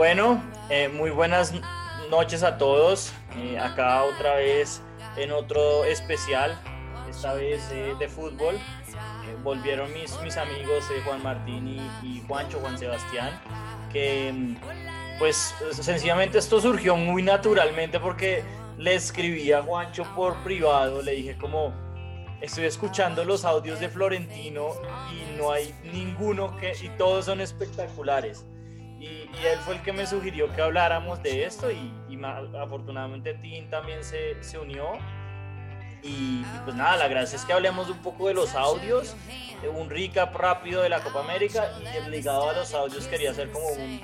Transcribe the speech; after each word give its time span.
Bueno, 0.00 0.42
eh, 0.70 0.88
muy 0.88 1.10
buenas 1.10 1.52
noches 2.10 2.42
a 2.42 2.56
todos. 2.56 3.12
Eh, 3.36 3.58
acá 3.58 4.02
otra 4.04 4.36
vez 4.36 4.80
en 5.18 5.30
otro 5.30 5.84
especial, 5.84 6.58
esta 7.10 7.34
vez 7.34 7.70
eh, 7.70 7.94
de 7.98 8.08
fútbol. 8.08 8.58
volvieron 9.44 9.92
mis, 9.92 10.18
mis 10.22 10.38
amigos 10.38 10.86
Juan 11.04 11.22
Martín 11.22 11.68
y, 11.68 11.80
y, 12.02 12.24
Juancho, 12.26 12.60
Juan 12.60 12.78
Sebastián, 12.78 13.38
que 13.92 14.56
pues 15.18 15.54
sencillamente 15.72 16.38
esto 16.38 16.62
surgió 16.62 16.96
muy 16.96 17.22
naturalmente 17.22 18.00
porque 18.00 18.42
le 18.78 18.94
escribí 18.94 19.52
a 19.52 19.60
Juancho 19.60 20.04
por 20.16 20.34
privado, 20.36 21.02
le 21.02 21.12
dije 21.12 21.36
como 21.36 21.74
estoy 22.40 22.64
escuchando 22.64 23.22
los 23.22 23.44
audios 23.44 23.78
de 23.80 23.90
Florentino 23.90 24.70
y 25.12 25.36
no 25.36 25.52
hay 25.52 25.74
ninguno 25.92 26.56
que, 26.56 26.72
y 26.82 26.88
todos 26.96 27.26
son 27.26 27.42
espectaculares. 27.42 28.46
Y, 29.40 29.46
él 29.46 29.58
fue 29.60 29.74
el 29.74 29.82
que 29.82 29.92
me 29.92 30.06
sugirió 30.06 30.52
que 30.52 30.62
habláramos 30.62 31.22
de 31.22 31.44
esto 31.44 31.70
y, 31.70 31.92
afortunadamente 32.60 33.34
Tim 33.34 33.68
también 33.70 34.04
se, 34.04 34.42
se 34.42 34.58
unió. 34.58 34.98
Y, 36.02 36.42
pues 36.64 36.76
nada, 36.76 36.96
la 36.96 37.08
gracia 37.08 37.36
es 37.36 37.44
que 37.44 37.52
hablemos 37.52 37.90
un 37.90 37.98
poco 37.98 38.28
de 38.28 38.34
los 38.34 38.54
audios, 38.54 39.16
un 39.74 39.90
recap 39.90 40.34
rápido 40.34 40.82
de 40.82 40.88
la 40.88 41.00
Copa 41.00 41.20
América 41.20 41.68
y 41.80 42.10
ligado 42.10 42.48
a 42.50 42.52
los 42.54 42.72
audios 42.72 43.06
quería 43.06 43.32
hacer 43.32 43.50
como 43.50 43.66
un, 43.68 44.00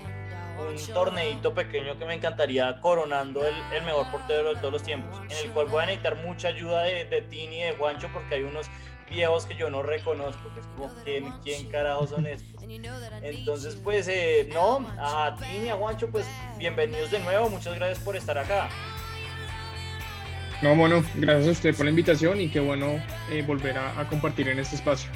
un 0.59 0.95
torneito 0.95 1.55
pequeño 1.55 1.98
que 1.98 2.05
me 2.05 2.15
encantaría 2.15 2.81
coronando 2.81 3.43
el, 3.47 3.83
mejor 3.84 4.11
portero 4.11 4.55
de 4.55 4.56
todos 4.56 4.73
los 4.73 4.83
tiempos, 4.83 5.21
en 5.31 5.47
el 5.47 5.50
cual 5.53 5.67
voy 5.67 5.83
a 5.83 5.87
necesitar 5.87 6.17
mucha 6.17 6.48
ayuda 6.48 6.83
de, 6.83 7.05
de 7.05 7.27
y 7.31 7.47
de 7.47 7.75
Juancho 7.78 8.09
porque 8.12 8.37
hay 8.37 8.43
unos 8.43 8.67
viejos 9.11 9.47
que 9.47 9.55
yo 9.57 9.71
no 9.71 9.83
reconozco, 9.83 10.53
que 10.55 10.61
es 10.61 10.67
como, 10.67 10.93
¿quién, 11.05 11.33
quién 11.43 11.69
carajos 11.69 12.11
son 12.11 12.27
estos? 12.27 12.62
Entonces, 13.23 13.77
pues, 13.83 14.09
eh, 14.09 14.49
no, 14.53 14.87
a 14.99 15.37
ti 15.37 15.65
y 15.65 15.69
a 15.69 15.77
Juancho, 15.77 16.09
pues, 16.09 16.27
bienvenidos 16.59 17.11
de 17.11 17.21
nuevo, 17.21 17.49
muchas 17.49 17.75
gracias 17.75 17.99
por 18.01 18.17
estar 18.17 18.37
acá. 18.39 18.69
No, 20.62 20.75
bueno, 20.75 21.05
gracias 21.15 21.49
a 21.49 21.51
usted 21.51 21.77
por 21.77 21.84
la 21.84 21.91
invitación 21.91 22.41
y 22.41 22.49
qué 22.49 22.61
bueno 22.61 23.03
eh, 23.31 23.43
volver 23.47 23.77
a, 23.77 24.01
a, 24.01 24.09
compartir 24.09 24.49
en 24.49 24.59
este 24.59 24.77
espacio. 24.77 25.11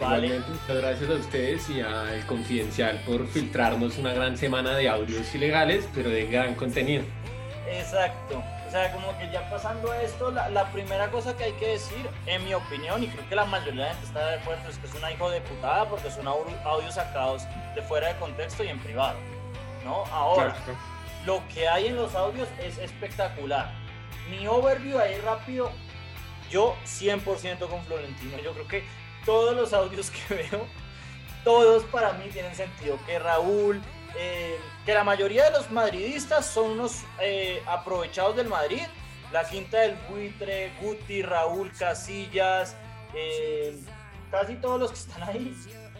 Vale. 0.00 0.40
muchas 0.40 0.76
gracias 0.76 1.10
a 1.10 1.14
ustedes 1.14 1.70
y 1.70 1.80
al 1.80 2.26
Confidencial 2.26 3.00
por 3.06 3.26
filtrarnos 3.28 3.96
una 3.96 4.12
gran 4.12 4.36
semana 4.36 4.76
de 4.76 4.88
audios 4.88 5.34
ilegales, 5.34 5.88
pero 5.94 6.10
de 6.10 6.26
gran 6.26 6.54
contenido. 6.54 7.04
Exacto. 7.70 8.42
Sea, 8.76 8.92
como 8.92 9.16
que 9.16 9.30
ya 9.30 9.48
pasando 9.48 9.94
esto, 9.94 10.30
la, 10.30 10.50
la, 10.50 10.70
primera 10.70 11.10
cosa 11.10 11.34
que 11.34 11.44
hay 11.44 11.52
que 11.52 11.66
decir, 11.66 12.10
en 12.26 12.44
mi 12.44 12.52
opinión, 12.52 13.02
y 13.02 13.08
creo 13.08 13.26
que 13.26 13.34
la 13.34 13.46
mayoría 13.46 13.84
de 13.84 13.90
gente 13.92 14.06
está 14.06 14.26
de 14.26 14.34
acuerdo, 14.34 14.68
es 14.68 14.76
que 14.76 14.86
es 14.86 14.94
una 14.94 15.10
hijo 15.10 15.30
de 15.30 15.40
putada 15.40 15.88
porque 15.88 16.10
son 16.10 16.28
audios 16.28 16.94
sacados 16.94 17.44
de 17.74 17.80
fuera 17.80 18.08
de 18.08 18.20
contexto 18.20 18.62
y 18.64 18.68
en 18.68 18.78
privado. 18.78 19.16
¿No? 19.82 20.04
Ahora, 20.12 20.54
lo 21.24 21.42
que 21.54 21.66
hay 21.66 21.86
en 21.86 21.96
los 21.96 22.14
audios 22.14 22.48
es 22.62 22.76
espectacular. 22.76 23.72
Mi 24.28 24.46
overview 24.46 24.98
ahí 24.98 25.18
rápido, 25.22 25.72
yo 26.50 26.76
100% 26.84 27.70
con 27.70 27.82
Florentino. 27.86 28.36
Yo 28.40 28.52
creo 28.52 28.68
que 28.68 28.84
todos 29.24 29.56
los 29.56 29.72
audios 29.72 30.10
que 30.10 30.34
veo, 30.50 30.66
todos 31.44 31.82
para 31.84 32.12
mí 32.12 32.28
tienen 32.28 32.54
sentido. 32.54 32.98
Que 33.06 33.18
Raúl, 33.18 33.80
eh, 34.18 34.58
que 34.86 34.94
la 34.94 35.02
mayoría 35.02 35.46
de 35.46 35.50
los 35.50 35.70
madridistas 35.72 36.46
son 36.46 36.70
unos 36.70 37.02
eh, 37.20 37.60
aprovechados 37.66 38.36
del 38.36 38.46
Madrid. 38.46 38.82
La 39.32 39.44
quinta 39.46 39.80
del 39.80 39.96
buitre, 40.08 40.72
Guti, 40.80 41.22
Raúl, 41.22 41.72
Casillas, 41.76 42.76
eh, 43.12 43.76
casi 44.30 44.54
todos 44.54 44.78
los 44.80 44.90
que 44.92 44.98
están 44.98 45.24
ahí, 45.24 45.52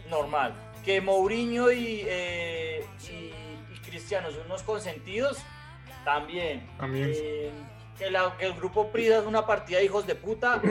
normal. 0.09 0.55
Que 0.85 1.01
Mourinho 1.01 1.69
y, 1.69 2.07
y, 2.07 3.79
Cristiano 3.85 4.31
son 4.31 4.45
unos 4.45 4.63
consentidos, 4.63 5.37
también. 6.05 6.65
También 6.77 7.76
que, 7.97 8.45
el 8.45 8.53
grupo 8.53 8.91
Prida 8.91 9.19
es 9.19 9.25
una 9.25 9.45
partida 9.45 9.79
de 9.79 9.85
hijos 9.85 10.05
de 10.05 10.15
puta, 10.15 10.61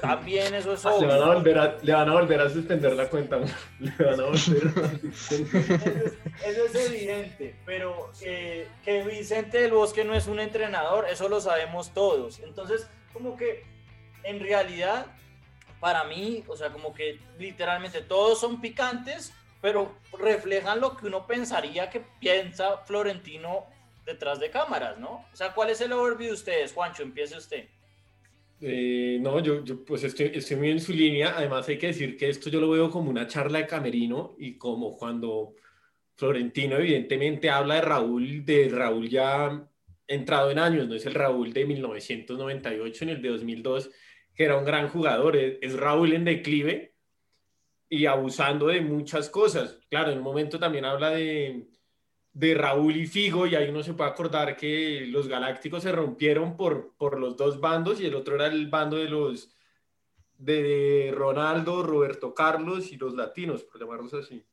también 0.00 0.54
eso 0.54 0.72
es 0.74 0.84
obvio. 0.84 1.08
Le 1.08 1.18
van 1.18 1.22
a 1.22 1.34
volver 1.34 1.58
a, 1.58 1.76
le 1.82 1.92
van 1.92 2.08
a, 2.08 2.12
volver 2.12 2.40
a 2.40 2.50
suspender 2.50 2.92
la 2.94 3.08
cuenta. 3.08 3.38
Le 3.80 4.04
van 4.04 4.20
a 4.20 4.24
volver 4.24 4.34
a 4.34 4.84
eso, 6.48 6.64
es, 6.64 6.74
evidente, 6.74 7.54
pero 7.64 8.10
que 8.20 9.04
Vicente 9.08 9.60
del 9.62 9.72
Bosque 9.72 10.04
no 10.04 10.14
es 10.14 10.26
un 10.26 10.40
entrenador, 10.40 11.06
eso 11.08 11.28
lo 11.28 11.40
sabemos 11.40 11.92
todos. 11.92 12.40
Entonces, 12.40 12.88
como 13.12 13.36
que 13.36 13.64
en 14.24 14.40
realidad, 14.40 15.06
para 15.80 16.04
mí, 16.04 16.42
o 16.48 16.56
sea, 16.56 16.70
como 16.70 16.92
que 16.94 17.20
literalmente 17.38 18.00
todos 18.00 18.40
son 18.40 18.60
picantes, 18.60 19.32
pero 19.60 19.94
reflejan 20.18 20.80
lo 20.80 20.96
que 20.96 21.06
uno 21.06 21.26
pensaría 21.26 21.88
que 21.88 22.00
piensa 22.20 22.78
Florentino 22.78 23.66
detrás 24.04 24.40
de 24.40 24.50
cámaras, 24.50 24.98
¿no? 24.98 25.26
O 25.32 25.36
sea, 25.36 25.52
¿cuál 25.52 25.70
es 25.70 25.80
el 25.80 25.92
overview 25.92 26.28
de 26.28 26.34
ustedes? 26.34 26.72
Juancho, 26.72 27.02
empiece 27.02 27.36
usted. 27.36 27.64
Eh, 28.60 29.18
no, 29.20 29.40
yo, 29.40 29.64
yo, 29.64 29.84
pues 29.84 30.04
estoy, 30.04 30.30
estoy 30.34 30.56
muy 30.56 30.70
en 30.70 30.80
su 30.80 30.92
línea. 30.92 31.34
Además 31.36 31.68
hay 31.68 31.78
que 31.78 31.88
decir 31.88 32.16
que 32.16 32.28
esto 32.28 32.50
yo 32.50 32.60
lo 32.60 32.70
veo 32.70 32.90
como 32.90 33.10
una 33.10 33.26
charla 33.26 33.58
de 33.58 33.66
camerino 33.66 34.34
y 34.38 34.56
como 34.56 34.96
cuando 34.96 35.54
Florentino 36.16 36.76
evidentemente 36.76 37.50
habla 37.50 37.76
de 37.76 37.80
Raúl, 37.82 38.44
de 38.44 38.68
Raúl 38.68 39.08
ya 39.08 39.68
entrado 40.06 40.50
en 40.50 40.58
años, 40.58 40.86
no 40.86 40.94
es 40.94 41.06
el 41.06 41.14
Raúl 41.14 41.52
de 41.52 41.64
1998 41.64 43.04
ni 43.06 43.12
el 43.12 43.22
de 43.22 43.28
2002, 43.30 43.90
que 44.34 44.44
era 44.44 44.56
un 44.56 44.64
gran 44.64 44.88
jugador, 44.88 45.36
es, 45.36 45.58
es 45.60 45.74
Raúl 45.74 46.12
en 46.12 46.24
declive 46.24 46.94
y 47.88 48.06
abusando 48.06 48.66
de 48.68 48.80
muchas 48.80 49.28
cosas. 49.30 49.78
Claro, 49.88 50.10
en 50.10 50.18
un 50.18 50.24
momento 50.24 50.58
también 50.58 50.84
habla 50.84 51.10
de, 51.10 51.68
de 52.34 52.52
Raúl 52.54 52.96
y 52.96 53.06
Figo, 53.06 53.46
y 53.46 53.54
ahí 53.54 53.68
uno 53.68 53.82
se 53.82 53.94
puede 53.94 54.10
acordar 54.10 54.56
que 54.56 55.06
los 55.06 55.28
galácticos 55.28 55.84
se 55.84 55.92
rompieron 55.92 56.56
por, 56.56 56.92
por 56.96 57.18
los 57.18 57.36
dos 57.36 57.60
bandos, 57.60 58.00
y 58.00 58.06
el 58.06 58.14
otro 58.16 58.34
era 58.34 58.48
el 58.48 58.68
bando 58.68 58.96
de 58.96 59.08
los 59.08 59.54
de 60.36 61.12
Ronaldo, 61.14 61.84
Roberto 61.84 62.34
Carlos 62.34 62.90
y 62.90 62.96
los 62.96 63.14
latinos, 63.14 63.62
por 63.62 63.80
llamarlos 63.80 64.12
así. 64.14 64.44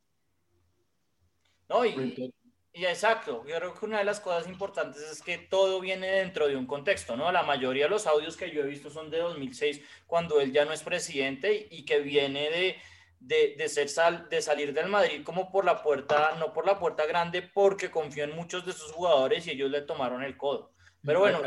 No, 1.67 1.83
y, 1.83 2.33
y, 2.71 2.85
exacto, 2.85 3.43
yo 3.47 3.55
creo 3.55 3.73
que 3.73 3.85
una 3.85 3.97
de 3.97 4.03
las 4.03 4.19
cosas 4.19 4.47
importantes 4.47 5.01
es 5.01 5.23
que 5.23 5.39
todo 5.39 5.79
viene 5.81 6.07
dentro 6.07 6.47
de 6.47 6.55
un 6.55 6.67
contexto, 6.67 7.17
¿no? 7.17 7.31
La 7.31 7.41
mayoría 7.41 7.85
de 7.85 7.89
los 7.89 8.05
audios 8.05 8.37
que 8.37 8.51
yo 8.51 8.61
he 8.61 8.67
visto 8.67 8.91
son 8.91 9.09
de 9.09 9.17
2006, 9.17 9.81
cuando 10.05 10.39
él 10.39 10.51
ya 10.51 10.65
no 10.65 10.73
es 10.73 10.83
presidente 10.83 11.67
y 11.71 11.83
que 11.83 11.99
viene 11.99 12.51
de, 12.51 12.75
de, 13.21 13.55
de, 13.57 13.69
ser 13.69 13.87
sal, 13.87 14.27
de 14.29 14.41
salir 14.41 14.73
del 14.73 14.89
Madrid 14.89 15.21
como 15.23 15.51
por 15.51 15.63
la 15.63 15.81
puerta, 15.81 16.35
no 16.39 16.51
por 16.51 16.65
la 16.65 16.79
puerta 16.79 17.05
grande, 17.05 17.41
porque 17.41 17.91
confió 17.91 18.23
en 18.23 18.35
muchos 18.35 18.65
de 18.65 18.73
sus 18.73 18.91
jugadores 18.91 19.45
y 19.45 19.51
ellos 19.51 19.69
le 19.69 19.81
tomaron 19.81 20.23
el 20.23 20.35
codo. 20.35 20.71
Pero 21.03 21.19
bueno, 21.19 21.39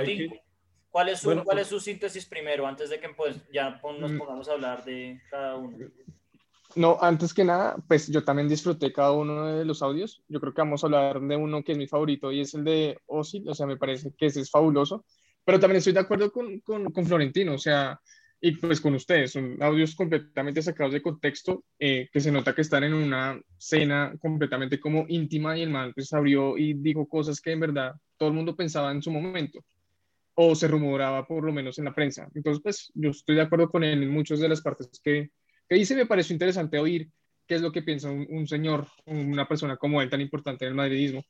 ¿cuál, 0.90 1.08
es 1.08 1.18
su, 1.18 1.28
¿cuál 1.28 1.44
pues 1.44 1.58
es 1.58 1.66
su 1.68 1.80
síntesis 1.80 2.26
primero, 2.26 2.66
antes 2.66 2.90
de 2.90 3.00
que 3.00 3.08
pues, 3.10 3.36
ya 3.52 3.80
nos 3.82 4.12
mm. 4.12 4.18
pongamos 4.18 4.48
a 4.48 4.52
hablar 4.52 4.84
de 4.84 5.20
cada 5.30 5.56
uno? 5.56 5.76
No, 6.76 6.98
antes 7.00 7.34
que 7.34 7.44
nada, 7.44 7.76
pues 7.86 8.08
yo 8.08 8.24
también 8.24 8.48
disfruté 8.48 8.92
cada 8.92 9.12
uno 9.12 9.46
de 9.46 9.64
los 9.64 9.82
audios. 9.82 10.24
Yo 10.28 10.40
creo 10.40 10.52
que 10.52 10.62
vamos 10.62 10.82
a 10.82 10.86
hablar 10.86 11.20
de 11.20 11.36
uno 11.36 11.62
que 11.62 11.72
es 11.72 11.78
mi 11.78 11.86
favorito 11.86 12.32
y 12.32 12.40
es 12.40 12.54
el 12.54 12.64
de 12.64 12.98
Ozil, 13.06 13.48
o 13.48 13.54
sea, 13.54 13.66
me 13.66 13.76
parece 13.76 14.12
que 14.16 14.26
ese 14.26 14.40
es 14.40 14.50
fabuloso. 14.50 15.04
Pero 15.44 15.60
también 15.60 15.78
estoy 15.78 15.92
de 15.92 16.00
acuerdo 16.00 16.32
con, 16.32 16.60
con, 16.60 16.90
con 16.90 17.06
Florentino, 17.06 17.54
o 17.54 17.58
sea, 17.58 18.00
y 18.44 18.52
pues 18.52 18.78
con 18.78 18.94
ustedes, 18.94 19.32
son 19.32 19.56
audios 19.62 19.94
completamente 19.94 20.60
sacados 20.60 20.92
de 20.92 21.00
contexto, 21.00 21.64
eh, 21.78 22.10
que 22.12 22.20
se 22.20 22.30
nota 22.30 22.54
que 22.54 22.60
están 22.60 22.84
en 22.84 22.92
una 22.92 23.40
cena 23.56 24.12
completamente 24.20 24.78
como 24.78 25.06
íntima 25.08 25.56
y 25.56 25.62
el 25.62 25.70
man 25.70 25.92
pues 25.94 26.12
abrió 26.12 26.58
y 26.58 26.74
dijo 26.74 27.08
cosas 27.08 27.40
que 27.40 27.52
en 27.52 27.60
verdad 27.60 27.94
todo 28.18 28.28
el 28.28 28.34
mundo 28.34 28.54
pensaba 28.54 28.92
en 28.92 29.00
su 29.00 29.10
momento, 29.10 29.64
o 30.34 30.54
se 30.54 30.68
rumoraba 30.68 31.26
por 31.26 31.42
lo 31.42 31.54
menos 31.54 31.78
en 31.78 31.86
la 31.86 31.94
prensa. 31.94 32.28
Entonces, 32.34 32.62
pues 32.62 32.92
yo 32.92 33.10
estoy 33.12 33.36
de 33.36 33.40
acuerdo 33.40 33.70
con 33.70 33.82
él 33.82 34.02
en 34.02 34.10
muchas 34.10 34.40
de 34.40 34.48
las 34.50 34.60
partes 34.60 34.90
que, 35.02 35.30
que 35.66 35.76
dice, 35.76 35.96
me 35.96 36.04
pareció 36.04 36.34
interesante 36.34 36.78
oír 36.78 37.08
qué 37.46 37.54
es 37.54 37.62
lo 37.62 37.72
que 37.72 37.80
piensa 37.80 38.10
un, 38.10 38.46
señor, 38.46 38.86
una 39.06 39.48
persona 39.48 39.78
como 39.78 40.02
él 40.02 40.10
tan 40.10 40.20
importante 40.20 40.66
en 40.66 40.72
el 40.72 40.76
madridismo. 40.76 41.24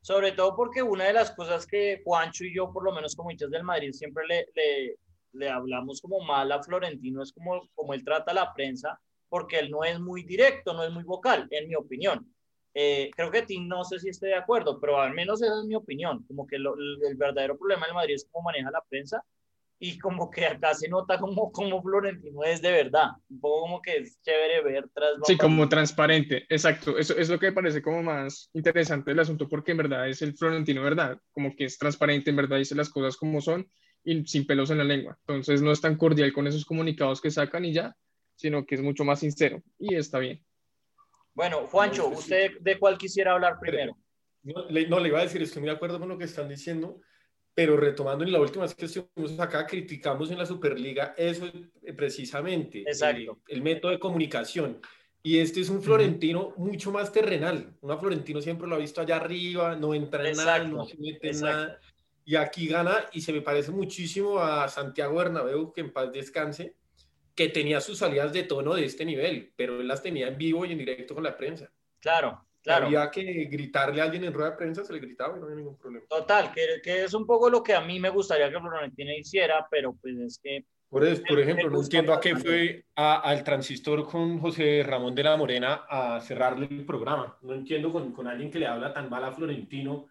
Sobre 0.00 0.30
todo 0.30 0.54
porque 0.54 0.80
una 0.80 1.06
de 1.06 1.12
las 1.12 1.32
cosas 1.32 1.66
que 1.66 2.02
Juancho 2.04 2.44
y 2.44 2.54
yo, 2.54 2.72
por 2.72 2.84
lo 2.84 2.92
menos 2.92 3.16
como 3.16 3.32
hinchas 3.32 3.50
del 3.50 3.64
Madrid, 3.64 3.90
siempre 3.90 4.24
le, 4.28 4.46
le 4.54 4.96
le 5.32 5.48
hablamos 5.48 6.00
como 6.00 6.20
mal 6.20 6.50
a 6.52 6.62
Florentino, 6.62 7.22
es 7.22 7.32
como, 7.32 7.68
como 7.74 7.94
él 7.94 8.04
trata 8.04 8.32
a 8.32 8.34
la 8.34 8.54
prensa, 8.54 9.00
porque 9.28 9.58
él 9.58 9.70
no 9.70 9.84
es 9.84 9.98
muy 10.00 10.24
directo, 10.24 10.74
no 10.74 10.84
es 10.84 10.90
muy 10.90 11.04
vocal, 11.04 11.46
en 11.50 11.68
mi 11.68 11.74
opinión. 11.74 12.26
Eh, 12.74 13.10
creo 13.16 13.30
que 13.30 13.42
Tim 13.42 13.66
no 13.66 13.84
sé 13.84 13.98
si 13.98 14.10
esté 14.10 14.28
de 14.28 14.34
acuerdo, 14.34 14.78
pero 14.80 15.00
al 15.00 15.12
menos 15.12 15.42
esa 15.42 15.58
es 15.58 15.66
mi 15.66 15.74
opinión, 15.74 16.24
como 16.28 16.46
que 16.46 16.56
el, 16.56 16.68
verdadero 17.16 17.58
problema 17.58 17.86
del 17.86 17.94
Madrid 17.94 18.14
es 18.14 18.28
cómo 18.30 18.44
maneja 18.44 18.70
la 18.70 18.82
prensa 18.88 19.24
y 19.82 19.98
como 19.98 20.30
que 20.30 20.44
acá 20.44 20.74
se 20.74 20.88
nota 20.88 21.18
como, 21.18 21.50
como 21.50 21.82
Florentino 21.82 22.44
es 22.44 22.60
de 22.60 22.70
verdad, 22.70 23.08
un 23.28 23.40
poco 23.40 23.62
como 23.62 23.82
que 23.82 23.96
es 23.96 24.20
chévere 24.22 24.62
ver 24.62 24.88
tras... 24.94 25.14
Sí, 25.24 25.36
como 25.36 25.68
transparente, 25.68 26.44
exacto, 26.48 26.96
eso 26.96 27.16
es 27.16 27.28
lo 27.28 27.40
que 27.40 27.46
me 27.46 27.52
parece 27.52 27.82
como 27.82 28.02
más 28.02 28.50
interesante 28.52 29.10
del 29.10 29.20
asunto 29.20 29.48
porque 29.48 29.72
en 29.72 29.78
verdad 29.78 30.08
es 30.08 30.22
el 30.22 30.36
Florentino, 30.36 30.82
¿verdad? 30.82 31.18
Como 31.32 31.56
que 31.56 31.64
es 31.64 31.78
transparente, 31.78 32.30
en 32.30 32.36
verdad 32.36 32.58
dice 32.58 32.74
las 32.76 32.90
cosas 32.90 33.16
como 33.16 33.40
son 33.40 33.68
y 34.04 34.24
sin 34.26 34.46
pelos 34.46 34.70
en 34.70 34.78
la 34.78 34.84
lengua. 34.84 35.18
Entonces 35.20 35.62
no 35.62 35.72
es 35.72 35.80
tan 35.80 35.96
cordial 35.96 36.32
con 36.32 36.46
esos 36.46 36.64
comunicados 36.64 37.20
que 37.20 37.30
sacan 37.30 37.64
y 37.64 37.72
ya, 37.72 37.96
sino 38.34 38.64
que 38.64 38.74
es 38.74 38.82
mucho 38.82 39.04
más 39.04 39.20
sincero 39.20 39.62
y 39.78 39.94
está 39.94 40.18
bien. 40.18 40.42
Bueno, 41.34 41.66
Juancho, 41.68 42.08
¿usted 42.08 42.58
de 42.60 42.78
cuál 42.78 42.98
quisiera 42.98 43.32
hablar 43.32 43.58
primero? 43.60 43.96
No 44.42 44.68
le, 44.68 44.88
no, 44.88 44.98
le 44.98 45.08
iba 45.08 45.18
a 45.18 45.22
decir, 45.22 45.42
estoy 45.42 45.60
muy 45.60 45.68
de 45.70 45.76
acuerdo 45.76 45.98
con 45.98 46.08
lo 46.08 46.18
que 46.18 46.24
están 46.24 46.48
diciendo, 46.48 47.00
pero 47.54 47.76
retomando 47.76 48.24
en 48.24 48.32
la 48.32 48.40
última 48.40 48.64
vez 48.64 48.74
que 48.74 48.86
estuvimos 48.86 49.38
acá, 49.38 49.66
criticamos 49.66 50.30
en 50.30 50.38
la 50.38 50.46
Superliga 50.46 51.14
eso 51.16 51.46
eh, 51.82 51.92
precisamente, 51.92 52.80
Exacto. 52.80 53.40
El, 53.48 53.56
el 53.58 53.62
método 53.62 53.92
de 53.92 53.98
comunicación. 53.98 54.80
Y 55.22 55.38
este 55.38 55.60
es 55.60 55.68
un 55.68 55.82
Florentino 55.82 56.54
mucho 56.56 56.90
más 56.90 57.12
terrenal. 57.12 57.76
Una 57.82 57.98
Florentino 57.98 58.40
siempre 58.40 58.66
lo 58.66 58.76
ha 58.76 58.78
visto 58.78 59.02
allá 59.02 59.16
arriba, 59.16 59.76
no 59.76 59.92
entra 59.92 60.26
en 60.26 60.36
nada, 60.36 60.64
no 60.64 60.86
se 60.86 60.96
mete 60.96 61.30
en 61.30 61.40
nada. 61.40 61.78
Y 62.30 62.36
aquí 62.36 62.68
gana 62.68 63.06
y 63.12 63.22
se 63.22 63.32
me 63.32 63.40
parece 63.40 63.72
muchísimo 63.72 64.38
a 64.38 64.68
Santiago 64.68 65.16
Bernabéu, 65.16 65.72
que 65.72 65.80
en 65.80 65.92
paz 65.92 66.12
descanse, 66.12 66.76
que 67.34 67.48
tenía 67.48 67.80
sus 67.80 67.98
salidas 67.98 68.32
de 68.32 68.44
tono 68.44 68.72
de 68.76 68.84
este 68.84 69.04
nivel, 69.04 69.52
pero 69.56 69.80
él 69.80 69.88
las 69.88 70.00
tenía 70.00 70.28
en 70.28 70.38
vivo 70.38 70.64
y 70.64 70.70
en 70.70 70.78
directo 70.78 71.12
con 71.12 71.24
la 71.24 71.36
prensa. 71.36 71.72
Claro, 71.98 72.46
claro. 72.62 72.86
Había 72.86 73.10
que 73.10 73.24
gritarle 73.50 74.00
a 74.00 74.04
alguien 74.04 74.22
en 74.22 74.32
rueda 74.32 74.52
de 74.52 74.56
prensa, 74.58 74.84
se 74.84 74.92
le 74.92 75.00
gritaba 75.00 75.36
y 75.36 75.40
no 75.40 75.46
había 75.46 75.56
ningún 75.56 75.76
problema. 75.76 76.06
Total, 76.08 76.52
que, 76.52 76.80
que 76.80 77.02
es 77.02 77.14
un 77.14 77.26
poco 77.26 77.50
lo 77.50 77.64
que 77.64 77.74
a 77.74 77.80
mí 77.80 77.98
me 77.98 78.10
gustaría 78.10 78.48
que 78.48 78.60
Florentino 78.60 79.12
hiciera, 79.12 79.66
pero 79.68 79.96
pues 80.00 80.16
es 80.18 80.38
que 80.38 80.64
por, 80.88 81.04
eso, 81.04 81.24
por 81.28 81.40
ejemplo, 81.40 81.68
no 81.68 81.82
entiendo 81.82 82.14
a 82.14 82.20
qué 82.20 82.36
fue 82.36 82.84
al 82.94 83.42
transistor 83.42 84.06
con 84.08 84.38
José 84.38 84.84
Ramón 84.86 85.16
de 85.16 85.24
la 85.24 85.36
Morena 85.36 85.82
a 85.88 86.20
cerrarle 86.20 86.68
el 86.70 86.86
programa. 86.86 87.38
No 87.42 87.54
entiendo 87.54 87.92
con, 87.92 88.12
con, 88.12 88.28
alguien 88.28 88.52
que 88.52 88.60
le 88.60 88.68
habla 88.68 88.92
tan 88.92 89.10
mal 89.10 89.24
a 89.24 89.32
Florentino, 89.32 90.06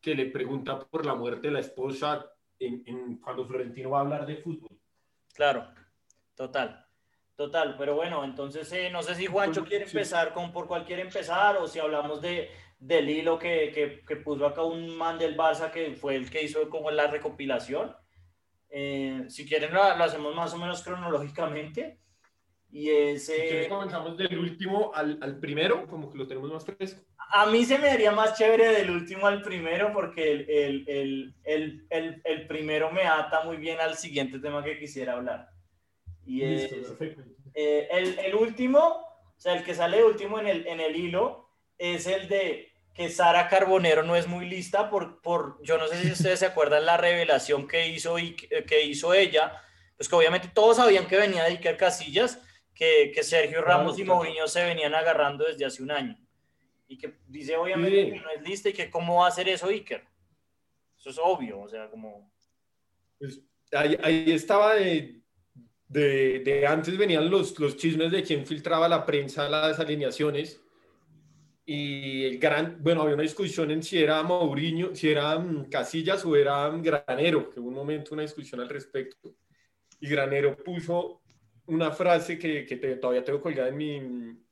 que 0.00 0.14
le 0.14 0.26
pregunta 0.26 0.78
por 0.78 1.04
la 1.04 1.14
muerte 1.14 1.48
de 1.48 1.54
la 1.54 1.60
esposa 1.60 2.26
en, 2.58 2.82
en, 2.86 3.18
cuando 3.18 3.46
Florentino 3.46 3.90
va 3.90 3.98
a 3.98 4.02
hablar 4.02 4.26
de 4.26 4.36
fútbol. 4.36 4.78
Claro, 5.34 5.68
total. 6.34 6.86
Total, 7.34 7.74
pero 7.78 7.94
bueno, 7.94 8.22
entonces 8.22 8.70
eh, 8.72 8.90
no 8.90 9.02
sé 9.02 9.14
si 9.14 9.24
Juancho 9.24 9.64
quiere 9.64 9.86
empezar 9.86 10.34
con 10.34 10.52
por 10.52 10.66
cuál 10.66 10.84
quiere 10.84 11.00
empezar 11.00 11.56
o 11.56 11.66
si 11.66 11.78
hablamos 11.78 12.20
de, 12.20 12.50
del 12.78 13.08
hilo 13.08 13.38
que, 13.38 13.70
que, 13.72 14.02
que 14.06 14.16
puso 14.16 14.46
acá 14.46 14.62
un 14.62 14.94
man 14.94 15.18
del 15.18 15.36
Barça 15.36 15.70
que 15.70 15.94
fue 15.94 16.16
el 16.16 16.30
que 16.30 16.42
hizo 16.42 16.68
como 16.68 16.90
la 16.90 17.06
recopilación. 17.06 17.96
Eh, 18.68 19.24
si 19.28 19.46
quieren, 19.46 19.72
lo, 19.72 19.96
lo, 19.96 20.04
hacemos 20.04 20.34
más 20.34 20.52
o 20.54 20.58
menos 20.58 20.82
cronológicamente. 20.82 22.00
Y 22.70 22.88
ese. 22.88 23.64
Si 23.64 23.68
comenzamos 23.68 24.16
del 24.16 24.38
último 24.38 24.92
al, 24.94 25.18
al, 25.20 25.38
primero, 25.40 25.86
como 25.88 26.10
que 26.10 26.18
lo 26.18 26.26
tenemos 26.26 26.52
más 26.52 26.64
fresco. 26.64 27.02
A 27.32 27.46
mí 27.46 27.64
se 27.64 27.78
me 27.78 27.90
haría 27.90 28.10
más 28.10 28.36
chévere 28.36 28.68
del 28.72 28.90
último 28.90 29.26
al 29.26 29.42
primero, 29.42 29.92
porque 29.92 30.32
el, 30.32 30.84
el, 30.88 31.34
el, 31.44 32.22
el, 32.24 32.46
primero 32.46 32.90
me 32.90 33.02
ata 33.02 33.42
muy 33.44 33.56
bien 33.56 33.78
al 33.80 33.96
siguiente 33.96 34.38
tema 34.38 34.64
que 34.64 34.78
quisiera 34.78 35.14
hablar. 35.14 35.48
Y 36.26 36.42
es, 36.42 36.72
Listo, 36.72 36.96
eh, 37.54 37.88
el, 37.90 38.18
el 38.18 38.34
último, 38.34 38.78
o 38.78 39.34
sea, 39.36 39.54
el 39.54 39.64
que 39.64 39.74
sale 39.74 40.04
último 40.04 40.38
en 40.38 40.46
el, 40.48 40.66
en 40.66 40.80
el 40.80 40.96
hilo, 40.96 41.48
es 41.78 42.06
el 42.06 42.28
de 42.28 42.72
que 42.94 43.08
Sara 43.08 43.48
Carbonero 43.48 44.02
no 44.02 44.16
es 44.16 44.26
muy 44.26 44.48
lista 44.48 44.90
por, 44.90 45.22
por, 45.22 45.62
yo 45.62 45.78
no 45.78 45.86
sé 45.86 46.02
si 46.02 46.10
ustedes 46.10 46.40
se 46.40 46.46
acuerdan 46.46 46.84
la 46.84 46.96
revelación 46.96 47.66
que 47.66 47.88
hizo, 47.88 48.18
y, 48.18 48.34
que 48.34 48.82
hizo 48.82 49.14
ella, 49.14 49.62
pues 49.96 50.08
que 50.08 50.16
obviamente 50.16 50.50
todos 50.52 50.76
sabían 50.78 51.06
que 51.06 51.16
venía 51.16 51.44
de 51.44 51.50
Iker 51.50 51.76
Casillas, 51.76 52.40
que, 52.74 53.12
que 53.14 53.22
Sergio 53.22 53.62
Ramos 53.62 53.98
y 53.98 54.04
Mourinho 54.04 54.48
se 54.48 54.64
venían 54.64 54.94
agarrando 54.94 55.44
desde 55.44 55.64
hace 55.64 55.82
un 55.82 55.90
año. 55.90 56.18
Y 56.90 56.98
que 56.98 57.20
dice 57.28 57.56
obviamente 57.56 58.04
sí. 58.04 58.10
que 58.10 58.20
no 58.20 58.30
es 58.30 58.42
lista 58.42 58.68
y 58.68 58.72
que 58.72 58.90
cómo 58.90 59.20
va 59.20 59.26
a 59.26 59.28
hacer 59.28 59.48
eso 59.48 59.68
Iker. 59.68 60.02
Eso 60.98 61.10
es 61.10 61.20
obvio, 61.22 61.60
o 61.60 61.68
sea, 61.68 61.88
como... 61.88 62.32
Pues 63.16 63.40
ahí, 63.70 63.96
ahí 64.02 64.32
estaba 64.32 64.74
de, 64.74 65.22
de, 65.86 66.40
de, 66.40 66.66
antes 66.66 66.98
venían 66.98 67.30
los, 67.30 67.56
los 67.60 67.76
chismes 67.76 68.10
de 68.10 68.24
quién 68.24 68.44
filtraba 68.44 68.88
la 68.88 69.06
prensa 69.06 69.48
las 69.48 69.78
alineaciones 69.78 70.60
y 71.64 72.24
el 72.24 72.40
gran, 72.40 72.82
bueno, 72.82 73.02
había 73.02 73.14
una 73.14 73.22
discusión 73.22 73.70
en 73.70 73.84
si 73.84 74.02
era 74.02 74.20
Mourinho, 74.24 74.92
si 74.92 75.08
era 75.08 75.36
um, 75.36 75.70
Casillas 75.70 76.24
o 76.24 76.34
era 76.34 76.68
um, 76.68 76.82
Granero, 76.82 77.48
que 77.48 77.60
hubo 77.60 77.68
un 77.68 77.74
momento 77.74 78.14
una 78.14 78.22
discusión 78.22 78.60
al 78.60 78.68
respecto. 78.68 79.36
Y 80.00 80.08
Granero 80.08 80.56
puso 80.56 81.22
una 81.66 81.92
frase 81.92 82.36
que, 82.36 82.66
que 82.66 82.76
te, 82.76 82.96
todavía 82.96 83.22
tengo 83.22 83.40
colgada 83.40 83.68
en 83.68 83.76
mi, 83.76 83.96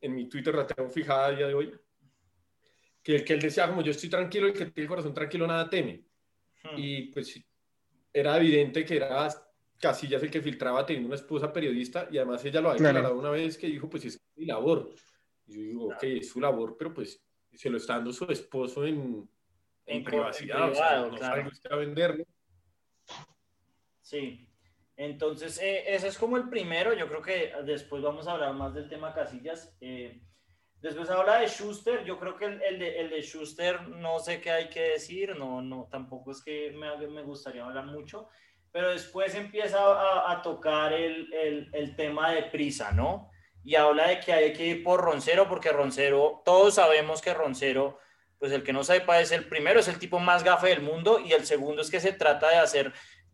en 0.01 0.15
mi 0.15 0.29
Twitter, 0.29 0.55
la 0.55 0.65
tengo 0.65 0.89
fijada 0.89 1.27
a 1.27 1.31
día 1.33 1.49
de 1.49 1.55
hoy, 1.55 1.75
que, 3.09 3.25
que 3.25 3.33
él 3.33 3.41
decía, 3.41 3.67
como 3.67 3.81
yo 3.81 3.91
estoy 3.91 4.11
tranquilo, 4.11 4.49
el 4.49 4.53
que 4.53 4.67
tiene 4.67 4.83
el 4.83 4.89
corazón 4.89 5.15
tranquilo 5.15 5.47
nada 5.47 5.71
teme. 5.71 6.03
Hmm. 6.63 6.77
Y 6.77 7.03
pues 7.05 7.43
era 8.13 8.37
evidente 8.37 8.85
que 8.85 8.97
era 8.97 9.27
Casillas 9.81 10.23
el 10.23 10.31
que 10.31 10.43
filtraba 10.43 10.85
teniendo 10.85 11.07
una 11.07 11.17
esposa 11.17 11.51
periodista 11.51 12.07
y 12.11 12.19
además 12.19 12.45
ella 12.45 12.61
lo 12.61 12.69
había 12.69 12.81
claro. 12.81 12.95
declarado 12.97 13.19
una 13.19 13.31
vez 13.31 13.57
que 13.57 13.67
dijo, 13.67 13.89
pues 13.89 14.05
es 14.05 14.21
mi 14.37 14.45
labor. 14.45 14.91
Y 15.47 15.55
yo 15.55 15.61
digo, 15.63 15.87
ok, 15.87 16.03
es 16.03 16.29
su 16.29 16.39
labor, 16.39 16.77
pero 16.79 16.93
pues 16.93 17.25
se 17.55 17.71
lo 17.71 17.79
está 17.79 17.95
dando 17.95 18.13
su 18.13 18.27
esposo 18.27 18.85
en, 18.85 19.27
en, 19.87 19.97
en 19.97 20.05
privacidad, 20.05 20.67
en 20.67 20.73
privado, 20.73 21.07
o 21.07 21.17
sea, 21.17 21.29
no 21.29 21.35
claro. 21.35 21.49
usted 21.49 21.73
a 21.73 21.77
venderlo. 21.77 22.25
Sí, 24.03 24.47
entonces 24.97 25.59
eh, 25.63 25.95
ese 25.95 26.09
es 26.09 26.19
como 26.19 26.37
el 26.37 26.51
primero, 26.51 26.93
yo 26.93 27.09
creo 27.09 27.23
que 27.23 27.53
después 27.65 28.03
vamos 28.03 28.29
a 28.29 28.33
hablar 28.33 28.53
más 28.53 28.75
del 28.75 28.91
tema 28.91 29.15
Casillas. 29.15 29.75
Eh, 29.81 30.21
después 30.81 31.11
habla 31.11 31.41
de 31.41 31.49
Schuster, 31.49 32.05
yo 32.05 32.19
creo 32.19 32.37
que 32.37 32.47
el, 32.47 32.63
el, 32.63 32.79
de, 32.79 33.01
el 33.01 33.11
de 33.11 33.23
Schuster 33.23 33.89
no 33.89 34.19
sé 34.19 34.41
qué 34.41 34.51
hay 34.51 34.69
que 34.69 34.91
decir, 34.91 35.37
no, 35.37 35.63
no, 35.63 35.89
tampoco 35.91 36.33
es 36.33 36.43
que 36.43 36.71
me, 36.73 36.97
me 37.09 37.23
gustaría 37.23 37.65
hablar 37.65 37.87
mucho, 37.87 38.29
pero 38.71 38.91
después 38.91 39.35
empieza 39.35 39.79
a, 39.79 40.33
a 40.33 40.43
tocar 40.43 40.93
el, 40.93 41.33
el, 41.73 41.97
tema 41.97 42.33
de 42.33 42.45
prisa, 42.45 42.93
¿no? 42.93 43.31
y 43.65 43.75
habla 43.75 44.09
de 44.09 44.21
que 44.21 44.33
hay 44.33 44.53
que 44.55 44.67
ir 44.67 44.83
por 44.83 45.01
Roncero, 45.03 45.47
porque 45.47 45.71
Roncero, 45.71 46.41
todos 46.45 46.77
sabemos 46.77 47.21
que 47.21 47.35
Roncero, 47.35 47.99
pues 48.39 48.51
el 48.53 48.63
que 48.63 48.73
no 48.73 48.83
sepa 48.83 49.21
es 49.21 49.31
el 49.31 49.47
primero, 49.47 49.81
es 49.81 49.89
el 49.89 49.99
tipo 49.99 50.19
más 50.19 50.43
gafe 50.43 50.69
del 50.69 50.81
mundo, 50.81 51.21
y 51.21 51.33
el 51.33 51.45
segundo 51.45 51.83
es 51.83 51.91
que 51.91 52.01
se 52.01 52.13
trata 52.13 52.49
de 52.49 52.57
hacer 52.57 52.93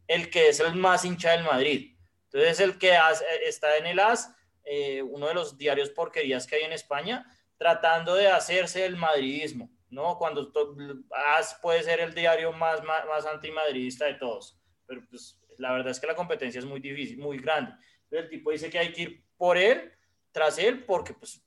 el 0.08 0.30
que 0.30 0.48
es 0.48 0.58
el 0.60 0.74
más 0.74 1.04
hincha 1.04 1.30
del 1.32 1.44
Madrid. 1.44 1.96
Entonces, 2.24 2.58
el 2.58 2.78
que 2.78 2.96
hace, 2.96 3.24
está 3.46 3.76
en 3.76 3.86
el 3.86 4.00
AS, 4.00 4.34
eh, 4.64 5.02
uno 5.02 5.28
de 5.28 5.34
los 5.34 5.56
diarios 5.56 5.90
porquerías 5.90 6.46
que 6.46 6.56
hay 6.56 6.62
en 6.62 6.72
España, 6.72 7.26
tratando 7.56 8.14
de 8.14 8.28
hacerse 8.28 8.84
el 8.84 8.96
madridismo, 8.96 9.70
¿no? 9.90 10.18
Cuando 10.18 10.52
AS 11.36 11.58
puede 11.62 11.82
ser 11.82 12.00
el 12.00 12.14
diario 12.14 12.52
más, 12.52 12.82
más, 12.82 13.06
más 13.06 13.26
antimadridista 13.26 14.06
de 14.06 14.14
todos, 14.14 14.58
pero 14.86 15.02
pues 15.08 15.38
la 15.58 15.72
verdad 15.72 15.90
es 15.90 16.00
que 16.00 16.06
la 16.06 16.16
competencia 16.16 16.58
es 16.58 16.64
muy 16.64 16.80
difícil, 16.80 17.18
muy 17.18 17.38
grande. 17.38 17.72
Entonces, 18.04 18.24
el 18.24 18.28
tipo 18.28 18.50
dice 18.50 18.70
que 18.70 18.78
hay 18.78 18.92
que 18.92 19.02
ir 19.02 19.24
por 19.36 19.56
él, 19.56 19.92
tras 20.32 20.58
él 20.58 20.84
porque 20.84 21.14
pues 21.14 21.40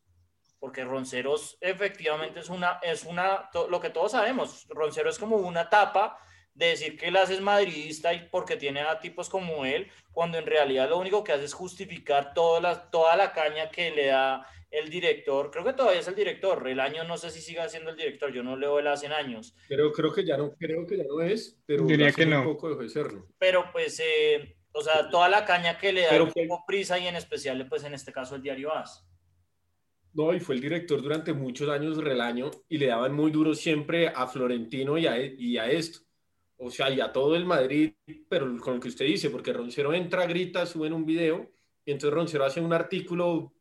porque 0.59 0.83
Ronceros 0.83 1.57
efectivamente 1.61 2.39
es 2.39 2.49
una 2.49 2.79
es 2.81 3.03
una 3.03 3.49
lo 3.69 3.79
que 3.79 3.89
todos 3.89 4.13
sabemos 4.13 4.65
Roncero 4.69 5.09
es 5.09 5.19
como 5.19 5.35
una 5.35 5.69
tapa 5.69 6.17
de 6.57 6.69
decir 6.69 6.97
que 6.97 7.07
él 7.07 7.15
es 7.15 7.39
madridista 7.39 8.13
y 8.13 8.27
porque 8.31 8.55
tiene 8.55 8.81
a 8.81 8.99
tipos 8.99 9.29
como 9.29 9.63
él 9.63 9.87
cuando 10.11 10.39
en 10.39 10.47
realidad 10.47 10.89
lo 10.89 10.97
único 10.97 11.23
que 11.23 11.31
hace 11.31 11.45
es 11.45 11.53
justificar 11.53 12.33
toda 12.33 12.59
la, 12.59 12.89
toda 12.89 13.15
la 13.15 13.31
caña 13.31 13.69
que 13.69 13.91
le 13.91 14.07
da 14.07 14.45
el 14.71 14.89
director. 14.89 15.51
Creo 15.51 15.63
que 15.63 15.73
todavía 15.73 15.99
es 15.99 16.07
el 16.07 16.15
director. 16.15 16.67
El 16.67 16.79
año 16.79 17.03
no 17.03 17.17
sé 17.17 17.29
si 17.29 17.41
siga 17.41 17.69
siendo 17.69 17.91
el 17.91 17.95
director. 17.95 18.33
Yo 18.33 18.41
no 18.41 18.57
leo 18.57 18.79
él 18.79 18.87
hace 18.87 19.05
años. 19.07 19.55
Pero 19.69 19.91
creo 19.91 20.11
que 20.11 20.25
ya 20.25 20.35
no 20.35 20.55
creo 20.55 20.85
que 20.87 20.97
ya 20.97 21.03
no 21.07 21.21
es 21.21 21.61
pero 21.65 21.85
diría 21.85 22.11
que 22.11 22.25
no. 22.25 22.43
poco 22.43 22.69
dejó 22.69 22.81
de 22.81 22.89
serlo. 22.89 23.27
Pero 23.37 23.71
pues 23.71 24.01
eh, 24.03 24.57
o 24.71 24.81
sea, 24.81 25.09
toda 25.09 25.29
la 25.29 25.45
caña 25.45 25.77
que 25.77 25.93
le 25.93 26.01
da 26.01 26.09
Pero, 26.09 26.31
el 26.35 26.49
Prisa 26.65 26.97
y 26.97 27.07
en 27.07 27.15
especial, 27.15 27.67
pues 27.69 27.83
en 27.83 27.93
este 27.93 28.11
caso 28.11 28.35
el 28.35 28.41
diario 28.41 28.73
AS. 28.73 29.07
No, 30.13 30.33
y 30.33 30.39
fue 30.39 30.55
el 30.55 30.61
director 30.61 30.99
durante 31.01 31.33
muchos 31.33 31.69
años 31.69 31.97
Relaño 31.97 32.49
y 32.67 32.79
le 32.79 32.87
daban 32.87 33.13
muy 33.13 33.29
duro 33.29 33.53
siempre 33.53 34.07
a 34.07 34.25
Florentino 34.25 34.97
y 34.97 35.05
a, 35.05 35.19
y 35.19 35.59
a 35.59 35.69
esto. 35.69 36.06
O 36.57 36.71
sea, 36.71 36.89
y 36.89 36.99
a 36.99 37.11
todo 37.11 37.35
el 37.35 37.45
Madrid, 37.45 37.93
pero 38.27 38.57
con 38.57 38.75
lo 38.75 38.79
que 38.79 38.87
usted 38.87 39.05
dice, 39.05 39.29
porque 39.29 39.53
Roncero 39.53 39.93
entra, 39.93 40.25
grita, 40.25 40.65
sube 40.65 40.87
en 40.87 40.93
un 40.93 41.05
video, 41.05 41.51
y 41.85 41.91
entonces 41.91 42.13
Roncero 42.13 42.45
hace 42.45 42.59
un 42.59 42.73
artículo 42.73 43.53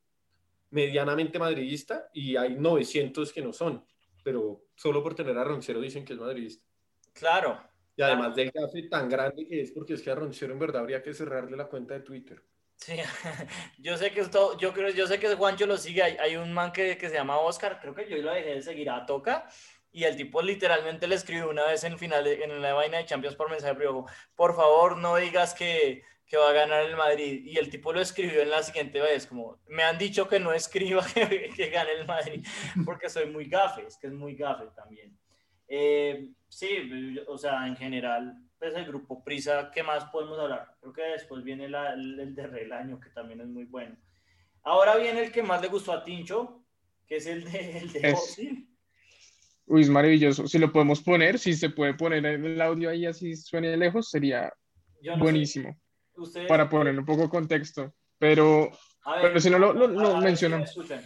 medianamente 0.71 1.38
madridista 1.38 2.09
y 2.12 2.37
hay 2.37 2.57
900 2.57 3.33
que 3.33 3.43
no 3.43 3.53
son, 3.53 3.85
pero 4.25 4.65
solo 4.75 5.03
por 5.03 5.15
tener 5.15 5.37
a 5.37 5.45
Roncero 5.45 5.81
dicen 5.81 6.05
que 6.05 6.15
es 6.15 6.19
madridista. 6.19 6.65
Claro, 7.12 7.61
y 7.97 8.03
además 8.03 8.37
del 8.37 8.50
gafe 8.50 8.83
tan 8.85 9.09
grande 9.09 9.47
que 9.47 9.62
es, 9.62 9.73
porque 9.73 9.95
es 9.95 10.03
que 10.03 10.11
a 10.11 10.15
Roncero 10.15 10.53
en 10.53 10.59
verdad 10.59 10.83
habría 10.83 11.03
que 11.03 11.15
cerrarle 11.15 11.57
la 11.57 11.67
cuenta 11.67 11.95
de 11.95 12.00
Twitter. 12.00 12.43
Sí, 12.76 12.95
yo 13.79 13.97
sé 13.97 14.11
que 14.11 14.21
esto, 14.21 14.57
yo 14.59 14.75
creo, 14.75 14.91
yo 14.91 15.07
sé 15.07 15.19
que 15.19 15.35
Juancho 15.35 15.67
lo 15.67 15.79
sigue, 15.79 16.03
hay, 16.03 16.17
hay 16.19 16.37
un 16.37 16.53
man 16.53 16.73
que, 16.73 16.99
que, 16.99 17.09
se 17.09 17.15
llama 17.15 17.38
Oscar, 17.38 17.81
creo 17.81 17.95
que 17.95 18.09
yo 18.09 18.19
lo 18.19 18.33
dejé 18.35 18.57
de 18.57 18.62
seguir 18.62 18.91
a 18.91 19.07
Toca, 19.07 19.49
y 19.97 20.05
el 20.05 20.15
tipo 20.15 20.43
literalmente 20.43 21.09
le 21.09 21.15
escribió 21.15 21.49
una 21.49 21.65
vez 21.65 21.83
en 21.83 21.99
final, 21.99 22.26
en 22.26 22.61
la 22.61 22.75
vaina 22.75 22.99
de 22.99 23.07
Champions 23.07 23.35
por 23.35 23.50
mensaje 23.50 23.75
privado, 23.75 24.05
por 24.35 24.55
favor 24.55 24.99
no 24.99 25.17
digas 25.17 25.55
que, 25.55 26.03
que 26.26 26.37
va 26.37 26.50
a 26.50 26.53
ganar 26.53 26.85
el 26.85 26.97
Madrid, 26.97 27.43
y 27.47 27.57
el 27.57 27.71
tipo 27.71 27.95
lo 27.95 28.03
escribió 28.03 28.43
en 28.43 28.50
la 28.50 28.62
siguiente 28.62 29.00
vez, 29.00 29.26
como, 29.26 29.59
me 29.69 29.83
han 29.85 29.97
dicho 29.97 30.29
que 30.29 30.38
no 30.38 30.53
escriba 30.53 31.03
que, 31.15 31.49
que 31.57 31.71
gane 31.71 31.93
el 31.93 32.07
Madrid, 32.07 32.45
porque 32.85 33.09
soy 33.09 33.31
muy 33.31 33.47
gafe, 33.47 33.87
es 33.87 33.97
que 33.97 34.09
es 34.09 34.12
muy 34.12 34.35
gafe 34.35 34.67
también. 34.76 35.17
Eh, 35.67 36.29
sí, 36.47 37.19
o 37.26 37.38
sea, 37.38 37.67
en 37.67 37.75
general, 37.75 38.37
pues 38.59 38.75
el 38.75 38.85
grupo 38.85 39.25
Prisa, 39.25 39.71
¿qué 39.73 39.83
más 39.83 40.05
podemos 40.11 40.38
hablar? 40.38 40.75
Creo 40.79 40.93
que 40.93 41.03
después 41.05 41.43
viene 41.43 41.71
la, 41.71 41.95
el, 41.95 42.21
el 42.21 42.35
de 42.35 42.47
Relaño, 42.47 43.00
que 43.00 43.09
también 43.09 43.41
es 43.41 43.47
muy 43.47 43.65
bueno. 43.65 43.97
Ahora 44.62 44.97
viene 44.97 45.23
el 45.23 45.33
que 45.33 45.43
más 45.43 45.62
le 45.62 45.69
gustó 45.69 45.93
a 45.93 46.05
Tincho, 46.05 46.62
que 47.07 47.17
es 47.17 47.26
el 47.26 47.50
de, 47.50 47.79
el 47.79 47.93
de 47.93 48.15
Uy, 49.67 49.83
es 49.83 49.89
maravilloso. 49.89 50.47
Si 50.47 50.59
lo 50.59 50.73
podemos 50.73 51.03
poner, 51.03 51.39
si 51.39 51.55
se 51.55 51.71
puede 51.71 51.95
poner 51.95 52.25
el 52.25 52.61
audio 52.61 52.89
ahí 52.89 53.05
así 53.05 53.35
suene 53.37 53.77
lejos, 53.77 54.11
sería 54.11 54.53
buenísimo. 55.19 55.77
Para 56.49 56.69
poner 56.69 56.99
un 56.99 57.05
poco 57.05 57.23
de 57.23 57.29
contexto. 57.29 57.93
Pero, 58.19 58.71
pero 59.21 59.41
si 59.41 59.51
no 59.51 59.59
lo, 59.59 59.73
lo, 59.73 60.17
a 60.17 60.21
ver 60.21 60.37
si 60.37 60.49
lo 60.49 60.63
escuchan. 60.63 61.03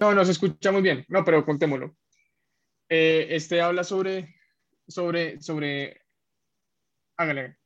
No, 0.00 0.12
no 0.12 0.24
se 0.24 0.32
escucha 0.32 0.72
muy 0.72 0.82
bien. 0.82 1.04
No, 1.08 1.24
pero 1.24 1.44
contémoslo. 1.44 1.96
Eh, 2.88 3.28
este 3.30 3.60
habla 3.60 3.84
sobre, 3.84 4.34
sobre, 4.86 5.40
sobre. 5.40 6.02
Hágale. 7.16 7.58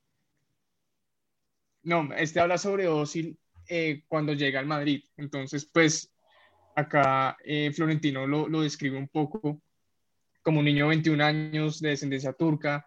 No, 1.84 2.12
este 2.14 2.38
habla 2.38 2.58
sobre 2.58 2.86
Osil 2.86 3.38
eh, 3.66 4.04
cuando 4.06 4.34
llega 4.34 4.60
al 4.60 4.66
Madrid. 4.66 5.02
Entonces, 5.16 5.64
pues, 5.64 6.14
acá 6.76 7.36
eh, 7.44 7.72
Florentino 7.72 8.26
lo, 8.26 8.46
lo 8.46 8.60
describe 8.60 8.98
un 8.98 9.08
poco 9.08 9.60
como 10.42 10.58
un 10.58 10.64
niño 10.64 10.84
de 10.84 10.90
21 10.90 11.24
años 11.24 11.80
de 11.80 11.90
descendencia 11.90 12.32
turca 12.32 12.84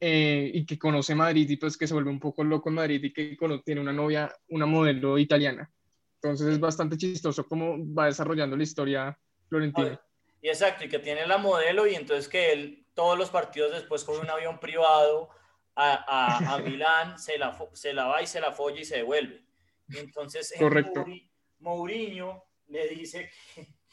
eh, 0.00 0.50
y 0.54 0.64
que 0.64 0.78
conoce 0.78 1.14
Madrid 1.14 1.48
y 1.50 1.56
pues 1.56 1.76
que 1.76 1.86
se 1.86 1.94
vuelve 1.94 2.10
un 2.10 2.20
poco 2.20 2.44
loco 2.44 2.68
en 2.68 2.76
Madrid 2.76 3.02
y 3.02 3.12
que 3.12 3.36
tiene 3.64 3.80
una 3.80 3.92
novia, 3.92 4.32
una 4.48 4.66
modelo 4.66 5.18
italiana. 5.18 5.70
Entonces 6.14 6.48
es 6.48 6.60
bastante 6.60 6.96
chistoso 6.96 7.46
cómo 7.46 7.76
va 7.94 8.06
desarrollando 8.06 8.56
la 8.56 8.62
historia 8.62 9.18
Florentino. 9.48 10.00
Y 10.40 10.48
exacto, 10.48 10.84
y 10.84 10.88
que 10.88 10.98
tiene 11.00 11.26
la 11.26 11.38
modelo 11.38 11.86
y 11.86 11.94
entonces 11.94 12.28
que 12.28 12.52
él 12.52 12.86
todos 12.94 13.18
los 13.18 13.30
partidos 13.30 13.72
después 13.72 14.04
con 14.04 14.18
un 14.18 14.30
avión 14.30 14.58
privado 14.58 15.30
a, 15.74 15.94
a, 15.94 16.54
a 16.54 16.58
Milán, 16.62 17.18
se 17.18 17.38
la, 17.38 17.56
se 17.72 17.92
la 17.92 18.06
va 18.06 18.22
y 18.22 18.26
se 18.26 18.40
la 18.40 18.52
folla 18.52 18.80
y 18.80 18.84
se 18.84 18.96
devuelve. 18.98 19.44
Y 19.88 19.98
entonces 19.98 20.54
Correcto. 20.58 21.04
Mourinho 21.60 22.44
le 22.68 22.88
dice 22.88 23.30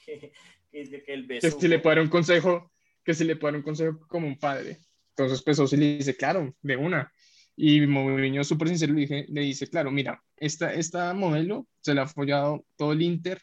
que, 0.06 0.32
que, 0.72 1.04
que, 1.04 1.14
el 1.14 1.25
beso... 1.25 1.48
Que 1.48 1.62
si 1.62 1.68
le 1.68 1.80
puede 1.80 1.96
dar 1.96 2.04
un 2.04 2.10
consejo, 2.10 2.72
que 3.06 3.14
si 3.14 3.24
le 3.24 3.36
puede 3.36 3.54
dar 3.54 3.60
un 3.60 3.64
consejo 3.64 4.00
como 4.08 4.28
un 4.28 4.38
padre. 4.38 4.80
Entonces, 5.12 5.42
pues 5.44 5.60
Ozil 5.60 5.80
le 5.80 5.98
dice, 5.98 6.18
claro, 6.18 6.54
de 6.62 6.76
una. 6.76 7.10
Y 7.56 7.86
Mourinho, 7.88 8.44
súper 8.44 8.68
sincero, 8.68 8.94
le, 8.94 9.26
le 9.30 9.42
dice, 9.42 9.68
claro, 9.68 9.92
mira, 9.92 10.22
esta, 10.36 10.74
esta 10.74 11.14
modelo 11.14 11.68
se 11.80 11.94
la 11.94 12.02
ha 12.02 12.08
follado 12.08 12.66
todo 12.76 12.92
el 12.92 13.02
Inter, 13.02 13.40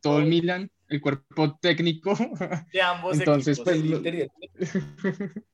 todo 0.00 0.20
el 0.20 0.26
Milan, 0.26 0.70
el 0.88 1.00
cuerpo 1.00 1.58
técnico. 1.60 2.14
De 2.72 2.82
ambos 2.82 3.18
Entonces, 3.18 3.58
pues, 3.60 3.82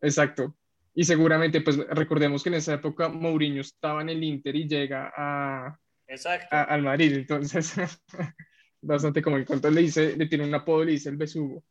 Exacto. 0.00 0.56
Y 0.94 1.04
seguramente, 1.04 1.60
pues 1.60 1.76
recordemos 1.76 2.42
que 2.42 2.48
en 2.48 2.56
esa 2.56 2.74
época 2.74 3.08
Mourinho 3.08 3.60
estaba 3.60 4.02
en 4.02 4.08
el 4.08 4.24
Inter 4.24 4.56
y 4.56 4.66
llega 4.66 5.12
a, 5.16 5.78
Exacto. 6.08 6.48
al 6.50 6.82
Madrid. 6.82 7.12
Entonces, 7.12 7.74
bastante 8.80 9.22
como 9.22 9.36
en 9.36 9.44
cuanto 9.44 9.70
le 9.70 9.82
dice, 9.82 10.16
le 10.16 10.26
tiene 10.26 10.44
un 10.44 10.54
apodo, 10.54 10.84
le 10.84 10.92
dice 10.92 11.10
el 11.10 11.16
besugo 11.16 11.62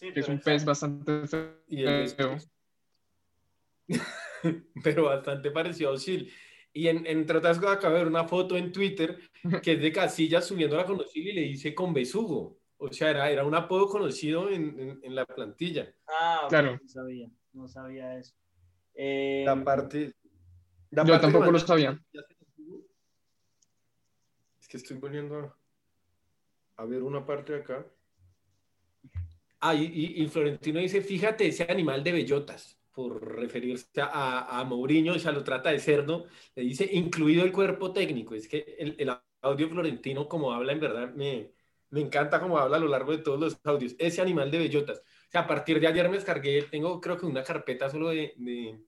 que 0.00 0.20
es 0.20 0.28
un 0.28 0.40
pez 0.40 0.64
bastante 0.64 1.26
feo. 1.26 2.38
pero 4.82 5.04
bastante 5.04 5.50
parecido 5.50 5.90
a 5.90 5.94
Osil. 5.94 6.32
Y 6.72 6.88
en, 6.88 7.06
entre 7.06 7.38
otras 7.38 7.58
cosas, 7.58 7.76
acabo 7.76 7.94
de 7.94 8.00
ver 8.00 8.08
una 8.08 8.26
foto 8.28 8.56
en 8.56 8.72
Twitter 8.72 9.18
que 9.62 9.72
es 9.72 9.80
de 9.80 9.92
Casillas 9.92 10.46
subiéndola 10.46 10.84
con 10.84 11.00
Osil 11.00 11.28
y 11.28 11.32
le 11.32 11.42
dice 11.42 11.74
con 11.74 11.92
besugo. 11.92 12.58
O 12.78 12.90
sea, 12.90 13.10
era, 13.10 13.30
era 13.30 13.44
un 13.44 13.54
apodo 13.54 13.88
conocido 13.88 14.48
en, 14.48 15.00
en, 15.02 15.14
la 15.14 15.26
plantilla. 15.26 15.92
Ah, 16.08 16.46
claro. 16.48 16.78
No 16.80 16.88
sabía, 16.88 17.30
no 17.52 17.68
sabía 17.68 18.18
eso. 18.18 18.34
Eh, 18.94 19.42
la 19.44 19.62
parte. 19.62 20.14
yo 20.90 21.20
tampoco 21.20 21.50
lo 21.50 21.58
sabía. 21.58 22.00
Es 24.58 24.66
que 24.66 24.78
estoy 24.78 24.98
poniendo 24.98 25.54
a 26.76 26.84
ver 26.86 27.02
una 27.02 27.26
parte 27.26 27.52
de 27.52 27.60
acá. 27.60 27.86
Ah, 29.60 29.74
y, 29.74 30.26
Florentino 30.28 30.80
dice, 30.80 31.02
fíjate 31.02 31.46
ese 31.46 31.64
animal 31.68 32.02
de 32.02 32.12
bellotas, 32.12 32.78
por 32.92 33.22
referirse 33.36 34.00
a, 34.00 34.58
a 34.58 34.64
Mourinho, 34.64 35.14
y 35.14 35.20
se 35.20 35.30
lo 35.32 35.44
trata 35.44 35.70
de 35.70 35.78
cerdo, 35.78 36.26
le 36.54 36.62
dice, 36.62 36.88
incluido 36.92 37.44
el 37.44 37.52
cuerpo 37.52 37.92
técnico. 37.92 38.34
Es 38.34 38.48
que 38.48 38.76
el, 38.78 38.96
el 38.98 39.12
audio 39.42 39.68
florentino, 39.68 40.26
como 40.28 40.52
habla, 40.52 40.72
en 40.72 40.80
verdad, 40.80 41.14
me, 41.14 41.52
me 41.90 42.00
encanta 42.00 42.40
como 42.40 42.56
habla 42.58 42.78
a 42.78 42.80
lo 42.80 42.88
largo 42.88 43.12
de 43.12 43.18
todos 43.18 43.38
los 43.38 43.60
audios. 43.64 43.94
Ese 43.98 44.22
animal 44.22 44.50
de 44.50 44.58
bellotas. 44.58 44.98
O 44.98 45.30
sea, 45.30 45.42
a 45.42 45.46
partir 45.46 45.78
de 45.78 45.86
ayer 45.86 46.08
me 46.08 46.16
descargué, 46.16 46.62
tengo 46.70 47.00
creo 47.00 47.18
que 47.18 47.26
una 47.26 47.42
carpeta 47.42 47.90
solo 47.90 48.08
de, 48.08 48.32
de, 48.36 48.78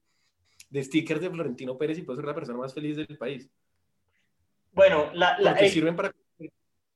de 0.71 0.85
stickers 0.85 1.21
de 1.21 1.31
Florentino 1.31 1.77
Pérez 1.77 1.99
y 1.99 2.03
puedo 2.03 2.17
ser 2.17 2.27
la 2.27 2.35
persona 2.35 2.59
más 2.59 2.73
feliz 2.73 2.97
del 2.97 3.19
país. 3.19 3.51
Bueno, 4.73 5.11
la, 5.13 5.39
la 5.39 5.51
Porque 5.51 5.69
sirven 5.69 5.95
para 5.95 6.15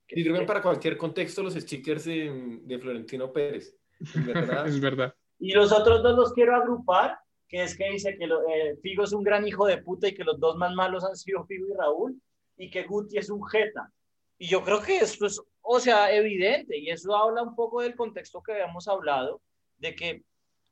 Sirven 0.09 0.47
para 0.47 0.63
cualquier 0.63 0.97
contexto 0.97 1.43
los 1.43 1.55
stickers 1.55 2.05
de, 2.05 2.61
de 2.63 2.79
Florentino 2.79 3.33
Pérez. 3.33 3.77
es 4.67 4.81
verdad. 4.81 5.15
Y 5.39 5.53
los 5.53 5.73
otros 5.73 6.03
dos 6.03 6.17
los 6.17 6.33
quiero 6.33 6.55
agrupar, 6.57 7.19
que 7.49 7.63
es 7.63 7.77
que 7.77 7.91
dice 7.91 8.17
que 8.17 8.27
lo, 8.27 8.43
eh, 8.49 8.77
Figo 8.83 9.05
es 9.05 9.13
un 9.13 9.23
gran 9.23 9.47
hijo 9.47 9.67
de 9.67 9.79
puta 9.79 10.09
y 10.09 10.15
que 10.15 10.25
los 10.25 10.39
dos 10.39 10.57
más 10.57 10.75
malos 10.75 11.05
han 11.05 11.17
sido 11.17 11.45
Figo 11.45 11.67
y 11.69 11.77
Raúl, 11.77 12.21
y 12.57 12.71
que 12.71 12.85
Guti 12.85 13.19
es 13.19 13.31
un 13.31 13.45
jeta. 13.47 13.93
Y 14.39 14.49
yo 14.49 14.63
creo 14.63 14.81
que 14.81 14.99
esto 14.99 15.27
es, 15.27 15.41
o 15.63 15.81
sea, 15.81 16.13
evidente, 16.13 16.77
y 16.79 16.91
eso 16.91 17.15
habla 17.17 17.43
un 17.43 17.55
poco 17.55 17.83
del 17.83 17.95
contexto 17.95 18.43
que 18.43 18.53
habíamos 18.53 18.89
hablado, 18.89 19.41
de 19.79 19.95
que 19.95 20.25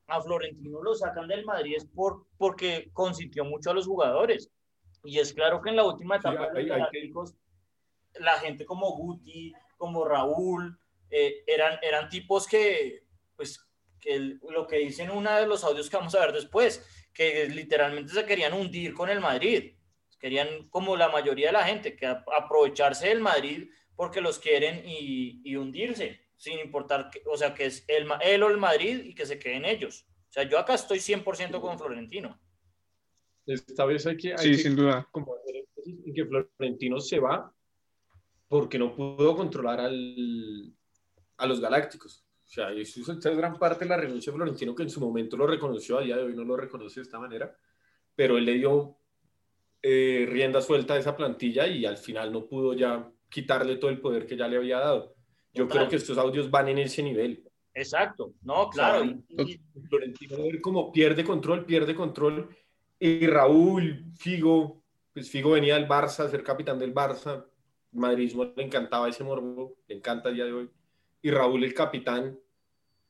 a 0.07 0.21
Florentino 0.21 0.83
lo 0.83 0.95
sacan 0.95 1.29
del 1.29 1.45
Madrid 1.45 1.75
es 1.77 1.87
por, 1.87 2.27
porque 2.37 2.91
consintió 2.93 3.45
mucho 3.45 3.71
a 3.71 3.75
los 3.75 3.87
jugadores. 3.87 4.51
Y 5.03 5.19
es 5.19 5.33
claro 5.33 5.61
que 5.61 5.71
en 5.71 5.77
la 5.77 5.85
última 5.85 6.17
etapa 6.17 6.51
de 6.51 6.65
los 6.65 7.35
la 8.21 8.39
gente 8.39 8.65
como 8.65 8.97
Guti, 8.97 9.53
como 9.77 10.05
Raúl, 10.05 10.79
eh, 11.11 11.45
eran, 11.47 11.79
eran 11.83 12.09
tipos 12.09 12.47
que, 12.47 13.05
pues, 13.37 13.61
que 14.01 14.39
lo 14.49 14.67
que 14.67 14.79
dicen 14.79 15.11
en 15.11 15.17
uno 15.17 15.35
de 15.35 15.47
los 15.47 15.65
audios 15.65 15.89
que 15.89 15.97
vamos 15.97 16.15
a 16.15 16.21
ver 16.21 16.33
después, 16.33 16.85
que 17.13 17.49
literalmente 17.49 18.13
se 18.13 18.27
querían 18.27 18.53
hundir 18.53 18.93
con 18.95 19.09
el 19.09 19.21
Madrid. 19.21 19.77
Querían, 20.19 20.69
como 20.69 20.97
la 20.97 21.09
mayoría 21.09 21.49
de 21.49 21.53
la 21.53 21.65
gente, 21.65 21.97
que 21.97 22.07
aprovecharse 22.07 23.09
del 23.09 23.21
Madrid 23.21 23.69
porque 23.95 24.21
los 24.21 24.39
quieren 24.39 24.83
y, 24.85 25.55
hundirse, 25.55 26.21
sin 26.37 26.59
importar, 26.59 27.11
o 27.31 27.37
sea, 27.37 27.55
que 27.55 27.67
es 27.67 27.85
el, 27.87 28.09
él 28.23 28.43
o 28.43 28.51
el 28.51 28.57
Madrid 28.57 29.05
y 29.05 29.15
que 29.15 29.27
se 29.27 29.39
queden 29.39 29.65
ellos. 29.65 30.07
O 30.31 30.33
sea, 30.33 30.43
yo 30.43 30.59
acá 30.59 30.75
estoy 30.75 30.99
100% 30.99 31.61
con 31.61 31.79
Florentino. 31.79 32.41
Esta 33.47 33.85
vez 33.85 34.07
hay 34.07 34.17
que, 34.17 34.37
sí, 34.39 34.55
sin 34.57 34.75
duda. 34.75 35.09
en 35.15 36.15
que 36.15 36.25
Florentino 36.25 36.99
se 36.99 37.21
va 37.21 37.54
porque 38.49 38.79
no 38.79 38.95
pudo 38.95 39.37
controlar 39.37 39.81
al, 39.81 40.73
a 41.37 41.47
los 41.47 41.61
Galácticos. 41.61 42.25
O 42.45 42.47
sea, 42.47 42.71
eso 42.73 43.01
es 43.13 43.37
gran 43.37 43.59
parte 43.59 43.85
de 43.85 43.89
la 43.89 43.97
renuncia 43.97 44.31
de 44.31 44.37
Florentino, 44.37 44.75
que 44.75 44.85
en 44.85 44.91
su 44.91 45.01
momento 45.01 45.37
lo 45.37 45.47
reconoció, 45.47 45.99
a 45.99 46.03
día 46.03 46.17
de 46.17 46.25
hoy 46.25 46.35
no 46.35 46.45
lo 46.45 46.57
reconoce 46.57 47.01
de 47.01 47.05
esta 47.05 47.19
manera, 47.19 47.57
pero 48.15 48.37
él 48.37 48.45
le 48.45 48.55
dio 48.55 48.97
eh, 49.83 50.27
rienda 50.29 50.63
suelta 50.63 50.95
a 50.95 50.99
esa 50.99 51.17
plantilla 51.17 51.67
y 51.67 51.85
al 51.85 51.97
final 51.97 52.33
no 52.33 52.47
pudo 52.47 52.75
ya 52.75 53.11
quitarle 53.29 53.77
todo 53.77 53.91
el 53.91 54.01
poder 54.01 54.27
que 54.27 54.37
ya 54.37 54.47
le 54.47 54.57
había 54.57 54.79
dado. 54.79 55.15
Yo 55.53 55.69
creo 55.69 55.89
que 55.89 55.97
estos 55.97 56.19
audios 56.19 56.51
van 56.51 56.69
en 56.69 56.79
ese 56.79 57.03
nivel. 57.03 57.45
Exacto, 57.73 58.35
no, 58.43 58.69
claro. 58.71 59.05
Florentino 59.89 60.37
como 60.61 60.93
pierde 60.93 61.25
control, 61.25 61.65
pierde 61.65 61.95
control. 61.95 62.49
Y 62.99 63.27
Raúl, 63.27 64.07
Figo, 64.17 64.83
pues 65.13 65.29
Figo 65.31 65.51
venía 65.51 65.75
del 65.75 65.89
Barça, 65.89 66.21
a 66.21 66.29
ser 66.29 66.43
capitán 66.43 66.79
del 66.79 66.95
Barça, 66.95 67.45
madridismo 67.95 68.45
le 68.57 68.63
encantaba 68.63 69.09
ese 69.09 69.25
morbo, 69.25 69.77
le 69.87 69.97
encanta 69.97 70.29
el 70.29 70.35
día 70.35 70.45
de 70.45 70.53
hoy. 70.53 70.71
Y 71.23 71.31
Raúl, 71.31 71.65
el 71.65 71.73
capitán, 71.73 72.39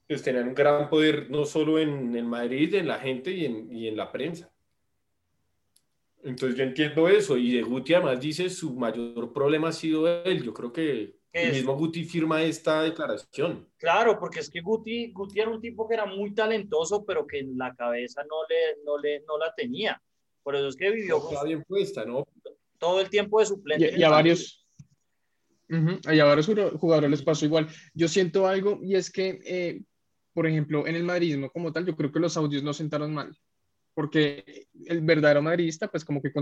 pues 0.06 0.22
tenían 0.22 0.48
un 0.48 0.54
gran 0.54 0.88
poder 0.88 1.30
no 1.30 1.44
solo 1.44 1.78
en, 1.78 2.14
en 2.14 2.26
Madrid, 2.26 2.74
en 2.74 2.88
la 2.88 2.98
gente 2.98 3.30
y 3.30 3.44
en, 3.46 3.74
y 3.74 3.88
en, 3.88 3.96
la 3.96 4.12
prensa. 4.12 4.50
Entonces 6.22 6.56
yo 6.56 6.64
entiendo 6.64 7.08
eso. 7.08 7.36
Y 7.36 7.52
de 7.52 7.62
Guti 7.62 7.94
además 7.94 8.20
dice 8.20 8.48
su 8.50 8.74
mayor 8.74 9.32
problema 9.32 9.68
ha 9.68 9.72
sido 9.72 10.06
él. 10.24 10.42
Yo 10.42 10.52
creo 10.54 10.72
que 10.72 11.16
el 11.32 11.52
mismo 11.52 11.76
Guti 11.76 12.04
firma 12.04 12.42
esta 12.42 12.82
declaración. 12.82 13.68
Claro, 13.76 14.18
porque 14.18 14.40
es 14.40 14.48
que 14.48 14.60
Guti, 14.60 15.10
Guti 15.12 15.40
era 15.40 15.50
un 15.50 15.60
tipo 15.60 15.88
que 15.88 15.94
era 15.94 16.06
muy 16.06 16.32
talentoso, 16.32 17.04
pero 17.04 17.26
que 17.26 17.40
en 17.40 17.58
la 17.58 17.74
cabeza 17.74 18.22
no, 18.22 18.46
le, 18.48 18.84
no, 18.84 18.98
le, 18.98 19.20
no 19.20 19.38
la 19.38 19.52
tenía. 19.54 20.00
Por 20.42 20.54
eso 20.54 20.68
es 20.68 20.76
que 20.76 20.90
vivió... 20.90 21.18
No, 21.32 21.44
bien 21.44 21.64
puesta, 21.64 22.04
¿no? 22.04 22.24
Todo 22.78 23.00
el 23.00 23.08
tiempo 23.10 23.40
de 23.40 23.46
suplente. 23.46 23.92
Y, 23.96 24.00
y 24.00 24.04
a 24.04 24.10
varios 24.10 24.63
y 25.68 26.18
a 26.18 26.24
varios 26.24 26.46
jugadores 26.78 27.10
les 27.10 27.22
pasó 27.22 27.44
igual. 27.46 27.68
Yo 27.94 28.08
siento 28.08 28.46
algo 28.46 28.80
y 28.82 28.94
es 28.94 29.10
que, 29.10 29.40
eh, 29.44 29.82
por 30.32 30.46
ejemplo, 30.46 30.86
en 30.86 30.94
el 30.94 31.04
madridismo 31.04 31.50
como 31.50 31.72
tal, 31.72 31.86
yo 31.86 31.96
creo 31.96 32.12
que 32.12 32.20
los 32.20 32.36
audios 32.36 32.62
no 32.62 32.72
sentaron 32.72 33.14
mal, 33.14 33.36
porque 33.94 34.66
el 34.86 35.00
verdadero 35.00 35.42
madridista, 35.42 35.88
pues 35.88 36.04
como 36.04 36.20
que 36.20 36.32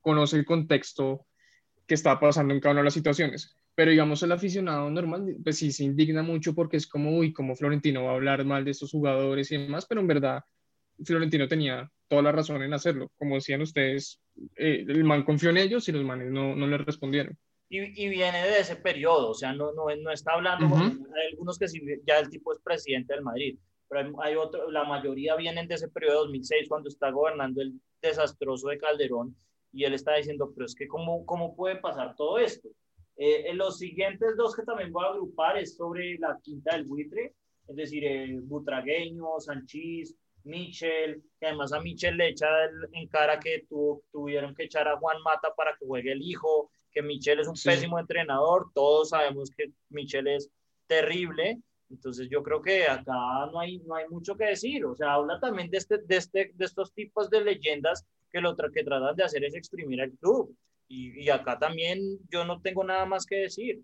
conoce 0.00 0.36
el 0.36 0.44
contexto 0.44 1.26
que 1.86 1.94
está 1.94 2.20
pasando 2.20 2.52
en 2.52 2.60
cada 2.60 2.72
una 2.72 2.80
de 2.80 2.86
las 2.86 2.94
situaciones. 2.94 3.56
Pero 3.74 3.90
digamos, 3.90 4.22
el 4.22 4.32
aficionado 4.32 4.90
normal, 4.90 5.36
pues 5.42 5.56
sí 5.56 5.72
se 5.72 5.84
indigna 5.84 6.22
mucho 6.22 6.54
porque 6.54 6.76
es 6.76 6.86
como, 6.86 7.16
uy, 7.16 7.32
como 7.32 7.56
Florentino 7.56 8.04
va 8.04 8.10
a 8.10 8.14
hablar 8.14 8.44
mal 8.44 8.64
de 8.64 8.72
estos 8.72 8.90
jugadores 8.90 9.50
y 9.52 9.56
demás, 9.56 9.86
pero 9.88 10.00
en 10.00 10.08
verdad 10.08 10.44
Florentino 11.04 11.48
tenía 11.48 11.90
toda 12.08 12.22
la 12.22 12.32
razón 12.32 12.62
en 12.62 12.74
hacerlo. 12.74 13.10
Como 13.16 13.36
decían 13.36 13.62
ustedes, 13.62 14.20
eh, 14.56 14.84
el 14.86 15.04
man 15.04 15.22
confió 15.22 15.50
en 15.50 15.58
ellos 15.58 15.88
y 15.88 15.92
los 15.92 16.04
manes 16.04 16.30
no, 16.30 16.56
no 16.56 16.66
le 16.66 16.78
respondieron. 16.78 17.38
Y, 17.68 18.08
viene 18.08 18.42
de 18.46 18.60
ese 18.60 18.76
periodo, 18.76 19.30
o 19.30 19.34
sea, 19.34 19.52
no, 19.52 19.72
no, 19.72 19.94
no 19.96 20.10
está 20.10 20.32
hablando, 20.32 20.74
hay 20.74 21.28
algunos 21.32 21.58
que 21.58 21.66
ya 22.06 22.18
el 22.18 22.30
tipo 22.30 22.52
es 22.52 22.60
presidente 22.60 23.12
del 23.12 23.22
Madrid, 23.22 23.58
pero 23.88 24.10
hay, 24.22 24.36
otro, 24.36 24.70
la 24.70 24.84
mayoría 24.84 25.36
vienen 25.36 25.68
de 25.68 25.74
ese 25.74 25.88
periodo 25.88 26.14
de 26.14 26.20
2006 26.20 26.68
cuando 26.68 26.88
está 26.88 27.10
gobernando 27.10 27.60
el 27.60 27.78
desastroso 28.00 28.68
de 28.68 28.78
Calderón 28.78 29.36
y 29.72 29.84
él 29.84 29.94
está 29.94 30.14
diciendo, 30.14 30.50
pero 30.54 30.66
es 30.66 30.74
que 30.74 30.86
cómo, 30.86 31.24
cómo 31.26 31.54
puede 31.54 31.76
pasar 31.76 32.14
todo 32.16 32.38
esto. 32.38 32.68
Eh, 33.16 33.50
en 33.50 33.58
los 33.58 33.78
siguientes 33.78 34.36
dos 34.36 34.54
que 34.54 34.62
también 34.62 34.92
voy 34.92 35.04
a 35.04 35.08
agrupar 35.08 35.58
es 35.58 35.76
sobre 35.76 36.18
la 36.18 36.38
quinta 36.42 36.74
del 36.74 36.84
buitre, 36.84 37.34
es 37.66 37.76
decir, 37.76 38.04
eh, 38.04 38.38
Butragueño, 38.40 39.40
Sanchís, 39.40 40.16
Michel, 40.44 41.22
que 41.38 41.46
además 41.46 41.72
a 41.72 41.80
Michel 41.80 42.16
le 42.16 42.28
echa 42.28 42.46
en 42.92 43.08
cara 43.08 43.38
que 43.38 43.66
tuvieron 44.12 44.54
que 44.54 44.64
echar 44.64 44.88
a 44.88 44.96
Juan 44.96 45.20
Mata 45.22 45.52
para 45.54 45.76
que 45.76 45.84
juegue 45.84 46.12
el 46.12 46.22
hijo, 46.22 46.70
que 46.92 47.02
Michel 47.02 47.40
es 47.40 47.48
un 47.48 47.54
pésimo 47.54 47.98
entrenador, 47.98 48.70
todos 48.74 49.10
sabemos 49.10 49.50
que 49.50 49.70
Michel 49.90 50.26
es 50.28 50.50
terrible, 50.86 51.60
entonces 51.90 52.28
yo 52.30 52.42
creo 52.42 52.60
que 52.60 52.86
acá 52.86 53.46
no 53.52 53.60
hay, 53.60 53.78
no 53.78 53.94
hay 53.94 54.08
mucho 54.08 54.36
que 54.36 54.46
decir, 54.46 54.84
o 54.84 54.94
sea, 54.94 55.14
habla 55.14 55.40
también 55.40 55.70
de, 55.70 55.78
este, 55.78 55.98
de, 55.98 56.16
este, 56.16 56.52
de 56.54 56.64
estos 56.64 56.92
tipos 56.92 57.30
de 57.30 57.42
leyendas 57.42 58.04
que 58.30 58.40
lo 58.40 58.54
que 58.56 58.84
tratan 58.84 59.16
de 59.16 59.24
hacer 59.24 59.44
es 59.44 59.54
exprimir 59.54 60.00
al 60.02 60.12
club, 60.12 60.54
y, 60.88 61.24
y 61.24 61.30
acá 61.30 61.58
también 61.58 62.18
yo 62.30 62.44
no 62.44 62.60
tengo 62.60 62.82
nada 62.84 63.04
más 63.04 63.26
que 63.26 63.36
decir. 63.36 63.82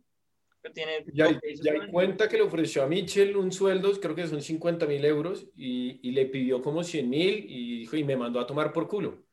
Tiene, 0.72 1.04
ya, 1.12 1.30
ya 1.60 1.90
cuenta 1.90 2.26
que 2.26 2.38
le 2.38 2.42
ofreció 2.42 2.82
a 2.82 2.86
Michel 2.86 3.36
un 3.36 3.52
sueldo, 3.52 3.92
creo 4.00 4.14
que 4.14 4.26
son 4.26 4.40
50 4.40 4.86
mil 4.86 5.04
euros, 5.04 5.46
y, 5.54 6.00
y, 6.02 6.12
le 6.12 6.24
pidió 6.24 6.62
como 6.62 6.82
100 6.82 7.10
mil 7.10 7.44
y 7.46 7.80
dijo, 7.80 7.96
y 7.96 8.04
me 8.04 8.16
mandó 8.16 8.40
a 8.40 8.46
tomar 8.46 8.72
por 8.72 8.88
culo. 8.88 9.26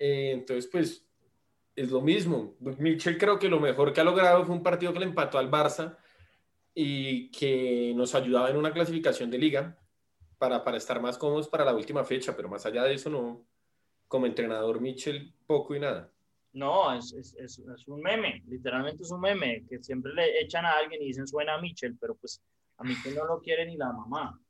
Eh, 0.00 0.32
entonces, 0.32 0.66
pues, 0.66 1.07
es 1.78 1.90
lo 1.90 2.00
mismo. 2.00 2.56
Michel 2.60 3.18
creo 3.18 3.38
que 3.38 3.48
lo 3.48 3.60
mejor 3.60 3.92
que 3.92 4.00
ha 4.00 4.04
logrado 4.04 4.44
fue 4.44 4.54
un 4.54 4.62
partido 4.62 4.92
que 4.92 4.98
le 4.98 5.06
empató 5.06 5.38
al 5.38 5.50
Barça 5.50 5.96
y 6.74 7.30
que 7.30 7.92
nos 7.94 8.14
ayudaba 8.14 8.50
en 8.50 8.56
una 8.56 8.72
clasificación 8.72 9.30
de 9.30 9.38
liga 9.38 9.78
para, 10.38 10.64
para 10.64 10.76
estar 10.76 11.00
más 11.00 11.16
cómodos 11.16 11.48
para 11.48 11.64
la 11.64 11.74
última 11.74 12.04
fecha, 12.04 12.34
pero 12.36 12.48
más 12.48 12.66
allá 12.66 12.84
de 12.84 12.94
eso, 12.94 13.10
no, 13.10 13.46
como 14.08 14.26
entrenador 14.26 14.80
Michel, 14.80 15.32
poco 15.46 15.74
y 15.74 15.80
nada. 15.80 16.12
No, 16.52 16.92
es, 16.94 17.12
es, 17.12 17.34
es, 17.36 17.86
un 17.86 18.00
meme, 18.00 18.42
literalmente 18.48 19.02
es 19.02 19.10
un 19.10 19.20
meme, 19.20 19.64
que 19.68 19.82
siempre 19.82 20.12
le 20.14 20.40
echan 20.40 20.64
a 20.64 20.72
alguien 20.72 21.02
y 21.02 21.06
dicen 21.06 21.28
suena 21.28 21.54
a 21.54 21.60
Michel, 21.60 21.96
pero 22.00 22.16
pues 22.16 22.42
a 22.78 22.84
Michel 22.84 23.14
no 23.14 23.26
lo 23.26 23.40
quiere 23.40 23.66
ni 23.66 23.76
la 23.76 23.92
mamá. 23.92 24.40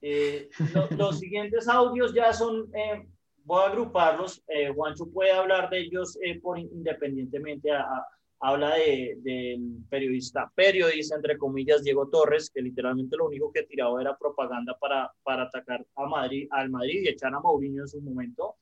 Eh, 0.00 0.50
los 0.96 1.18
siguientes 1.20 1.68
audios 1.68 2.12
ya 2.14 2.32
son 2.32 2.68
eh, 2.74 3.06
voy 3.44 3.62
a 3.62 3.66
agruparlos. 3.66 4.42
Eh, 4.48 4.72
Juancho 4.74 5.06
puede 5.06 5.32
hablar 5.32 5.70
de 5.70 5.80
ellos 5.80 6.18
eh, 6.22 6.40
por 6.40 6.58
independientemente. 6.58 7.70
habla 8.40 8.74
del 8.74 9.22
de, 9.22 9.60
periodista, 9.88 10.50
periodista 10.54 11.16
entre 11.16 11.38
comillas, 11.38 11.82
Diego 11.82 12.08
Torres, 12.08 12.50
que 12.50 12.60
literalmente 12.60 13.16
lo 13.16 13.26
único 13.26 13.52
que 13.52 13.62
tiraba 13.62 14.00
era 14.00 14.16
propaganda 14.16 14.76
para, 14.78 15.12
para 15.22 15.44
atacar 15.44 15.84
a 15.94 16.06
Madrid, 16.06 16.48
al 16.50 16.70
Madrid 16.70 17.02
y 17.04 17.08
echar 17.08 17.32
a 17.34 17.40
Mourinho 17.40 17.82
en 17.82 17.88
su 17.88 18.00
momento. 18.00 18.56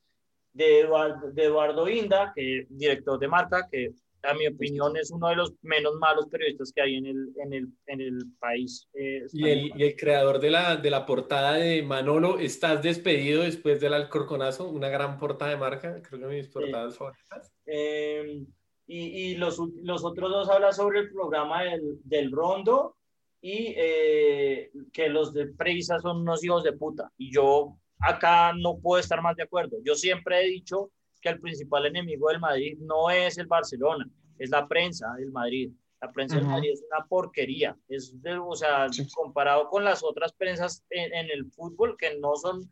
De 0.53 0.81
Eduardo, 0.81 1.31
de 1.31 1.45
Eduardo 1.45 1.87
Inda, 1.87 2.33
que 2.35 2.67
director 2.69 3.17
de 3.17 3.27
marca, 3.27 3.69
que 3.71 3.93
a 4.23 4.33
mi 4.33 4.47
opinión, 4.47 4.95
es 4.97 5.11
uno 5.11 5.29
de 5.29 5.35
los 5.35 5.53
menos 5.61 5.95
malos 5.95 6.27
periodistas 6.27 6.71
que 6.73 6.81
hay 6.81 6.95
en 6.95 7.05
el, 7.05 7.33
en 7.37 7.53
el, 7.53 7.67
en 7.87 8.01
el 8.01 8.19
país. 8.39 8.87
Eh, 8.93 9.25
y, 9.31 9.49
el, 9.49 9.71
y, 9.75 9.83
el, 9.83 9.95
creador 9.95 10.39
de 10.39 10.51
la, 10.51 10.75
de 10.75 10.89
la 10.89 11.05
portada 11.05 11.53
de 11.53 11.81
Manolo, 11.83 12.39
estás 12.39 12.81
despedido 12.81 13.43
después 13.43 13.79
del 13.81 13.93
Alcorconazo, 13.93 14.69
una 14.69 14.89
gran 14.89 15.17
portada 15.17 15.51
de 15.51 15.57
marca, 15.57 16.01
creo 16.01 16.21
que 16.21 16.35
mis 16.35 16.47
portadas 16.47 16.97
favoritas. 16.97 17.51
Em, 17.65 18.45
y, 18.87 19.31
y 19.31 19.35
los, 19.35 19.57
los, 19.83 20.03
otros 20.03 20.31
dos 20.31 20.49
hablan 20.49 20.73
sobre 20.73 20.99
el 20.99 21.11
programa 21.11 21.63
del, 21.63 21.99
del 22.03 22.31
Rondo 22.31 22.97
y 23.41 23.73
eh, 23.75 24.71
que 24.93 25.09
los 25.09 25.33
de 25.33 25.47
Prisa 25.47 25.99
son 25.99 26.21
unos 26.21 26.43
hijos 26.43 26.63
de 26.63 26.73
puta. 26.73 27.11
Y 27.17 27.33
yo 27.33 27.77
acá 27.99 28.53
no 28.53 28.77
puedo 28.79 28.99
estar 28.99 29.21
más 29.21 29.35
de 29.35 29.43
acuerdo. 29.43 29.77
Yo 29.83 29.95
siempre 29.95 30.41
he 30.41 30.47
dicho 30.47 30.91
que 31.21 31.29
el 31.29 31.39
principal 31.39 31.85
enemigo 31.85 32.29
del 32.29 32.39
Madrid 32.39 32.77
no 32.79 33.09
es 33.09 33.37
el 33.37 33.45
Barcelona, 33.45 34.09
es 34.37 34.49
la 34.49 34.67
prensa 34.67 35.13
del 35.17 35.31
Madrid. 35.31 35.71
La 36.01 36.11
prensa 36.11 36.35
del 36.35 36.47
Madrid 36.47 36.71
es 36.73 36.83
una 36.91 37.05
porquería. 37.05 37.77
Es 37.87 38.15
o 38.43 38.55
sea, 38.55 38.87
comparado 39.13 39.69
con 39.69 39.83
las 39.83 40.03
otras 40.03 40.33
prensas 40.33 40.83
en, 40.89 41.29
el 41.29 41.45
fútbol, 41.51 41.95
que 41.95 42.17
no 42.17 42.35
son, 42.35 42.67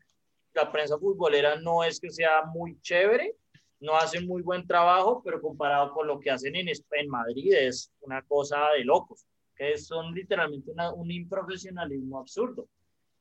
la 0.56 0.72
prensa 0.72 0.98
futbolera 0.98 1.60
no 1.60 1.84
es 1.84 2.00
que 2.00 2.10
sea 2.10 2.44
muy 2.46 2.82
chévere, 2.82 3.36
no 3.82 3.96
hacen 3.96 4.26
muy 4.26 4.42
buen 4.42 4.66
trabajo, 4.66 5.22
pero 5.24 5.40
comparado 5.40 5.94
con 5.94 6.08
lo 6.08 6.20
que 6.20 6.32
hacen 6.32 6.56
en, 6.56 6.70
en 6.70 7.10
Madrid 7.10 7.54
es 7.54 7.92
una 8.02 8.24
cosa 8.24 8.72
de 8.76 8.84
locos, 8.84 9.26
que 9.56 9.78
son 9.78 10.12
literalmente 10.14 10.72
un 10.96 11.12
improfesionalismo 11.12 12.20
absurdo. 12.20 12.68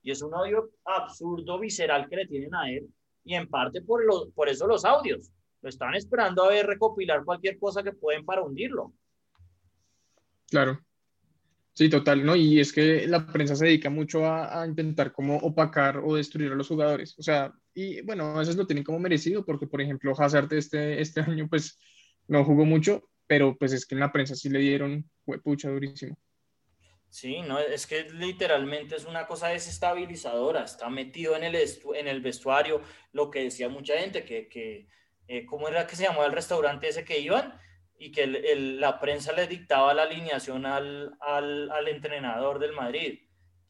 Y 0.02 0.10
es 0.10 0.22
un 0.22 0.32
odio 0.32 0.70
absurdo, 0.86 1.58
visceral 1.58 2.08
que 2.08 2.16
le 2.16 2.26
tienen 2.26 2.54
a 2.54 2.70
él, 2.70 2.88
y 3.28 3.34
en 3.34 3.46
parte 3.46 3.82
por, 3.82 4.04
lo, 4.04 4.30
por 4.30 4.48
eso 4.48 4.66
los 4.66 4.86
audios. 4.86 5.30
Lo 5.60 5.68
están 5.68 5.94
esperando 5.94 6.44
a 6.44 6.48
ver 6.48 6.66
recopilar 6.66 7.24
cualquier 7.24 7.58
cosa 7.58 7.82
que 7.82 7.92
pueden 7.92 8.24
para 8.24 8.42
hundirlo. 8.42 8.94
Claro. 10.50 10.80
Sí, 11.74 11.90
total, 11.90 12.24
¿no? 12.24 12.34
Y 12.34 12.58
es 12.58 12.72
que 12.72 13.06
la 13.06 13.26
prensa 13.26 13.54
se 13.54 13.66
dedica 13.66 13.90
mucho 13.90 14.24
a, 14.24 14.66
intentar 14.66 15.12
como 15.12 15.36
opacar 15.36 15.98
o 15.98 16.16
destruir 16.16 16.52
a 16.52 16.54
los 16.56 16.68
jugadores. 16.68 17.16
O 17.18 17.22
sea, 17.22 17.52
y 17.74 18.00
bueno, 18.00 18.34
a 18.34 18.38
veces 18.38 18.56
lo 18.56 18.66
tienen 18.66 18.82
como 18.82 18.98
merecido 18.98 19.44
porque, 19.44 19.66
por 19.66 19.82
ejemplo, 19.82 20.14
Hazard 20.18 20.52
este, 20.54 21.00
este 21.00 21.20
año 21.20 21.48
pues 21.48 21.78
no 22.28 22.44
jugó 22.44 22.64
mucho, 22.64 23.10
pero 23.26 23.56
pues 23.58 23.74
es 23.74 23.84
que 23.84 23.94
en 23.94 24.00
la 24.00 24.10
prensa 24.10 24.34
sí 24.34 24.48
le 24.48 24.60
dieron 24.60 25.08
pucha 25.44 25.70
durísimo. 25.70 26.16
Sí, 27.10 27.40
no, 27.40 27.58
es 27.58 27.86
que 27.86 28.04
literalmente 28.10 28.96
es 28.96 29.06
una 29.06 29.26
cosa 29.26 29.48
desestabilizadora, 29.48 30.64
está 30.64 30.90
metido 30.90 31.34
en 31.36 31.44
el, 31.44 31.56
en 31.56 32.08
el 32.08 32.20
vestuario, 32.20 32.82
lo 33.12 33.30
que 33.30 33.44
decía 33.44 33.68
mucha 33.68 33.96
gente, 33.98 34.24
que, 34.24 34.48
que 34.48 34.88
eh, 35.26 35.46
¿cómo 35.46 35.68
era 35.68 35.86
que 35.86 35.96
se 35.96 36.04
llamaba 36.04 36.26
el 36.26 36.32
restaurante 36.32 36.88
ese 36.88 37.04
que 37.04 37.18
iban? 37.18 37.58
Y 37.98 38.12
que 38.12 38.26
la 38.26 39.00
prensa 39.00 39.32
le 39.32 39.46
dictaba 39.46 39.94
la 39.94 40.02
alineación 40.04 40.66
al, 40.66 41.16
al, 41.20 41.70
al, 41.70 41.88
entrenador 41.88 42.58
del 42.58 42.72
Madrid. 42.72 43.20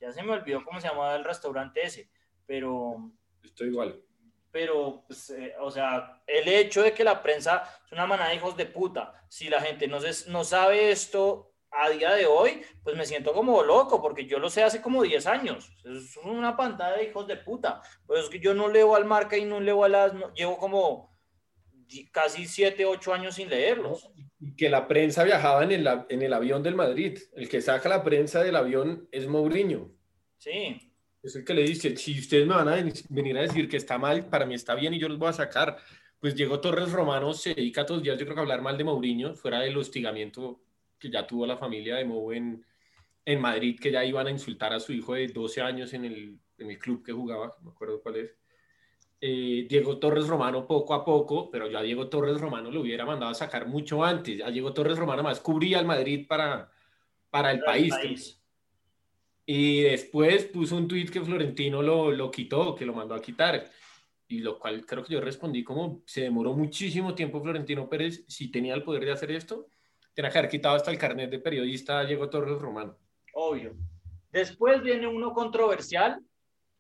Ya 0.01 0.13
se 0.13 0.23
me 0.23 0.33
olvidó 0.33 0.65
cómo 0.65 0.81
se 0.81 0.89
llamaba 0.89 1.17
el 1.17 1.25
restaurante 1.25 1.83
ese, 1.83 2.11
pero... 2.45 3.11
Estoy 3.43 3.69
igual. 3.69 4.03
Pero, 4.51 5.05
pues, 5.07 5.31
eh, 5.31 5.55
o 5.61 5.71
sea, 5.71 6.23
el 6.27 6.49
hecho 6.49 6.83
de 6.83 6.93
que 6.93 7.05
la 7.05 7.23
prensa 7.23 7.63
es 7.87 7.93
una 7.93 8.07
manada 8.07 8.31
de 8.31 8.37
hijos 8.37 8.57
de 8.57 8.67
puta, 8.67 9.25
si 9.29 9.49
la 9.49 9.61
gente 9.61 9.89
no, 9.89 9.99
no 10.29 10.45
sabe 10.45 10.91
esto, 10.91 11.55
a 11.71 11.91
día 11.91 12.13
de 12.13 12.27
hoy, 12.27 12.63
pues 12.83 12.97
me 12.97 13.05
siento 13.05 13.33
como 13.33 13.63
loco, 13.63 14.01
porque 14.01 14.27
yo 14.27 14.39
lo 14.39 14.49
sé 14.51 14.63
hace 14.63 14.81
como 14.81 15.03
10 15.03 15.27
años. 15.27 15.71
Es 15.85 16.17
una 16.17 16.57
pantalla 16.57 16.97
de 16.97 17.05
hijos 17.05 17.27
de 17.27 17.37
puta. 17.37 17.83
Pues 18.07 18.25
es 18.25 18.31
que 18.31 18.41
yo 18.41 18.55
no 18.55 18.69
leo 18.69 18.95
al 18.95 19.05
marca 19.05 19.37
y 19.37 19.45
no 19.45 19.61
leo 19.61 19.85
a 19.85 19.89
las. 19.89 20.13
llevo 20.35 20.59
como 20.59 21.19
casi 22.13 22.47
7, 22.47 22.85
8 22.85 23.15
años 23.15 23.35
sin 23.35 23.49
leerlos. 23.49 24.09
Y 24.41 24.55
que 24.57 24.69
la 24.69 24.87
prensa 24.87 25.25
viajaba 25.25 25.65
en 25.65 25.73
el, 25.73 25.89
en 26.09 26.23
el 26.23 26.33
avión 26.33 26.63
del 26.63 26.75
Madrid. 26.75 27.19
El 27.35 27.49
que 27.49 27.61
saca 27.61 27.89
la 27.89 28.03
prensa 28.03 28.43
del 28.43 28.57
avión 28.57 29.09
es 29.13 29.27
Mourinho. 29.27 29.91
Sí. 30.39 30.93
Es 31.23 31.37
el 31.37 31.45
que 31.45 31.55
le 31.55 31.63
dice: 31.63 31.97
si 31.97 32.19
ustedes 32.19 32.47
me 32.47 32.55
van 32.55 32.69
a 32.69 32.77
venir 33.09 33.37
a 33.39 33.43
decir 33.43 33.69
que 33.69 33.77
está 33.77 33.99
mal, 33.99 34.27
para 34.27 34.47
mí 34.47 34.55
está 34.55 34.75
bien 34.75 34.95
y 34.95 34.99
yo 34.99 35.09
los 35.09 35.19
voy 35.19 35.29
a 35.29 35.33
sacar. 35.35 35.77
Pues 36.21 36.35
Diego 36.35 36.59
Torres 36.61 36.91
Romano 36.91 37.33
se 37.33 37.55
dedica 37.55 37.87
todos 37.87 37.99
los 37.99 38.05
días, 38.05 38.19
yo 38.19 38.25
creo 38.25 38.35
que 38.35 38.41
a 38.41 38.43
hablar 38.43 38.61
mal 38.61 38.77
de 38.77 38.83
Mourinho, 38.83 39.37
fuera 39.37 39.61
del 39.61 39.77
hostigamiento 39.77 40.61
que 40.99 41.11
ya 41.11 41.27
tuvo 41.27 41.47
la 41.47 41.57
familia 41.57 41.97
de 41.97 42.05
Mou 42.05 42.33
en, 42.33 42.65
en, 43.25 43.41
Madrid, 43.41 43.79
que 43.81 43.93
ya 43.93 44.05
iban 44.05 44.27
a 44.27 44.31
insultar 44.31 44.73
a 44.73 44.81
su 44.81 44.93
hijo 44.93 45.15
de 45.15 45.29
12 45.29 45.61
años 45.63 45.93
en 45.95 46.05
el, 46.05 46.39
en 46.59 46.71
el 46.71 46.79
club 46.79 47.05
que 47.05 47.13
jugaba, 47.13 47.55
no 47.59 47.65
me 47.65 47.71
acuerdo 47.71 48.03
cuál 48.03 48.17
es. 48.17 48.35
Eh, 49.21 49.67
Diego 49.69 49.99
Torres 49.99 50.29
Romano 50.29 50.67
poco 50.67 50.95
a 50.95 51.05
poco, 51.05 51.51
pero 51.51 51.69
yo 51.69 51.79
a 51.79 51.83
Diego 51.83 52.09
Torres 52.09 52.41
Romano 52.41 52.71
lo 52.71 52.83
hubiera 52.83 53.05
mandado 53.05 53.33
a 53.33 53.35
sacar 53.35 53.67
mucho 53.67 54.05
antes. 54.05 54.43
A 54.43 54.51
Diego 54.51 54.73
Torres 54.73 54.99
Romano 54.99 55.23
más 55.23 55.41
cubría 55.41 55.79
al 55.79 55.87
Madrid 55.87 56.27
para, 56.29 56.71
para 57.31 57.51
el, 57.51 57.61
país. 57.61 58.41
Y 59.45 59.81
después 59.81 60.45
puso 60.45 60.77
un 60.77 60.87
tuit 60.87 61.11
que 61.11 61.21
Florentino 61.21 61.83
lo, 61.83 62.13
lo 62.13 62.31
quitó, 62.31 62.75
que 62.77 62.87
lo 62.87 62.93
mandó 62.93 63.15
a 63.15 63.23
quitar. 63.23 63.69
Y 64.29 64.41
lo 64.41 64.59
cual 64.59 64.85
creo 64.87 65.03
que 65.03 65.15
yo 65.15 65.21
respondí 65.21 65.65
como 65.65 66.03
se 66.07 66.21
demoró 66.21 66.53
muchísimo 66.53 67.15
tiempo 67.15 67.41
Florentino 67.41 67.89
Pérez 67.89 68.25
si 68.29 68.51
tenía 68.51 68.75
el 68.75 68.85
poder 68.85 69.05
de 69.05 69.13
hacer 69.13 69.31
esto 69.33 69.71
tiene 70.19 70.33
que 70.33 70.39
haber 70.39 70.51
quitado 70.51 70.75
hasta 70.75 70.91
el 70.91 70.99
carnet 70.99 71.31
de 71.31 71.39
periodista 71.39 72.05
Diego 72.05 72.29
Torres 72.29 72.59
Romano. 72.59 72.99
Obvio. 73.35 73.77
Después 74.33 74.83
viene 74.83 75.07
uno 75.07 75.33
controversial, 75.33 76.21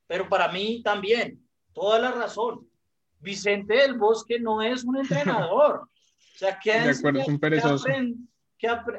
pero 0.09 0.29
para 0.29 0.51
mí 0.51 0.83
también, 0.83 1.40
toda 1.72 2.01
la 2.01 2.11
razón. 2.11 2.68
Vicente 3.20 3.74
del 3.74 3.96
Bosque 3.96 4.40
no 4.40 4.61
es 4.61 4.83
un 4.83 4.96
entrenador. 4.96 5.83
o 5.83 6.37
sea, 6.37 6.59
que 6.59 6.72
de 6.81 6.90
acuerdo, 6.90 7.20
es 7.20 7.29
un 7.29 7.38
perezoso. 7.38 7.87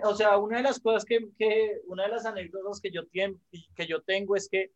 o 0.03 0.15
sea, 0.15 0.37
una 0.37 0.55
de 0.55 0.63
las 0.63 0.79
cosas 0.79 1.03
que, 1.03 1.19
que 1.37 1.81
una 1.87 2.03
de 2.03 2.09
las 2.09 2.25
anécdotas 2.25 2.79
que 2.79 2.91
yo, 2.91 3.01
que 3.11 3.87
yo 3.87 4.01
tengo 4.03 4.37
es 4.37 4.47
que 4.47 4.71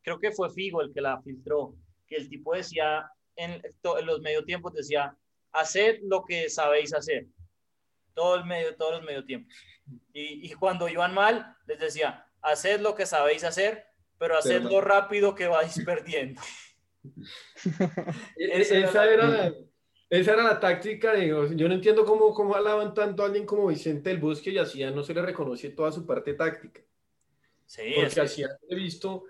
creo 0.00 0.18
que 0.18 0.32
fue 0.32 0.48
Figo 0.48 0.80
el 0.80 0.90
que 0.90 1.02
la 1.02 1.20
filtró, 1.20 1.74
que 2.06 2.16
el 2.16 2.30
tipo 2.30 2.54
decía 2.54 3.10
en, 3.36 3.60
en 3.60 4.06
los 4.06 4.22
medio 4.22 4.42
tiempos 4.46 4.72
decía, 4.72 5.14
haced 5.52 5.98
lo 6.04 6.24
que 6.24 6.48
sabéis 6.48 6.94
hacer 6.94 7.26
todo 8.14 8.36
el 8.36 8.44
medio, 8.44 8.76
todos 8.76 8.94
los 8.94 9.02
medio 9.02 9.24
tiempos. 9.24 9.54
Y, 10.12 10.50
y 10.50 10.52
cuando 10.54 10.88
iban 10.88 11.14
mal, 11.14 11.56
les 11.66 11.78
decía, 11.78 12.26
haced 12.42 12.80
lo 12.80 12.94
que 12.94 13.06
sabéis 13.06 13.44
hacer, 13.44 13.86
pero 14.18 14.36
hacedlo 14.36 14.80
rápido 14.80 15.34
que 15.34 15.48
vais 15.48 15.82
perdiendo. 15.86 16.40
E-, 18.36 18.60
esa, 18.60 19.04
era 19.04 19.26
la, 19.26 19.54
esa 20.08 20.32
era 20.32 20.42
la 20.44 20.60
táctica. 20.60 21.12
De, 21.12 21.28
yo 21.28 21.68
no 21.68 21.74
entiendo 21.74 22.04
cómo, 22.04 22.32
cómo 22.32 22.54
alaban 22.54 22.94
tanto 22.94 23.22
a 23.22 23.26
alguien 23.26 23.46
como 23.46 23.66
Vicente 23.66 24.10
del 24.10 24.18
Bosque 24.18 24.50
y 24.50 24.58
hacía 24.58 24.90
no 24.90 25.02
se 25.02 25.14
le 25.14 25.22
reconoce 25.22 25.70
toda 25.70 25.90
su 25.90 26.06
parte 26.06 26.34
táctica. 26.34 26.82
Sí, 27.66 27.94
Porque 27.96 28.20
así 28.20 28.44
he 28.68 28.74
visto 28.74 29.24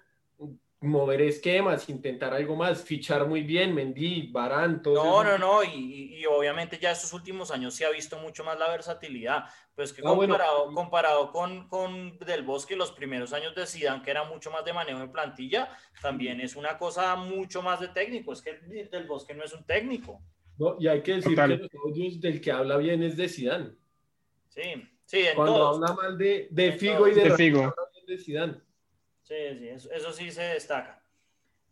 mover 0.83 1.23
esquemas, 1.23 1.89
intentar 1.89 2.35
algo 2.35 2.57
más, 2.57 2.83
fichar 2.83 3.27
muy 3.27 3.43
bien, 3.43 3.75
Mendy, 3.75 4.29
Barán, 4.33 4.83
todo 4.83 4.95
No, 4.95 5.23
no, 5.23 5.39
no, 5.39 5.63
y, 5.63 6.19
y, 6.19 6.27
obviamente 6.27 6.79
ya 6.81 6.91
estos 6.91 7.13
últimos 7.13 7.51
años 7.53 7.75
se 7.75 7.85
ha 7.85 7.91
visto 7.91 8.19
mucho 8.19 8.43
más 8.43 8.59
la 8.59 8.69
versatilidad, 8.69 9.45
pues 9.77 9.93
que 9.93 10.03
ah, 10.05 10.09
comparado, 10.09 10.73
comparado 10.75 11.31
con, 11.31 11.69
con 11.69 12.19
Del 12.19 12.43
Bosque, 12.43 12.75
los 12.75 12.91
primeros 12.91 13.33
años 13.33 13.55
de 13.55 13.67
Zidane, 13.67 14.03
que 14.03 14.11
era 14.11 14.25
mucho 14.25 14.51
más 14.51 14.65
de 14.65 14.73
manejo 14.73 14.99
de 14.99 15.09
plantilla, 15.09 15.71
también 16.01 16.41
es 16.41 16.57
una 16.57 16.77
cosa 16.77 17.15
mucho 17.15 17.63
más 17.63 17.81
de 17.81 17.89
técnico, 17.89 18.33
es 18.33 18.43
que 18.43 18.55
Del 18.91 19.07
Bosque 19.07 19.35
no 19.35 19.45
es 19.45 19.53
un 19.53 19.65
técnico. 19.65 20.21
No, 20.59 20.77
y 20.81 20.89
hay 20.89 21.03
que 21.03 21.15
decir 21.15 21.37
que 21.37 21.47
los 21.47 21.71
audios 21.85 22.21
del 22.21 22.41
que 22.41 22.51
habla 22.51 22.77
bien 22.77 23.03
es 23.03 23.17
de 23.17 23.29
Zidane. 23.29 23.71
Sí, 24.49 24.63
sí, 25.05 25.19
en 25.21 25.37
Cuando 25.37 25.67
habla 25.67 25.95
mal 25.95 26.19
de, 26.19 26.49
de 26.51 26.73
Figo 26.73 27.07
y 27.09 27.15
de, 27.15 27.23
de 27.23 27.37
Figo. 27.37 27.73
de 28.07 28.19
Zidane. 28.19 28.72
Sí, 29.23 29.35
sí, 29.59 29.69
eso, 29.69 30.13
sí 30.13 30.31
se 30.31 30.43
destaca. 30.43 31.03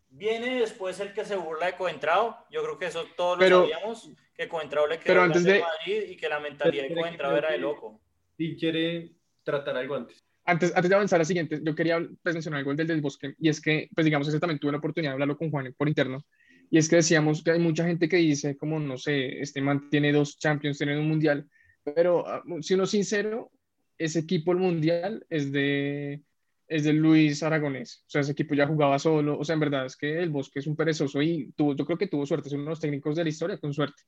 Viene 0.08 0.60
después 0.60 0.98
el 1.00 1.12
que 1.12 1.24
se 1.24 1.36
burla 1.36 1.66
de 1.66 1.76
Coentrao. 1.76 2.46
Yo 2.50 2.62
creo 2.62 2.78
que 2.78 2.86
eso 2.86 3.04
todos 3.16 3.38
lo 3.38 3.62
sabíamos, 3.62 4.10
que 4.34 4.48
Coentrao 4.48 4.86
le 4.86 4.96
quedó 4.96 5.06
pero 5.06 5.22
antes 5.22 5.44
de 5.44 5.60
Madrid 5.60 6.10
y 6.10 6.16
que 6.16 6.28
la 6.28 6.40
mentalidad 6.40 6.88
de 6.88 6.94
Coentrao 6.94 7.36
era 7.36 7.52
de 7.52 7.58
loco. 7.58 8.00
Y 8.36 8.56
quiere 8.56 9.12
tratar 9.42 9.76
algo 9.76 9.94
antes. 9.94 10.24
Antes, 10.44 10.72
antes 10.74 10.88
de 10.88 10.94
avanzar 10.94 11.18
a 11.18 11.20
la 11.20 11.24
siguiente, 11.24 11.60
yo 11.62 11.74
quería 11.74 12.00
pues, 12.22 12.34
mencionar 12.34 12.58
algo 12.58 12.74
del 12.74 12.86
del 12.86 13.00
Bosque, 13.00 13.34
y 13.38 13.48
es 13.48 13.60
que, 13.60 13.88
pues 13.94 14.04
digamos, 14.04 14.26
ese 14.26 14.40
también 14.40 14.58
tuve 14.58 14.72
la 14.72 14.78
oportunidad 14.78 15.10
de 15.10 15.14
hablarlo 15.14 15.36
con 15.36 15.50
Juan 15.50 15.72
por 15.76 15.86
interno, 15.86 16.24
y 16.70 16.78
es 16.78 16.88
que 16.88 16.96
decíamos 16.96 17.44
que 17.44 17.50
hay 17.50 17.58
mucha 17.58 17.84
gente 17.84 18.08
que 18.08 18.16
dice, 18.16 18.56
como, 18.56 18.80
no 18.80 18.96
sé, 18.96 19.40
este 19.40 19.60
man 19.60 19.90
tiene 19.90 20.12
dos 20.12 20.38
Champions, 20.38 20.78
tiene 20.78 20.98
un 20.98 21.08
Mundial, 21.08 21.48
pero 21.84 22.26
ah, 22.26 22.42
si 22.62 22.74
uno 22.74 22.84
es 22.84 22.90
sincero, 22.90 23.52
ese 23.98 24.20
equipo, 24.20 24.52
el 24.52 24.58
Mundial, 24.58 25.26
es 25.28 25.52
de, 25.52 26.22
es 26.70 26.84
de 26.84 26.92
Luis 26.92 27.42
Aragonés. 27.42 28.04
O 28.06 28.10
sea, 28.10 28.20
ese 28.20 28.30
equipo 28.30 28.54
ya 28.54 28.64
jugaba 28.64 28.96
solo. 29.00 29.36
O 29.36 29.44
sea, 29.44 29.54
en 29.54 29.60
verdad 29.60 29.86
es 29.86 29.96
que 29.96 30.22
el 30.22 30.30
Bosque 30.30 30.60
es 30.60 30.68
un 30.68 30.76
perezoso 30.76 31.20
y 31.20 31.52
tuvo, 31.56 31.74
yo 31.74 31.84
creo 31.84 31.98
que 31.98 32.06
tuvo 32.06 32.24
suerte. 32.24 32.48
Es 32.48 32.54
uno 32.54 32.62
de 32.62 32.70
los 32.70 32.80
técnicos 32.80 33.16
de 33.16 33.24
la 33.24 33.28
historia 33.28 33.58
con 33.58 33.74
suerte. 33.74 34.00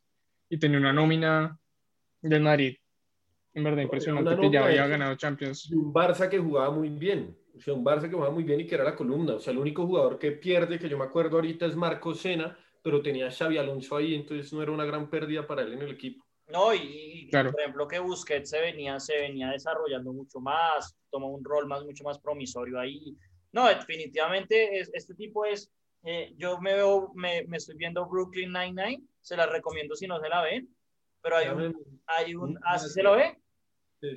Y 0.48 0.58
tenía 0.58 0.78
una 0.78 0.92
nómina 0.92 1.58
del 2.20 2.40
Madrid. 2.40 2.76
En 3.52 3.64
verdad, 3.64 3.82
impresionante 3.82 4.40
que 4.40 4.50
ya 4.50 4.64
había 4.64 4.86
ganado 4.86 5.16
Champions. 5.16 5.72
Un 5.72 5.92
Barça 5.92 6.28
que 6.28 6.38
jugaba 6.38 6.70
muy 6.70 6.88
bien. 6.88 7.36
O 7.56 7.60
sea, 7.60 7.74
un 7.74 7.84
Barça 7.84 8.02
que 8.02 8.14
jugaba 8.14 8.32
muy 8.32 8.44
bien 8.44 8.60
y 8.60 8.66
que 8.66 8.76
era 8.76 8.84
la 8.84 8.94
columna. 8.94 9.34
O 9.34 9.40
sea, 9.40 9.52
el 9.52 9.58
único 9.58 9.84
jugador 9.84 10.16
que 10.16 10.30
pierde, 10.30 10.78
que 10.78 10.88
yo 10.88 10.96
me 10.96 11.04
acuerdo 11.04 11.36
ahorita, 11.36 11.66
es 11.66 11.74
Marco 11.74 12.14
Sena, 12.14 12.56
pero 12.80 13.02
tenía 13.02 13.28
Xavi 13.28 13.58
Alonso 13.58 13.96
ahí, 13.96 14.14
entonces 14.14 14.52
no 14.52 14.62
era 14.62 14.70
una 14.70 14.84
gran 14.84 15.10
pérdida 15.10 15.44
para 15.48 15.62
él 15.62 15.72
en 15.72 15.82
el 15.82 15.90
equipo. 15.90 16.24
No, 16.52 16.74
y, 16.74 17.30
por 17.32 17.58
ejemplo 17.58 17.88
que 17.88 17.98
Busquets 17.98 18.50
se 18.50 18.60
venía, 18.60 19.00
se 19.00 19.16
venía 19.16 19.48
desarrollando 19.48 20.12
mucho 20.12 20.38
más, 20.38 20.94
tomó 21.10 21.28
un 21.28 21.42
rol 21.42 21.66
más, 21.66 21.82
mucho 21.82 22.04
más 22.04 22.18
promisorio 22.18 22.78
ahí. 22.78 23.16
No, 23.52 23.68
definitivamente 23.68 24.78
es, 24.78 24.90
este 24.92 25.14
tipo 25.14 25.46
es, 25.46 25.70
eh, 26.04 26.34
yo 26.36 26.60
me 26.60 26.74
veo, 26.74 27.10
me, 27.14 27.44
me, 27.46 27.56
estoy 27.56 27.76
viendo 27.76 28.06
Brooklyn 28.06 28.52
Nine-Nine, 28.52 29.02
se 29.22 29.36
la 29.36 29.46
recomiendo 29.46 29.96
si 29.96 30.06
no 30.06 30.20
se 30.20 30.28
la 30.28 30.42
ven, 30.42 30.68
pero 31.22 31.36
hay 31.36 31.48
un, 31.48 32.00
hay 32.06 32.34
un, 32.34 32.58
¿ah, 32.64 32.78
se 32.78 33.02
lo 33.02 33.12
ve? 33.12 33.38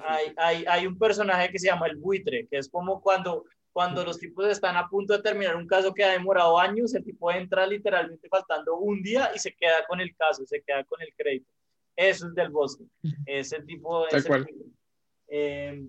Hay, 0.03 0.33
hay, 0.35 0.65
hay, 0.67 0.87
un 0.87 0.97
personaje 0.97 1.49
que 1.51 1.59
se 1.59 1.67
llama 1.67 1.87
el 1.87 1.95
buitre, 1.95 2.47
que 2.49 2.57
es 2.57 2.67
como 2.67 3.01
cuando, 3.01 3.45
cuando 3.71 4.03
los 4.03 4.19
tipos 4.19 4.47
están 4.47 4.75
a 4.75 4.89
punto 4.89 5.13
de 5.13 5.23
terminar 5.23 5.55
un 5.55 5.67
caso 5.67 5.93
que 5.93 6.03
ha 6.03 6.11
demorado 6.11 6.59
años, 6.59 6.93
el 6.95 7.03
tipo 7.05 7.31
entra 7.31 7.65
literalmente 7.65 8.27
faltando 8.27 8.75
un 8.77 9.01
día 9.01 9.31
y 9.33 9.39
se 9.39 9.53
queda 9.53 9.85
con 9.87 10.01
el 10.01 10.13
caso, 10.17 10.45
se 10.45 10.61
queda 10.61 10.83
con 10.83 11.01
el 11.01 11.13
crédito. 11.15 11.54
Eso 11.95 12.27
es 12.27 12.35
del 12.35 12.49
bosque. 12.49 12.83
Ese 13.25 13.61
tipo 13.61 14.05
de... 14.05 14.45
Eh, 15.27 15.87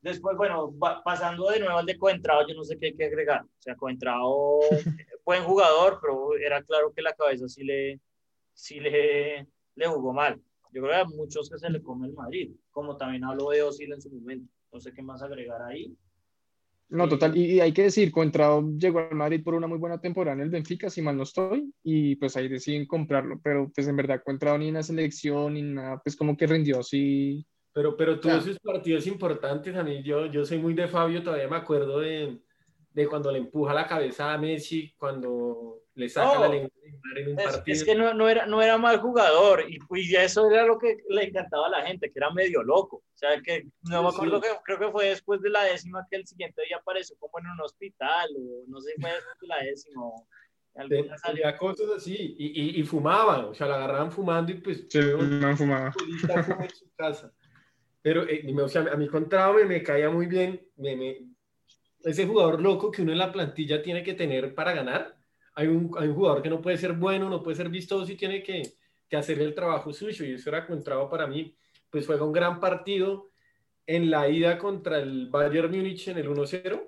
después, 0.00 0.36
bueno, 0.36 0.74
pasando 1.04 1.50
de 1.50 1.60
nuevo 1.60 1.78
al 1.78 1.86
de 1.86 1.98
Coentrao, 1.98 2.46
yo 2.46 2.54
no 2.54 2.64
sé 2.64 2.78
qué 2.78 2.86
hay 2.86 2.96
que 2.96 3.04
agregar. 3.04 3.42
O 3.42 3.62
sea, 3.62 3.76
Coentrao, 3.76 4.60
buen 5.24 5.44
jugador, 5.44 5.98
pero 6.00 6.36
era 6.36 6.62
claro 6.62 6.92
que 6.92 7.02
la 7.02 7.14
cabeza 7.14 7.48
sí 7.48 7.62
le, 7.64 8.00
sí 8.52 8.80
le, 8.80 9.46
le 9.74 9.86
jugó 9.86 10.12
mal. 10.12 10.40
Yo 10.72 10.82
creo 10.82 10.92
que 10.92 11.00
a 11.00 11.04
muchos 11.04 11.50
que 11.50 11.58
se 11.58 11.68
le 11.68 11.82
come 11.82 12.06
el 12.06 12.14
Madrid, 12.14 12.50
como 12.70 12.96
también 12.96 13.24
hablo 13.24 13.50
de 13.50 13.62
Osil 13.62 13.92
en 13.92 14.00
su 14.00 14.10
momento. 14.10 14.50
No 14.72 14.80
sé 14.80 14.92
qué 14.92 15.02
más 15.02 15.22
agregar 15.22 15.60
ahí. 15.62 15.94
No, 16.92 17.08
total, 17.08 17.34
y, 17.34 17.58
hay 17.58 17.72
que 17.72 17.84
decir, 17.84 18.12
Contrado 18.12 18.70
llegó 18.76 18.98
al 18.98 19.16
Madrid 19.16 19.42
por 19.42 19.54
una 19.54 19.66
muy 19.66 19.78
buena 19.78 19.98
temporada 19.98 20.36
en 20.36 20.42
el 20.42 20.50
Benfica, 20.50 20.90
si 20.90 21.00
mal 21.00 21.16
no 21.16 21.22
estoy, 21.22 21.72
y 21.82 22.16
pues 22.16 22.36
ahí 22.36 22.48
deciden 22.48 22.84
comprarlo, 22.84 23.40
pero 23.42 23.72
pues 23.74 23.88
en 23.88 23.96
verdad 23.96 24.22
Contrado 24.22 24.58
ni 24.58 24.68
en 24.68 24.74
la 24.74 24.82
selección 24.82 25.54
ni 25.54 25.62
nada, 25.62 26.02
pues 26.04 26.14
como 26.14 26.36
que 26.36 26.46
rindió 26.46 26.80
así. 26.80 27.46
Pero, 27.72 27.96
pero 27.96 28.20
tuvo 28.20 28.38
sus 28.42 28.58
partidos 28.60 29.06
importantes, 29.06 29.74
a 29.74 29.82
mí 29.82 30.02
yo, 30.02 30.26
yo 30.26 30.44
soy 30.44 30.58
muy 30.58 30.74
de 30.74 30.86
Fabio, 30.86 31.22
todavía 31.22 31.48
me 31.48 31.56
acuerdo 31.56 32.00
de, 32.00 32.38
de 32.92 33.06
cuando 33.06 33.30
le 33.32 33.38
empuja 33.38 33.74
la 33.74 33.86
cabeza 33.86 34.32
a 34.32 34.38
Messi, 34.38 34.94
cuando 34.96 35.82
le 35.94 36.08
saca 36.08 36.40
la 36.40 36.48
lengua 36.48 36.70
en 37.16 37.32
un 37.32 37.38
es, 37.38 37.44
partido. 37.44 37.76
Es 37.76 37.84
que 37.84 37.94
no, 37.94 38.14
no, 38.14 38.28
era, 38.28 38.46
no 38.46 38.62
era 38.62 38.78
mal 38.78 38.98
jugador 38.98 39.64
y, 39.68 39.78
y, 39.90 40.16
eso 40.16 40.50
era 40.50 40.64
lo 40.64 40.78
que 40.78 40.98
le 41.08 41.24
encantaba 41.24 41.66
a 41.66 41.70
la 41.70 41.86
gente, 41.86 42.10
que 42.10 42.18
era 42.18 42.30
medio 42.30 42.62
loco. 42.62 42.96
O 42.96 43.16
sea, 43.16 43.40
que 43.40 43.66
no 43.82 44.02
me 44.02 44.08
acuerdo 44.08 44.40
que 44.40 44.48
creo 44.64 44.78
que 44.78 44.90
fue 44.90 45.06
después 45.06 45.40
de 45.42 45.50
la 45.50 45.64
décima 45.64 46.06
que 46.10 46.16
el 46.16 46.26
siguiente 46.26 46.62
día 46.66 46.78
apareció 46.78 47.16
como 47.18 47.38
en 47.38 47.46
un 47.46 47.60
hospital 47.60 48.30
o 48.36 48.64
no 48.68 48.80
sé, 48.80 48.92
fue 49.00 49.10
después 49.10 49.36
de 49.40 49.46
la 49.48 49.58
décima. 49.58 50.02
Tenía 51.26 51.56
cosas 51.58 51.90
así 51.96 52.34
y, 52.38 52.80
y, 52.80 52.82
fumaban, 52.84 53.44
o 53.44 53.54
sea, 53.54 53.66
la 53.66 53.74
agarraban 53.74 54.10
fumando 54.10 54.52
y 54.52 54.54
pues. 54.54 54.86
Sí, 54.88 55.00
no 55.00 55.56
fumaba. 55.56 55.92
en 55.98 56.70
su 56.70 56.90
casa. 56.96 57.32
Pero 58.00 58.26
eh, 58.28 58.42
o 58.58 58.68
sea, 58.68 58.82
a 58.90 58.96
mí 58.96 59.06
contrario 59.06 59.54
me, 59.54 59.64
me 59.66 59.82
caía 59.82 60.10
muy 60.10 60.26
bien 60.26 60.66
me, 60.76 60.96
me, 60.96 61.31
ese 62.04 62.26
jugador 62.26 62.60
loco 62.60 62.90
que 62.90 63.02
uno 63.02 63.12
en 63.12 63.18
la 63.18 63.32
plantilla 63.32 63.82
tiene 63.82 64.02
que 64.02 64.14
tener 64.14 64.54
para 64.54 64.72
ganar 64.72 65.16
hay 65.54 65.68
un, 65.68 65.90
hay 65.98 66.08
un, 66.08 66.14
jugador 66.14 66.42
que 66.42 66.48
no 66.48 66.60
puede 66.60 66.78
ser 66.78 66.94
bueno, 66.94 67.28
no 67.28 67.42
puede 67.42 67.56
ser 67.56 67.68
vistoso 67.68 68.10
y 68.10 68.16
tiene 68.16 68.42
que, 68.42 68.62
que 69.08 69.16
hacer 69.16 69.40
el 69.40 69.54
trabajo 69.54 69.92
suyo. 69.92 70.24
Y 70.24 70.32
eso 70.32 70.50
era 70.50 70.60
encontrado 70.60 71.08
para 71.08 71.26
mí. 71.26 71.54
Pues 71.90 72.06
fue 72.06 72.20
un 72.20 72.32
gran 72.32 72.60
partido 72.60 73.30
en 73.86 74.10
la 74.10 74.28
ida 74.28 74.58
contra 74.58 74.98
el 74.98 75.28
Bayern 75.28 75.70
Múnich 75.70 76.08
en 76.08 76.18
el 76.18 76.28
1-0 76.28 76.82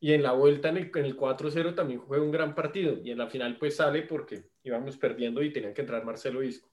y 0.00 0.12
en 0.12 0.22
la 0.22 0.32
vuelta 0.32 0.68
en 0.70 0.78
el, 0.78 0.90
en 0.94 1.04
el 1.04 1.16
4-0 1.16 1.74
también 1.74 2.00
fue 2.02 2.20
un 2.20 2.30
gran 2.30 2.54
partido. 2.54 2.98
Y 3.02 3.10
en 3.10 3.18
la 3.18 3.28
final 3.28 3.58
pues 3.58 3.76
sale 3.76 4.02
porque 4.02 4.44
íbamos 4.62 4.96
perdiendo 4.96 5.42
y 5.42 5.52
tenían 5.52 5.74
que 5.74 5.82
entrar 5.82 6.04
Marcelo 6.04 6.42
Isco. 6.42 6.70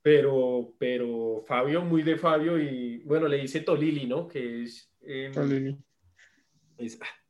Pero, 0.00 0.72
pero 0.78 1.42
Fabio, 1.46 1.82
muy 1.82 2.02
de 2.02 2.16
Fabio 2.16 2.58
y 2.58 2.98
bueno, 2.98 3.26
le 3.26 3.38
dice 3.38 3.60
Tolili, 3.60 4.06
¿no? 4.06 4.28
Que 4.28 4.62
es... 4.62 4.90
Eh, 5.02 5.30
Tolili. 5.34 5.76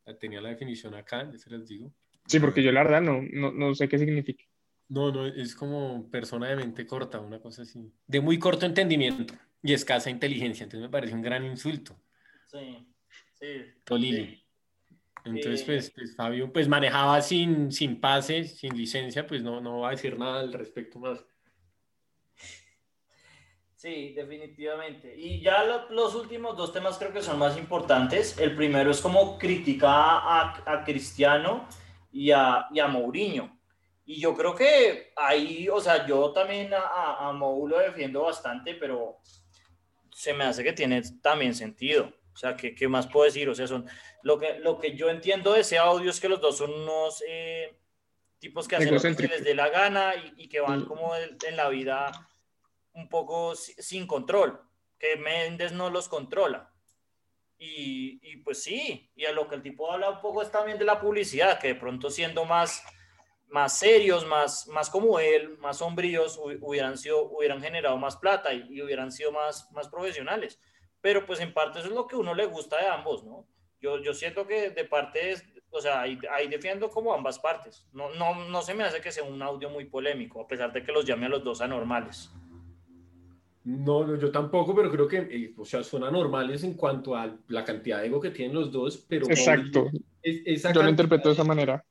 Ah, 0.07 0.15
tenía 0.15 0.41
la 0.41 0.51
definición 0.51 0.95
acá, 0.95 1.31
ya 1.31 1.39
se 1.39 1.51
les 1.51 1.67
digo. 1.67 1.93
Sí, 2.27 2.41
porque 2.41 2.63
yo 2.63 2.73
la 2.73 2.83
verdad 2.83 3.03
no, 3.03 3.23
no, 3.33 3.53
no 3.53 3.75
sé 3.75 3.89
qué 3.89 3.99
significa. 3.99 4.45
No, 4.89 5.11
no, 5.11 5.27
es 5.27 5.55
como 5.55 6.09
persona 6.11 6.49
de 6.49 6.57
mente 6.57 6.87
corta, 6.87 7.21
una 7.21 7.41
cosa 7.41 7.63
así. 7.63 7.93
De 8.07 8.21
muy 8.21 8.39
corto 8.39 8.67
entendimiento 8.67 9.35
y 9.63 9.73
escasa 9.73 10.11
inteligencia. 10.11 10.65
Entonces 10.65 10.89
me 10.89 10.93
parece 10.93 11.15
un 11.15 11.23
gran 11.23 11.45
insulto. 11.45 12.01
Sí, 12.47 12.87
sí. 13.35 13.47
Tolili. 13.85 14.47
Entonces, 15.25 15.65
pues, 15.65 15.91
pues, 15.91 16.15
Fabio 16.15 16.53
pues 16.53 16.69
manejaba 16.69 17.21
sin, 17.21 17.73
sin 17.73 18.01
pase, 18.01 18.45
sin 18.45 18.77
licencia, 18.77 19.27
pues 19.27 19.43
no, 19.43 19.61
no 19.61 19.81
va 19.81 19.89
a 19.89 19.91
decir 19.93 20.17
nada 20.17 20.41
al 20.41 20.53
respecto 20.53 21.01
más. 21.01 21.25
Sí, 23.77 24.15
definitivamente. 24.15 25.15
Y 25.17 25.43
ya 25.43 25.63
los 25.91 26.15
últimos 26.15 26.57
dos 26.57 26.73
temas 26.73 26.97
creo 26.97 27.13
que 27.13 27.21
son 27.21 27.39
más 27.39 27.59
importantes. 27.59 28.39
El 28.39 28.57
primero 28.57 28.91
es 28.91 29.03
como 29.03 29.39
critica 29.39 29.91
a, 29.91 30.63
a 30.65 30.83
Cristiano 30.83 31.69
y 32.11 32.31
a, 32.31 32.67
y 32.73 32.81
a 32.81 32.89
Mourinho. 32.89 33.55
Y 34.07 34.19
yo 34.19 34.35
creo 34.35 34.55
que 34.55 35.13
ahí, 35.15 35.69
o 35.69 35.79
sea, 35.81 36.07
yo 36.07 36.33
también 36.33 36.73
a, 36.73 37.29
a 37.29 37.33
Mou 37.33 37.69
lo 37.69 37.79
defiendo 37.79 38.23
bastante, 38.23 38.75
pero 38.75 39.19
se 40.11 40.33
me 40.33 40.45
hace 40.45 40.65
que 40.65 40.73
tiene 40.73 41.03
también 41.21 41.55
sentido. 41.55 42.15
O 42.33 42.37
sea, 42.37 42.57
¿qué, 42.57 42.75
qué 42.75 42.89
más 42.89 43.07
puedo 43.07 43.27
decir? 43.27 43.49
O 43.49 43.55
sea, 43.55 43.67
son, 43.67 43.87
lo, 44.23 44.39
que, 44.39 44.59
lo 44.61 44.79
que 44.79 44.97
yo 44.97 45.11
entiendo 45.11 45.53
de 45.53 45.61
ese 45.61 45.77
audio 45.77 46.09
es 46.09 46.21
que 46.21 46.31
los 46.31 46.41
dos 46.41 46.57
son 46.57 46.73
unos 46.73 47.23
eh, 47.29 47.79
tipos 48.39 48.67
que 48.67 48.77
hacen 48.77 48.95
lo 48.95 49.01
que 49.01 49.29
les 49.29 49.45
dé 49.45 49.55
la 49.55 49.69
gana 49.69 50.15
y, 50.15 50.45
y 50.45 50.49
que 50.49 50.61
van 50.61 50.81
mm. 50.81 50.87
como 50.87 51.13
en 51.15 51.57
la 51.57 51.69
vida 51.69 52.13
un 52.97 53.09
poco 53.09 53.55
sin 53.55 54.07
control, 54.07 54.61
que 54.99 55.17
Méndez 55.17 55.73
no 55.73 55.91
los 55.91 56.09
controla. 56.09 56.73
Y, 57.59 58.37
pues 58.39 58.63
sí, 58.63 59.11
y 59.15 59.25
a 59.25 59.33
lo 59.33 59.49
que 59.49 59.55
el 59.55 59.63
tipo 59.63 59.91
habla 59.91 60.11
un 60.11 60.21
poco 60.21 60.43
es 60.43 60.51
también 60.51 60.79
de 60.79 60.85
la 60.85 61.01
publicidad, 61.01 61.59
que 61.59 61.69
de 61.69 61.75
pronto 61.75 62.11
siendo 62.11 62.45
más, 62.45 62.83
más 63.49 63.79
serios, 63.79 64.27
más, 64.27 64.67
más 64.69 64.91
como 64.91 65.19
él, 65.19 65.57
más 65.59 65.79
sombríos, 65.79 66.39
hubieran, 66.39 66.99
sido, 66.99 67.31
hubieran 67.31 67.63
generado 67.63 67.97
más 67.97 68.17
plata 68.17 68.53
y, 68.53 68.83
hubieran 68.83 69.13
sido 69.13 69.33
más, 69.33 69.71
más 69.73 69.89
profesionales. 69.89 70.61
Pero 71.01 71.25
pues 71.25 71.41
en 71.41 71.55
parte 71.55 71.79
eso 71.79 71.89
es 71.89 71.95
lo 71.95 72.07
que 72.07 72.17
uno 72.17 72.35
le 72.35 72.47
gusta 72.47 72.79
de 72.79 72.89
ambos, 72.89 73.25
¿no? 73.25 73.47
Yo, 73.81 74.03
yo 74.03 74.13
siento 74.13 74.47
que 74.47 74.71
de 74.71 74.85
parte, 74.85 75.33
es, 75.33 75.45
o 75.71 75.81
sea, 75.81 76.01
ahí, 76.01 76.19
ahí, 76.31 76.49
defiendo 76.49 76.91
como 76.91 77.13
ambas 77.13 77.39
partes. 77.39 77.87
No, 77.93 78.11
no, 78.11 78.35
no 78.49 78.63
se 78.63 78.75
me 78.75 78.85
hace 78.85 79.01
que 79.01 79.13
sea 79.13 79.23
un 79.23 79.41
audio 79.43 79.71
muy 79.71 79.85
polémico, 79.85 80.41
a 80.41 80.47
pesar 80.47 80.73
de 80.73 80.83
que 80.83 80.93
los 80.93 81.05
llame 81.05 81.27
a 81.27 81.31
los 81.31 81.45
dos 81.45 81.61
anormales. 81.61 82.31
No, 83.67 84.17
yo 84.17 84.31
tampoco, 84.31 84.77
pero 84.77 84.89
creo 84.93 85.09
que, 85.09 85.19
eh, 85.29 85.55
o 85.57 85.65
sea, 85.65 85.83
son 85.83 86.05
anormales 86.05 86.63
en 86.63 86.75
cuanto 86.75 87.17
a 87.17 87.37
la 87.49 87.65
cantidad 87.65 88.01
de 88.01 88.07
ego 88.07 88.21
que 88.21 88.31
tienen 88.31 88.55
los 88.55 88.71
dos, 88.71 89.05
pero... 89.09 89.27
Exacto. 89.29 89.91
yo 90.73 90.83
lo 90.85 90.89
interpreto 90.89 91.31
de 91.31 91.35
esa 91.35 91.43
manera. 91.43 91.85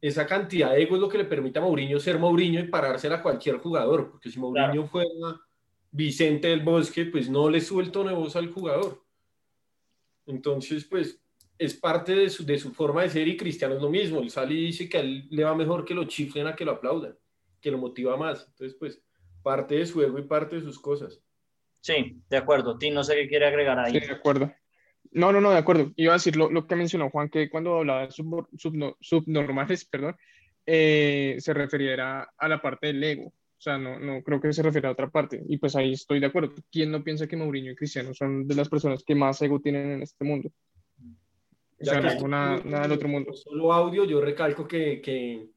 Esa 0.00 0.26
cantidad 0.26 0.72
de 0.72 0.82
ego 0.82 0.96
es 0.96 1.00
lo 1.00 1.08
que 1.08 1.18
le 1.18 1.24
permite 1.24 1.60
a 1.60 1.62
Mourinho 1.62 2.00
ser 2.00 2.18
Mourinho 2.18 2.58
y 2.58 2.66
parársela 2.66 3.16
a 3.16 3.22
cualquier 3.22 3.58
jugador, 3.58 4.10
porque 4.10 4.28
si 4.28 4.40
Mourinho 4.40 4.88
fuera 4.88 5.08
Vicente 5.92 6.48
del 6.48 6.64
Bosque, 6.64 7.04
pues 7.04 7.30
no 7.30 7.48
le 7.48 7.60
sube 7.60 7.84
el 7.84 7.92
tono 7.92 8.10
de 8.10 8.16
voz 8.16 8.34
al 8.34 8.50
jugador. 8.50 9.00
Entonces, 10.26 10.84
pues, 10.84 11.22
es 11.58 11.74
parte 11.74 12.12
de 12.16 12.28
su, 12.28 12.44
de 12.44 12.58
su 12.58 12.72
forma 12.72 13.02
de 13.02 13.10
ser 13.10 13.28
y 13.28 13.36
Cristiano 13.36 13.76
es 13.76 13.80
lo 13.80 13.88
mismo. 13.88 14.18
Él 14.18 14.30
sale 14.30 14.52
y 14.54 14.66
dice 14.66 14.88
que 14.88 14.98
a 14.98 15.00
él 15.02 15.28
le 15.30 15.44
va 15.44 15.54
mejor 15.54 15.84
que 15.84 15.94
lo 15.94 16.06
chiflen 16.06 16.48
a 16.48 16.56
que 16.56 16.64
lo 16.64 16.72
aplaudan, 16.72 17.16
que 17.60 17.70
lo 17.70 17.78
motiva 17.78 18.16
más. 18.16 18.48
Entonces, 18.48 18.76
pues 18.76 19.00
parte 19.48 19.76
de 19.76 19.86
su 19.86 20.02
ego 20.02 20.18
y 20.18 20.24
parte 20.24 20.56
de 20.56 20.62
sus 20.62 20.78
cosas. 20.78 21.22
Sí, 21.80 22.20
de 22.28 22.36
acuerdo. 22.36 22.76
Tim, 22.76 22.92
no 22.92 23.02
sé 23.02 23.14
qué 23.14 23.28
quiere 23.28 23.46
agregar 23.46 23.78
ahí. 23.78 23.92
Sí, 23.92 24.00
de 24.00 24.12
acuerdo. 24.12 24.52
No, 25.10 25.32
no, 25.32 25.40
no, 25.40 25.50
de 25.52 25.56
acuerdo. 25.56 25.90
Iba 25.96 26.12
a 26.12 26.16
decir 26.16 26.36
lo, 26.36 26.50
lo 26.50 26.66
que 26.66 26.76
mencionó 26.76 27.08
Juan, 27.08 27.30
que 27.30 27.48
cuando 27.48 27.78
hablaba 27.78 28.06
de 28.06 28.10
subnormales, 28.10 29.84
perdón, 29.90 30.16
eh, 30.66 31.36
se 31.38 31.54
refería 31.54 32.28
a 32.36 32.48
la 32.48 32.60
parte 32.60 32.88
del 32.88 33.02
ego. 33.02 33.28
O 33.28 33.60
sea, 33.60 33.78
no, 33.78 33.98
no 33.98 34.22
creo 34.22 34.38
que 34.38 34.52
se 34.52 34.62
refiere 34.62 34.86
a 34.86 34.92
otra 34.92 35.08
parte. 35.08 35.42
Y 35.48 35.56
pues 35.56 35.74
ahí 35.76 35.94
estoy 35.94 36.20
de 36.20 36.26
acuerdo. 36.26 36.52
¿Quién 36.70 36.90
no 36.90 37.02
piensa 37.02 37.26
que 37.26 37.38
Mourinho 37.38 37.72
y 37.72 37.74
Cristiano 37.74 38.12
son 38.12 38.46
de 38.46 38.54
las 38.54 38.68
personas 38.68 39.02
que 39.02 39.14
más 39.14 39.40
ego 39.40 39.60
tienen 39.60 39.92
en 39.92 40.02
este 40.02 40.26
mundo? 40.26 40.50
O 41.80 41.84
sea, 41.86 42.02
no 42.02 42.28
nada, 42.28 42.60
nada 42.66 42.82
del 42.82 42.92
otro 42.92 43.08
mundo. 43.08 43.32
Solo 43.32 43.72
audio, 43.72 44.04
yo 44.04 44.20
recalco 44.20 44.68
que, 44.68 45.00
que 45.00 45.48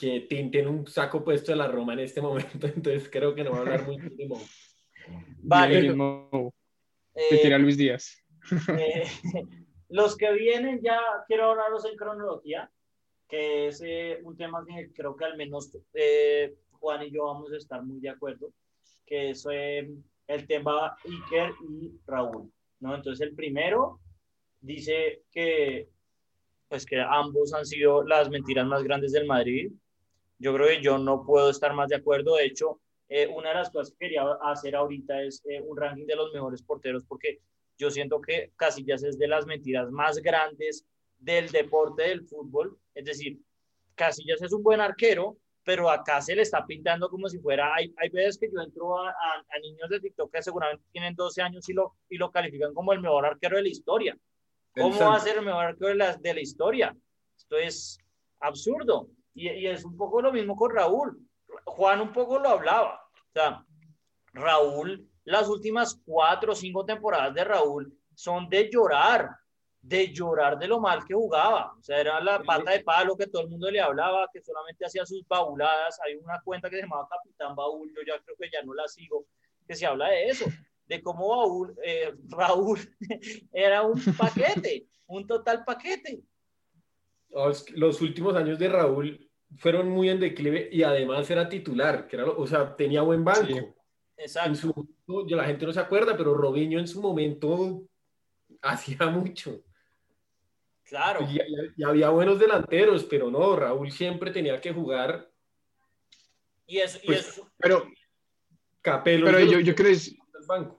que 0.00 0.20
Tim 0.20 0.50
tiene 0.50 0.68
un 0.68 0.86
saco 0.86 1.22
puesto 1.22 1.52
de 1.52 1.56
la 1.56 1.68
Roma 1.68 1.92
en 1.92 2.00
este 2.00 2.22
momento, 2.22 2.66
entonces 2.66 3.08
creo 3.10 3.34
que 3.34 3.44
no 3.44 3.50
va 3.50 3.58
a 3.58 3.60
hablar 3.60 3.86
mucho 3.86 4.08
de 4.08 4.26
Mo. 4.26 4.40
Vale. 5.42 5.94
Eh, 7.14 7.58
Luis 7.58 7.76
Díaz. 7.76 8.24
Eh, 8.78 9.04
los 9.90 10.16
que 10.16 10.32
vienen 10.32 10.80
ya 10.82 10.98
quiero 11.28 11.50
hablarlos 11.50 11.84
en 11.84 11.96
cronología, 11.96 12.70
que 13.28 13.68
es 13.68 13.82
eh, 13.84 14.20
un 14.24 14.36
tema 14.36 14.64
que 14.66 14.90
creo 14.92 15.14
que 15.14 15.26
al 15.26 15.36
menos 15.36 15.70
Juan 16.70 17.02
y 17.02 17.10
yo 17.10 17.26
vamos 17.26 17.52
a 17.52 17.58
estar 17.58 17.82
muy 17.82 18.00
de 18.00 18.08
acuerdo, 18.08 18.52
que 19.04 19.30
es 19.30 19.44
el 19.46 20.46
tema 20.46 20.96
Iker 21.04 21.52
y 21.68 21.92
Raúl. 22.06 22.50
¿no? 22.80 22.94
Entonces 22.94 23.26
el 23.28 23.34
primero 23.34 24.00
dice 24.60 25.24
que 25.30 25.90
pues 26.68 26.86
que 26.86 27.00
ambos 27.00 27.52
han 27.52 27.66
sido 27.66 28.04
las 28.04 28.30
mentiras 28.30 28.64
más 28.64 28.84
grandes 28.84 29.10
del 29.10 29.26
Madrid, 29.26 29.72
yo 30.40 30.54
creo 30.54 30.68
que 30.68 30.82
yo 30.82 30.98
no 30.98 31.24
puedo 31.24 31.50
estar 31.50 31.72
más 31.74 31.88
de 31.88 31.96
acuerdo. 31.96 32.36
De 32.36 32.46
hecho, 32.46 32.80
eh, 33.08 33.28
una 33.28 33.50
de 33.50 33.56
las 33.56 33.70
cosas 33.70 33.92
que 33.92 34.06
quería 34.06 34.24
hacer 34.42 34.74
ahorita 34.74 35.22
es 35.22 35.42
eh, 35.46 35.60
un 35.60 35.76
ranking 35.76 36.06
de 36.06 36.16
los 36.16 36.32
mejores 36.32 36.62
porteros, 36.62 37.04
porque 37.04 37.40
yo 37.78 37.90
siento 37.90 38.20
que 38.20 38.52
Casillas 38.56 39.02
es 39.02 39.18
de 39.18 39.28
las 39.28 39.46
mentiras 39.46 39.90
más 39.90 40.18
grandes 40.18 40.86
del 41.18 41.50
deporte 41.50 42.04
del 42.04 42.26
fútbol. 42.26 42.78
Es 42.94 43.04
decir, 43.04 43.38
Casillas 43.94 44.40
es 44.42 44.52
un 44.52 44.62
buen 44.62 44.80
arquero, 44.80 45.36
pero 45.62 45.90
acá 45.90 46.22
se 46.22 46.34
le 46.34 46.42
está 46.42 46.66
pintando 46.66 47.10
como 47.10 47.28
si 47.28 47.38
fuera, 47.38 47.74
hay, 47.74 47.92
hay 47.98 48.08
veces 48.08 48.38
que 48.38 48.50
yo 48.50 48.62
entro 48.62 48.98
a, 48.98 49.10
a, 49.10 49.58
niños 49.60 49.90
de 49.90 50.00
TikTok 50.00 50.32
que 50.32 50.42
seguramente 50.42 50.84
tienen 50.90 51.14
12 51.14 51.42
años 51.42 51.68
y 51.68 51.74
lo, 51.74 51.96
y 52.08 52.16
lo 52.16 52.30
califican 52.30 52.72
como 52.72 52.94
el 52.94 53.00
mejor 53.00 53.26
arquero 53.26 53.56
de 53.56 53.64
la 53.64 53.68
historia. 53.68 54.18
¿Cómo 54.74 54.98
va 54.98 55.16
a 55.16 55.20
ser 55.20 55.36
el 55.36 55.44
mejor 55.44 55.66
arquero 55.66 55.88
de 55.88 55.96
la, 55.96 56.16
de 56.16 56.34
la 56.34 56.40
historia? 56.40 56.96
Esto 57.36 57.58
es 57.58 57.98
absurdo. 58.38 59.10
Y, 59.34 59.66
es 59.66 59.84
un 59.84 59.96
poco 59.96 60.20
lo 60.20 60.32
mismo 60.32 60.56
con 60.56 60.74
Raúl. 60.74 61.18
Juan 61.64 62.00
un 62.00 62.12
poco 62.12 62.38
lo 62.38 62.48
hablaba. 62.48 63.00
O 63.12 63.32
sea, 63.32 63.64
Raúl, 64.32 65.08
las 65.24 65.48
últimas 65.48 66.00
cuatro 66.04 66.52
o 66.52 66.56
cinco 66.56 66.84
temporadas 66.84 67.34
de 67.34 67.44
Raúl 67.44 67.92
son 68.14 68.48
de 68.48 68.70
llorar, 68.70 69.30
de 69.80 70.12
llorar 70.12 70.58
de 70.58 70.68
lo 70.68 70.80
mal 70.80 71.04
que 71.04 71.14
jugaba. 71.14 71.72
O 71.78 71.82
sea, 71.82 72.00
era 72.00 72.20
la 72.20 72.42
pata 72.42 72.72
de 72.72 72.80
palo 72.80 73.16
que 73.16 73.26
todo 73.26 73.42
el 73.42 73.48
mundo 73.48 73.70
le 73.70 73.80
hablaba, 73.80 74.28
que 74.32 74.42
solamente 74.42 74.84
hacía 74.84 75.06
sus 75.06 75.26
bauladas. 75.26 75.98
Hay 76.04 76.16
una 76.16 76.40
cuenta 76.42 76.68
que 76.68 76.76
se 76.76 76.82
llamaba 76.82 77.08
Capitán 77.08 77.54
Baúl, 77.54 77.92
yo 77.94 78.02
ya 78.06 78.20
creo 78.22 78.36
que 78.36 78.50
ya 78.52 78.62
no 78.62 78.74
la 78.74 78.86
sigo, 78.88 79.26
que 79.66 79.74
se 79.74 79.86
habla 79.86 80.08
de 80.08 80.28
eso, 80.28 80.46
de 80.86 81.02
cómo 81.02 81.68
eh, 81.84 82.12
Raúl 82.28 82.78
era 83.52 83.82
un 83.82 84.00
paquete, 84.16 84.86
un 85.06 85.26
total 85.26 85.64
paquete. 85.64 86.22
Los 87.74 88.00
últimos 88.00 88.34
años 88.34 88.58
de 88.58 88.68
Raúl 88.68 89.30
fueron 89.56 89.88
muy 89.88 90.08
en 90.08 90.20
declive 90.20 90.68
y 90.72 90.82
además 90.82 91.30
era 91.30 91.48
titular, 91.48 92.06
que 92.06 92.16
era, 92.16 92.26
o 92.26 92.46
sea, 92.46 92.74
tenía 92.76 93.02
buen 93.02 93.24
banco. 93.24 93.74
Exacto. 94.16 94.86
la 95.28 95.44
gente 95.44 95.66
no 95.66 95.72
se 95.72 95.80
acuerda, 95.80 96.16
pero 96.16 96.34
Robinho 96.34 96.78
en 96.78 96.86
su 96.86 97.00
momento 97.00 97.82
hacía 98.62 99.06
mucho. 99.06 99.62
Claro. 100.84 101.26
Y, 101.76 101.82
había 101.82 102.10
buenos 102.10 102.38
delanteros, 102.38 103.04
pero 103.04 103.30
no, 103.30 103.56
Raúl 103.56 103.90
siempre 103.90 104.30
tenía 104.30 104.60
que 104.60 104.72
jugar. 104.72 105.30
Y 106.66 106.78
eso, 106.78 106.98
y 107.02 107.06
pues, 107.06 107.28
eso... 107.28 107.50
Pero, 107.58 107.88
Capelo 108.82 109.26
pero 109.26 109.40
yo, 109.40 109.60
yo, 109.60 109.74
quiero 109.74 109.90
decir, 109.90 110.16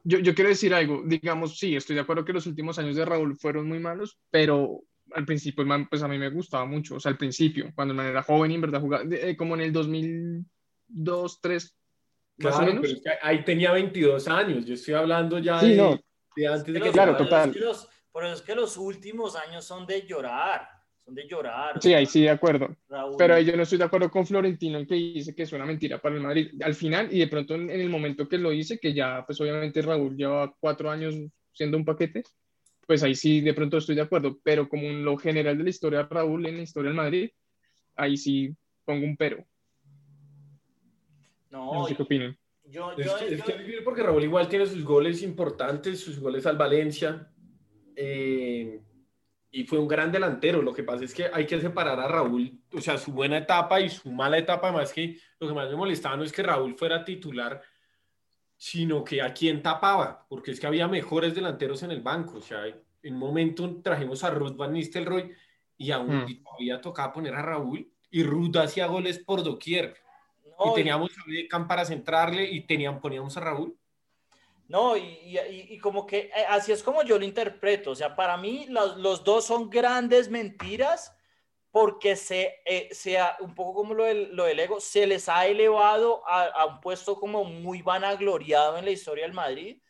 yo, 0.03 0.19
yo 0.19 0.35
quiero 0.35 0.49
decir 0.49 0.73
algo. 0.73 1.01
Digamos, 1.05 1.57
sí, 1.57 1.75
estoy 1.75 1.95
de 1.95 2.01
acuerdo 2.01 2.25
que 2.25 2.33
los 2.33 2.45
últimos 2.45 2.77
años 2.79 2.95
de 2.95 3.05
Raúl 3.05 3.37
fueron 3.37 3.67
muy 3.67 3.79
malos, 3.79 4.17
pero 4.29 4.81
al 5.13 5.25
principio, 5.25 5.65
pues 5.89 6.01
a 6.03 6.07
mí 6.07 6.17
me 6.17 6.29
gustaba 6.29 6.65
mucho, 6.65 6.95
o 6.95 6.99
sea, 6.99 7.11
al 7.11 7.17
principio, 7.17 7.71
cuando 7.75 7.93
el 7.93 7.97
man 7.97 8.07
era 8.07 8.23
joven 8.23 8.51
y 8.51 8.55
en 8.55 8.61
verdad 8.61 8.81
jugaba, 8.81 9.03
eh, 9.11 9.35
como 9.35 9.55
en 9.55 9.61
el 9.61 9.73
2002, 9.73 10.45
2003, 10.87 11.77
más 12.37 12.55
o 12.55 12.61
menos. 12.61 13.01
Pero 13.03 13.17
ahí 13.21 13.43
tenía 13.43 13.71
22 13.71 14.27
años, 14.27 14.65
yo 14.65 14.73
estoy 14.73 14.93
hablando 14.93 15.39
ya 15.39 15.61
de, 15.61 16.47
antes 16.47 16.73
de 16.73 16.81
que... 16.81 16.91
Claro, 16.91 17.15
total. 17.17 17.53
por 18.11 18.25
eso 18.25 18.35
es 18.35 18.41
que 18.41 18.55
los 18.55 18.77
últimos 18.77 19.35
años 19.35 19.65
son 19.65 19.85
de 19.85 20.05
llorar, 20.05 20.67
son 21.05 21.15
de 21.15 21.27
llorar. 21.27 21.81
Sí, 21.81 21.93
ahí 21.93 22.05
sí, 22.05 22.21
de 22.21 22.29
acuerdo. 22.29 22.75
Pero 23.17 23.39
yo 23.39 23.55
no 23.55 23.63
estoy 23.63 23.77
de 23.77 23.85
acuerdo 23.85 24.09
con 24.09 24.25
Florentino 24.25 24.77
en 24.79 24.87
que 24.87 24.95
dice 24.95 25.35
que 25.35 25.43
es 25.43 25.53
una 25.53 25.65
mentira 25.65 26.01
para 26.01 26.15
el 26.15 26.21
Madrid. 26.21 26.51
Al 26.63 26.75
final, 26.75 27.07
y 27.11 27.19
de 27.19 27.27
pronto 27.27 27.55
en, 27.55 27.69
en 27.69 27.81
el 27.81 27.89
momento 27.89 28.27
que 28.27 28.37
lo 28.37 28.49
dice, 28.51 28.79
que 28.79 28.93
ya, 28.93 29.23
pues 29.25 29.39
obviamente 29.41 29.81
Raúl 29.81 30.15
lleva 30.15 30.53
cuatro 30.59 30.89
años 30.89 31.15
siendo 31.53 31.77
un 31.77 31.85
paquete, 31.85 32.23
pues 32.91 33.03
ahí 33.03 33.15
sí 33.15 33.39
de 33.39 33.53
pronto 33.53 33.77
estoy 33.77 33.95
de 33.95 34.01
acuerdo, 34.01 34.37
pero 34.43 34.67
como 34.67 34.83
en 34.83 35.05
lo 35.05 35.15
general 35.15 35.57
de 35.57 35.63
la 35.63 35.69
historia 35.69 35.99
de 35.99 36.09
Raúl, 36.09 36.45
en 36.45 36.57
la 36.57 36.63
historia 36.63 36.89
del 36.89 36.97
Madrid, 36.97 37.29
ahí 37.95 38.17
sí 38.17 38.53
pongo 38.83 39.05
un 39.05 39.15
pero. 39.15 39.47
No, 41.49 41.85
sé 41.87 41.95
qué 41.95 42.03
opinan. 42.03 42.37
Yo, 42.65 42.91
es, 42.97 43.43
que 43.43 43.81
porque 43.85 44.03
Raúl 44.03 44.25
igual 44.25 44.49
tiene 44.49 44.65
sus 44.65 44.83
goles 44.83 45.23
importantes, 45.23 46.01
sus 46.01 46.19
goles 46.19 46.45
al 46.45 46.57
Valencia, 46.57 47.31
eh, 47.95 48.81
y 49.51 49.63
fue 49.63 49.79
un 49.79 49.87
gran 49.87 50.11
delantero. 50.11 50.61
Lo 50.61 50.73
que 50.73 50.83
pasa 50.83 51.05
es 51.05 51.13
que 51.13 51.29
hay 51.31 51.45
que 51.45 51.61
separar 51.61 51.97
a 51.97 52.09
Raúl, 52.09 52.59
o 52.73 52.81
sea, 52.81 52.97
su 52.97 53.13
buena 53.13 53.37
etapa 53.37 53.79
y 53.79 53.87
su 53.87 54.11
mala 54.11 54.37
etapa, 54.37 54.69
más 54.73 54.91
que 54.91 55.17
lo 55.39 55.47
que 55.47 55.53
más 55.53 55.69
me 55.69 55.77
molestaba 55.77 56.17
no 56.17 56.25
es 56.25 56.33
que 56.33 56.43
Raúl 56.43 56.75
fuera 56.75 57.05
titular, 57.05 57.61
sino 58.61 59.03
que 59.03 59.23
a 59.23 59.33
quién 59.33 59.63
tapaba, 59.63 60.23
porque 60.29 60.51
es 60.51 60.59
que 60.59 60.67
había 60.67 60.87
mejores 60.87 61.33
delanteros 61.33 61.81
en 61.81 61.89
el 61.89 62.01
banco. 62.01 62.37
O 62.37 62.41
sea, 62.41 62.67
en 62.67 63.13
un 63.15 63.19
momento 63.19 63.81
trajimos 63.81 64.23
a 64.23 64.29
Ruth 64.29 64.55
Van 64.55 64.71
Nistelrooy 64.71 65.31
y 65.77 65.89
aún 65.89 66.25
mm. 66.25 66.43
todavía 66.43 66.79
tocaba 66.79 67.11
poner 67.11 67.33
a 67.33 67.41
Raúl 67.41 67.91
y 68.11 68.21
Ruth 68.21 68.55
hacía 68.57 68.85
goles 68.85 69.17
por 69.17 69.43
doquier. 69.43 69.95
y 70.63 70.75
teníamos 70.75 71.09
a 71.17 71.23
Beckham 71.25 71.67
para 71.67 71.85
centrarle 71.85 72.51
y 72.51 72.61
teníamos, 72.61 73.01
poníamos 73.01 73.35
a 73.35 73.39
Raúl. 73.39 73.75
No, 74.67 74.95
y, 74.95 75.39
y, 75.49 75.79
como 75.79 76.05
que 76.05 76.29
eh, 76.29 76.45
así 76.47 76.71
es 76.71 76.83
como 76.83 77.01
yo 77.01 77.17
lo 77.17 77.25
interpreto. 77.25 77.89
O 77.89 77.95
sea, 77.95 78.15
para 78.15 78.37
mí 78.37 78.67
los, 78.69 78.95
los 78.97 79.23
dos 79.23 79.43
son 79.43 79.71
grandes 79.71 80.29
mentiras 80.29 81.17
porque 81.71 82.15
se, 82.15 82.61
eh, 82.65 82.89
sea 82.91 83.37
un 83.39 83.55
poco 83.55 83.73
como 83.73 83.93
lo 83.93 84.03
del, 84.05 84.35
lo 84.35 84.43
del, 84.45 84.59
ego, 84.59 84.79
se 84.81 85.07
les 85.07 85.29
ha 85.29 85.47
elevado 85.47 86.21
a, 86.27 86.43
a, 86.43 86.65
un 86.65 86.81
puesto 86.81 87.19
como 87.19 87.45
muy 87.45 87.81
vanagloriado 87.81 88.77
en 88.77 88.85
la 88.85 88.91
historia 88.91 89.23
del 89.23 89.33
Madrid. 89.33 89.81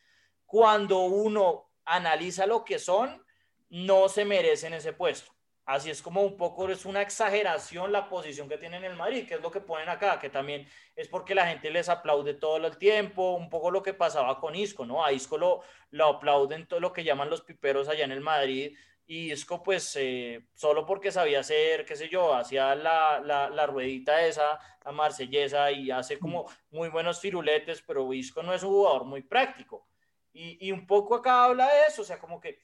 Cuando 0.46 1.00
uno 1.00 1.72
analiza 1.86 2.46
lo 2.46 2.64
que 2.64 2.78
son, 2.78 3.26
no 3.70 4.10
se 4.10 4.26
merecen 4.26 4.74
ese 4.74 4.94
puesto. 4.94 5.32
Así 5.66 5.90
es 5.90 6.02
como 6.02 6.22
un 6.24 6.38
poco, 6.38 6.68
es 6.70 6.86
una 6.86 7.02
exageración 7.02 7.92
la 7.92 8.10
posición 8.10 8.50
que 8.50 8.58
tienen 8.58 8.84
en 8.84 8.92
el 8.92 8.98
Madrid, 8.98 9.28
que 9.28 9.36
es 9.36 9.42
lo 9.42 9.52
que 9.52 9.62
ponen 9.62 9.90
acá, 9.90 10.20
que 10.20 10.30
también 10.30 10.68
es 10.96 11.08
porque 11.08 11.36
la 11.36 11.48
gente 11.48 11.70
les 11.70 11.88
aplaude 11.88 12.34
todo 12.34 12.58
el 12.58 12.78
tiempo, 12.78 13.36
un 13.36 13.50
poco 13.50 13.72
lo 13.72 13.82
que 13.82 13.94
pasaba 13.94 14.40
con 14.40 14.56
Isco, 14.56 14.86
¿no? 14.86 15.06
A 15.06 15.14
Isco 15.14 15.38
lo, 15.38 15.62
lo 15.92 16.08
aplauden 16.08 16.68
todo 16.68 16.80
lo 16.80 16.92
que 16.92 17.04
llaman 17.04 17.30
los 17.30 17.42
piperos 17.42 17.88
allá 17.88 18.04
en 18.04 18.12
el 18.12 18.22
Madrid, 18.22 18.76
y 19.12 19.34
Isco 19.34 19.62
pues 19.62 19.94
eh, 19.98 20.48
solo 20.54 20.86
porque 20.86 21.12
sabía 21.12 21.42
hacer, 21.42 21.86
qué 21.86 21.98
sé 21.98 22.08
yo, 22.08 22.34
hacía 22.34 22.74
la, 22.76 23.20
la, 23.20 23.50
la, 23.50 23.68
ruedita 23.68 24.26
esa, 24.26 24.58
la 24.86 24.94
marsellesa 24.94 25.70
y 25.70 25.92
hace 25.92 26.18
como 26.18 26.50
muy 26.70 26.88
buenos 26.88 27.20
firuletes, 27.20 27.82
pero 27.82 28.14
Isco 28.14 28.42
no 28.42 28.54
es 28.54 28.64
un 28.64 28.70
jugador 28.70 29.04
muy 29.04 29.22
práctico. 29.22 29.86
Y, 30.32 30.66
y 30.66 30.72
un 30.72 30.88
poco 30.88 31.16
acá 31.16 31.44
habla 31.44 31.68
de 31.68 31.88
eso, 31.90 32.04
o 32.04 32.06
sea, 32.06 32.20
como 32.20 32.40
que 32.40 32.64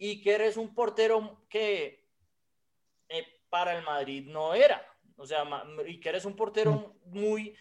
Iker 0.00 0.40
es 0.40 0.56
un 0.56 0.74
portero 0.74 1.44
que 1.50 2.08
eh, 3.10 3.42
para 3.50 3.76
el 3.76 3.84
Madrid 3.84 4.26
no 4.26 4.54
era. 4.54 4.82
O 5.18 5.26
sea, 5.26 5.44
Iker 5.86 6.14
es 6.14 6.24
un 6.24 6.36
portero 6.36 6.96
muy 7.04 7.54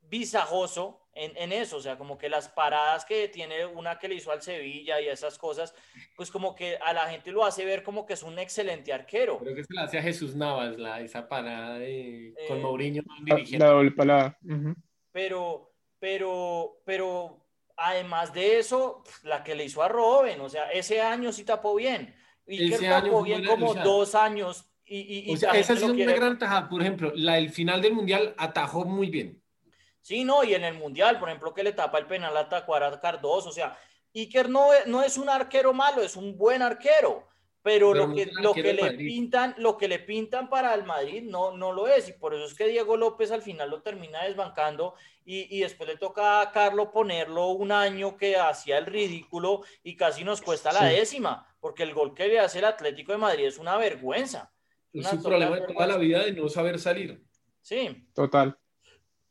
visajoso 0.00 1.07
en, 1.18 1.36
en, 1.36 1.52
eso, 1.52 1.78
o 1.78 1.80
sea, 1.80 1.98
como 1.98 2.16
que 2.16 2.28
las 2.28 2.48
paradas 2.48 3.04
que 3.04 3.28
tiene 3.28 3.66
una 3.66 3.98
que 3.98 4.08
le 4.08 4.14
hizo 4.14 4.30
al 4.30 4.40
Sevilla 4.40 5.00
y 5.00 5.08
esas 5.08 5.36
cosas, 5.36 5.74
pues 6.16 6.30
como 6.30 6.54
que 6.54 6.76
a 6.76 6.92
la 6.92 7.08
gente 7.08 7.32
lo 7.32 7.44
hace 7.44 7.64
ver 7.64 7.82
como 7.82 8.06
que 8.06 8.14
es 8.14 8.22
un 8.22 8.38
excelente 8.38 8.92
arquero. 8.92 9.38
Creo 9.38 9.54
que 9.54 9.64
se 9.64 9.74
la 9.74 9.82
hace 9.82 9.98
a 9.98 10.02
Jesús 10.02 10.36
Navas, 10.36 10.78
la, 10.78 11.00
esa 11.00 11.28
parada 11.28 11.78
de, 11.78 12.34
con 12.46 12.58
eh, 12.58 12.62
Mourinho 12.62 13.02
dirigiendo. 13.24 13.66
La 13.66 13.72
doble 13.72 13.90
parada. 13.90 14.38
Pero, 15.12 15.72
pero, 15.98 16.80
pero 16.84 17.44
además 17.76 18.32
de 18.32 18.58
eso, 18.58 19.02
la 19.24 19.42
que 19.42 19.54
le 19.54 19.64
hizo 19.64 19.82
a 19.82 19.88
Robin, 19.88 20.40
o 20.40 20.48
sea, 20.48 20.70
ese 20.70 21.00
año 21.00 21.32
sí 21.32 21.44
tapó 21.44 21.74
bien. 21.74 22.14
Y 22.46 22.70
que 22.70 22.86
tapó 22.86 23.22
bien 23.22 23.44
como 23.44 23.74
dos 23.74 24.14
años. 24.14 24.70
Y, 24.84 25.30
y, 25.30 25.34
o 25.34 25.36
sea, 25.36 25.52
esa 25.52 25.74
es 25.74 25.82
una 25.82 26.14
gran 26.14 26.38
tajada. 26.38 26.68
Por 26.68 26.80
ejemplo, 26.80 27.12
la 27.14 27.34
del 27.34 27.50
final 27.50 27.82
del 27.82 27.92
Mundial 27.92 28.34
atajó 28.38 28.86
muy 28.86 29.10
bien. 29.10 29.42
Sí, 30.08 30.24
no, 30.24 30.42
y 30.42 30.54
en 30.54 30.64
el 30.64 30.72
Mundial, 30.72 31.18
por 31.18 31.28
ejemplo, 31.28 31.52
que 31.52 31.62
le 31.62 31.74
tapa 31.74 31.98
el 31.98 32.06
penal 32.06 32.34
a 32.34 32.48
Tacuara 32.48 32.98
Cardoso, 32.98 33.50
o 33.50 33.52
sea, 33.52 33.76
Iker 34.14 34.48
no, 34.48 34.68
no 34.86 35.02
es 35.02 35.18
un 35.18 35.28
arquero 35.28 35.74
malo, 35.74 36.00
es 36.00 36.16
un 36.16 36.38
buen 36.38 36.62
arquero, 36.62 37.28
pero, 37.60 37.92
lo 37.92 38.14
que, 38.14 38.30
lo 38.32 38.54
que 38.54 38.72
le 38.72 38.92
pintan, 38.92 39.54
lo 39.58 39.76
que 39.76 39.86
le 39.86 39.98
pintan 39.98 40.48
para 40.48 40.72
el 40.72 40.84
Madrid 40.84 41.24
no, 41.24 41.54
no 41.54 41.74
lo 41.74 41.88
es, 41.88 42.08
y 42.08 42.14
por 42.14 42.32
eso 42.32 42.46
es 42.46 42.54
que 42.54 42.68
Diego 42.68 42.96
López 42.96 43.30
al 43.32 43.42
final 43.42 43.68
lo 43.68 43.82
termina 43.82 44.24
desbancando 44.24 44.94
y, 45.26 45.54
y 45.54 45.60
después 45.60 45.86
le 45.86 45.98
toca 45.98 46.40
a 46.40 46.52
Carlos 46.52 46.88
ponerlo 46.90 47.48
un 47.48 47.70
año 47.70 48.16
que 48.16 48.38
hacía 48.38 48.78
el 48.78 48.86
ridículo 48.86 49.60
y 49.82 49.94
casi 49.94 50.24
nos 50.24 50.40
cuesta 50.40 50.72
la 50.72 50.86
décima, 50.86 51.54
porque 51.60 51.82
el 51.82 51.92
gol 51.92 52.14
que 52.14 52.28
le 52.28 52.40
hace 52.40 52.60
el 52.60 52.64
Atlético 52.64 53.12
de 53.12 53.18
Madrid 53.18 53.44
es 53.44 53.58
una 53.58 53.76
vergüenza. 53.76 54.50
Es 54.90 55.12
un 55.12 55.22
problema 55.22 55.56
de 55.56 55.66
toda 55.66 55.86
la 55.86 55.98
vida 55.98 56.24
de 56.24 56.32
no 56.32 56.48
saber 56.48 56.78
salir. 56.78 57.22
Sí. 57.60 58.08
Total. 58.14 58.56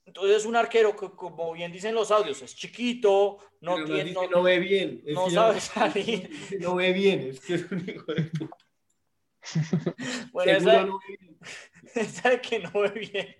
Entonces 0.07 0.37
es 0.37 0.45
un 0.45 0.55
arquero 0.55 0.95
que, 0.95 1.09
como 1.11 1.51
bien 1.51 1.69
dicen 1.69 1.93
los 1.93 2.11
audios, 2.11 2.41
es 2.41 2.55
chiquito, 2.55 3.39
no, 3.59 3.83
tiene, 3.83 4.13
no, 4.13 4.41
ve 4.41 4.57
bien. 4.57 5.03
no 5.07 5.29
sabe 5.29 5.59
salir. 5.59 6.29
No 6.61 6.75
ve 6.75 6.93
bien, 6.93 7.19
es 7.19 7.41
que 7.41 7.55
es 7.55 7.69
un 7.69 7.87
hijo 7.87 8.13
de 8.13 8.23
puta. 8.23 8.57
Bueno, 10.31 10.51
esa, 10.53 10.85
no 10.85 10.99
esa 11.95 12.41
que 12.41 12.59
no 12.59 12.71
ve 12.71 12.89
bien 12.89 13.35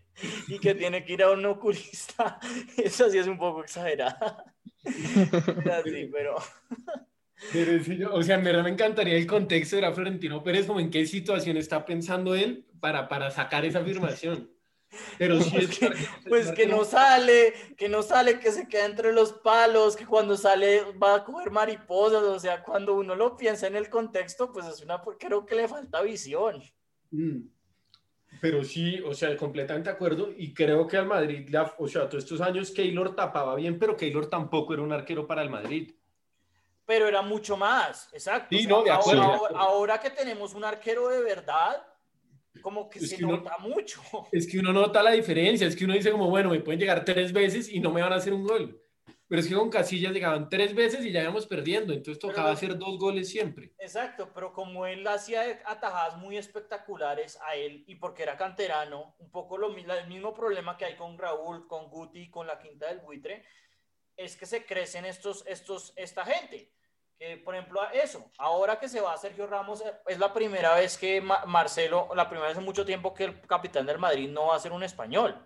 y 0.49 0.59
que 0.59 0.75
tiene 0.75 1.05
que 1.05 1.13
ir 1.13 1.23
a 1.23 1.31
un 1.31 1.45
oculista, 1.45 2.37
eso 2.75 3.09
sí 3.09 3.17
es 3.17 3.27
un 3.27 3.37
poco 3.37 3.63
exagerada. 3.63 4.43
Así, 4.83 6.09
pero... 6.11 6.35
pero 7.53 8.13
o 8.13 8.23
sea, 8.23 8.35
en 8.35 8.43
verdad 8.43 8.63
me 8.63 8.71
encantaría 8.71 9.15
el 9.15 9.27
contexto 9.27 9.77
de 9.77 9.93
Florentino 9.93 10.43
Pérez, 10.43 10.65
como 10.65 10.81
en 10.81 10.89
qué 10.89 11.05
situación 11.05 11.55
está 11.55 11.85
pensando 11.85 12.35
él 12.35 12.65
para, 12.81 13.07
para 13.07 13.31
sacar 13.31 13.63
esa 13.63 13.79
afirmación. 13.79 14.56
Pero 15.17 15.39
sí 15.41 15.57
es 15.57 15.77
que, 15.77 15.91
pues 16.27 16.51
que 16.51 16.65
no 16.65 16.83
sale, 16.83 17.53
que 17.77 17.89
no 17.89 18.03
sale, 18.03 18.39
que 18.39 18.51
se 18.51 18.67
queda 18.67 18.85
entre 18.85 19.13
los 19.13 19.33
palos, 19.33 19.95
que 19.95 20.05
cuando 20.05 20.37
sale 20.37 20.83
va 20.93 21.15
a 21.15 21.23
coger 21.23 21.51
mariposas, 21.51 22.23
o 22.23 22.39
sea, 22.39 22.63
cuando 22.63 22.95
uno 22.95 23.15
lo 23.15 23.35
piensa 23.35 23.67
en 23.67 23.75
el 23.75 23.89
contexto, 23.89 24.51
pues 24.51 24.65
es 24.65 24.81
una, 24.81 25.01
creo 25.19 25.45
que 25.45 25.55
le 25.55 25.67
falta 25.67 26.01
visión. 26.01 26.61
Mm. 27.11 27.49
Pero 28.41 28.63
sí, 28.63 28.99
o 29.01 29.13
sea, 29.13 29.35
completamente 29.35 29.89
de 29.89 29.95
acuerdo, 29.95 30.29
y 30.35 30.53
creo 30.53 30.87
que 30.87 30.97
al 30.97 31.07
Madrid, 31.07 31.49
o 31.77 31.87
sea, 31.87 32.07
todos 32.07 32.23
estos 32.23 32.41
años 32.41 32.71
Keylor 32.71 33.15
tapaba 33.15 33.55
bien, 33.55 33.79
pero 33.79 33.97
Keylor 33.97 34.29
tampoco 34.29 34.73
era 34.73 34.83
un 34.83 34.91
arquero 34.91 35.25
para 35.25 35.41
el 35.41 35.49
Madrid. 35.49 35.95
Pero 36.85 37.07
era 37.07 37.21
mucho 37.21 37.57
más, 37.57 38.09
exacto. 38.13 38.55
ahora 39.55 39.99
que 39.99 40.09
tenemos 40.09 40.53
un 40.53 40.63
arquero 40.63 41.09
de 41.09 41.21
verdad, 41.21 41.83
como 42.61 42.89
que 42.89 42.99
se 42.99 43.21
nota 43.21 43.57
mucho. 43.59 44.01
Es 44.31 44.47
que 44.47 44.59
uno 44.59 44.73
nota 44.73 45.03
la 45.03 45.11
diferencia, 45.11 45.67
es 45.67 45.75
que 45.75 45.85
uno 45.85 45.93
dice 45.93 46.11
como, 46.11 46.29
bueno, 46.29 46.49
me 46.49 46.59
pueden 46.59 46.79
llegar 46.79 47.05
tres 47.05 47.31
veces 47.31 47.69
y 47.69 47.79
no 47.79 47.91
me 47.91 48.01
van 48.01 48.13
a 48.13 48.17
hacer 48.17 48.33
un 48.33 48.43
gol. 48.43 48.81
Pero 49.29 49.41
es 49.41 49.47
que 49.47 49.55
con 49.55 49.69
Casillas 49.69 50.13
llegaban 50.13 50.47
tres 50.47 50.73
veces 50.73 51.05
y 51.05 51.11
ya 51.11 51.21
íbamos 51.21 51.47
perdiendo, 51.47 51.91
entonces 51.91 52.19
tocaba 52.19 52.51
hacer 52.51 52.77
dos 52.77 52.97
goles 52.97 53.29
siempre. 53.29 53.73
Exacto, 53.77 54.31
pero 54.33 54.53
como 54.53 54.85
él 54.85 55.05
hacía 55.05 55.61
atajadas 55.65 56.17
muy 56.17 56.37
espectaculares 56.37 57.37
a 57.41 57.55
él 57.55 57.83
y 57.87 57.95
porque 57.95 58.23
era 58.23 58.37
canterano, 58.37 59.15
un 59.19 59.29
poco 59.29 59.57
lo, 59.57 59.75
el 59.75 60.07
mismo 60.07 60.33
problema 60.33 60.77
que 60.77 60.85
hay 60.85 60.95
con 60.95 61.17
Raúl, 61.17 61.67
con 61.67 61.89
Guti, 61.89 62.29
con 62.29 62.47
la 62.47 62.57
quinta 62.57 62.87
del 62.87 62.99
buitre, 62.99 63.43
es 64.15 64.37
que 64.37 64.45
se 64.45 64.65
crecen 64.65 65.03
estos, 65.05 65.45
estos, 65.45 65.91
esta 65.97 66.25
gente 66.25 66.76
por 67.43 67.55
ejemplo, 67.55 67.81
eso, 67.91 68.31
ahora 68.37 68.79
que 68.79 68.87
se 68.87 69.01
va 69.01 69.17
Sergio 69.17 69.47
Ramos, 69.47 69.81
eh, 69.81 69.91
es 70.05 70.19
la 70.19 70.33
primera 70.33 70.75
vez 70.75 70.97
que 70.97 71.19
Marcelo, 71.21 72.09
la 72.15 72.29
primera 72.29 72.49
vez 72.49 72.57
en 72.57 72.63
mucho 72.63 72.85
tiempo 72.85 73.13
que 73.13 73.25
el 73.25 73.41
capitán 73.41 73.85
del 73.85 73.97
Madrid 73.97 74.29
no 74.29 74.47
va 74.47 74.55
a 74.55 74.59
ser 74.59 74.71
un 74.71 74.83
español. 74.83 75.43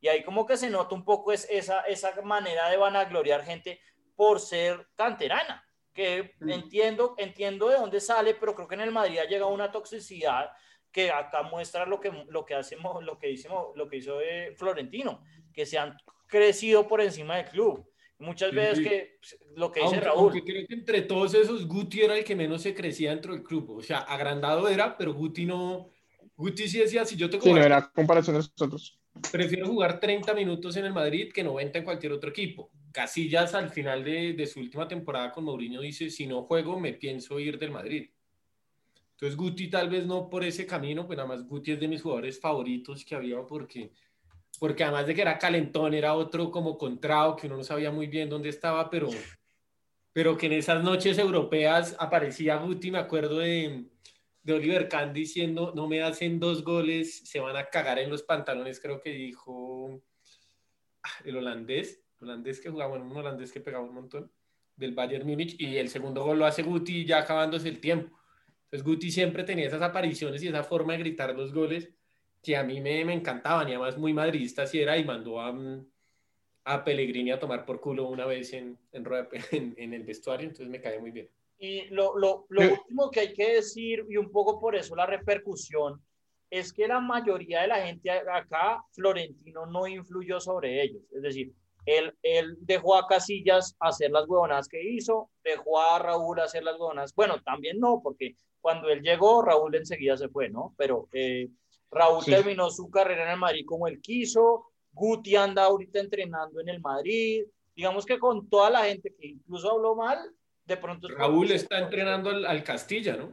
Y 0.00 0.08
ahí 0.08 0.24
como 0.24 0.44
que 0.46 0.56
se 0.56 0.68
nota 0.68 0.94
un 0.94 1.04
poco 1.04 1.32
es 1.32 1.46
esa, 1.48 1.82
esa 1.82 2.20
manera 2.22 2.68
de 2.68 2.76
vanagloriar 2.76 3.44
gente 3.44 3.80
por 4.16 4.40
ser 4.40 4.88
canterana, 4.96 5.64
que 5.92 6.34
entiendo, 6.40 7.14
entiendo 7.18 7.68
de 7.68 7.76
dónde 7.76 8.00
sale, 8.00 8.34
pero 8.34 8.54
creo 8.54 8.68
que 8.68 8.74
en 8.74 8.82
el 8.82 8.92
Madrid 8.92 9.18
ha 9.18 9.24
llegado 9.24 9.52
una 9.52 9.70
toxicidad 9.70 10.50
que 10.90 11.10
acá 11.10 11.42
muestra 11.42 11.86
lo 11.86 12.00
que, 12.00 12.10
lo 12.28 12.44
que 12.44 12.54
hacemos, 12.54 13.02
lo 13.04 13.18
que 13.18 13.30
hicimos, 13.30 13.76
lo 13.76 13.88
que 13.88 13.96
hizo 13.96 14.20
eh, 14.20 14.54
Florentino, 14.56 15.22
que 15.52 15.66
se 15.66 15.78
han 15.78 15.96
crecido 16.26 16.88
por 16.88 17.00
encima 17.00 17.36
del 17.36 17.46
club 17.46 17.88
Muchas 18.18 18.52
veces 18.52 18.80
que 18.80 19.18
pues, 19.20 19.38
lo 19.56 19.70
que 19.70 19.80
dice 19.80 20.00
Raúl. 20.00 20.32
Aunque 20.32 20.42
creo 20.42 20.66
que 20.66 20.74
entre 20.74 21.02
todos 21.02 21.34
esos, 21.34 21.66
Guti 21.66 22.00
era 22.00 22.16
el 22.16 22.24
que 22.24 22.34
menos 22.34 22.62
se 22.62 22.74
crecía 22.74 23.10
dentro 23.10 23.34
del 23.34 23.42
club. 23.42 23.70
O 23.70 23.82
sea, 23.82 23.98
agrandado 23.98 24.68
era, 24.68 24.96
pero 24.96 25.12
Guti 25.12 25.44
no. 25.44 25.90
Guti 26.36 26.66
sí 26.68 26.78
decía: 26.78 27.04
si 27.04 27.16
yo 27.16 27.28
tengo. 27.28 27.44
Sí, 27.44 27.52
no 27.52 27.62
era 27.62 27.90
comparación 27.90 28.36
de 28.36 28.38
nosotros. 28.38 28.98
Prefiero 29.30 29.66
jugar 29.66 30.00
30 30.00 30.34
minutos 30.34 30.76
en 30.76 30.86
el 30.86 30.92
Madrid 30.92 31.30
que 31.32 31.44
90 31.44 31.78
en 31.78 31.84
cualquier 31.84 32.12
otro 32.12 32.30
equipo. 32.30 32.70
Casillas 32.92 33.54
al 33.54 33.70
final 33.70 34.02
de, 34.02 34.32
de 34.32 34.46
su 34.46 34.60
última 34.60 34.88
temporada 34.88 35.30
con 35.30 35.44
Mourinho 35.44 35.82
dice: 35.82 36.08
si 36.08 36.26
no 36.26 36.42
juego, 36.42 36.80
me 36.80 36.94
pienso 36.94 37.38
ir 37.38 37.58
del 37.58 37.70
Madrid. 37.70 38.08
Entonces, 39.12 39.36
Guti 39.36 39.68
tal 39.68 39.88
vez 39.88 40.06
no 40.06 40.28
por 40.28 40.44
ese 40.44 40.66
camino, 40.66 41.06
pues 41.06 41.16
nada 41.16 41.28
más 41.28 41.46
Guti 41.46 41.72
es 41.72 41.80
de 41.80 41.88
mis 41.88 42.02
jugadores 42.02 42.38
favoritos 42.38 43.02
que 43.04 43.14
había 43.14 43.42
porque 43.46 43.90
porque 44.58 44.84
además 44.84 45.06
de 45.06 45.14
que 45.14 45.22
era 45.22 45.38
calentón, 45.38 45.94
era 45.94 46.14
otro 46.14 46.50
como 46.50 46.78
contrao, 46.78 47.36
que 47.36 47.46
uno 47.46 47.58
no 47.58 47.64
sabía 47.64 47.90
muy 47.90 48.06
bien 48.06 48.28
dónde 48.28 48.48
estaba, 48.48 48.88
pero, 48.90 49.08
pero 50.12 50.36
que 50.36 50.46
en 50.46 50.52
esas 50.52 50.82
noches 50.82 51.18
europeas 51.18 51.96
aparecía 51.98 52.56
Guti, 52.56 52.90
me 52.90 52.98
acuerdo 52.98 53.38
de, 53.38 53.84
de 54.42 54.52
Oliver 54.52 54.88
Kahn 54.88 55.12
diciendo, 55.12 55.72
no 55.74 55.86
me 55.88 56.02
hacen 56.02 56.40
dos 56.40 56.64
goles, 56.64 57.28
se 57.28 57.40
van 57.40 57.56
a 57.56 57.66
cagar 57.66 57.98
en 57.98 58.10
los 58.10 58.22
pantalones, 58.22 58.80
creo 58.80 59.00
que 59.00 59.10
dijo 59.10 60.02
ah, 61.02 61.10
el 61.24 61.36
holandés, 61.36 62.02
holandés 62.20 62.60
que 62.60 62.70
jugaba, 62.70 62.94
un 62.94 63.16
holandés 63.16 63.52
que 63.52 63.60
pegaba 63.60 63.84
un 63.84 63.94
montón, 63.94 64.32
del 64.76 64.94
Bayern 64.94 65.26
Múnich, 65.26 65.56
y 65.58 65.78
el 65.78 65.88
segundo 65.88 66.22
gol 66.22 66.38
lo 66.38 66.46
hace 66.46 66.62
Guti 66.62 67.04
ya 67.04 67.18
acabándose 67.18 67.68
el 67.68 67.80
tiempo. 67.80 68.16
Entonces 68.64 68.84
Guti 68.84 69.10
siempre 69.10 69.44
tenía 69.44 69.66
esas 69.66 69.82
apariciones 69.82 70.42
y 70.42 70.48
esa 70.48 70.64
forma 70.64 70.92
de 70.92 70.98
gritar 71.00 71.34
los 71.34 71.52
goles 71.52 71.90
que 72.46 72.56
a 72.56 72.62
mí 72.62 72.80
me, 72.80 73.04
me 73.04 73.12
encantaban 73.12 73.68
y 73.68 73.72
además 73.72 73.98
muy 73.98 74.14
madridista 74.14 74.68
si 74.68 74.80
era 74.80 74.96
y 74.96 75.04
mandó 75.04 75.40
a, 75.40 75.52
a 76.64 76.84
Pellegrini 76.84 77.32
a 77.32 77.40
tomar 77.40 77.66
por 77.66 77.80
culo 77.80 78.08
una 78.08 78.24
vez 78.24 78.52
en, 78.52 78.78
en, 79.50 79.74
en, 79.76 79.92
el 79.92 80.04
vestuario, 80.04 80.46
entonces 80.46 80.68
me 80.68 80.80
cae 80.80 81.00
muy 81.00 81.10
bien. 81.10 81.28
Y 81.58 81.86
lo, 81.86 82.16
lo, 82.16 82.46
lo 82.50 82.62
último 82.62 83.10
que 83.10 83.18
hay 83.18 83.32
que 83.32 83.54
decir, 83.54 84.06
y 84.08 84.16
un 84.16 84.30
poco 84.30 84.60
por 84.60 84.76
eso 84.76 84.94
la 84.94 85.06
repercusión, 85.06 86.00
es 86.48 86.72
que 86.72 86.86
la 86.86 87.00
mayoría 87.00 87.62
de 87.62 87.66
la 87.66 87.84
gente 87.84 88.12
acá, 88.12 88.80
Florentino 88.92 89.66
no 89.66 89.88
influyó 89.88 90.38
sobre 90.38 90.80
ellos. 90.84 91.02
Es 91.10 91.22
decir, 91.22 91.52
él, 91.84 92.14
él 92.22 92.56
dejó 92.60 92.94
a 92.94 93.08
Casillas 93.08 93.74
hacer 93.80 94.12
las 94.12 94.28
huevonas 94.28 94.68
que 94.68 94.80
hizo, 94.80 95.30
dejó 95.42 95.80
a 95.80 95.98
Raúl 95.98 96.38
hacer 96.38 96.62
las 96.62 96.78
huevonas. 96.78 97.12
Bueno, 97.12 97.42
también 97.42 97.80
no, 97.80 98.00
porque 98.00 98.36
cuando 98.60 98.88
él 98.88 99.02
llegó, 99.02 99.42
Raúl 99.42 99.74
enseguida 99.74 100.16
se 100.16 100.28
fue, 100.28 100.48
¿no? 100.48 100.74
Pero 100.76 101.08
eh, 101.12 101.48
Raúl 101.90 102.24
terminó 102.24 102.70
su 102.70 102.90
carrera 102.90 103.24
en 103.24 103.30
el 103.30 103.38
Madrid 103.38 103.64
como 103.66 103.86
él 103.86 104.00
quiso. 104.00 104.66
Guti 104.92 105.36
anda 105.36 105.64
ahorita 105.64 106.00
entrenando 106.00 106.60
en 106.60 106.68
el 106.68 106.80
Madrid. 106.80 107.44
Digamos 107.74 108.06
que 108.06 108.18
con 108.18 108.48
toda 108.48 108.70
la 108.70 108.84
gente 108.84 109.14
que 109.18 109.28
incluso 109.28 109.70
habló 109.70 109.94
mal, 109.94 110.18
de 110.64 110.76
pronto... 110.76 111.08
Raúl 111.08 111.52
está 111.52 111.78
entrenando 111.78 112.30
al, 112.30 112.64
Castilla, 112.64 113.16
¿no? 113.16 113.32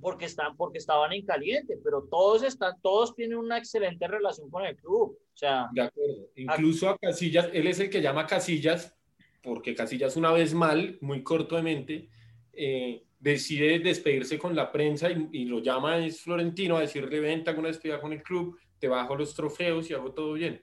Porque, 0.00 0.24
están, 0.24 0.56
porque 0.56 0.78
estaban 0.78 1.12
en 1.12 1.24
caliente, 1.24 1.78
pero 1.82 2.02
todos 2.10 2.42
están, 2.42 2.74
todos 2.82 3.14
tienen 3.14 3.38
una 3.38 3.58
excelente 3.58 4.08
relación 4.08 4.50
con 4.50 4.64
el 4.64 4.76
club. 4.76 5.16
O 5.16 5.36
sea, 5.36 5.68
de 5.72 5.82
acuerdo. 5.82 6.28
Incluso 6.34 6.88
a 6.88 6.98
Casillas, 6.98 7.48
él 7.52 7.68
es 7.68 7.78
el 7.78 7.90
que 7.90 8.02
llama 8.02 8.26
Casillas, 8.26 8.96
porque 9.40 9.74
Casillas 9.74 10.16
una 10.16 10.32
vez 10.32 10.52
mal, 10.52 10.98
muy 11.00 11.22
corto 11.22 11.54
de 11.54 11.62
mente, 11.62 12.08
eh, 12.52 13.04
decide 13.24 13.78
despedirse 13.78 14.38
con 14.38 14.54
la 14.54 14.70
prensa 14.70 15.08
y, 15.10 15.46
lo 15.46 15.60
llama 15.60 15.96
es 15.96 16.20
Florentino 16.20 16.76
a 16.76 16.82
decirle, 16.82 17.20
vente, 17.20 17.48
hago 17.48 17.60
una 17.60 17.68
despedida 17.68 17.98
con 17.98 18.12
el 18.12 18.22
club, 18.22 18.58
te 18.78 18.86
bajo 18.86 19.16
los 19.16 19.34
trofeos 19.34 19.88
y 19.88 19.94
hago 19.94 20.12
todo 20.12 20.34
bien. 20.34 20.62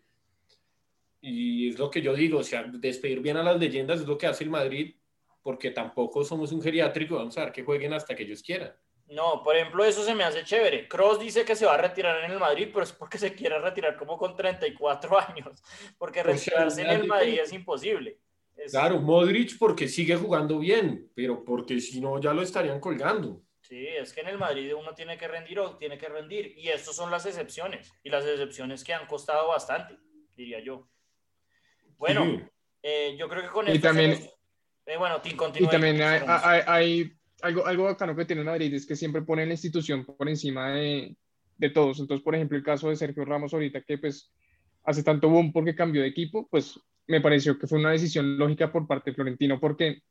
Y 1.22 1.70
es 1.70 1.80
lo 1.80 1.90
que 1.90 2.04
yo 2.04 2.14
digo, 2.14 2.38
o 2.38 2.44
sea, 2.44 2.64
despedir 2.64 3.20
bien 3.20 3.38
a 3.38 3.44
las 3.44 3.60
leyendas 3.60 4.02
es 4.02 4.08
lo 4.08 4.16
que 4.16 4.28
hace 4.28 4.44
el 4.44 4.52
Madrid, 4.52 4.96
porque 5.42 5.72
tampoco 5.72 6.24
somos 6.24 6.52
un 6.52 6.62
geriátrico, 6.62 7.16
vamos 7.16 7.36
a 7.40 7.46
ver 7.46 7.52
que 7.52 7.64
jueguen 7.64 7.94
hasta 7.94 8.14
que 8.14 8.24
ellos 8.24 8.44
quieran. 8.44 8.72
No, 9.08 9.42
por 9.44 9.56
ejemplo, 9.56 9.84
eso 9.84 10.04
se 10.04 10.14
me 10.14 10.24
hace 10.24 10.44
chévere. 10.44 10.88
Cross 10.88 11.20
dice 11.20 11.44
que 11.44 11.56
se 11.56 11.66
va 11.66 11.74
a 11.74 11.78
retirar 11.78 12.24
en 12.24 12.32
el 12.32 12.40
Madrid, 12.40 12.70
pero 12.72 12.84
es 12.84 12.94
porque 12.94 13.18
se 13.18 13.34
quiere 13.34 13.58
retirar 13.58 13.98
como 13.98 14.20
con 14.20 14.36
34 14.36 15.20
años, 15.30 15.64
porque 15.98 16.22
retirarse 16.22 16.84
en 16.84 16.92
el 16.92 17.08
Madrid 17.08 17.40
es 17.42 17.52
imposible. 17.54 18.20
Claro, 18.70 19.00
Modric 19.00 19.58
porque 19.58 19.88
sigue 19.88 20.16
jugando 20.16 20.60
bien, 20.60 21.10
pero 21.16 21.44
porque 21.44 21.80
si 21.80 22.00
no 22.00 22.20
ya 22.22 22.34
lo 22.34 22.42
estarían 22.42 22.80
colgando. 22.80 23.42
Sí, 23.62 23.88
es 23.88 24.12
que 24.14 24.22
en 24.22 24.28
el 24.28 24.38
Madrid 24.38 24.76
uno 24.76 24.94
tiene 24.94 25.18
que 25.18 25.28
rendir 25.28 25.60
o 25.60 25.78
tiene 25.78 25.98
que 25.98 26.10
rendir. 26.10 26.54
Y 26.58 26.70
estas 26.70 26.96
son 26.96 27.10
las 27.10 27.26
excepciones. 27.26 27.92
Y 28.04 28.10
las 28.10 28.26
excepciones 28.26 28.84
que 28.84 28.94
han 28.94 29.08
costado 29.08 29.48
bastante, 29.48 29.98
diría 30.36 30.60
yo. 30.60 30.90
Bueno, 31.98 32.50
eh, 32.84 33.16
yo 33.18 33.30
creo 33.30 33.44
que 33.44 33.50
con 33.50 33.70
y 33.70 33.80
También, 33.80 34.12
eh, 34.86 34.98
bueno, 34.98 35.22
Y 35.24 35.68
también 35.68 36.02
hay, 36.02 37.12
algo, 37.42 37.66
algo 37.66 37.84
bacano 37.86 38.16
que 38.16 38.26
tiene 38.26 38.42
el 38.42 38.48
Madrid, 38.48 38.74
es 38.74 38.86
que 38.86 38.96
siempre 38.96 39.22
pone 39.22 39.46
la 39.46 39.54
institución 39.54 40.06
por 40.06 40.28
encima 40.28 40.72
de, 40.72 41.16
de 41.58 41.70
todos. 41.70 42.00
Entonces, 42.00 42.24
por 42.24 42.36
ejemplo, 42.36 42.58
el 42.58 42.64
caso 42.64 42.90
de 42.90 42.96
Sergio 42.96 43.24
Ramos 43.24 43.54
ahorita, 43.54 43.82
que 43.82 43.98
pues 43.98 44.32
hace 44.84 45.04
tanto 45.04 45.30
boom 45.30 45.54
porque 45.54 45.76
cambió 45.76 46.02
de 46.02 46.08
equipo, 46.08 46.48
pues 46.50 46.80
me 47.12 47.22
pareció 47.22 47.60
que 47.60 47.68
fue 47.68 47.78
una 47.78 47.92
decisión 47.92 48.38
lógica 48.38 48.72
por 48.72 48.88
parte 48.88 49.12
de 49.12 49.16
Florentino, 49.16 49.60
porque 49.60 50.02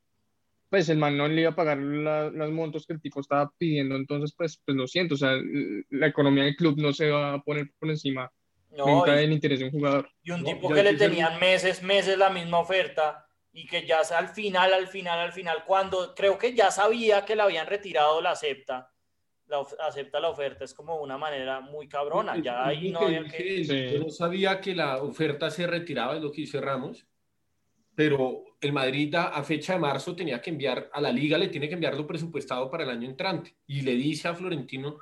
pues 0.69 0.89
el 0.91 0.99
man 0.99 1.17
no 1.17 1.27
le 1.27 1.41
iba 1.41 1.51
a 1.51 1.57
pagar 1.57 1.79
los 1.79 2.53
montos 2.53 2.87
que 2.87 2.93
el 2.93 3.01
tipo 3.01 3.21
estaba 3.21 3.51
pidiendo, 3.59 3.97
entonces 3.97 4.35
pues, 4.37 4.61
pues 4.65 4.77
lo 4.77 4.87
siento, 4.87 5.15
o 5.15 5.19
sea, 5.19 5.33
la 5.89 6.07
economía 6.07 6.45
del 6.45 6.55
club 6.55 6.79
no 6.79 6.93
se 6.93 7.11
va 7.11 7.35
a 7.35 7.43
poner 7.43 7.71
por 7.79 7.91
encima 7.91 8.31
nunca 8.71 9.15
del 9.15 9.33
interés 9.33 9.59
de 9.59 9.65
un 9.65 9.73
jugador. 9.73 10.09
Y 10.23 10.31
un 10.31 10.45
tipo 10.45 10.69
que 10.69 10.83
le 10.83 10.95
tenían 10.95 11.41
meses, 11.41 11.83
meses 11.83 12.17
la 12.19 12.31
misma 12.31 12.61
oferta 12.61 13.27
y 13.53 13.67
que 13.67 13.85
ya 13.85 14.01
al 14.17 14.29
final, 14.29 14.73
al 14.75 14.87
final, 14.87 15.19
al 15.19 15.33
final, 15.33 15.65
cuando 15.67 16.15
creo 16.15 16.39
que 16.39 16.55
ya 16.55 16.71
sabía 16.71 17.25
que 17.25 17.35
la 17.35 17.45
habían 17.45 17.67
retirado, 17.67 18.21
la 18.21 18.33
acepta 18.33 18.93
acepta 19.81 20.21
la 20.21 20.29
oferta 20.29 20.65
es 20.65 20.75
como 20.75 20.97
una 20.97 21.19
manera 21.19 21.61
muy 21.61 21.89
cabrona. 21.89 22.37
Ya 22.39 22.67
ahí 22.67 22.91
no 22.91 23.01
que... 23.01 23.65
Yo 23.93 24.01
no 24.01 24.11
sabía 24.11 24.61
que 24.61 24.75
la 24.75 25.03
oferta 25.03 25.51
se 25.51 25.67
retiraba, 25.67 26.17
es 26.17 26.23
lo 26.23 26.31
que 26.31 26.43
hizo 26.43 26.61
Ramos, 26.61 27.07
pero 27.95 28.45
el 28.61 28.73
Madrid 28.73 29.15
a, 29.15 29.43
fecha 29.43 29.75
de 29.75 29.79
marzo 29.79 30.15
tenía 30.15 30.41
que 30.41 30.51
enviar 30.51 30.91
a 30.93 31.01
la 31.01 31.13
liga, 31.13 31.39
le 31.39 31.49
tiene 31.49 31.69
que 31.69 31.75
enviar 31.75 31.97
lo 31.97 32.07
presupuestado 32.07 32.71
para 32.71 32.85
el 32.85 32.91
año 32.91 33.09
entrante 33.09 33.57
y 33.67 33.83
le 33.83 33.95
dice 33.95 34.29
a 34.29 34.35
Florentino, 34.35 34.99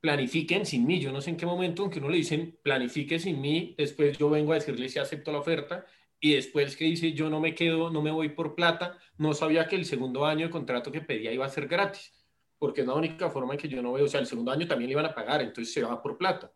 planifiquen 0.00 0.66
sin 0.66 0.86
mí. 0.86 1.00
Yo 1.00 1.12
no 1.12 1.20
sé 1.20 1.30
en 1.30 1.36
qué 1.36 1.46
momento, 1.46 1.82
aunque 1.82 1.98
uno 1.98 2.08
le 2.08 2.16
dicen, 2.16 2.58
planifique 2.62 3.18
sin 3.18 3.40
mí, 3.40 3.74
después 3.76 4.18
yo 4.18 4.30
vengo 4.30 4.52
a 4.52 4.56
decirle 4.56 4.88
si 4.88 4.98
acepto 4.98 5.32
la 5.32 5.38
oferta 5.38 5.86
y 6.18 6.34
después 6.34 6.76
que 6.76 6.84
dice, 6.84 7.12
yo 7.12 7.30
no 7.30 7.40
me 7.40 7.54
quedo, 7.54 7.90
no 7.90 8.02
me 8.02 8.10
voy 8.10 8.30
por 8.30 8.54
plata, 8.54 8.98
no 9.16 9.32
sabía 9.32 9.66
que 9.66 9.76
el 9.76 9.84
segundo 9.84 10.26
año 10.26 10.46
de 10.46 10.50
contrato 10.50 10.92
que 10.92 11.00
pedía 11.00 11.32
iba 11.32 11.46
a 11.46 11.50
ser 11.50 11.68
gratis 11.68 12.19
porque 12.60 12.82
es 12.82 12.86
la 12.86 12.94
única 12.94 13.30
forma 13.30 13.54
en 13.54 13.58
que 13.58 13.68
yo 13.68 13.80
no 13.82 13.94
veo, 13.94 14.04
o 14.04 14.08
sea, 14.08 14.20
el 14.20 14.26
segundo 14.26 14.52
año 14.52 14.68
también 14.68 14.88
le 14.88 14.92
iban 14.92 15.06
a 15.06 15.14
pagar, 15.14 15.40
entonces 15.40 15.72
se 15.72 15.82
va 15.82 16.00
por 16.00 16.18
plata, 16.18 16.52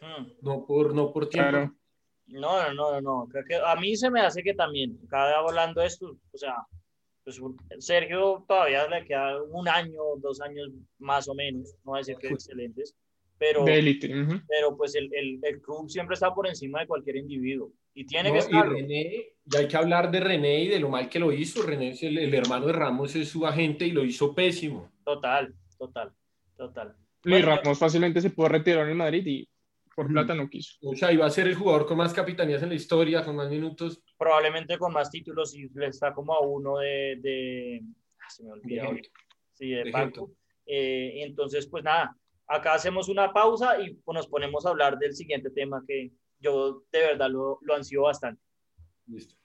hmm. 0.00 0.28
no, 0.40 0.64
por, 0.64 0.94
no 0.94 1.12
por 1.12 1.28
tiempo. 1.28 1.72
No, 2.28 2.72
no, 2.72 2.74
no, 2.74 3.00
no, 3.02 3.28
creo 3.30 3.44
que 3.44 3.54
a 3.54 3.76
mí 3.76 3.94
se 3.96 4.10
me 4.10 4.22
hace 4.22 4.42
que 4.42 4.54
también, 4.54 4.98
cada 5.08 5.26
vez 5.26 5.36
hablando 5.36 5.82
de 5.82 5.88
esto, 5.88 6.16
o 6.32 6.38
sea, 6.38 6.56
pues 7.22 7.38
Sergio 7.80 8.44
todavía 8.48 8.88
le 8.88 9.04
queda 9.04 9.42
un 9.42 9.68
año, 9.68 10.00
dos 10.16 10.40
años 10.40 10.70
más 10.98 11.28
o 11.28 11.34
menos, 11.34 11.74
no 11.84 11.92
voy 11.92 11.98
a 11.98 12.00
decir 12.00 12.16
que 12.16 12.28
excelentes, 12.28 12.96
pero, 13.36 13.62
pero 13.66 14.74
pues 14.74 14.94
el, 14.94 15.12
el, 15.12 15.38
el, 15.42 15.60
club 15.60 15.90
siempre 15.90 16.14
está 16.14 16.32
por 16.32 16.48
encima 16.48 16.80
de 16.80 16.86
cualquier 16.86 17.16
individuo 17.16 17.70
y 17.92 18.06
tiene 18.06 18.32
que 18.32 18.38
estar. 18.38 18.66
Y 18.66 18.70
René, 18.70 19.26
ya 19.44 19.58
hay 19.58 19.68
que 19.68 19.76
hablar 19.76 20.10
de 20.10 20.20
René 20.20 20.60
y 20.60 20.68
de 20.68 20.80
lo 20.80 20.88
mal 20.88 21.10
que 21.10 21.18
lo 21.18 21.30
hizo. 21.30 21.62
René 21.62 21.90
es 21.90 22.02
el, 22.02 22.16
el 22.16 22.32
hermano 22.32 22.66
de 22.68 22.72
Ramos, 22.72 23.14
es 23.14 23.28
su 23.28 23.46
agente 23.46 23.86
y 23.86 23.90
lo 23.90 24.02
hizo 24.02 24.34
pésimo. 24.34 24.90
Total, 25.06 25.54
total, 25.78 26.12
total. 26.56 26.96
Luis 27.22 27.44
Ramos 27.44 27.78
fácilmente 27.78 28.20
se 28.20 28.30
pudo 28.30 28.48
retirar 28.48 28.82
en 28.82 28.90
el 28.90 28.96
Madrid 28.96 29.24
y 29.24 29.48
por 29.94 30.08
plata 30.08 30.34
no 30.34 30.50
quiso. 30.50 30.76
O 30.82 30.96
sea, 30.96 31.12
iba 31.12 31.24
a 31.24 31.30
ser 31.30 31.46
el 31.46 31.54
jugador 31.54 31.86
con 31.86 31.96
más 31.96 32.12
capitanías 32.12 32.60
en 32.64 32.70
la 32.70 32.74
historia, 32.74 33.24
con 33.24 33.36
más 33.36 33.48
minutos. 33.48 34.02
Probablemente 34.18 34.76
con 34.78 34.92
más 34.92 35.08
títulos 35.08 35.54
y 35.54 35.68
le 35.74 35.86
está 35.86 36.12
como 36.12 36.34
a 36.34 36.40
uno 36.40 36.78
de. 36.78 37.20
de 37.22 37.84
ah, 38.18 38.28
se 38.28 38.42
me 38.42 38.50
olvidó. 38.50 38.96
Sí, 39.52 39.70
de, 39.70 39.92
Paco. 39.92 40.32
Eh, 40.66 41.22
entonces, 41.22 41.68
pues 41.68 41.84
nada, 41.84 42.16
acá 42.48 42.74
hacemos 42.74 43.08
una 43.08 43.32
pausa 43.32 43.80
y 43.80 43.96
nos 44.12 44.26
ponemos 44.26 44.66
a 44.66 44.70
hablar 44.70 44.98
del 44.98 45.14
siguiente 45.14 45.50
tema 45.50 45.84
que 45.86 46.10
yo 46.40 46.82
de 46.90 46.98
verdad 46.98 47.30
lo, 47.30 47.60
lo 47.62 47.74
ansío 47.76 48.02
bastante. 48.02 48.42
Listo. 49.06 49.36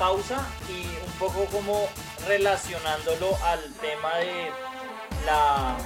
Pausa 0.00 0.40
y 0.66 0.86
un 1.04 1.12
poco 1.18 1.44
como 1.52 1.86
relacionándolo 2.26 3.36
al 3.44 3.62
tema 3.74 4.16
de 4.16 4.50
la 5.26 5.76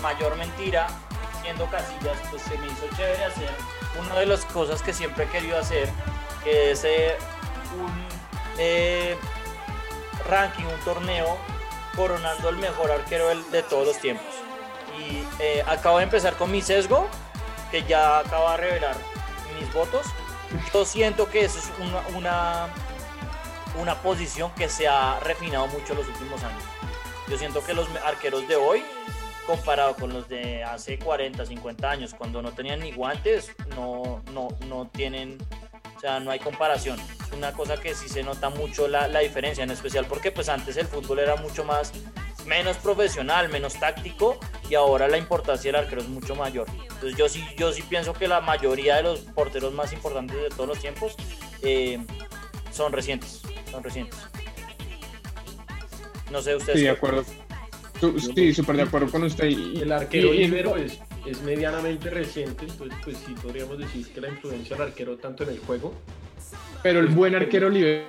mayor 0.00 0.36
mentira, 0.36 0.86
siendo 1.42 1.66
Casillas, 1.66 2.16
pues 2.30 2.40
se 2.42 2.56
me 2.56 2.68
hizo 2.68 2.86
chévere 2.96 3.24
hacer 3.24 3.50
una 3.98 4.14
de 4.20 4.26
las 4.26 4.44
cosas 4.44 4.80
que 4.80 4.92
siempre 4.92 5.24
he 5.24 5.28
querido 5.28 5.58
hacer, 5.58 5.88
que 6.44 6.70
es 6.70 6.84
eh, 6.84 7.16
un 7.76 7.92
eh, 8.58 9.16
ranking, 10.28 10.64
un 10.66 10.80
torneo 10.84 11.36
coronando 11.96 12.50
el 12.50 12.56
mejor 12.58 12.92
arquero 12.92 13.28
de 13.50 13.62
todos 13.64 13.88
los 13.88 13.98
tiempos. 13.98 14.34
Y 14.98 15.26
eh, 15.40 15.64
acabo 15.66 15.98
de 15.98 16.04
empezar 16.04 16.34
con 16.34 16.50
mi 16.52 16.62
sesgo, 16.62 17.08
que 17.72 17.82
ya 17.82 18.20
acaba 18.20 18.52
de 18.52 18.68
revelar 18.68 18.96
mis 19.58 19.72
votos. 19.74 20.06
Yo 20.72 20.84
siento 20.84 21.28
que 21.28 21.44
eso 21.44 21.58
es 21.58 21.72
una, 22.14 22.68
una 23.80 24.00
posición 24.02 24.50
que 24.52 24.68
se 24.68 24.88
ha 24.88 25.18
refinado 25.20 25.66
mucho 25.68 25.92
en 25.92 25.98
los 25.98 26.08
últimos 26.08 26.42
años. 26.42 26.62
Yo 27.28 27.38
siento 27.38 27.64
que 27.64 27.74
los 27.74 27.88
arqueros 28.04 28.46
de 28.48 28.56
hoy, 28.56 28.84
comparado 29.46 29.94
con 29.96 30.12
los 30.12 30.28
de 30.28 30.62
hace 30.62 30.98
40, 30.98 31.44
50 31.44 31.90
años, 31.90 32.14
cuando 32.14 32.42
no 32.42 32.52
tenían 32.52 32.80
ni 32.80 32.92
guantes, 32.92 33.52
no, 33.76 34.22
no, 34.32 34.48
no 34.68 34.88
tienen, 34.88 35.38
o 35.96 36.00
sea, 36.00 36.20
no 36.20 36.30
hay 36.30 36.38
comparación. 36.38 37.00
Es 37.00 37.32
una 37.32 37.52
cosa 37.52 37.78
que 37.78 37.94
sí 37.94 38.08
se 38.08 38.22
nota 38.22 38.50
mucho 38.50 38.88
la, 38.88 39.08
la 39.08 39.20
diferencia, 39.20 39.64
en 39.64 39.70
especial 39.70 40.06
porque 40.06 40.30
pues 40.30 40.48
antes 40.48 40.76
el 40.76 40.86
fútbol 40.86 41.18
era 41.18 41.36
mucho 41.36 41.64
más 41.64 41.92
menos 42.46 42.76
profesional, 42.76 43.48
menos 43.48 43.74
táctico 43.74 44.38
y 44.68 44.74
ahora 44.74 45.08
la 45.08 45.18
importancia 45.18 45.72
del 45.72 45.80
arquero 45.82 46.02
es 46.02 46.08
mucho 46.08 46.34
mayor. 46.34 46.66
Entonces 46.82 47.16
yo 47.16 47.28
sí, 47.28 47.44
yo 47.56 47.72
sí 47.72 47.82
pienso 47.82 48.12
que 48.12 48.28
la 48.28 48.40
mayoría 48.40 48.96
de 48.96 49.02
los 49.02 49.20
porteros 49.20 49.72
más 49.72 49.92
importantes 49.92 50.36
de 50.36 50.48
todos 50.50 50.68
los 50.68 50.78
tiempos 50.78 51.16
eh, 51.62 51.98
son 52.70 52.92
recientes, 52.92 53.42
son 53.74 53.84
recientes. 53.84 54.18
No 56.30 56.40
sé 56.40 56.56
ustedes. 56.56 56.78
Sí, 56.78 56.84
de 56.84 56.90
acuerdo. 56.90 57.24
Sí, 58.34 58.52
súper 58.52 58.76
de 58.76 58.82
acuerdo 58.82 59.10
con 59.10 59.22
usted. 59.22 59.44
el 59.46 59.90
arquero 59.90 60.32
libero 60.32 60.76
es, 60.76 60.98
es, 61.24 61.40
medianamente 61.42 62.10
reciente, 62.10 62.66
entonces 62.66 62.98
pues 63.02 63.16
sí 63.18 63.34
podríamos 63.40 63.78
decir 63.78 64.12
que 64.12 64.20
la 64.20 64.28
influencia 64.28 64.76
del 64.76 64.88
arquero 64.88 65.16
tanto 65.16 65.44
en 65.44 65.50
el 65.50 65.58
juego. 65.60 65.94
Pero 66.82 67.00
el 67.00 67.06
buen 67.08 67.34
arquero 67.34 67.70
libero 67.70 68.04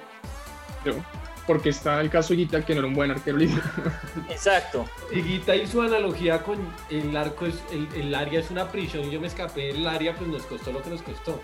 porque 1.48 1.70
está 1.70 2.02
el 2.02 2.10
caso 2.10 2.30
de 2.30 2.38
Guita, 2.38 2.66
que 2.66 2.74
no 2.74 2.80
era 2.80 2.88
un 2.88 2.96
buen 2.96 3.12
arquero 3.12 3.38
libre. 3.38 3.62
Exacto. 4.30 4.86
Y 5.12 5.22
Guita 5.22 5.56
y 5.56 5.68
su 5.68 5.82
analogía 5.82 6.42
con 6.42 6.58
el 6.90 7.16
arco, 7.16 7.46
es, 7.46 7.56
el, 7.96 8.14
área 8.16 8.40
es 8.40 8.50
una 8.50 8.72
prisión 8.72 9.06
y 9.06 9.12
yo 9.12 9.20
me 9.20 9.28
escapé 9.28 9.74
del 9.74 9.86
área, 9.86 10.16
pues 10.16 10.30
nos 10.30 10.44
costó 10.44 10.72
lo 10.72 10.82
que 10.82 10.90
nos 10.90 11.02
costó. 11.02 11.42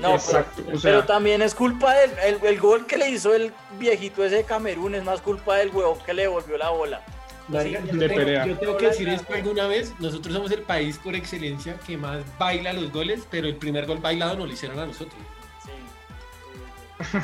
No, 0.00 0.14
Exacto, 0.14 0.62
pero, 0.82 1.04
también 1.04 1.40
es 1.42 1.54
culpa 1.54 1.94
del 1.94 2.38
el, 2.42 2.58
gol 2.58 2.86
que 2.86 2.96
le 2.96 3.10
hizo 3.10 3.34
el 3.34 3.52
viejito 3.78 4.24
ese 4.24 4.36
de 4.36 4.44
Camerún, 4.44 4.94
es 4.94 5.04
más 5.04 5.20
culpa 5.20 5.56
del 5.56 5.70
huevón 5.70 5.98
que 6.04 6.12
le 6.12 6.22
devolvió 6.22 6.58
la 6.58 6.70
bola. 6.70 7.02
yo, 7.48 7.60
tengo, 7.60 8.46
yo, 8.46 8.58
tengo, 8.58 8.76
que 8.76 8.86
decir 8.86 9.08
esto 9.08 9.32
alguna 9.32 9.68
vez, 9.68 9.92
nosotros 10.00 10.34
somos 10.34 10.50
el 10.50 10.62
país 10.62 10.98
por 10.98 11.14
excelencia 11.14 11.76
que 11.86 11.96
más 11.96 12.24
baila 12.38 12.72
los 12.72 12.92
goles, 12.92 13.26
pero 13.30 13.46
el 13.46 13.56
primer 13.56 13.86
gol 13.86 13.98
bailado 13.98 14.36
no 14.36 14.46
lo 14.46 14.52
hicieron 14.52 14.78
a 14.80 14.86
nosotros. 14.86 15.20
Sí. 15.64 17.18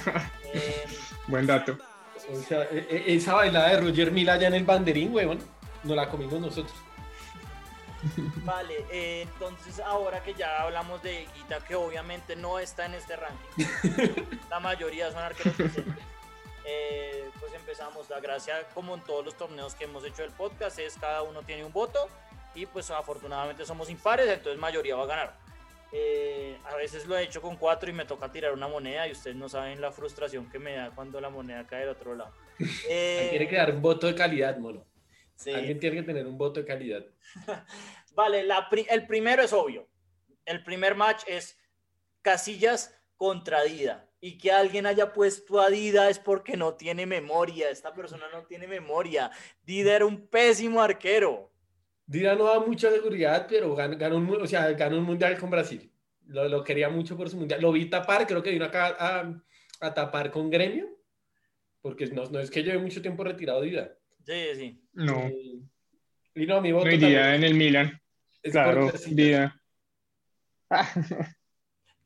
Buen 1.27 1.47
dato. 1.47 1.77
O 2.33 2.43
sea, 2.43 2.63
e, 2.71 2.87
e, 2.89 3.15
esa 3.17 3.35
bailada 3.35 3.71
de 3.71 3.81
Roger 3.81 4.13
Mila 4.13 4.35
allá 4.35 4.47
en 4.49 4.55
el 4.55 4.65
banderín, 4.65 5.13
weón, 5.13 5.39
no 5.83 5.95
la 5.95 6.09
comimos 6.09 6.41
nosotros. 6.41 6.75
Vale, 8.45 8.85
eh, 8.91 9.23
entonces 9.23 9.81
ahora 9.81 10.23
que 10.23 10.35
ya 10.35 10.63
hablamos 10.63 11.03
de 11.03 11.27
Guita, 11.37 11.61
que 11.61 11.75
obviamente 11.75 12.37
no 12.37 12.59
está 12.59 12.87
en 12.87 12.95
este 12.95 13.17
ranking, 13.17 13.65
la 14.49 14.61
mayoría 14.61 15.11
son 15.11 15.23
arqueros 15.23 15.57
decentes. 15.59 16.05
Eh, 16.65 17.29
pues 17.39 17.53
empezamos. 17.55 18.09
La 18.11 18.21
gracia, 18.21 18.69
como 18.75 18.95
en 18.95 19.01
todos 19.03 19.25
los 19.25 19.37
torneos 19.37 19.75
que 19.75 19.85
hemos 19.85 20.05
hecho 20.05 20.23
del 20.23 20.31
podcast, 20.31 20.79
es 20.79 20.97
cada 20.99 21.23
uno 21.23 21.43
tiene 21.43 21.65
un 21.65 21.73
voto 21.73 22.09
y 22.55 22.67
pues 22.67 22.91
afortunadamente 22.91 23.65
somos 23.65 23.91
impares, 23.91 24.29
entonces 24.29 24.61
mayoría 24.61 24.97
va 24.97 25.05
a 25.05 25.07
ganar. 25.07 25.35
Eh, 25.93 26.57
a 26.71 26.77
veces 26.77 27.07
lo 27.07 27.19
he 27.19 27.25
hecho 27.25 27.43
con 27.43 27.57
cuatro 27.57 27.91
y 27.91 27.93
me 27.93 28.05
toca 28.05 28.31
tirar 28.31 28.53
una 28.53 28.69
moneda 28.69 29.09
y 29.09 29.13
ustedes 29.13 29.37
no 29.37 29.49
saben 29.49 29.81
la 29.81 29.91
frustración 29.91 30.49
que 30.49 30.61
me 30.61 30.77
da 30.77 30.91
cuando 30.91 31.21
la 31.21 31.31
moneda 31.31 31.67
cae 31.67 31.81
del 31.81 31.91
otro 31.91 32.15
lado. 32.15 32.33
Eh, 32.89 33.29
tiene 33.31 33.49
que 33.49 33.57
dar 33.57 33.73
un 33.73 33.81
voto 33.81 34.07
de 34.07 34.15
calidad, 34.15 34.59
mono. 34.59 34.85
Alguien 35.47 35.81
tiene 35.81 35.97
que 35.97 36.03
tener 36.03 36.27
un 36.27 36.37
voto 36.37 36.61
de 36.61 36.67
calidad. 36.67 37.05
vale, 38.15 38.45
la 38.45 38.69
el 38.91 39.07
primero 39.07 39.43
es 39.43 39.53
obvio. 39.53 39.89
El 40.45 40.63
primer 40.63 40.95
match 40.95 41.23
es 41.27 41.59
Casillas 42.23 42.95
contra 43.17 43.63
Dida. 43.63 44.07
Y 44.23 44.37
que 44.37 44.53
alguien 44.53 44.85
haya 44.85 45.13
puesto 45.13 45.61
a 45.61 45.71
Dida 45.71 46.11
es 46.11 46.19
porque 46.19 46.57
no 46.57 46.75
tiene 46.75 47.07
memoria. 47.07 47.71
Esta 47.71 47.95
persona 47.95 48.27
no 48.33 48.45
tiene 48.45 48.67
memoria. 48.67 49.31
Dida 49.63 49.97
era 49.97 50.07
un 50.07 50.27
pésimo 50.27 50.83
arquero. 50.83 51.51
Dida 52.07 52.35
no 52.35 52.45
da 52.45 52.61
mucha 52.61 52.91
seguridad, 52.91 53.47
pero 53.49 53.75
ganó, 53.75 54.17
un, 54.17 54.43
o 54.43 54.47
sea, 54.47 54.71
ganó 54.73 54.99
un 54.99 55.05
mundial 55.05 55.39
con 55.39 55.49
Brasil. 55.49 55.91
Lo, 56.27 56.49
lo, 56.49 56.65
quería 56.65 56.89
mucho 56.91 57.17
por 57.17 57.31
su 57.31 57.37
mundial. 57.37 57.63
Lo 57.63 57.73
vi 57.73 57.89
tapar, 57.89 58.27
creo 58.27 58.43
que 58.43 58.51
vino 58.51 58.65
acá 58.65 58.97
a, 58.99 59.43
a 59.81 59.95
tapar 59.95 60.31
con 60.31 60.51
gremio, 60.51 60.89
porque 61.81 62.07
no, 62.07 62.25
no, 62.27 62.41
es 62.41 62.51
que 62.51 62.63
lleve 62.63 62.79
mucho 62.79 63.01
tiempo 63.01 63.25
retirado 63.25 63.63
Dida. 63.63 63.97
Sí, 64.25 64.45
sí. 64.55 64.81
No. 64.93 65.29
Y 66.35 66.47
no, 66.47 66.61
mi 66.61 66.73
voto. 66.73 66.87
No 66.87 66.91
Dida 66.93 67.35
en 67.35 67.45
el 67.45 67.55
Milan. 67.55 68.01
claro, 68.43 68.93
Dida. 69.09 69.61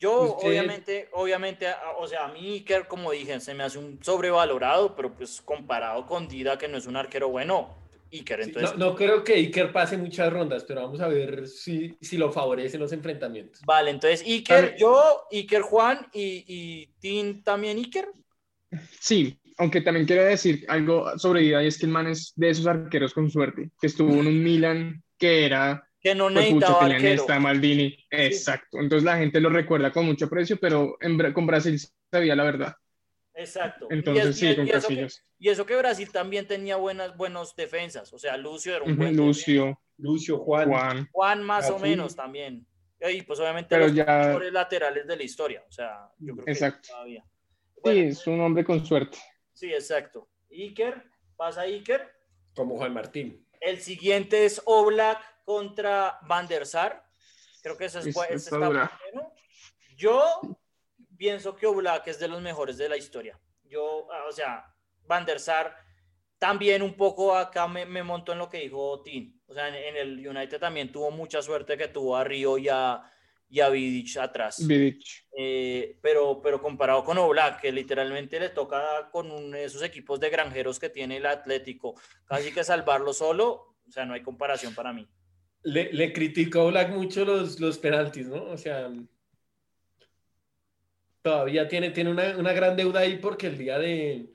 Yo, 0.01 0.37
obviamente, 0.37 1.09
obviamente, 1.13 1.67
o 1.99 2.07
sea, 2.07 2.27
a 2.27 2.33
mí 2.33 2.55
Iker, 2.55 2.87
como 2.87 3.13
dije, 3.13 3.41
se 3.41 3.55
me 3.55 3.63
hace 3.63 3.79
un 3.79 4.03
sobrevalorado, 4.03 4.95
pero 4.95 5.15
pues 5.15 5.41
comparado 5.41 6.05
con 6.07 6.29
Dida, 6.29 6.59
que 6.59 6.69
no 6.69 6.77
es 6.77 6.87
un 6.87 6.97
arquero 6.97 7.29
bueno, 7.31 7.75
Iker, 8.13 8.43
entonces... 8.43 8.77
no, 8.77 8.95
creo 8.95 9.25
que 9.25 9.35
Iker 9.35 9.73
pase 9.73 9.97
muchas 9.97 10.31
rondas, 10.33 10.65
pero 10.65 10.83
vamos 10.83 11.01
a 11.01 11.09
ver 11.09 11.47
si, 11.47 11.97
si 12.01 12.19
lo 12.19 12.31
favorecen 12.31 12.81
los 12.81 12.93
enfrentamientos. 12.93 13.63
Vale, 13.65 13.91
entonces 13.91 14.23
Iker, 14.27 14.77
yo, 14.77 15.27
Iker 15.31 15.63
Juan 15.63 16.07
y, 16.13 16.45
y 16.47 16.87
Tim 16.99 17.43
también 17.43 17.79
Iker. 17.79 18.09
Sí, 19.01 19.41
aunque 19.57 19.81
también 19.81 20.07
quiero 20.07 20.25
decir 20.25 20.65
algo 20.69 21.19
sobre 21.19 21.43
Dida, 21.43 21.63
y 21.63 21.67
es 21.67 21.79
que 21.79 21.87
el 21.87 21.93
man 21.93 22.07
es 22.07 22.33
de 22.37 22.51
esos 22.51 22.67
arqueros 22.67 23.15
con 23.15 23.31
suerte, 23.31 23.71
que 23.81 23.87
estuvo 23.87 24.13
en 24.13 24.27
un 24.27 24.43
Milan 24.43 25.03
que 25.19 25.47
era 25.47 25.89
que 26.05 26.15
no 26.15 26.29
necesitaba 26.29 26.85
arquero. 26.85 27.25
Maldini. 27.41 27.97
Exacto. 28.11 28.79
Entonces 28.79 29.05
la 29.05 29.17
gente 29.17 29.41
lo 29.41 29.49
recuerda 29.49 29.91
con 29.91 30.05
mucho 30.05 30.29
precio, 30.29 30.59
pero 30.61 30.99
en, 31.01 31.33
con 31.33 31.47
Brasil 31.47 31.81
sabía 32.11 32.37
la 32.37 32.45
verdad. 32.45 32.77
Exacto. 33.35 33.89
Entonces 33.91 34.37
sí, 34.37 34.55
con 34.55 34.69
Casillas. 34.69 35.25
y 35.39 35.49
eso 35.49 35.65
que 35.65 35.75
Brasil 35.77 36.11
también 36.13 36.47
tenía 36.47 36.77
buenas 36.77 37.17
buenos 37.17 37.57
defensas. 37.57 38.13
O 38.13 38.19
sea, 38.19 38.37
Lucio 38.37 38.77
era 38.77 38.85
un 38.85 38.97
buen 38.97 39.17
Lucio. 39.17 39.81
Lucio, 39.97 40.39
Juan. 40.39 41.09
Juan, 41.11 41.43
más 41.43 41.71
o 41.71 41.79
menos 41.79 42.15
también. 42.15 42.67
Y 43.01 43.23
pues 43.23 43.41
obviamente 43.41 43.77
los 43.79 43.93
mejores 43.93 44.53
laterales 44.53 45.07
de 45.07 45.17
la 45.17 45.23
historia. 45.23 45.65
O 45.67 45.73
sea, 45.73 46.11
yo 46.19 46.35
creo 46.35 46.47
exacto. 46.47 46.83
que 46.83 46.89
todavía. 46.89 47.25
sí, 47.83 47.99
es 48.01 48.27
un 48.27 48.41
hombre 48.41 48.63
con 48.63 48.85
suerte. 48.85 49.17
Sí, 49.55 49.73
exacto. 49.73 50.29
Iker, 50.51 51.03
pasa 51.37 51.63
Iker. 51.63 52.13
Como 52.55 52.77
Juan 52.77 52.93
Martín. 52.93 53.47
El 53.61 53.81
siguiente 53.81 54.45
es 54.45 54.61
Oblak 54.67 55.45
contra 55.45 56.19
Van 56.29 56.47
der 56.47 56.67
Sar. 56.67 57.05
Creo 57.63 57.77
que 57.77 57.87
ese, 57.87 58.01
es, 58.01 58.17
está 58.31 58.59
bueno. 58.59 58.91
Yo 59.97 60.41
pienso 61.17 61.57
que 61.57 61.67
Oblak 61.67 62.07
es 62.09 62.19
de 62.19 62.29
los 62.29 62.43
mejores 62.43 62.77
de 62.77 62.89
la 62.89 62.97
historia. 62.97 63.41
Yo, 63.65 64.07
o 64.07 64.33
sea, 64.33 64.67
Van 65.07 65.25
der 65.25 65.41
Sar 65.41 65.75
también 66.39 66.83
un 66.83 66.95
poco 66.95 67.35
acá 67.35 67.67
me, 67.67 67.87
me 67.87 68.03
montó 68.03 68.33
en 68.33 68.39
lo 68.39 68.51
que 68.51 68.59
dijo 68.59 69.03
Tim. 69.03 69.41
O 69.47 69.55
sea, 69.55 69.69
en, 69.69 69.97
el 69.97 70.29
United 70.29 70.59
también 70.59 70.93
tuvo 70.93 71.11
mucha 71.11 71.41
suerte 71.41 71.79
que 71.79 71.89
tuvo 71.89 72.17
a 72.17 72.25
Río 72.25 72.59
y 72.59 72.69
a, 72.69 73.03
y 73.55 73.61
a 73.61 73.69
Vidic 73.69 74.17
atrás. 74.17 74.67
Vidic. 74.67 75.03
Eh, 75.37 75.97
pero, 76.03 76.41
pero 76.43 76.61
comparado 76.61 77.05
con 77.05 77.19
Oblak, 77.19 77.61
que 77.61 77.73
literalmente 77.73 78.41
le 78.41 78.51
toca 78.51 79.09
con 79.13 79.55
esos 79.55 79.83
equipos 79.83 80.19
de 80.21 80.31
granjeros 80.31 80.79
que 80.79 80.89
tiene 80.89 81.19
el 81.19 81.27
Atlético, 81.27 81.95
casi 82.27 82.53
que 82.53 82.65
salvarlo 82.65 83.13
solo, 83.13 83.77
o 83.87 83.91
sea, 83.91 84.05
no 84.05 84.15
hay 84.15 84.23
comparación 84.23 84.75
para 84.75 84.93
mí 84.93 85.09
le, 85.65 85.93
le 85.93 86.13
criticó 86.13 86.69
Black 86.69 86.91
mucho 86.91 87.25
los, 87.25 87.59
los 87.59 87.79
penaltis, 87.79 88.29
¿no? 88.29 88.45
O 88.45 88.57
sea, 88.57 88.93
todavía 91.23 91.67
tiene, 91.67 91.91
tiene 91.91 92.11
una, 92.11 92.37
una, 92.37 92.53
gran 92.53 92.77
deuda 92.77 93.01
ahí 93.01 93.19
porque 93.19 93.49
el 93.49 93.59
día 93.59 93.79
de 93.79 94.31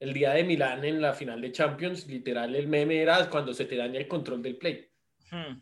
el 0.00 0.14
día 0.14 0.30
de 0.30 0.44
Milán 0.44 0.84
en 0.84 1.00
la 1.02 1.12
final 1.12 1.42
de 1.42 1.52
Champions, 1.52 2.06
literal 2.06 2.56
el 2.56 2.66
meme 2.66 3.02
era 3.02 3.28
cuando 3.28 3.52
se 3.52 3.66
te 3.66 3.76
daña 3.76 4.00
el 4.00 4.08
control 4.08 4.42
del 4.42 4.56
play. 4.56 4.88
Hmm. 5.30 5.60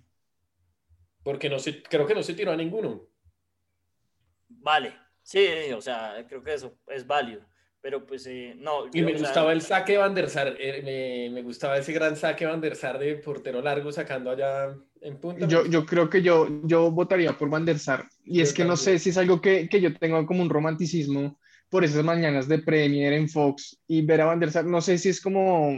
Porque 1.22 1.48
no 1.48 1.58
se, 1.58 1.82
creo 1.82 2.06
que 2.06 2.14
no 2.14 2.22
se 2.22 2.34
tiró 2.34 2.52
a 2.52 2.56
ninguno. 2.56 3.08
Vale, 4.48 4.94
sí, 5.22 5.46
o 5.74 5.80
sea, 5.80 6.24
creo 6.28 6.42
que 6.42 6.54
eso 6.54 6.78
es 6.86 7.06
válido. 7.06 7.42
Pero 7.80 8.04
pues 8.04 8.26
eh, 8.26 8.54
no. 8.56 8.86
Y 8.92 9.02
me 9.02 9.12
gustaba 9.12 9.52
el 9.52 9.62
saque 9.62 9.96
Van 9.96 10.14
der 10.14 10.28
Sar, 10.28 10.56
eh, 10.58 10.82
me, 10.84 11.34
me, 11.34 11.42
gustaba 11.42 11.78
ese 11.78 11.92
gran 11.92 12.16
saque 12.16 12.44
Van 12.44 12.60
der 12.60 12.74
Sar 12.74 12.98
de 12.98 13.14
portero 13.16 13.62
largo 13.62 13.92
sacando 13.92 14.30
allá 14.30 14.74
en 15.00 15.20
punta. 15.20 15.46
Yo, 15.46 15.64
yo 15.64 15.86
creo 15.86 16.10
que 16.10 16.20
yo, 16.20 16.48
yo 16.64 16.90
votaría 16.90 17.38
por 17.38 17.48
Van 17.48 17.64
der 17.64 17.78
Sar. 17.78 18.04
Y 18.24 18.40
es 18.40 18.52
que 18.52 18.64
no 18.64 18.76
sé 18.76 18.98
si 18.98 19.10
es 19.10 19.18
algo 19.18 19.40
que, 19.40 19.68
que, 19.68 19.80
yo 19.80 19.94
tengo 19.94 20.26
como 20.26 20.42
un 20.42 20.50
romanticismo 20.50 21.38
por 21.68 21.84
esas 21.84 22.02
mañanas 22.02 22.48
de 22.48 22.58
Premier 22.58 23.12
en 23.12 23.28
Fox 23.28 23.78
y 23.86 24.02
ver 24.02 24.22
a 24.22 24.26
Van 24.26 24.40
der 24.40 24.50
Sar, 24.50 24.64
no 24.64 24.80
sé 24.80 24.98
si 24.98 25.10
es 25.10 25.20
como 25.20 25.70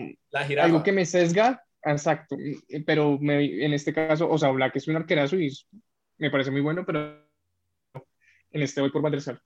algo 0.59 0.83
que 0.83 0.93
me 0.93 1.05
sesga. 1.05 1.63
Exacto, 1.83 2.37
pero 2.85 3.19
me, 3.19 3.65
en 3.65 3.73
este 3.73 3.93
caso, 3.93 4.29
o 4.29 4.37
sea, 4.37 4.51
Black 4.51 4.77
es 4.77 4.89
un 4.89 4.97
arquerazo 4.97 5.37
y 5.37 5.51
me 6.19 6.31
parece 6.31 6.51
muy 6.51 6.61
bueno, 6.61 6.85
pero 6.85 7.27
en 8.53 8.63
este 8.63 8.81
voy 8.81 8.91
por 8.91 9.03
Van 9.03 9.13
der 9.13 9.23
Sar. 9.23 9.41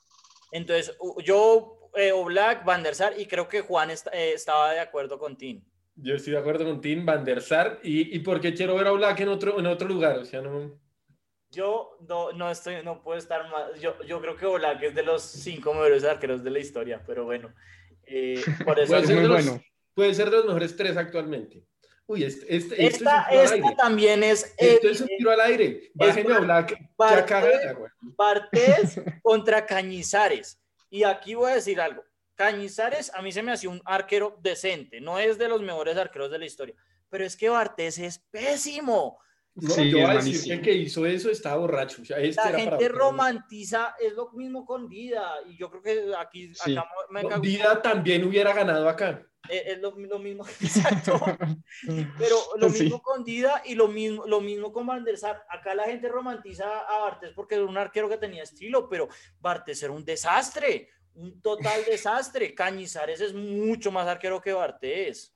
Entonces, 0.51 0.97
yo 1.25 1.91
eh, 1.95 2.13
Oblak, 2.13 2.65
Van 2.65 2.83
der 2.83 2.95
Sar, 2.95 3.15
y 3.19 3.27
creo 3.27 3.49
que 3.49 3.61
Juan 3.61 3.91
eh, 3.91 4.33
estaba 4.35 4.73
de 4.73 4.81
acuerdo 4.81 5.19
con 5.19 5.37
Tim. 5.37 5.63
Yo 5.97 6.15
estoy 6.15 6.33
de 6.33 6.41
acuerdo 6.41 6.65
con 6.65 6.81
Tim, 6.81 7.07
Van 7.07 7.25
der 7.25 7.41
Sar, 7.41 7.79
y, 7.83 8.15
y 8.15 8.19
porque 8.21 8.53
quiero 8.55 8.75
ver 8.75 8.89
a 8.89 8.93
Oblak 8.93 9.21
en 9.21 9.29
otro, 9.29 9.59
en 9.59 9.67
otro 9.67 9.89
lugar, 9.89 10.19
o 10.19 10.25
sea, 10.25 10.41
no... 10.41 10.81
Yo 11.51 11.99
no, 12.09 12.33
no 12.33 12.51
estoy, 12.51 12.83
no 12.83 13.01
puedo 13.01 13.17
estar 13.17 13.49
más, 13.49 13.81
yo, 13.81 14.03
yo 14.03 14.21
creo 14.21 14.37
que 14.37 14.47
Oblak 14.47 14.83
es 14.83 14.95
de 14.97 15.05
los 15.05 15.23
cinco 15.23 15.73
mejores 15.73 16.03
arqueros 16.03 16.43
de 16.43 16.51
la 16.51 16.59
historia, 16.59 17.01
pero 17.07 17.25
bueno, 17.25 17.55
eh, 18.07 18.43
por 18.65 18.79
eso... 18.81 18.93
puede, 18.93 19.07
ser 19.07 19.23
de 19.23 19.29
los, 19.29 19.61
puede 19.95 20.15
ser 20.15 20.31
de 20.31 20.37
los 20.39 20.47
mejores 20.47 20.77
tres 20.77 20.97
actualmente. 20.97 21.65
Uy, 22.07 22.25
este, 22.25 22.55
este, 22.55 22.87
esta, 22.87 23.23
esta 23.31 23.77
también 23.77 24.23
es. 24.23 24.55
Esto 24.59 24.89
es 24.91 25.01
un 25.01 25.09
tiro 25.09 25.31
al 25.31 25.41
aire. 25.41 25.91
Bájenme 25.95 26.35
a 26.35 26.39
Oblak. 26.39 26.79
Bartés 28.01 29.01
contra 29.23 29.65
Cañizares. 29.65 30.61
Y 30.91 31.05
aquí 31.05 31.35
voy 31.35 31.53
a 31.53 31.55
decir 31.55 31.81
algo. 31.81 32.05
Cañizares 32.35 33.13
a 33.15 33.23
mí 33.23 33.33
se 33.33 33.43
me 33.43 33.53
hacía 33.53 33.71
un 33.71 33.81
arquero 33.85 34.37
decente, 34.43 35.01
no 35.01 35.19
es 35.19 35.39
de 35.39 35.49
los 35.49 35.63
mejores 35.63 35.97
arqueros 35.97 36.31
de 36.31 36.39
la 36.39 36.47
historia, 36.47 36.75
pero 37.09 37.25
es 37.25 37.37
que 37.37 37.49
Bartés 37.49 37.99
es 37.99 38.19
pésimo. 38.19 39.19
No, 39.57 39.83
yo 39.85 39.99
voy 39.99 40.11
a 40.11 40.15
decir 40.15 40.43
que 40.43 40.53
el 40.53 40.63
que 40.63 40.73
hizo 40.73 41.07
eso 41.07 41.31
estaba 41.31 41.57
borracho. 41.57 42.03
este 42.03 42.35
la 42.35 42.59
gente 42.59 42.89
romantiza, 42.89 43.95
es 44.01 44.13
lo 44.13 44.33
mismo 44.33 44.67
con 44.67 44.89
Vida, 44.89 45.35
y 45.49 45.57
yo 45.57 45.71
creo 45.71 45.83
que 45.83 46.13
aquí 46.19 46.53
acá 46.61 46.89
me 47.11 47.39
Vida 47.39 47.81
también 47.81 48.25
hubiera 48.25 48.53
ganado 48.53 48.89
acá. 48.89 49.25
Eh, 49.49 49.63
es, 49.67 49.79
lo, 49.79 49.93
mismo, 50.19 50.45
exacto. 50.61 51.21
Pero 52.19 52.37
lo 52.57 52.71
mismo 52.71 53.03
con 53.03 53.25
Dida 53.25 53.63
y 53.65 53.75
lo 53.75 53.89
mismo, 53.89 54.27
lo 54.27 54.41
mismo 54.41 54.73
con 54.73 54.87
Van 54.87 55.05
der 55.05 55.19
Sar. 55.19 55.45
Acá 55.49 55.75
la 55.75 55.85
gente 55.85 56.09
romantiza 56.09 56.81
a 56.81 56.99
Bartes 56.99 57.33
porque 57.35 57.57
era 57.57 57.65
un 57.65 57.77
arquero 57.77 58.09
que 58.09 58.17
tenía 58.17 58.43
estilo, 58.43 58.89
pero 58.89 59.09
Bartes 59.41 59.83
era 59.83 59.93
un 59.93 60.05
desastre, 60.05 60.89
un 61.15 61.41
total 61.43 61.85
desastre. 61.85 62.55
Cañizares 62.55 63.21
es 63.21 63.35
mucho 63.35 63.93
más 63.93 64.07
arquero 64.07 64.41
que 64.41 64.53
Bartes. 64.53 65.34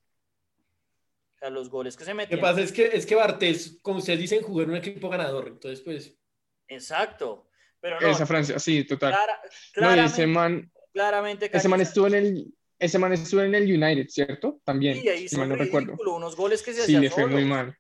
O 1.38 1.40
sea, 1.40 1.50
los 1.50 1.70
goles 1.70 1.96
que 1.96 2.04
se 2.04 2.14
meten. 2.14 2.36
Lo 2.36 2.40
que 2.40 2.48
pasa 2.48 2.60
es 2.60 2.72
que, 2.72 2.86
es 2.86 3.06
que 3.06 3.14
Bartés, 3.14 3.78
como 3.80 3.98
ustedes 3.98 4.18
dicen, 4.18 4.42
jugó 4.42 4.62
en 4.62 4.70
un 4.70 4.76
equipo 4.76 5.08
ganador. 5.08 5.46
Entonces, 5.46 5.80
pues. 5.80 6.16
Exacto. 6.66 7.48
Pero 7.80 8.00
Esa 8.00 8.26
Francia, 8.26 8.58
sí, 8.58 8.84
total. 8.84 9.14
claramente, 9.72 10.10
ese 10.12 10.26
man, 10.26 10.72
claramente 10.92 11.50
ese 11.52 11.68
man 11.68 11.80
estuvo 11.80 12.08
en 12.08 12.14
el 12.14 12.54
ese 12.78 12.98
man 12.98 13.12
estuvo 13.12 13.40
en 13.42 13.54
el 13.54 13.64
United, 13.64 14.08
¿cierto? 14.08 14.60
También. 14.64 15.00
Sí, 15.00 15.08
ahí 15.08 15.24
hizo 15.24 15.44
no 15.44 15.56
recuerdo. 15.56 15.94
unos 16.14 16.36
goles 16.36 16.62
que 16.62 16.72
se 16.72 16.82
Sí, 16.82 16.96
le 16.96 17.10
fue 17.10 17.26
muy 17.26 17.44
mal. 17.44 17.76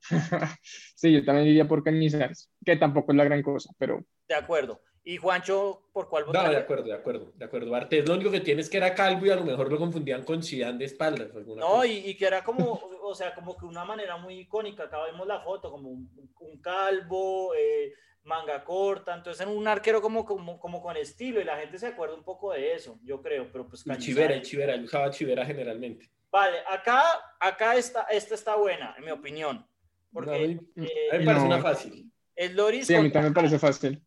sí, 0.62 1.12
yo 1.12 1.24
también 1.24 1.46
diría 1.46 1.66
por 1.68 1.82
Cañizares, 1.82 2.50
que 2.64 2.76
tampoco 2.76 3.12
es 3.12 3.18
la 3.18 3.24
gran 3.24 3.42
cosa, 3.42 3.70
pero... 3.78 4.04
De 4.28 4.34
acuerdo. 4.34 4.80
¿Y 5.04 5.16
Juancho, 5.16 5.88
por 5.92 6.08
cuál 6.08 6.24
votaría? 6.24 6.48
No, 6.48 6.54
de 6.54 6.60
acuerdo, 6.60 6.84
de 6.84 6.94
acuerdo, 6.94 7.32
de 7.34 7.44
acuerdo. 7.44 7.70
Bartés 7.70 8.06
lo 8.06 8.14
único 8.14 8.30
que 8.30 8.40
tienes 8.40 8.68
que 8.68 8.76
era 8.76 8.94
calvo 8.94 9.24
y 9.26 9.30
a 9.30 9.36
lo 9.36 9.44
mejor 9.44 9.70
lo 9.70 9.78
confundían 9.78 10.22
con 10.22 10.42
Zidane 10.42 10.78
de 10.78 10.84
espaldas. 10.84 11.30
No, 11.56 11.84
y, 11.84 12.10
y, 12.10 12.14
que 12.16 12.26
era 12.26 12.44
como, 12.44 12.78
o 13.08 13.14
sea, 13.14 13.34
como 13.34 13.56
que 13.56 13.66
una 13.66 13.84
manera 13.84 14.16
muy 14.16 14.40
icónica. 14.40 14.84
Acá 14.84 15.02
vemos 15.04 15.26
la 15.26 15.40
foto, 15.40 15.70
como 15.70 15.90
un, 15.90 16.10
un 16.40 16.60
calvo, 16.60 17.54
eh, 17.54 17.92
manga 18.28 18.62
corta, 18.62 19.14
entonces 19.14 19.44
en 19.44 19.52
un 19.52 19.66
arquero 19.66 20.00
como, 20.00 20.24
como, 20.24 20.60
como 20.60 20.82
con 20.82 20.96
estilo 20.96 21.40
y 21.40 21.44
la 21.44 21.56
gente 21.56 21.78
se 21.78 21.88
acuerda 21.88 22.14
un 22.14 22.22
poco 22.22 22.52
de 22.52 22.74
eso, 22.74 22.98
yo 23.02 23.20
creo, 23.22 23.50
pero 23.50 23.66
pues... 23.66 23.86
El 23.86 23.98
chivera, 23.98 24.34
el 24.34 24.42
chivera, 24.42 24.74
él 24.74 24.84
usaba 24.84 25.10
chivera 25.10 25.44
generalmente. 25.44 26.10
Vale, 26.30 26.58
acá, 26.68 27.02
acá 27.40 27.74
está, 27.76 28.02
esta 28.02 28.34
está 28.34 28.54
buena, 28.56 28.94
en 28.98 29.04
mi 29.04 29.10
opinión. 29.10 29.66
Porque, 30.12 30.30
a 30.30 30.38
mí, 30.38 30.60
me 30.74 31.24
parece 31.24 31.46
una 31.46 31.60
fácil. 31.60 32.12
Es 32.34 32.54
Loris. 32.54 32.86
Sí, 32.86 32.94
a 32.94 33.02
mí 33.02 33.10
también 33.10 33.32
me 33.32 33.34
parece 33.34 33.58
fácil. 33.58 34.02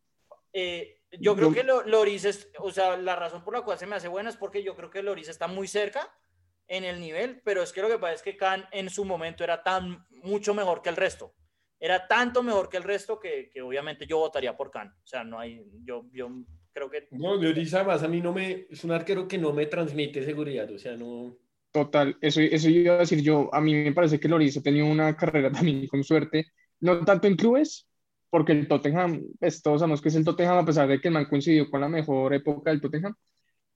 Eh, 0.52 1.00
yo 1.20 1.36
creo 1.36 1.52
que 1.52 1.64
Loris 1.64 2.24
es, 2.24 2.48
o 2.58 2.70
sea, 2.70 2.96
la 2.96 3.16
razón 3.16 3.44
por 3.44 3.54
la 3.54 3.62
cual 3.62 3.78
se 3.78 3.86
me 3.86 3.96
hace 3.96 4.08
buena 4.08 4.30
es 4.30 4.36
porque 4.36 4.62
yo 4.62 4.76
creo 4.76 4.90
que 4.90 5.02
Loris 5.02 5.28
está 5.28 5.46
muy 5.48 5.66
cerca 5.66 6.12
en 6.68 6.84
el 6.84 7.00
nivel, 7.00 7.40
pero 7.44 7.62
es 7.62 7.72
que 7.72 7.82
lo 7.82 7.88
que 7.88 7.98
pasa 7.98 8.14
es 8.14 8.22
que 8.22 8.36
Khan 8.36 8.64
en 8.72 8.88
su 8.90 9.04
momento 9.04 9.44
era 9.44 9.62
tan 9.62 10.06
mucho 10.10 10.54
mejor 10.54 10.82
que 10.82 10.88
el 10.88 10.96
resto. 10.96 11.34
Era 11.78 12.06
tanto 12.06 12.42
mejor 12.42 12.68
que 12.68 12.76
el 12.76 12.84
resto 12.84 13.18
que, 13.18 13.50
que 13.52 13.60
obviamente 13.60 14.06
yo 14.06 14.18
votaría 14.18 14.56
por 14.56 14.70
Khan. 14.70 14.88
O 14.88 15.06
sea, 15.06 15.24
no 15.24 15.38
hay, 15.38 15.64
yo, 15.84 16.06
yo 16.12 16.30
creo 16.72 16.90
que... 16.90 17.08
No, 17.10 17.34
Loris 17.36 17.74
además 17.74 18.02
a 18.02 18.08
mí 18.08 18.20
no 18.20 18.32
me, 18.32 18.66
es 18.70 18.84
un 18.84 18.92
arquero 18.92 19.28
que 19.28 19.38
no 19.38 19.52
me 19.52 19.66
transmite 19.66 20.24
seguridad, 20.24 20.70
o 20.70 20.78
sea, 20.78 20.96
no... 20.96 21.36
Total, 21.70 22.16
eso, 22.20 22.40
eso 22.40 22.68
iba 22.68 22.94
a 22.94 22.98
decir 22.98 23.22
yo, 23.22 23.48
a 23.52 23.60
mí 23.60 23.74
me 23.74 23.92
parece 23.92 24.20
que 24.20 24.28
Loris 24.28 24.58
ha 24.58 24.62
tenido 24.62 24.86
una 24.86 25.16
carrera 25.16 25.50
también 25.52 25.86
con 25.86 26.04
suerte, 26.04 26.46
no 26.80 27.04
tanto 27.04 27.26
en 27.26 27.36
clubes, 27.36 27.88
porque 28.30 28.52
el 28.52 28.68
Tottenham, 28.68 29.22
pues 29.38 29.62
todos 29.62 29.80
sabemos 29.80 30.00
que 30.00 30.08
es 30.08 30.14
el 30.14 30.24
Tottenham, 30.24 30.58
a 30.58 30.64
pesar 30.64 30.88
de 30.88 31.00
que 31.00 31.08
el 31.08 31.14
man 31.14 31.26
coincidió 31.26 31.70
con 31.70 31.80
la 31.80 31.88
mejor 31.88 32.34
época 32.34 32.70
del 32.70 32.80
Tottenham, 32.80 33.14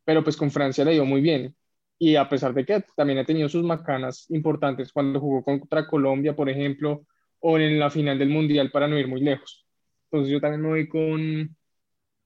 pero 0.05 0.23
pues 0.25 0.37
con 0.37 0.51
Francia 0.51 0.85
le 0.85 0.93
dio 0.93 1.05
muy 1.05 1.21
bien. 1.21 1.55
Y 1.99 2.17
a 2.17 2.29
pesar 2.29 2.53
de 2.53 2.65
que 2.67 2.85
también 2.95 3.19
ha 3.19 3.25
tenido 3.25 3.49
sus 3.49 3.65
macanas 3.65 4.31
importantes 4.31 4.93
cuando 4.93 5.19
jugó 5.21 5.43
contra 5.43 5.87
Colombia, 5.87 6.37
por 6.37 6.51
ejemplo, 6.51 7.07
o 7.41 7.59
en 7.59 7.79
la 7.79 7.91
final 7.91 8.19
del 8.19 8.29
Mundial 8.29 8.71
para 8.71 8.87
no 8.87 8.99
ir 8.99 9.09
muy 9.09 9.21
lejos. 9.21 9.67
Entonces 10.05 10.33
yo 10.33 10.41
también 10.41 10.63
me 10.63 10.69
voy 10.69 10.89
con, 10.89 11.57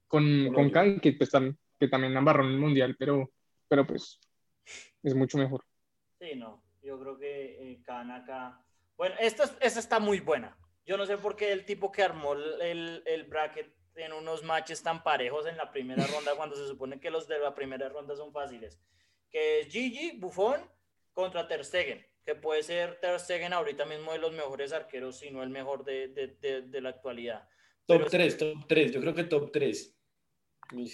con, 0.08 0.52
con 0.52 0.70
Can, 0.70 0.98
que, 1.00 1.12
pues, 1.12 1.30
que 1.78 1.88
también 1.88 2.16
embarró 2.16 2.44
en 2.44 2.50
el 2.50 2.58
Mundial, 2.58 2.96
pero, 2.98 3.30
pero 3.68 3.86
pues 3.86 4.18
es 5.02 5.14
mucho 5.14 5.38
mejor. 5.38 5.64
Sí, 6.18 6.34
no, 6.34 6.62
yo 6.82 6.98
creo 7.00 7.18
que 7.18 7.72
eh, 7.72 7.82
Can 7.84 8.10
acá... 8.10 8.60
Bueno, 8.96 9.14
esta, 9.20 9.44
esta 9.60 9.80
está 9.80 9.98
muy 9.98 10.20
buena. 10.20 10.56
Yo 10.84 10.96
no 10.96 11.06
sé 11.06 11.16
por 11.16 11.36
qué 11.36 11.52
el 11.52 11.64
tipo 11.64 11.92
que 11.92 12.02
armó 12.02 12.34
el, 12.34 13.02
el 13.06 13.24
bracket 13.24 13.72
en 13.94 14.12
unos 14.12 14.42
matches 14.42 14.82
tan 14.82 15.02
parejos 15.02 15.46
en 15.46 15.56
la 15.56 15.70
primera 15.70 16.06
ronda 16.06 16.32
cuando 16.36 16.56
se 16.56 16.66
supone 16.66 17.00
que 17.00 17.10
los 17.10 17.28
de 17.28 17.38
la 17.38 17.54
primera 17.54 17.88
ronda 17.88 18.16
son 18.16 18.32
fáciles. 18.32 18.78
Que 19.30 19.60
es 19.60 19.68
Gigi, 19.68 20.18
Buffon 20.18 20.60
contra 21.12 21.46
Ter 21.46 21.64
Stegen, 21.64 22.06
que 22.24 22.34
puede 22.34 22.62
ser 22.62 22.98
Ter 23.00 23.18
Stegen 23.18 23.52
ahorita 23.52 23.84
mismo 23.86 24.12
de 24.12 24.18
los 24.18 24.32
mejores 24.32 24.72
arqueros, 24.72 25.18
si 25.18 25.30
no 25.30 25.42
el 25.42 25.50
mejor 25.50 25.84
de, 25.84 26.08
de, 26.08 26.62
de, 26.62 26.80
la 26.80 26.90
actualidad. 26.90 27.48
Top 27.86 28.08
3, 28.08 28.36
top 28.36 28.66
3, 28.68 28.92
yo 28.92 29.00
creo 29.00 29.14
que 29.14 29.24
top 29.24 29.50
3. 29.52 29.96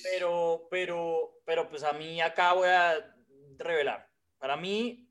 Pero, 0.02 0.68
pero, 0.70 1.40
pero 1.44 1.68
pues 1.68 1.82
a 1.82 1.92
mí 1.92 2.20
acá 2.20 2.54
voy 2.54 2.68
a 2.68 3.14
revelar. 3.58 4.08
Para 4.38 4.56
mí, 4.56 5.08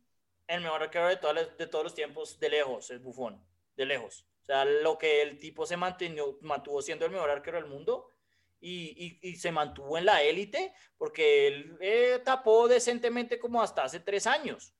el 0.47 0.61
mejor 0.61 0.83
arquero 0.83 1.07
de, 1.07 1.17
todas, 1.17 1.57
de 1.57 1.67
todos 1.67 1.83
los 1.83 1.95
tiempos, 1.95 2.39
de 2.39 2.49
lejos, 2.49 2.89
es 2.91 3.01
Buffon, 3.01 3.43
de 3.75 3.85
lejos. 3.85 4.27
O 4.41 4.45
sea, 4.45 4.65
lo 4.65 4.97
que 4.97 5.21
el 5.21 5.39
tipo 5.39 5.65
se 5.65 5.77
mantuvo, 5.77 6.37
mantuvo 6.41 6.81
siendo 6.81 7.05
el 7.05 7.11
mejor 7.11 7.29
arquero 7.29 7.57
del 7.57 7.69
mundo 7.69 8.11
y, 8.59 9.19
y, 9.21 9.35
se 9.35 9.51
mantuvo 9.51 9.97
en 9.97 10.05
la 10.05 10.23
élite 10.23 10.73
porque 10.97 11.47
él 11.47 11.77
eh, 11.79 12.19
tapó 12.23 12.67
decentemente 12.67 13.37
como 13.37 13.61
hasta 13.61 13.83
hace 13.83 13.99
tres 13.99 14.25
años. 14.25 14.73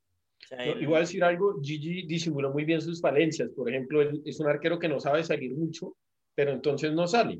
Igual 0.80 1.01
decir 1.01 1.23
algo, 1.23 1.59
Gigi 1.61 2.05
disimuló 2.05 2.51
muy 2.51 2.65
bien 2.65 2.82
sus 2.82 3.01
falencias. 3.01 3.49
Por 3.55 3.69
ejemplo, 3.69 4.01
él 4.01 4.21
es 4.26 4.39
un 4.39 4.47
arquero 4.47 4.80
que 4.80 4.88
no 4.88 4.99
sabe 4.99 5.23
salir 5.23 5.55
mucho, 5.55 5.97
pero 6.34 6.51
entonces 6.51 6.91
no 6.93 7.07
sale. 7.07 7.39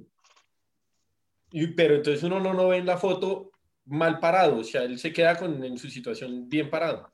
Y, 1.52 1.68
pero 1.68 1.96
entonces 1.96 2.24
uno 2.24 2.40
no, 2.40 2.54
no 2.54 2.70
ve 2.70 2.78
en 2.78 2.86
la 2.86 2.98
foto 2.98 3.52
mal 3.86 4.20
parado, 4.20 4.58
o 4.58 4.64
sea, 4.64 4.84
él 4.84 4.98
se 4.98 5.14
queda 5.14 5.38
con, 5.38 5.64
en 5.64 5.78
su 5.78 5.90
situación 5.90 6.50
bien 6.50 6.70
parado. 6.70 7.12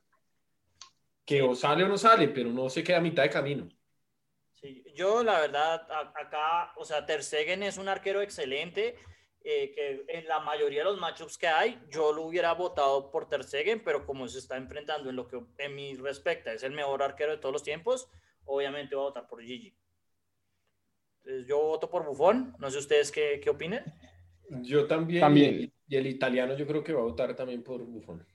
Que 1.25 1.41
o 1.41 1.55
sale 1.55 1.83
o 1.83 1.87
no 1.87 1.97
sale, 1.97 2.29
pero 2.29 2.51
no 2.51 2.69
se 2.69 2.83
queda 2.83 2.97
a 2.97 3.01
mitad 3.01 3.23
de 3.23 3.29
camino 3.29 3.69
yo 4.95 5.23
la 5.23 5.39
verdad, 5.39 5.87
acá, 6.15 6.73
o 6.77 6.85
sea, 6.85 7.05
Ter 7.05 7.23
Stegen 7.23 7.63
es 7.63 7.77
un 7.77 7.87
arquero 7.87 8.21
excelente, 8.21 8.95
eh, 9.43 9.71
que 9.73 10.05
en 10.07 10.27
la 10.27 10.39
mayoría 10.39 10.79
de 10.79 10.85
los 10.85 10.99
matchups 10.99 11.37
que 11.37 11.47
hay, 11.47 11.81
yo 11.89 12.13
lo 12.13 12.23
hubiera 12.23 12.53
votado 12.53 13.09
por 13.09 13.27
Ter 13.27 13.43
Stegen, 13.43 13.83
pero 13.83 14.05
como 14.05 14.27
se 14.27 14.37
está 14.37 14.57
enfrentando 14.57 15.09
en 15.09 15.15
lo 15.15 15.27
que 15.27 15.41
en 15.57 15.75
mi 15.75 15.95
respecta 15.95 16.53
es 16.53 16.61
el 16.63 16.73
mejor 16.73 17.01
arquero 17.01 17.31
de 17.31 17.37
todos 17.37 17.53
los 17.53 17.63
tiempos, 17.63 18.07
obviamente 18.45 18.95
voy 18.95 19.05
a 19.05 19.07
votar 19.07 19.27
por 19.27 19.41
Gigi. 19.41 19.75
Entonces, 21.23 21.47
yo 21.47 21.59
voto 21.59 21.89
por 21.89 22.05
Buffon, 22.05 22.55
no 22.59 22.69
sé 22.69 22.77
ustedes 22.77 23.11
qué, 23.11 23.39
qué 23.43 23.49
opinen. 23.49 23.83
Yo 24.61 24.85
también, 24.85 25.21
también. 25.21 25.73
Y, 25.87 25.95
el 25.95 26.07
italiano 26.07 26.55
yo 26.55 26.65
creo 26.67 26.83
que 26.83 26.93
va 26.93 27.01
a 27.01 27.05
votar 27.05 27.35
también 27.35 27.63
por 27.63 27.83
Buffon. 27.83 28.25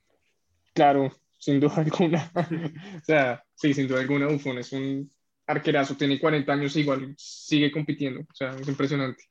Claro, 0.74 1.10
sin 1.38 1.60
duda 1.60 1.76
alguna. 1.76 2.32
o 3.00 3.04
sea, 3.04 3.44
sí, 3.54 3.72
sin 3.74 3.88
duda 3.88 4.00
alguna 4.00 4.26
Buffon 4.26 4.58
es 4.58 4.72
un 4.72 5.10
arquerazo, 5.46 5.96
tiene 5.96 6.18
40 6.18 6.52
años 6.52 6.76
e 6.76 6.80
igual 6.80 7.14
sigue 7.16 7.70
compitiendo, 7.70 8.20
o 8.20 8.34
sea, 8.34 8.50
es 8.50 8.68
impresionante. 8.68 9.24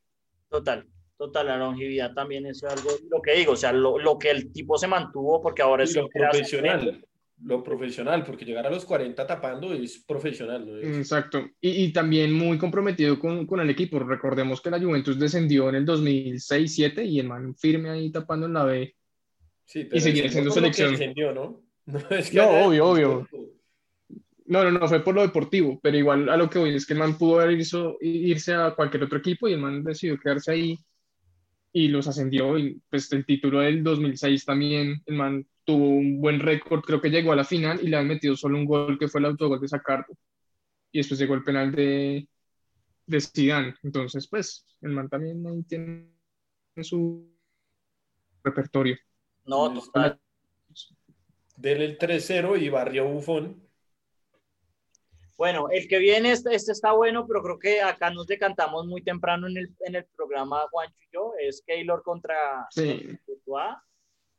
Total, 0.49 0.85
total, 1.17 1.47
la 1.47 1.57
longevidad 1.57 2.13
también 2.13 2.45
es 2.45 2.63
algo, 2.63 2.89
lo 3.09 3.21
que 3.21 3.33
digo, 3.33 3.53
o 3.53 3.57
sea, 3.57 3.73
lo, 3.73 3.99
lo 3.99 4.17
que 4.17 4.31
el 4.31 4.51
tipo 4.51 4.77
se 4.77 4.87
mantuvo, 4.87 5.41
porque 5.41 5.61
ahora 5.61 5.83
es... 5.83 5.95
lo 5.95 6.07
profesional, 6.09 7.05
lo 7.43 7.63
profesional, 7.63 8.23
porque 8.23 8.45
llegar 8.45 8.65
a 8.65 8.69
los 8.69 8.85
40 8.85 9.27
tapando 9.27 9.73
es 9.73 10.03
profesional. 10.07 10.65
¿no? 10.65 10.77
Exacto, 10.77 11.45
y, 11.59 11.83
y, 11.83 11.93
también 11.93 12.31
muy 12.31 12.57
comprometido 12.57 13.19
con, 13.19 13.45
con, 13.45 13.59
el 13.59 13.69
equipo, 13.69 13.99
recordemos 13.99 14.61
que 14.61 14.71
la 14.71 14.79
Juventus 14.79 15.19
descendió 15.19 15.69
en 15.69 15.75
el 15.75 15.85
2006-2007 15.85 17.05
y 17.05 17.19
el 17.19 17.27
man 17.27 17.55
firme 17.55 17.89
ahí 17.89 18.11
tapando 18.11 18.45
en 18.45 18.53
la 18.53 18.63
B. 18.63 18.95
Sí, 19.65 19.83
pero 19.85 19.97
y 19.97 20.01
seguir 20.01 20.31
siendo 20.31 20.51
selección. 20.51 20.95
¿no? 21.33 21.61
No, 21.85 21.99
es 22.09 22.31
que 22.31 22.37
no 22.37 22.65
obvio, 22.65 22.87
obvio. 22.87 23.27
No, 24.47 24.63
no, 24.63 24.71
no, 24.71 24.87
fue 24.87 25.03
por 25.03 25.15
lo 25.15 25.23
deportivo, 25.23 25.79
pero 25.81 25.97
igual 25.97 26.29
a 26.29 26.37
lo 26.37 26.49
que 26.49 26.59
voy 26.59 26.75
es 26.75 26.85
que 26.85 26.93
el 26.93 26.99
man 26.99 27.17
pudo 27.17 27.39
haber 27.39 27.59
irse 28.01 28.53
a 28.53 28.75
cualquier 28.75 29.03
otro 29.03 29.17
equipo 29.17 29.47
y 29.47 29.53
el 29.53 29.59
man 29.59 29.83
decidió 29.83 30.19
quedarse 30.19 30.51
ahí 30.51 30.77
y 31.73 31.87
los 31.87 32.07
ascendió. 32.07 32.57
Y 32.57 32.79
pues 32.89 33.11
el 33.11 33.25
título 33.25 33.59
del 33.59 33.83
2006 33.83 34.45
también, 34.45 35.01
el 35.07 35.15
man 35.15 35.47
tuvo 35.63 35.89
un 35.89 36.21
buen 36.21 36.39
récord, 36.39 36.81
creo 36.81 37.01
que 37.01 37.09
llegó 37.09 37.31
a 37.31 37.35
la 37.35 37.43
final 37.43 37.79
y 37.81 37.87
le 37.87 37.97
han 37.97 38.07
metido 38.07 38.35
solo 38.35 38.57
un 38.57 38.65
gol 38.65 38.99
que 38.99 39.07
fue 39.07 39.19
el 39.19 39.25
autogol 39.25 39.59
de 39.59 39.67
Sacardo. 39.67 40.15
Y 40.91 40.99
después 40.99 41.19
llegó 41.19 41.33
el 41.33 41.43
penal 41.43 41.71
de, 41.71 42.27
de 43.07 43.21
Zidane. 43.21 43.75
Entonces, 43.81 44.27
pues, 44.27 44.65
el 44.81 44.91
man 44.91 45.09
también 45.09 45.65
tiene 45.65 46.07
su 46.83 47.35
repertorio. 48.43 48.95
No, 49.45 49.73
total. 49.73 50.19
Dele 51.57 51.85
el 51.85 51.97
3-0 51.97 52.61
y 52.61 52.69
barrió 52.69 53.07
Bufón 53.07 53.64
bueno, 55.37 55.67
el 55.69 55.87
que 55.87 55.99
viene, 55.99 56.31
este, 56.31 56.55
este, 56.55 56.71
está 56.71 56.93
bueno, 56.93 57.27
pero 57.27 57.41
creo 57.43 57.59
que 57.59 57.81
acá 57.81 58.09
nos 58.09 58.25
decantamos 58.25 58.85
muy 58.85 59.01
temprano 59.03 59.47
en 59.47 59.57
el, 59.57 59.75
en 59.81 59.95
el 59.95 60.05
programa 60.15 60.65
Juancho 60.71 60.95
y 61.01 61.13
yo, 61.13 61.33
es 61.39 61.61
Keylor 61.65 62.03
contra 62.03 62.67
sí. 62.69 63.17
Courtois. 63.25 63.75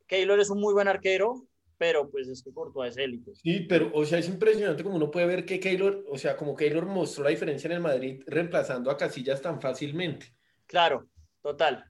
Keylor 0.06 0.40
es 0.40 0.48
un 0.48 0.60
muy 0.60 0.72
buen 0.72 0.88
arquero, 0.88 1.46
pero 1.76 2.08
pues 2.08 2.28
es 2.28 2.42
que 2.42 2.52
Courtois 2.52 2.92
es 2.92 2.96
élite. 2.96 3.34
Sí, 3.34 3.66
pero 3.68 3.90
o 3.92 4.06
sea, 4.06 4.18
es 4.18 4.28
impresionante 4.28 4.82
como 4.82 4.96
uno 4.96 5.10
puede 5.10 5.26
ver 5.26 5.44
que 5.44 5.60
Keylor, 5.60 6.04
o 6.08 6.16
sea, 6.16 6.34
como 6.36 6.56
Keylor 6.56 6.86
mostró 6.86 7.24
la 7.24 7.30
diferencia 7.30 7.68
en 7.68 7.72
el 7.74 7.80
Madrid 7.80 8.22
reemplazando 8.26 8.90
a 8.90 8.96
Casillas 8.96 9.42
tan 9.42 9.60
fácilmente. 9.60 10.34
Claro, 10.66 11.08
total, 11.42 11.84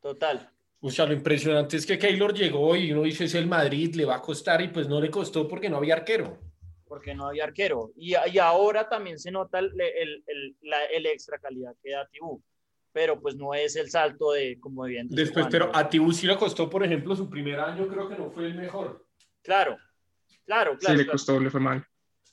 total. 0.00 0.50
O 0.80 0.90
sea, 0.90 1.06
lo 1.06 1.14
impresionante 1.14 1.76
es 1.76 1.86
que 1.86 1.98
Keylor 1.98 2.32
llegó 2.32 2.76
y 2.76 2.92
uno 2.92 3.02
dice 3.02 3.24
es 3.24 3.34
el 3.34 3.48
Madrid, 3.48 3.94
le 3.96 4.04
va 4.04 4.16
a 4.16 4.22
costar 4.22 4.60
y 4.60 4.68
pues 4.68 4.86
no 4.86 5.00
le 5.00 5.10
costó 5.10 5.48
porque 5.48 5.68
no 5.68 5.78
había 5.78 5.94
arquero 5.94 6.53
porque 6.94 7.12
no 7.12 7.26
había 7.26 7.42
arquero. 7.42 7.90
Y, 7.96 8.14
y 8.32 8.38
ahora 8.38 8.88
también 8.88 9.18
se 9.18 9.32
nota 9.32 9.58
el, 9.58 9.72
el, 9.80 10.22
el, 10.28 10.56
la, 10.62 10.84
el, 10.84 11.06
extra 11.06 11.40
calidad 11.40 11.74
que 11.82 11.90
da 11.90 12.06
Tibú, 12.06 12.40
pero 12.92 13.20
pues 13.20 13.34
no 13.34 13.52
es 13.52 13.74
el 13.74 13.90
salto 13.90 14.30
de 14.30 14.60
como 14.60 14.84
bien. 14.84 15.08
Después, 15.10 15.48
pero 15.50 15.74
a 15.74 15.88
Tibú 15.88 16.12
sí 16.12 16.28
le 16.28 16.36
costó, 16.36 16.70
por 16.70 16.84
ejemplo, 16.84 17.16
su 17.16 17.28
primer 17.28 17.58
año 17.58 17.88
creo 17.88 18.08
que 18.08 18.16
no 18.16 18.30
fue 18.30 18.46
el 18.46 18.54
mejor. 18.54 19.04
Claro, 19.42 19.76
claro, 20.46 20.78
claro. 20.78 20.96
Sí, 20.96 21.04
le 21.04 21.10
costó, 21.10 21.40
le 21.40 21.50
fue 21.50 21.58
mal. 21.58 21.84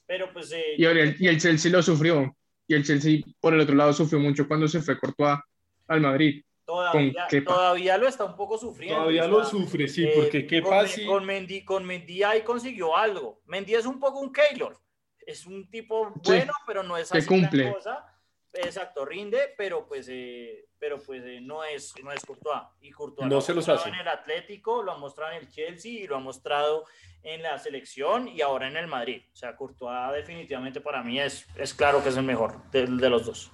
Pero 0.05 0.32
pues... 0.32 0.51
Eh, 0.51 0.76
y, 0.78 0.86
el, 0.86 1.16
y 1.20 1.28
el 1.28 1.39
Chelsea 1.39 1.72
lo 1.72 1.82
sufrió. 1.82 2.38
Y 2.68 2.76
el 2.76 2.86
Chelsea, 2.86 3.22
por 3.39 3.55
el 3.55 3.62
otro 3.62 3.74
lado, 3.74 3.93
sufrió 3.93 4.20
mucho 4.20 4.47
cuando 4.47 4.68
se 4.68 4.80
fue 4.84 4.99
Courtois 4.99 5.39
al 5.88 6.01
Madrid. 6.01 6.43
Todavía, 6.72 7.28
todavía, 7.46 7.98
lo 7.98 8.08
está 8.08 8.24
un 8.24 8.36
poco 8.36 8.58
sufriendo. 8.58 9.00
Todavía 9.00 9.28
lo 9.28 9.44
sufre, 9.44 9.88
sí, 9.90 10.06
eh, 10.06 10.14
porque 10.16 10.48
qué 10.48 10.62
con, 10.62 10.72
fácil. 10.72 11.06
Con 11.06 11.26
Mendy, 11.26 11.66
con 11.66 11.84
Mendy 11.86 12.24
ahí 12.24 12.42
consiguió 12.44 12.96
algo. 12.96 13.42
Mendy 13.46 13.76
es 13.76 13.86
un 13.86 14.00
poco 14.00 14.20
un 14.20 14.32
Keylor. 14.32 14.80
Es 15.26 15.46
un 15.46 15.70
tipo 15.70 16.14
bueno, 16.24 16.54
pero 16.66 16.82
no 16.82 16.96
es 16.96 17.12
así 17.12 17.28
cumple. 17.28 17.74
cosa. 17.74 18.06
exacto, 18.54 19.04
rinde, 19.06 19.54
pero 19.58 19.86
pues, 19.86 20.08
eh, 20.10 20.66
pero 20.80 20.98
pues 21.02 21.24
eh, 21.26 21.40
no, 21.42 21.64
es, 21.66 21.94
no 22.04 22.12
es 22.12 22.26
Courtois. 22.26 22.64
Y 22.80 22.92
Courtois 22.92 23.28
No 23.28 23.36
lo 23.36 23.40
ha 23.40 23.42
se 23.42 23.54
los 23.54 23.68
mostrado 23.68 23.80
hace. 23.82 23.90
en 23.90 23.96
el 23.96 24.08
Atlético, 24.08 24.82
lo 24.82 24.94
ha 24.94 24.98
mostrado 24.98 25.34
en 25.34 25.40
el 25.40 25.50
Chelsea 25.50 25.92
y 25.92 26.08
lo 26.08 26.16
ha 26.16 26.20
mostrado 26.20 26.86
en 27.24 27.44
la 27.44 27.58
selección 27.60 28.30
y 28.30 28.42
ahora 28.42 28.68
en 28.68 28.78
el 28.78 28.88
Madrid. 28.88 29.22
O 29.32 29.36
sea, 29.36 29.56
Courtois 29.58 30.14
definitivamente 30.14 30.80
para 30.80 31.04
mí 31.04 31.20
es, 31.20 31.46
es 31.58 31.74
claro 31.74 32.02
que 32.02 32.10
es 32.10 32.18
el 32.18 32.24
mejor 32.24 32.70
de, 32.72 32.88
de 32.88 33.10
los 33.10 33.26
dos. 33.26 33.52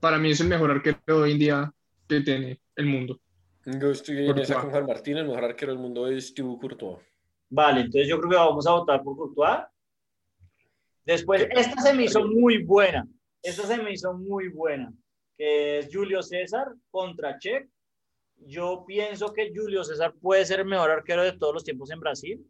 Para 0.00 0.18
mí 0.18 0.30
es 0.30 0.40
el 0.40 0.48
mejor 0.48 0.70
arquero 0.70 0.98
de 1.06 1.12
hoy 1.12 1.32
en 1.32 1.38
día 1.38 1.72
que 2.08 2.20
tiene 2.20 2.60
el 2.76 2.86
mundo. 2.86 3.20
Yo 3.64 3.90
estoy 3.90 4.18
en 4.18 4.26
Courtois. 4.26 4.50
esa 4.50 4.60
con 4.60 4.70
Juan 4.70 4.86
Martín, 4.86 5.16
el 5.18 5.26
mejor 5.26 5.44
arquero 5.44 5.72
del 5.72 5.80
mundo 5.80 6.06
es 6.08 6.32
Thibaut 6.32 6.60
Courtois. 6.60 6.98
Vale, 7.50 7.80
entonces 7.82 8.08
yo 8.08 8.18
creo 8.18 8.30
que 8.30 8.36
vamos 8.36 8.66
a 8.66 8.72
votar 8.72 9.02
por 9.02 9.16
Courtois. 9.16 9.64
Después, 11.04 11.46
esta 11.50 11.80
se 11.80 11.94
me 11.94 12.04
hizo 12.04 12.26
muy 12.26 12.62
buena. 12.64 13.06
Esta 13.42 13.66
se 13.66 13.78
me 13.78 13.92
hizo 13.92 14.12
muy 14.12 14.48
buena. 14.48 14.92
Que 15.36 15.78
es 15.78 15.88
Julio 15.92 16.22
César 16.22 16.68
contra 16.90 17.38
Check. 17.38 17.68
Yo 18.46 18.84
pienso 18.86 19.32
que 19.32 19.52
Julio 19.54 19.82
César 19.84 20.14
puede 20.20 20.44
ser 20.44 20.60
el 20.60 20.66
mejor 20.66 20.90
arquero 20.90 21.22
de 21.22 21.32
todos 21.32 21.54
los 21.54 21.64
tiempos 21.64 21.90
en 21.90 22.00
Brasil. 22.00 22.46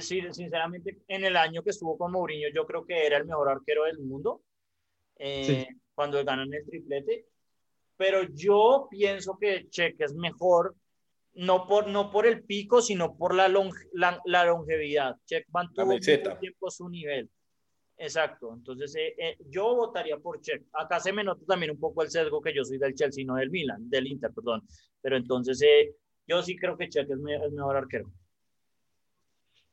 Sí, 0.00 0.20
sinceramente, 0.32 0.98
en 1.06 1.24
el 1.24 1.36
año 1.36 1.62
que 1.62 1.70
estuvo 1.70 1.96
con 1.96 2.10
Mourinho, 2.10 2.48
yo 2.52 2.66
creo 2.66 2.84
que 2.84 3.06
era 3.06 3.16
el 3.16 3.26
mejor 3.26 3.48
arquero 3.48 3.84
del 3.84 3.98
mundo. 4.00 4.42
eh, 5.16 5.66
Sí. 5.68 5.76
Cuando 5.98 6.24
ganan 6.24 6.54
el 6.54 6.64
triplete. 6.64 7.26
Pero 7.96 8.22
yo 8.32 8.86
pienso 8.88 9.36
que 9.36 9.68
Check 9.68 10.00
es 10.00 10.14
mejor 10.14 10.76
no 11.34 11.66
por, 11.66 11.88
no 11.88 12.12
por 12.12 12.24
el 12.24 12.44
pico, 12.44 12.80
sino 12.80 13.16
por 13.16 13.34
la, 13.34 13.48
longe- 13.48 13.88
la, 13.92 14.20
la 14.24 14.44
longevidad. 14.44 15.16
Check 15.26 15.46
mantuvo 15.50 15.86
mucho 15.86 16.38
tiempo 16.38 16.70
su 16.70 16.88
nivel. 16.88 17.28
Exacto. 17.96 18.54
Entonces, 18.54 18.94
eh, 18.94 19.14
eh, 19.18 19.36
yo 19.50 19.74
votaría 19.74 20.16
por 20.18 20.40
Check. 20.40 20.62
Acá 20.72 21.00
se 21.00 21.12
me 21.12 21.24
nota 21.24 21.44
también 21.46 21.72
un 21.72 21.80
poco 21.80 22.04
el 22.04 22.10
sesgo 22.10 22.40
que 22.40 22.54
yo 22.54 22.64
soy 22.64 22.78
del 22.78 22.94
Chelsea, 22.94 23.24
no 23.26 23.34
del 23.34 23.50
Milan, 23.50 23.90
del 23.90 24.06
Inter, 24.06 24.30
perdón. 24.32 24.62
Pero 25.02 25.16
entonces, 25.16 25.60
eh, 25.62 25.96
yo 26.28 26.40
sí 26.44 26.56
creo 26.56 26.78
que 26.78 26.88
Check 26.88 27.10
es, 27.10 27.18
me- 27.18 27.44
es 27.44 27.50
mejor 27.50 27.74
arquero. 27.76 28.08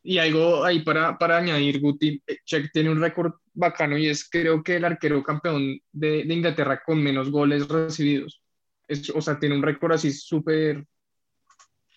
Y 0.02 0.18
algo 0.18 0.64
ahí 0.64 0.80
para, 0.84 1.16
para 1.20 1.38
añadir, 1.38 1.80
Guti, 1.80 2.20
eh, 2.26 2.38
Check 2.46 2.72
tiene 2.74 2.90
un 2.90 3.00
récord 3.00 3.34
bacano 3.56 3.97
y 3.97 4.08
es 4.08 4.30
creo 4.30 4.62
que 4.64 4.76
el 4.76 4.86
arquero 4.86 5.24
campeón 5.24 5.80
de, 5.91 6.24
de 6.26 6.34
Inglaterra 6.34 6.82
con 6.86 7.01
menos 7.01 7.32
goles 7.32 7.68
recibidos. 7.68 8.41
Es, 8.88 9.10
o 9.10 9.22
sea, 9.22 9.39
tiene 9.39 9.56
un 9.56 9.64
récord 9.64 9.93
así 9.93 10.12
súper 10.12 10.86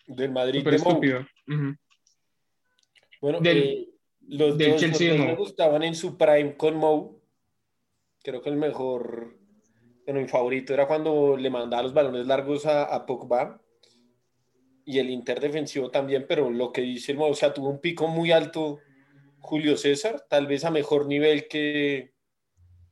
Del 0.06 0.32
Madrid 0.32 0.60
súper 0.60 0.70
de 0.72 0.76
estúpido. 0.76 1.26
Ujú. 1.48 1.74
Bueno, 3.20 3.40
Del- 3.40 3.58
eh, 3.58 3.88
los 4.28 4.56
del 4.56 4.70
dos, 4.72 4.80
Chelsea 4.80 5.14
me 5.14 5.34
gustaban 5.34 5.82
en 5.82 5.94
su 5.94 6.16
prime 6.16 6.56
con 6.56 6.76
Mou. 6.76 7.20
Creo 8.22 8.42
que 8.42 8.50
el 8.50 8.56
mejor, 8.56 9.36
bueno, 10.04 10.20
mi 10.20 10.28
favorito 10.28 10.72
era 10.74 10.86
cuando 10.86 11.36
le 11.36 11.50
mandaba 11.50 11.82
los 11.82 11.94
balones 11.94 12.26
largos 12.26 12.66
a, 12.66 12.84
a 12.84 13.04
Pogba. 13.06 13.60
Y 14.84 14.98
el 14.98 15.10
Inter 15.10 15.40
defensivo 15.40 15.90
también, 15.90 16.24
pero 16.26 16.50
lo 16.50 16.72
que 16.72 16.80
dice 16.80 17.12
el 17.12 17.18
Mou, 17.18 17.30
o 17.30 17.34
sea, 17.34 17.52
tuvo 17.52 17.68
un 17.68 17.80
pico 17.80 18.06
muy 18.08 18.32
alto 18.32 18.80
Julio 19.40 19.76
César, 19.76 20.24
tal 20.28 20.46
vez 20.46 20.64
a 20.64 20.70
mejor 20.70 21.06
nivel 21.06 21.48
que, 21.48 22.12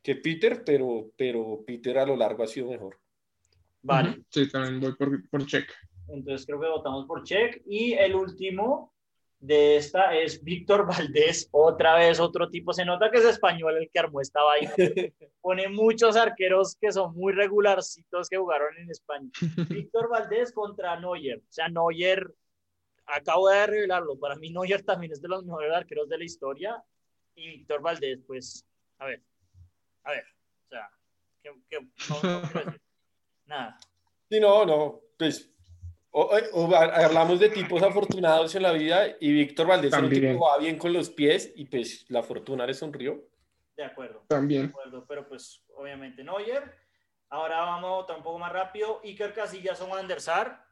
que 0.03 0.17
Peter, 0.17 0.63
pero, 0.65 1.11
pero 1.17 1.63
Peter 1.67 1.99
a 1.99 2.07
lo 2.07 2.17
largo 2.17 2.43
ha 2.43 2.47
sido 2.47 2.71
mejor. 2.71 2.99
Vale. 3.83 4.25
Sí, 4.31 4.51
también 4.51 4.81
voy 4.81 4.95
por, 4.97 5.29
por 5.29 5.47
Check. 5.47 5.73
Entonces 6.09 6.47
creo 6.47 6.61
que 6.61 6.69
votamos 6.69 7.07
por 7.07 7.23
Check. 7.23 7.63
Y 7.67 7.93
el 7.93 8.15
último 8.15 8.93
de 9.39 9.77
esta 9.77 10.15
es 10.15 10.43
Víctor 10.43 10.87
Valdés. 10.87 11.49
Otra 11.53 11.97
vez 11.97 12.21
otro 12.21 12.51
tipo. 12.51 12.73
Se 12.73 12.85
nota 12.85 13.11
que 13.11 13.19
es 13.19 13.25
español 13.25 13.77
el 13.77 13.91
que 13.91 13.99
armó 13.99 14.21
esta 14.21 14.43
vaina. 14.43 14.73
Pone 15.41 15.69
muchos 15.69 16.17
arqueros 16.17 16.77
que 16.81 16.93
son 16.93 17.15
muy 17.15 17.33
regularcitos 17.33 18.29
que 18.29 18.37
jugaron 18.37 18.77
en 18.79 18.91
España. 18.91 19.31
Víctor 19.69 20.09
Valdés 20.09 20.53
contra 20.53 20.99
Neuer. 20.99 21.39
O 21.39 21.53
sea, 21.53 21.69
Neuer, 21.69 22.33
acabo 23.07 23.49
de 23.49 23.67
revelarlo. 23.67 24.19
Para 24.19 24.37
mí 24.37 24.51
Neuer 24.51 24.83
también 24.83 25.13
es 25.13 25.21
de 25.23 25.29
los 25.29 25.45
mejores 25.45 25.73
arqueros 25.73 26.09
de 26.09 26.19
la 26.19 26.25
historia. 26.25 26.83
Y 27.35 27.49
Víctor 27.49 27.83
Valdés, 27.83 28.21
pues, 28.27 28.67
a 28.99 29.07
ver, 29.07 29.23
a 30.05 30.11
ver. 30.13 30.25
O 30.65 30.69
sea, 30.69 30.91
no- 31.45 31.55
no 31.55 31.63
quiero 31.69 31.87
decir 32.41 32.81
nada. 33.47 33.79
Sí, 34.29 34.41
no, 34.41 34.65
no, 34.67 35.01
pues 35.19 35.51
o- 36.11 36.31
o- 36.55 36.75
hablamos 36.75 37.39
de 37.39 37.51
tipos 37.51 37.83
afortunados 37.83 38.55
en 38.55 38.63
la 38.63 38.73
vida 38.73 39.07
y 39.21 39.33
Víctor 39.33 39.67
Valdés 39.67 39.93
era 39.93 40.03
un 40.03 40.09
tipo 40.09 40.15
que 40.15 40.21
También. 40.23 40.39
jugaba 40.39 40.59
bien 40.59 40.79
con 40.79 40.93
los 40.93 41.11
pies 41.11 41.53
y 41.55 41.67
pues 41.67 42.07
la 42.09 42.23
fortuna 42.23 42.67
le 42.67 42.75
sonrió. 42.75 43.23
De 43.77 43.85
acuerdo. 43.85 44.25
También. 44.27 44.63
De 44.63 44.69
acuerdo, 44.71 45.05
pero 45.07 45.29
pues 45.29 45.63
obviamente 45.77 46.25
Neuer. 46.25 46.75
Ahora 47.29 47.59
vamos 47.61 47.85
a 47.89 47.95
votar 47.95 48.17
un 48.17 48.23
poco 48.23 48.39
más 48.39 48.53
rápido. 48.53 49.01
Iker 49.05 49.35
Casillas 49.35 49.81
o 49.83 49.89
Van 49.89 50.09
der 50.09 50.21
Sar. 50.21 50.65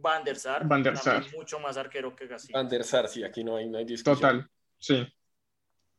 Van 0.00 0.24
der 0.24 0.36
Sar. 0.36 0.66
Van 0.66 0.82
der 0.82 0.96
Sar. 0.96 1.24
Mucho 1.36 1.58
más 1.60 1.76
arquero 1.76 2.14
que 2.16 2.26
Casillas. 2.28 2.52
Van 2.52 2.68
der 2.68 2.84
Sar, 2.84 3.08
sí, 3.08 3.22
aquí 3.22 3.44
no 3.44 3.56
hay, 3.56 3.68
no 3.68 3.78
hay 3.78 3.84
discusión. 3.84 4.16
Total. 4.16 4.50
Sí. 4.78 5.06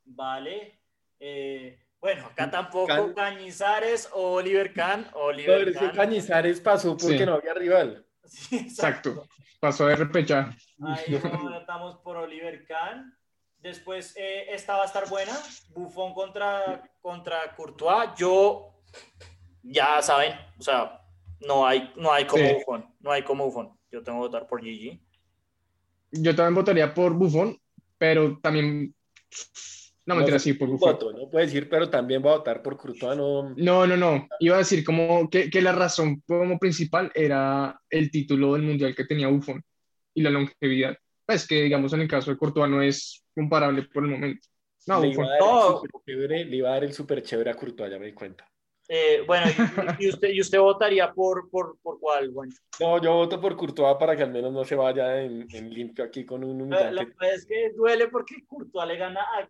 Vale. 0.06 0.80
Eh, 1.20 1.80
bueno, 2.00 2.26
acá 2.26 2.52
tampoco 2.52 2.88
Can- 2.88 3.14
Cañizares 3.14 4.10
o 4.14 4.34
Oliver 4.34 4.74
Kahn. 4.74 5.08
No, 5.14 5.20
Oliver 5.20 5.72
que 5.72 5.80
Kahn. 5.80 5.92
Cañizares 5.96 6.60
pasó 6.60 6.98
porque 6.98 7.18
Sí. 7.20 7.26
no 7.26 7.36
había 7.36 7.54
rival. 7.54 8.06
Sí, 8.26 8.58
Exacto. 8.58 9.28
Pasó 9.60 9.88
de 9.88 9.96
repechaje. 9.96 10.58
Ahí 10.86 11.16
votamos 11.16 11.98
por 12.00 12.18
Oliver 12.18 12.66
Kahn. 12.66 13.18
Después, 13.60 14.14
eh, 14.18 14.48
esta 14.50 14.76
va 14.76 14.84
a 14.84 14.86
estar 14.88 15.08
buena. 15.08 15.32
Buffon 15.70 16.14
contra, 16.14 16.84
contra 17.02 17.56
Courtois. 17.56 18.10
Yo, 18.18 18.82
ya 19.62 20.02
saben, 20.02 20.34
o 20.60 20.62
sea, 20.62 21.00
no 21.40 21.66
hay, 21.66 21.94
no 21.96 22.12
hay 22.12 22.26
como 22.26 22.44
Sí. 22.46 22.54
Buffon. 22.56 22.94
No 23.00 23.12
hay 23.12 23.24
como 23.24 23.46
Buffon. 23.46 23.80
Yo 23.94 24.02
tengo 24.02 24.22
que 24.22 24.28
votar 24.28 24.48
por 24.48 24.60
Gigi. 24.60 25.00
Yo 26.12 26.36
también 26.36 26.56
votaría 26.56 26.92
por 26.96 27.14
Buffon, 27.14 27.56
pero 28.00 28.40
también. 28.40 28.96
No, 30.08 30.16
mentira, 30.16 30.40
sí, 30.40 30.54
por 30.54 30.68
Buffon. 30.68 30.94
voto, 30.94 31.14
no 31.14 31.30
puede 31.30 31.46
decir, 31.46 31.70
pero 31.70 31.88
también 31.92 32.26
va 32.26 32.32
a 32.32 32.38
votar 32.38 32.64
por 32.64 32.76
Courtois, 32.76 33.16
no. 33.16 33.54
No, 33.56 33.86
no, 33.86 33.96
no. 33.96 34.28
Iba 34.40 34.56
a 34.56 34.60
decir 34.60 34.84
como 34.84 35.30
que, 35.30 35.48
que 35.52 35.62
la 35.62 35.74
razón 35.74 36.24
como 36.26 36.58
principal 36.58 37.12
era 37.14 37.80
el 37.88 38.10
título 38.10 38.54
del 38.54 38.64
mundial 38.64 38.96
que 38.96 39.06
tenía 39.06 39.28
Buffon 39.28 39.64
y 40.16 40.24
la 40.24 40.32
longevidad. 40.32 40.98
Pues 41.24 41.48
que, 41.48 41.62
digamos, 41.62 41.94
en 41.94 42.02
el 42.02 42.08
caso 42.08 42.32
de 42.32 42.38
Courtois 42.38 42.70
no 42.70 42.82
es 42.82 43.24
comparable 43.36 43.84
por 43.84 44.04
el 44.06 44.10
momento. 44.10 44.48
No, 44.88 45.02
le, 45.02 45.10
iba 45.10 45.24
a 45.24 45.30
dar 45.30 45.40
No. 45.40 45.68
el 45.68 45.74
super 45.76 46.02
chévere, 46.04 46.46
le 46.46 46.56
iba 46.58 46.70
a 46.70 46.74
dar 46.74 46.84
el 46.84 46.94
súper 46.94 47.22
chévere 47.22 47.52
a 47.52 47.54
Courtois, 47.54 47.92
ya 47.92 48.00
me 48.00 48.08
di 48.08 48.14
cuenta. 48.14 48.50
Eh, 48.96 49.24
bueno, 49.26 49.48
y, 49.98 50.06
y 50.06 50.10
usted, 50.10 50.30
¿y 50.30 50.40
usted 50.42 50.60
votaría 50.60 51.12
por, 51.12 51.50
por, 51.50 51.80
por 51.82 52.00
cuál, 52.00 52.32
Juancho? 52.32 52.58
No, 52.80 53.02
yo 53.02 53.14
voto 53.16 53.42
por 53.42 53.56
Courtois 53.58 53.98
para 53.98 54.16
que 54.16 54.22
al 54.22 54.32
menos 54.32 54.54
no 54.54 54.64
se 54.64 54.76
vaya 54.76 55.20
en, 55.22 55.48
en 55.52 55.70
limpio 55.74 56.06
aquí 56.06 56.24
con 56.26 56.44
un 56.44 56.70
La, 56.70 56.78
la 56.78 57.02
humillante. 57.02 57.16
verdad 57.20 57.36
es 57.36 57.46
que 57.48 57.72
duele 57.76 58.08
porque 58.10 58.46
Courtois 58.46 58.88
le 58.88 58.98
gana 58.98 59.22
a 59.22 59.50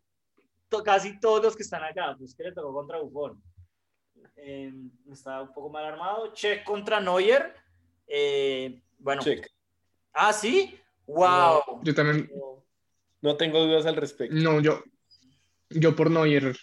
to- 0.69 0.81
casi 0.81 1.19
todos 1.19 1.43
los 1.43 1.57
que 1.57 1.63
están 1.63 1.83
acá. 1.83 2.15
Pues 2.17 2.33
que 2.35 2.43
le 2.43 2.53
tocó 2.53 2.73
contra 2.73 2.99
Buffon. 2.99 3.43
Eh, 4.37 4.71
está 5.11 5.41
un 5.41 5.51
poco 5.53 5.69
mal 5.69 5.83
armado. 5.85 6.31
Check 6.33 6.63
contra 6.63 7.01
Neuer. 7.01 7.53
Eh, 8.07 8.81
bueno. 8.97 9.21
Check. 9.21 9.45
Ah, 10.13 10.31
sí. 10.31 10.79
Wow. 11.05 11.81
Yo 11.83 11.93
también, 11.93 12.29
No 13.21 13.35
tengo 13.35 13.59
dudas 13.59 13.85
al 13.87 13.97
respecto. 13.97 14.33
no, 14.37 14.61
yo, 14.61 14.81
yo 15.69 15.93
por 15.97 16.09
Neuer. 16.09 16.55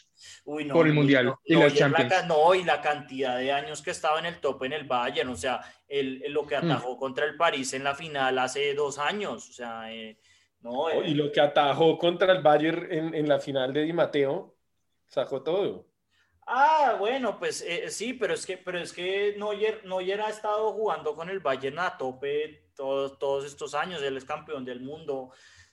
Uy, 0.45 0.65
no, 0.65 0.75
Por 0.75 0.87
el 0.87 0.93
Mundial 0.95 1.25
no, 1.27 1.41
y 1.45 1.55
no, 1.55 1.67
y 1.69 1.79
la 1.79 2.25
no, 2.27 2.55
y 2.55 2.65
la 2.65 2.81
cantidad 2.81 3.39
de 3.39 3.53
años 3.53 3.83
que 3.83 3.91
estaba 3.91 4.19
en 4.19 4.27
el 4.27 4.41
tope 4.41 4.67
en 4.67 4.73
el 4.75 4.85
Bayern, 4.85 5.29
o 5.31 5.37
sea, 5.37 5.61
el, 5.89 6.23
el- 6.23 6.33
lo 6.33 6.45
Mm. 6.45 6.47
que 6.49 6.57
atajó 6.57 6.97
contra 6.97 7.25
el 7.27 7.37
París 7.37 7.73
en 7.73 7.85
la 7.85 7.95
final 7.95 8.39
hace 8.39 8.75
dos 8.75 8.99
años, 8.99 9.49
o 9.49 9.53
sea, 9.53 9.93
eh, 9.93 10.19
no, 10.61 10.71
Oh, 10.73 10.91
eh, 10.91 11.09
Y 11.09 11.15
lo 11.15 11.33
que 11.33 11.41
atajó 11.41 11.97
contra 11.99 12.33
el 12.33 12.43
Bayern 12.43 12.87
en, 12.93 13.15
en 13.15 13.29
la 13.29 13.39
final 13.39 13.73
de 13.73 13.83
Di 13.83 13.93
Matteo, 13.93 14.57
sacó 15.07 15.43
todo. 15.43 15.87
Ah, 16.47 16.97
bueno, 16.99 17.39
pues 17.39 17.63
eh, 17.63 17.91
sí, 17.91 18.13
pero 18.15 18.35
es 18.35 18.45
que, 18.45 18.57
pero 18.59 18.79
es 18.79 18.93
que 18.93 19.35
Neuer, 19.39 19.85
Neuer 19.87 20.21
ha 20.21 20.29
estado 20.31 20.73
jugando 20.73 21.15
con 21.15 21.31
el 21.31 21.39
Bayern 21.41 21.79
a 21.79 21.97
tope 21.97 22.71
todos, 22.75 23.19
todos 23.19 23.45
estos 23.45 23.73
años, 23.75 24.03
él 24.03 24.17
es 24.17 24.25
campeón 24.25 24.65
del 24.65 24.81
mundo. 24.81 25.31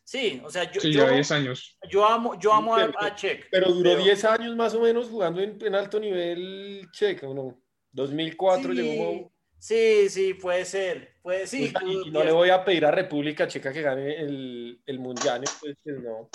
Sí, 0.07 0.41
o 0.41 0.49
sea, 0.49 0.71
yo, 0.71 0.79
Sí, 0.79 0.93
yo, 0.93 1.05
ya 1.05 1.11
10 1.11 1.31
años. 1.31 1.77
yo 1.89 2.05
amo, 2.07 2.39
yo 2.39 2.53
amo 2.53 2.73
a, 2.77 2.85
Pero- 2.85 3.01
a 3.01 3.13
Check. 3.13 3.47
Pero 3.51 3.73
duró 3.73 3.89
Pero- 3.91 4.03
10 4.05 4.23
años 4.23 4.55
más 4.55 4.73
o 4.73 4.79
menos 4.79 5.09
jugando 5.09 5.41
en, 5.41 5.57
en 5.61 5.75
alto 5.75 5.99
nivel 5.99 6.87
checo, 6.93 7.33
¿no? 7.33 7.61
2004 7.91 8.71
sí, 8.71 8.77
llegó 8.81 9.33
sí, 9.59 10.07
sí, 10.09 10.33
puede 10.35 10.63
ser, 10.63 11.15
puede 11.21 11.45
sí. 11.45 11.73
Pues, 11.73 11.83
y, 11.85 12.07
y 12.07 12.11
no 12.11 12.23
le 12.23 12.31
voy 12.31 12.49
a 12.51 12.63
pedir 12.63 12.85
a 12.85 12.91
República 12.91 13.49
Checa 13.49 13.73
que 13.73 13.81
gane 13.81 14.15
el, 14.21 14.81
el 14.85 14.99
Mundial, 14.99 15.43
pues, 15.59 15.75
pues, 15.83 15.99
no. 15.99 16.29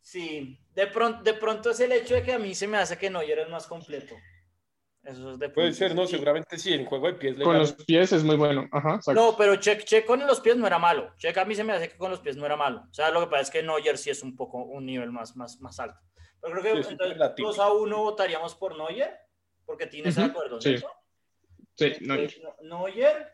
Sí, 0.00 0.58
de 0.74 0.86
pronto, 0.88 1.22
de 1.22 1.34
pronto 1.34 1.70
es 1.70 1.78
el 1.78 1.92
hecho 1.92 2.14
de 2.14 2.24
que 2.24 2.32
a 2.32 2.38
mí 2.40 2.52
se 2.52 2.66
me 2.66 2.78
hace 2.78 2.98
que 2.98 3.10
Neuer 3.10 3.38
es 3.38 3.48
más 3.48 3.68
completo. 3.68 4.16
Eso 5.08 5.32
es 5.32 5.38
de 5.38 5.48
Puede 5.48 5.72
ser, 5.72 5.94
no, 5.94 6.06
seguramente 6.06 6.58
sí, 6.58 6.74
en 6.74 6.84
juego 6.84 7.06
de 7.06 7.14
pies 7.14 7.36
Con 7.38 7.56
los 7.58 7.72
pies 7.72 8.12
es 8.12 8.22
muy 8.22 8.36
bueno. 8.36 8.68
Ajá, 8.70 8.96
exacto. 8.96 9.18
No, 9.18 9.36
pero 9.38 9.56
Check, 9.56 9.84
Check 9.84 10.04
con 10.04 10.20
los 10.26 10.40
pies 10.40 10.56
no 10.58 10.66
era 10.66 10.78
malo. 10.78 11.14
Check 11.16 11.38
a 11.38 11.46
mí 11.46 11.54
se 11.54 11.64
me 11.64 11.72
hace 11.72 11.88
que 11.88 11.96
con 11.96 12.10
los 12.10 12.20
pies 12.20 12.36
no 12.36 12.44
era 12.44 12.56
malo. 12.56 12.84
O 12.90 12.92
sea, 12.92 13.10
lo 13.10 13.20
que 13.20 13.28
pasa 13.28 13.42
es 13.42 13.50
que 13.50 13.62
Neuer 13.62 13.96
sí 13.96 14.10
es 14.10 14.22
un 14.22 14.36
poco 14.36 14.58
un 14.58 14.84
nivel 14.84 15.10
más, 15.10 15.34
más, 15.34 15.58
más 15.60 15.80
alto. 15.80 15.98
Pero 16.42 16.52
creo 16.52 16.62
que 16.62 16.70
Sí, 16.72 16.78
es 16.80 16.90
entonces, 16.90 17.14
superlativo. 17.14 17.48
2 17.48 17.58
a 17.58 17.72
1 17.72 17.96
votaríamos 17.96 18.54
por 18.54 18.76
Neuer, 18.76 19.16
porque 19.64 19.86
tienes 19.86 20.14
de 20.14 20.22
Ujú, 20.24 20.30
acuerdo, 20.30 20.60
sí. 20.60 20.76
¿cierto? 20.76 20.90
Sí, 21.74 21.92
no, 22.02 22.14
Entonces, 22.14 22.42
Neuer, 22.60 23.32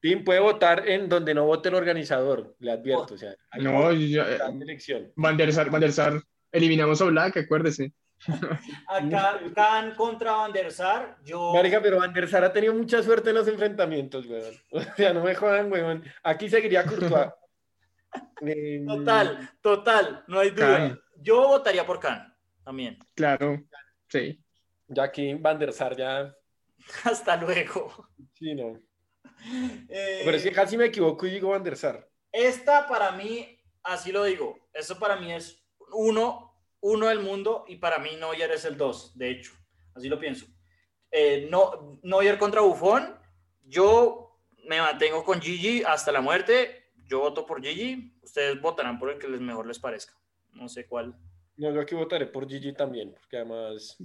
Tim 0.00 0.24
puede 0.24 0.40
votar 0.40 0.86
en 0.86 1.08
donde 1.08 1.32
no 1.32 1.46
vote 1.46 1.70
el 1.70 1.74
organizador, 1.76 2.54
le 2.58 2.70
advierto. 2.72 3.14
O 3.14 3.16
sea, 3.18 3.34
no, 3.60 3.84
cada 3.84 4.50
elección. 4.50 5.10
Van 5.16 5.38
der 5.38 5.54
Sar, 5.54 5.70
Van 5.70 5.80
der 5.80 5.92
Sar, 5.92 6.20
eliminamos 6.52 7.00
a 7.00 7.06
Black, 7.06 7.38
acuérdese. 7.38 7.94
acá 8.88 9.40
Can 9.54 9.94
contra 9.94 10.32
Van 10.32 10.52
der 10.52 10.72
Sar, 10.72 11.18
yo... 11.24 11.52
Marica, 11.52 11.80
pero 11.80 11.98
Van 11.98 12.12
der 12.12 12.28
Sar 12.28 12.44
ha 12.44 12.52
tenido 12.52 12.74
mucha 12.74 13.02
suerte 13.02 13.30
en 13.30 13.36
los 13.36 13.48
enfrentamientos, 13.48 14.26
weón. 14.26 14.54
O 14.72 14.80
sea, 14.96 15.12
no 15.12 15.22
me 15.22 15.34
jodan, 15.34 15.70
weón. 15.70 16.04
Aquí 16.22 16.48
seguiría 16.48 16.84
Courtois. 16.84 17.30
Eh, 18.46 18.84
Total, 18.86 19.50
total, 19.60 20.24
no 20.28 20.38
hay 20.38 20.50
duda. 20.50 20.96
Yo 21.16 21.48
votaría 21.48 21.84
por 21.84 21.98
Can, 21.98 22.32
también. 22.62 22.96
Claro, 23.12 23.60
sí. 24.08 24.40
Ya 24.86 25.02
aquí 25.02 25.34
Van 25.34 25.58
der 25.58 25.72
Sar 25.72 25.96
ya. 25.96 26.32
Hasta 27.02 27.36
luego. 27.36 28.08
Sí, 28.34 28.54
no. 28.54 28.78
Eh, 29.88 30.22
Pero 30.24 30.36
es 30.36 30.44
que 30.44 30.52
casi 30.52 30.76
me 30.76 30.86
equivoco 30.86 31.26
y 31.26 31.30
digo 31.30 31.48
Van 31.48 31.64
der 31.64 31.76
Sar. 31.76 32.08
Esta 32.30 32.86
para 32.86 33.12
mí, 33.12 33.58
así 33.82 34.12
lo 34.12 34.22
digo, 34.24 34.68
esto 34.72 34.98
para 34.98 35.16
mí 35.16 35.32
es 35.32 35.64
uno, 35.92 36.53
uno 36.84 37.06
del 37.08 37.20
mundo 37.20 37.64
y 37.66 37.76
para 37.76 37.98
mí 37.98 38.10
Neuer 38.18 38.50
es 38.50 38.66
el 38.66 38.76
dos, 38.76 39.16
de 39.16 39.30
hecho, 39.30 39.52
así 39.94 40.06
lo 40.08 40.18
pienso. 40.18 40.46
Eh, 41.10 41.48
no, 41.50 41.98
Neuer 42.02 42.36
contra 42.38 42.60
Buffon, 42.60 43.16
yo 43.62 44.38
me 44.68 44.78
mantengo 44.80 45.24
con 45.24 45.40
Gigi 45.40 45.82
hasta 45.82 46.12
la 46.12 46.20
muerte, 46.20 46.90
yo 47.06 47.20
voto 47.20 47.46
por 47.46 47.62
Gigi, 47.62 48.18
ustedes 48.22 48.60
votarán 48.60 48.98
por 48.98 49.10
el 49.10 49.18
que 49.18 49.28
les 49.28 49.40
mejor 49.40 49.66
les 49.66 49.78
parezca, 49.78 50.12
no 50.52 50.68
sé 50.68 50.86
cuál. 50.86 51.14
No, 51.56 51.72
yo 51.72 51.80
aquí 51.80 51.94
votaré 51.94 52.26
por 52.26 52.46
Gigi 52.46 52.74
también, 52.74 53.14
porque 53.14 53.38
además. 53.38 53.96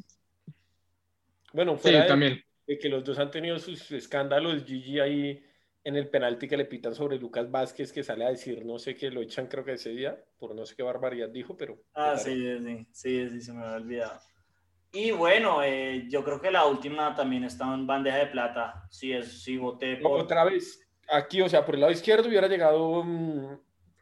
Bueno, 1.52 1.76
Sí, 1.76 1.82
fuera 1.82 2.04
de, 2.04 2.08
también. 2.08 2.44
de 2.66 2.78
que 2.80 2.88
los 2.88 3.04
dos 3.04 3.20
han 3.20 3.30
tenido 3.32 3.60
sus 3.60 3.92
escándalos, 3.92 4.64
Gigi 4.64 5.00
ahí 5.02 5.44
en 5.90 5.96
el 5.96 6.08
penalti 6.08 6.48
que 6.48 6.56
le 6.56 6.66
pitan 6.66 6.96
sobre 6.96 7.18
Lucas 7.18 7.50
Vázquez, 7.52 7.92
que 7.92 8.04
sale 8.04 8.24
a 8.24 8.30
decir, 8.30 8.66
no 8.66 8.80
sé 8.80 8.96
qué, 8.96 9.12
lo 9.12 9.22
echan 9.22 9.48
creo 9.48 9.66
que 9.66 9.74
ese 9.74 9.90
día, 9.90 10.18
por 10.38 10.56
no 10.56 10.66
sé 10.66 10.76
qué 10.76 10.84
barbaridad 10.84 11.30
dijo, 11.30 11.58
pero. 11.58 11.78
Ah, 11.94 12.16
sí, 12.16 12.34
sí, 12.34 12.88
sí, 12.92 13.30
sí, 13.30 13.42
se 13.42 13.54
me 13.54 13.64
había 13.64 13.76
olvidado. 13.76 14.20
Y 14.92 15.12
bueno, 15.12 15.62
eh, 15.64 16.06
yo 16.10 16.24
creo 16.24 16.40
que 16.40 16.52
la 16.52 16.66
última 16.66 17.16
también 17.16 17.44
está 17.44 17.74
en 17.74 17.86
bandeja 17.86 18.18
de 18.18 18.28
plata, 18.28 18.88
sí, 18.90 19.12
es, 19.12 19.44
sí 19.44 19.58
voté 19.58 19.98
por... 19.98 20.20
otra 20.20 20.46
vez, 20.46 20.88
aquí, 21.10 21.42
o 21.42 21.50
sea, 21.50 21.66
por 21.66 21.76
el 21.76 21.82
lado 21.82 21.94
izquierdo 21.94 22.28
hubiera 22.28 22.48
llegado. 22.48 23.04
mm, 23.04 23.58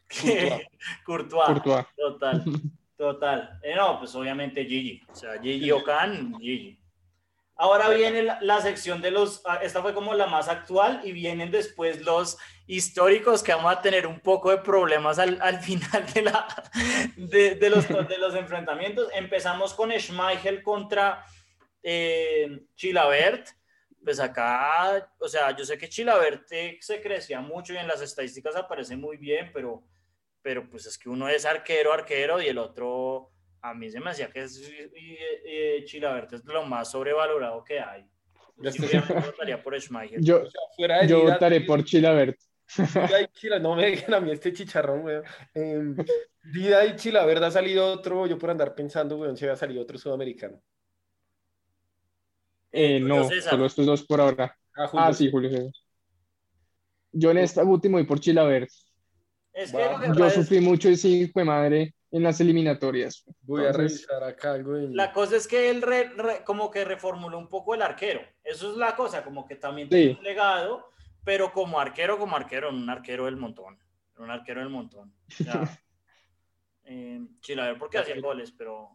Courtois. 0.07 0.67
Courtois. 1.05 1.45
Courtois. 1.47 1.85
Total, 1.95 2.43
total. 2.97 3.59
Eh, 3.63 3.75
no, 3.75 3.99
pues 3.99 4.13
obviamente 4.15 4.65
Gigi. 4.65 5.01
O 5.09 5.15
sea, 5.15 5.39
Gigi 5.41 5.71
Ocan, 5.71 6.37
Gigi. 6.39 6.79
Ahora 7.57 7.89
viene 7.89 8.23
la, 8.23 8.61
sección 8.61 9.01
de 9.01 9.11
los, 9.11 9.41
ah, 9.45 9.59
esta 9.63 9.81
fue 9.81 9.93
como 9.93 10.13
la 10.13 10.27
más 10.27 10.47
actual 10.47 11.01
y 11.03 11.11
vienen 11.11 11.49
después 11.49 12.01
los 12.01 12.37
históricos 12.67 13.41
que 13.41 13.53
vamos 13.53 13.71
a 13.71 13.81
tener 13.81 14.05
un 14.05 14.19
poco 14.19 14.51
de 14.51 14.57
problemas 14.59 15.17
al, 15.17 15.41
al 15.41 15.59
final 15.61 16.05
de, 16.13 16.21
la, 16.21 16.47
de, 17.15 17.69
los, 17.69 17.87
de 17.87 18.17
los 18.17 18.35
enfrentamientos. 18.35 19.09
Empezamos 19.13 19.73
con 19.73 19.91
Schmeichel 19.91 20.61
contra 20.61 21.25
eh. 21.81 22.63
Pues 24.03 24.19
acá, 24.21 25.11
o 25.19 25.27
sea, 25.27 25.53
yo 25.55 25.65
sé 25.65 25.77
que 25.77 25.89
Chilabert 25.89 26.49
eh, 26.51 26.77
se 26.79 27.01
crecía 27.01 27.41
mucho 27.41 27.73
y 27.73 27.77
en 27.77 27.87
las 27.87 28.01
estadísticas 28.01 28.55
aparece 28.55 28.95
muy 28.95 29.17
bien, 29.17 29.51
pero 29.53 29.83
pero 30.47 30.69
pues 30.69 30.85
es 30.85 30.97
que 30.97 31.09
uno 31.09 31.27
es 31.27 31.45
arquero, 31.45 31.91
arquero, 31.91 32.41
y 32.41 32.47
el 32.47 32.57
otro, 32.57 33.33
a 33.69 33.73
mí 33.73 33.89
se 33.89 33.99
me 33.99 34.11
hacía 34.11 34.29
que 34.29 34.43
es, 34.43 34.57
y, 34.59 35.17
eh, 35.45 35.83
Chilavert 35.85 36.33
es 36.33 36.45
lo 36.45 36.65
más 36.65 36.91
sobrevalorado 36.91 37.63
que 37.63 37.79
hay. 37.79 38.05
Yo 38.57 38.71
sí, 38.71 38.81
votaría 39.25 39.61
por 39.61 39.79
Schmeichel. 39.79 40.23
Yo, 40.23 40.41
O 40.41 40.49
sea, 40.49 40.61
fuera 40.75 41.01
de 41.01 41.07
yo 41.07 41.21
Dida, 41.21 41.33
votaré 41.33 41.61
por 41.61 41.83
Chilabert. 41.83 42.37
Dida 42.77 43.21
y 43.21 43.27
Chila, 43.27 43.59
no 43.59 43.75
me 43.75 43.85
dejen 43.85 44.13
a 44.13 44.19
mí 44.19 44.31
este 44.31 44.51
chicharrón, 44.51 45.03
weón. 45.03 45.23
Eh, 45.53 45.79
Dida 46.43 46.85
y 46.85 46.95
Chilaverde 46.95 47.45
ha 47.45 47.51
salido 47.51 47.85
otro, 47.85 48.25
yo 48.25 48.37
por 48.37 48.49
andar 48.49 48.73
pensando, 48.73 49.17
weón, 49.17 49.37
se 49.37 49.45
había 49.45 49.55
salido 49.55 49.81
otro 49.81 49.97
sudamericano. 49.97 50.61
Eh, 52.71 52.99
no, 52.99 53.27
César. 53.27 53.51
solo 53.51 53.65
estos 53.65 53.85
dos 53.85 54.03
por 54.05 54.21
ahora. 54.21 54.57
Ah. 54.75 54.89
Ah, 54.93 55.13
sí, 55.13 55.29
Julio 55.29 55.49
César. 55.49 55.71
Yo 57.11 57.31
en 57.31 57.37
esta 57.39 57.63
última 57.63 57.99
y 57.99 58.03
por. 58.03 58.19
Es 58.19 59.71
que 59.71 59.77
lo 59.77 60.13
que 60.13 60.19
Yo 60.19 60.29
sufrí 60.29 60.59
mucho 60.61 60.89
ese 60.89 61.07
hijo 61.07 61.39
de 61.39 61.45
madre 61.45 61.95
en 62.11 62.23
las 62.23 62.39
eliminatorias. 62.39 63.25
Voy 63.41 63.65
a 63.65 63.71
revisar 63.71 64.23
acá 64.23 64.53
algo 64.53 64.73
la 64.75 65.11
cosa 65.11 65.35
es 65.35 65.47
que 65.47 65.69
él 65.69 65.81
re- 65.81 66.09
re- 66.15 66.43
como 66.43 66.71
que 66.71 66.85
reformuló 66.85 67.37
un 67.37 67.49
poco 67.49 67.75
el 67.75 67.81
arquero. 67.81 68.21
Eso 68.43 68.71
es 68.71 68.77
la 68.77 68.95
cosa, 68.95 69.23
como 69.23 69.45
que 69.45 69.55
también 69.55 69.87
Sí. 69.89 69.95
tiene 69.95 70.17
un 70.19 70.23
legado, 70.23 70.89
pero 71.23 71.51
como 71.51 71.79
arquero, 71.79 72.17
como 72.17 72.35
arquero, 72.35 72.69
un 72.69 72.89
arquero 72.89 73.25
del 73.25 73.35
montón. 73.37 73.77
Un 74.17 74.31
arquero 74.31 74.61
del 74.61 74.69
montón. 74.69 75.13
Sea, 75.27 75.61
eh, 76.85 77.19
Chilavert 77.41 77.77
porque 77.77 77.97
hacía 77.97 78.19
goles, 78.21 78.51
pero 78.51 78.89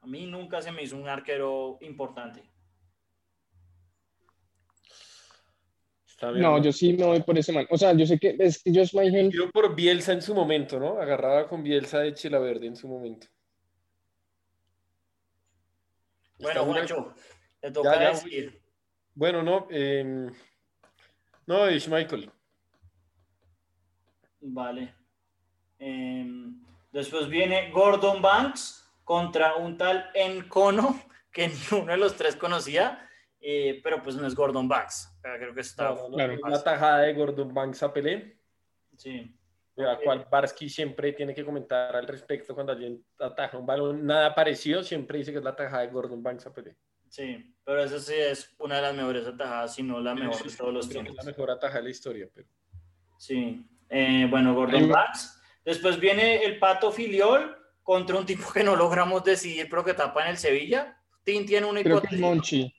a 0.00 0.06
mí 0.06 0.26
nunca 0.26 0.60
se 0.60 0.70
me 0.70 0.82
hizo 0.82 0.96
un 0.96 1.08
arquero 1.08 1.78
importante. 1.80 2.42
Está 6.24 6.32
bien, 6.32 6.42
No, 6.42 6.62
yo 6.62 6.72
sí 6.72 6.94
me 6.94 7.04
voy 7.04 7.22
por 7.22 7.36
ese 7.36 7.52
man. 7.52 7.66
O 7.68 7.76
sea, 7.76 7.92
yo 7.92 8.06
sé 8.06 8.18
que 8.18 8.34
es 8.38 8.62
que 8.62 8.72
yo 8.72 8.84
Schmeichel, 8.84 9.28
Quiero 9.28 9.50
por 9.50 9.74
Bielsa 9.74 10.14
en 10.14 10.22
su 10.22 10.34
momento, 10.34 10.80
¿no? 10.80 10.98
Agarraba 10.98 11.46
con 11.46 11.62
Bielsa 11.62 12.00
de 12.00 12.14
Chilaverde 12.14 12.66
en 12.66 12.76
su 12.76 12.88
momento. 12.88 13.26
Bueno, 16.38 16.64
Juancho, 16.64 17.14
te 17.60 17.70
toca 17.70 17.94
Ya, 17.94 18.02
ya, 18.02 18.08
decir. 18.10 18.60
Bueno, 19.14 19.42
no, 19.42 19.66
eh, 19.70 20.30
no, 21.46 21.66
es 21.66 21.88
Michael. 21.88 22.30
Vale. 24.40 24.94
Em, 25.78 26.58
después 26.90 27.28
viene 27.28 27.70
Gordon 27.70 28.22
Banks 28.22 28.90
contra 29.04 29.56
un 29.56 29.76
tal 29.76 30.10
Encono 30.14 30.98
que 31.30 31.48
ni 31.70 31.78
uno 31.78 31.92
de 31.92 31.98
los 31.98 32.16
tres 32.16 32.36
conocía, 32.36 33.06
eh, 33.46 33.80
pero 33.82 34.02
pues 34.02 34.16
no 34.16 34.26
es 34.26 34.34
Gordon 34.34 34.66
Banks. 34.66 35.14
Creo 35.22 35.54
que 35.54 35.60
está. 35.60 35.90
No, 35.90 36.08
claro. 36.10 36.32
es 36.32 36.40
La 36.42 36.62
tajada 36.64 37.00
de 37.00 37.12
Gordon 37.12 37.52
Banks 37.52 37.82
a 37.82 37.92
Pelé, 37.92 38.38
Sí. 38.96 39.36
la 39.76 39.94
Ok. 39.94 40.02
cual 40.04 40.26
Barsky 40.30 40.68
siempre 40.70 41.12
tiene 41.12 41.34
que 41.34 41.44
comentar 41.44 41.94
al 41.94 42.06
respecto 42.06 42.54
cuando 42.54 42.72
alguien 42.72 43.04
ataja 43.18 43.58
un 43.58 43.66
balón, 43.66 44.06
nada 44.06 44.34
parecido, 44.34 44.82
siempre 44.82 45.18
dice 45.18 45.32
que 45.32 45.38
es 45.38 45.44
la 45.44 45.54
tajada 45.56 45.82
de 45.82 45.88
Gordon 45.92 46.22
Banks 46.22 46.46
a 46.46 46.52
Pelé. 46.54 46.76
Sí, 47.08 47.54
pero 47.64 47.82
esa 47.84 47.98
sí 48.00 48.14
es 48.14 48.54
una 48.58 48.76
de 48.76 48.82
las 48.82 48.94
mejores 48.94 49.26
atajadas, 49.26 49.74
si 49.74 49.82
no 49.82 50.00
la 50.00 50.14
mejor 50.14 50.34
Sí, 50.36 50.48
de 50.48 50.56
todos 50.56 50.72
los 50.74 50.86
que 50.88 50.98
es 50.98 51.02
tiempos. 51.04 51.16
la 51.24 51.30
mejor 51.30 51.50
atajada 51.50 51.78
de 51.80 51.84
la 51.84 51.90
historia, 51.90 52.28
pero... 52.34 52.48
Sí. 53.18 53.64
Eh, 53.88 54.26
bueno, 54.30 54.54
Gordon. 54.54 54.88
Banks. 54.88 55.40
Después 55.64 56.00
viene 56.00 56.42
el 56.44 56.58
Pato 56.58 56.90
Filiol 56.90 57.56
contra 57.82 58.16
un 58.18 58.26
tipo 58.26 58.50
que 58.52 58.64
no 58.64 58.74
logramos 58.76 59.22
decidir, 59.24 59.68
pero 59.70 59.84
que 59.84 59.94
tapa 59.94 60.22
en 60.24 60.30
el 60.30 60.36
Sevilla. 60.38 61.00
Tin 61.22 61.46
tiene 61.46 61.66
una 61.66 61.82
creo 61.82 62.00
que 62.00 62.06
es 62.08 62.12
hipótesis. 62.14 62.20
Monchi. 62.20 62.74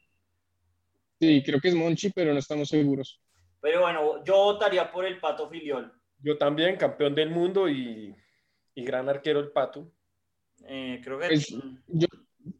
Sí, 1.20 1.43
creo 1.43 1.59
que 1.59 1.70
es 1.70 1.76
Monchi, 1.76 2.11
pero 2.11 2.34
no 2.34 2.39
estamos 2.39 2.70
seguros. 2.70 3.22
Pero 3.61 3.82
bueno, 3.82 4.24
yo 4.24 4.36
votaría 4.36 4.91
por 4.91 5.05
el 5.05 5.20
Pato 5.20 5.49
Filiol. 5.49 5.91
Yo 6.20 6.38
también, 6.38 6.78
campeón 6.78 7.16
del 7.16 7.30
mundo 7.30 7.70
y, 7.70 8.16
y 8.76 8.84
gran 8.84 9.09
arquero 9.09 9.39
el 9.39 9.51
Pato. 9.51 9.91
Eh, 10.68 10.99
creo 11.03 11.20
que 11.20 11.28
Pues, 11.28 11.47
yo, 11.88 12.07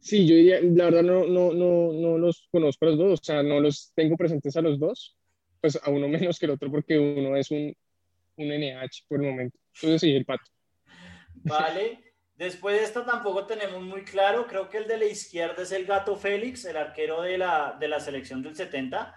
sí, 0.00 0.26
yo 0.26 0.34
diría, 0.34 0.60
la 0.62 0.84
verdad 0.84 1.02
no, 1.02 1.26
no, 1.26 1.52
no, 1.52 1.92
no 1.92 2.18
los 2.18 2.48
conozco 2.50 2.86
a 2.86 2.88
los 2.90 2.98
dos, 2.98 3.20
o 3.20 3.24
sea, 3.24 3.42
no 3.42 3.60
los 3.60 3.92
tengo 3.94 4.16
presentes 4.16 4.56
a 4.56 4.62
los 4.62 4.78
dos, 4.78 5.16
pues 5.60 5.78
a 5.82 5.90
uno 5.90 6.08
menos 6.30 6.38
que 6.38 6.46
el 6.46 6.52
otro 6.52 6.70
porque 6.70 6.98
uno 6.98 7.36
es 7.36 7.50
un, 7.50 7.74
un 8.36 8.52
NH 8.52 9.04
por 9.08 9.22
el 9.22 9.30
momento. 9.30 9.58
Entonces 9.74 10.00
sí, 10.00 10.12
el 10.14 10.24
pato. 10.24 10.44
Vale. 11.44 12.05
Después 12.36 12.78
de 12.78 12.84
esto 12.84 13.02
tampoco 13.02 13.46
tenemos 13.46 13.82
muy 13.82 14.04
claro. 14.04 14.46
Creo 14.46 14.68
que 14.68 14.78
el 14.78 14.86
de 14.86 14.98
la 14.98 15.06
izquierda 15.06 15.62
es 15.62 15.72
el 15.72 15.86
Gato 15.86 16.16
Félix, 16.16 16.64
el 16.66 16.76
arquero 16.76 17.22
de 17.22 17.38
la, 17.38 17.76
de 17.80 17.88
la 17.88 17.98
selección 17.98 18.42
del 18.42 18.54
70. 18.54 19.14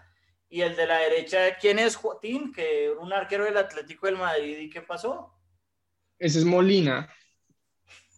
Y 0.49 0.61
el 0.61 0.75
de 0.75 0.87
la 0.87 0.99
derecha, 0.99 1.57
¿quién 1.59 1.79
es 1.79 1.95
Joaquín? 1.95 2.51
Que 2.51 2.89
un 2.89 3.13
arquero 3.13 3.43
del 3.43 3.57
Atlético 3.57 4.07
del 4.07 4.17
Madrid. 4.17 4.57
¿Y 4.57 4.69
qué 4.69 4.81
pasó? 4.81 5.35
Ese 6.17 6.39
es 6.39 6.45
Molina, 6.45 7.07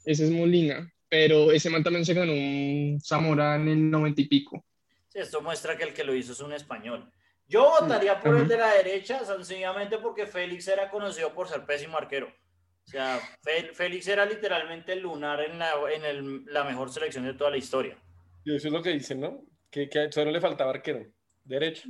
ese 0.05 0.25
es 0.25 0.31
Molina, 0.31 0.91
pero 1.07 1.51
ese 1.51 1.69
man 1.69 1.83
también 1.83 2.03
se 2.03 2.15
ganó 2.15 2.33
un 2.33 2.99
Zamora 2.99 3.55
en 3.55 3.67
el 3.67 3.91
noventa 3.91 4.21
y 4.21 4.27
pico. 4.27 4.65
Sí, 5.07 5.19
esto 5.19 5.39
muestra 5.41 5.77
que 5.77 5.83
el 5.83 5.93
que 5.93 6.03
lo 6.03 6.15
hizo 6.15 6.31
es 6.31 6.39
un 6.39 6.51
español. 6.51 7.11
Yo 7.47 7.69
votaría 7.69 8.19
por 8.19 8.35
el 8.37 8.47
de 8.47 8.57
la 8.57 8.73
derecha, 8.73 9.23
sencillamente 9.23 9.99
porque 9.99 10.25
Félix 10.25 10.67
era 10.67 10.89
conocido 10.89 11.31
por 11.33 11.47
ser 11.47 11.63
pésimo 11.65 11.97
arquero. 11.97 12.33
O 12.85 12.89
sea, 12.91 13.19
Félix 13.73 14.07
era 14.07 14.25
literalmente 14.25 14.93
el 14.93 15.01
lunar 15.01 15.39
en, 15.41 15.59
la, 15.59 15.71
en 15.93 16.03
el- 16.03 16.45
la 16.45 16.63
mejor 16.63 16.91
selección 16.91 17.25
de 17.25 17.33
toda 17.33 17.49
la 17.49 17.57
historia. 17.57 17.97
Y 18.43 18.55
eso 18.55 18.67
es 18.67 18.73
lo 18.73 18.81
que 18.81 18.89
dicen, 18.91 19.21
¿no? 19.21 19.45
Que, 19.69 19.87
que 19.87 20.11
solo 20.11 20.31
le 20.31 20.41
faltaba 20.41 20.71
arquero. 20.71 21.05
Derecho. 21.43 21.87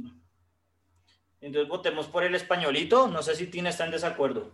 Entonces 1.40 1.68
votemos 1.68 2.08
por 2.08 2.24
el 2.24 2.36
españolito. 2.36 3.08
No 3.08 3.22
sé 3.24 3.36
si 3.36 3.48
Tina 3.48 3.70
está 3.70 3.86
en 3.86 3.92
desacuerdo. 3.92 4.52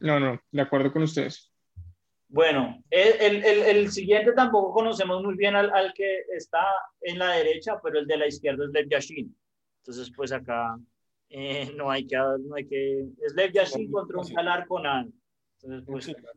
No, 0.00 0.18
no, 0.18 0.40
de 0.50 0.62
acuerdo 0.62 0.92
con 0.92 1.02
ustedes. 1.02 1.52
Bueno, 2.28 2.82
el, 2.90 3.44
el, 3.44 3.44
el, 3.44 3.90
siguiente 3.92 4.32
tampoco 4.32 4.72
conocemos 4.72 5.22
muy 5.22 5.36
bien 5.36 5.54
al, 5.54 5.72
al, 5.72 5.92
que 5.94 6.22
está 6.36 6.64
en 7.00 7.18
la 7.20 7.30
derecha, 7.32 7.78
pero 7.82 8.00
el 8.00 8.06
de 8.06 8.16
la 8.16 8.26
izquierda 8.26 8.64
es 8.64 8.70
Lev 8.72 8.88
Yashin. 8.88 9.34
Entonces, 9.78 10.12
pues 10.14 10.32
acá 10.32 10.76
eh, 11.30 11.72
no 11.76 11.88
hay 11.90 12.04
que, 12.04 12.16
no 12.16 12.56
hay 12.56 12.66
que, 12.66 13.06
es 13.24 13.32
Lev 13.34 13.52
Yashin 13.52 13.90
contra 13.92 14.18
un 14.18 14.34
Calar 14.34 14.66
Conan. 14.66 15.12
Entonces, 15.74 16.14
pues, 16.14 16.36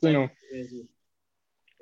sí, 0.00 0.12
no. 0.12 0.30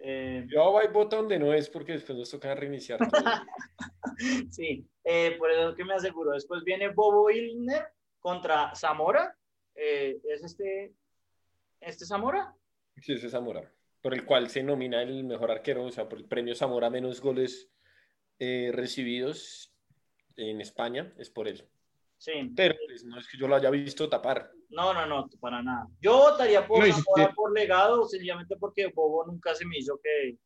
Eh, 0.06 0.46
Yo 0.48 0.70
voy 0.70 0.86
voto 0.88 1.16
donde 1.16 1.38
no 1.38 1.54
es 1.54 1.70
porque 1.70 1.92
después 1.92 2.18
nos 2.18 2.30
toca 2.30 2.54
reiniciar. 2.54 2.98
sí, 4.50 4.86
eh, 5.02 5.34
por 5.38 5.50
eso 5.50 5.74
que 5.74 5.84
me 5.84 5.94
aseguro. 5.94 6.32
Después 6.32 6.62
viene 6.62 6.88
Bobo 6.88 7.30
Ilner 7.30 7.88
contra 8.20 8.74
Zamora. 8.74 9.34
Eh, 9.74 10.20
¿Es 10.28 10.44
este, 10.44 10.94
este 11.80 12.04
Zamora? 12.04 12.54
Sí, 13.00 13.14
ese 13.14 13.30
Zamora. 13.30 13.72
Por 14.02 14.12
el 14.12 14.26
cual 14.26 14.50
se 14.50 14.62
nomina 14.62 15.02
el 15.02 15.24
mejor 15.24 15.50
arquero, 15.50 15.84
o 15.84 15.90
sea, 15.90 16.06
por 16.06 16.18
el 16.18 16.26
premio 16.26 16.54
Zamora 16.54 16.90
menos 16.90 17.20
goles 17.20 17.70
recibidos 18.38 19.72
en 20.36 20.60
España, 20.60 21.14
es 21.16 21.30
por 21.30 21.48
él. 21.48 21.66
Sí. 22.18 22.32
Pero 22.54 22.74
pues, 22.86 23.04
no 23.04 23.18
es 23.18 23.26
que 23.26 23.38
yo 23.38 23.48
lo 23.48 23.56
haya 23.56 23.70
visto 23.70 24.08
tapar. 24.10 24.52
No, 24.74 24.92
no, 24.92 25.06
no, 25.06 25.28
para 25.40 25.62
nada. 25.62 25.86
Yo 26.00 26.18
votaría 26.18 26.66
por, 26.66 26.84
por 27.34 27.52
legado, 27.52 28.04
sencillamente 28.06 28.56
porque 28.56 28.88
Bobo 28.88 29.24
nunca 29.24 29.54
se 29.54 29.64
me 29.64 29.78
hizo 29.78 30.00
que. 30.02 30.36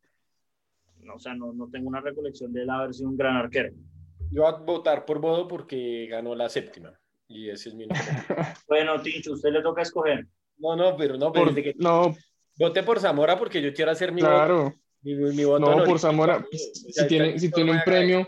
No, 1.01 1.15
o 1.15 1.19
sea, 1.19 1.35
no, 1.35 1.53
no 1.53 1.71
tengo 1.71 1.89
una 1.89 2.01
recolección 2.01 2.53
de 2.53 2.63
él 2.63 2.71
haber 2.71 2.93
sido 2.93 3.09
un 3.09 3.17
gran 3.17 3.37
arquero. 3.37 3.73
Yo 4.31 4.43
voy 4.43 4.53
a 4.53 4.57
votar 4.57 5.07
por 5.07 5.19
Bobo 5.19 5.49
porque 5.49 6.07
ganó 6.11 6.35
la 6.35 6.49
séptima. 6.51 6.93
Y 7.27 7.49
ese 7.49 7.71
es 7.71 7.75
mi 7.75 7.87
nombre. 7.87 8.07
bueno, 8.69 9.01
Tincho, 9.01 9.33
usted 9.33 9.51
le 9.51 9.63
toca 9.63 9.83
escoger. 9.83 10.27
No, 10.59 10.77
no, 10.77 10.97
pero 10.97 11.17
no, 11.17 11.33
pero 11.33 11.55
que... 11.55 11.75
no. 11.79 12.15
Vote 12.59 12.83
por 12.83 13.01
Zamora 13.01 13.39
porque 13.39 13.63
yo 13.63 13.73
quiero 13.73 13.93
hacer 13.93 14.13
mi 14.13 14.21
claro. 14.21 14.65
voto. 14.65 14.77
Mi, 15.03 15.45
voto 15.45 15.61
no, 15.61 15.85
por 15.85 15.99
Zamora, 15.99 16.45
si, 16.51 17.07
tiene, 17.07 17.39
si 17.39 17.51
tiene 17.53 17.71
un 17.71 17.81
premio, 17.85 18.27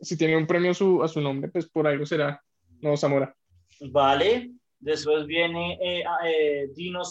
si 0.00 0.16
tiene 0.16 0.36
un 0.36 0.46
premio 0.46 0.70
a 0.70 0.74
su, 0.74 1.02
a 1.02 1.06
su 1.06 1.20
nombre, 1.20 1.50
pues 1.50 1.68
por 1.68 1.86
algo 1.86 2.06
será. 2.06 2.42
No, 2.80 2.96
Zamora. 2.96 3.36
Vale. 3.90 4.52
Después 4.82 5.26
viene 5.26 5.78
eh, 5.80 6.02
eh, 6.26 6.68
Dino 6.74 7.02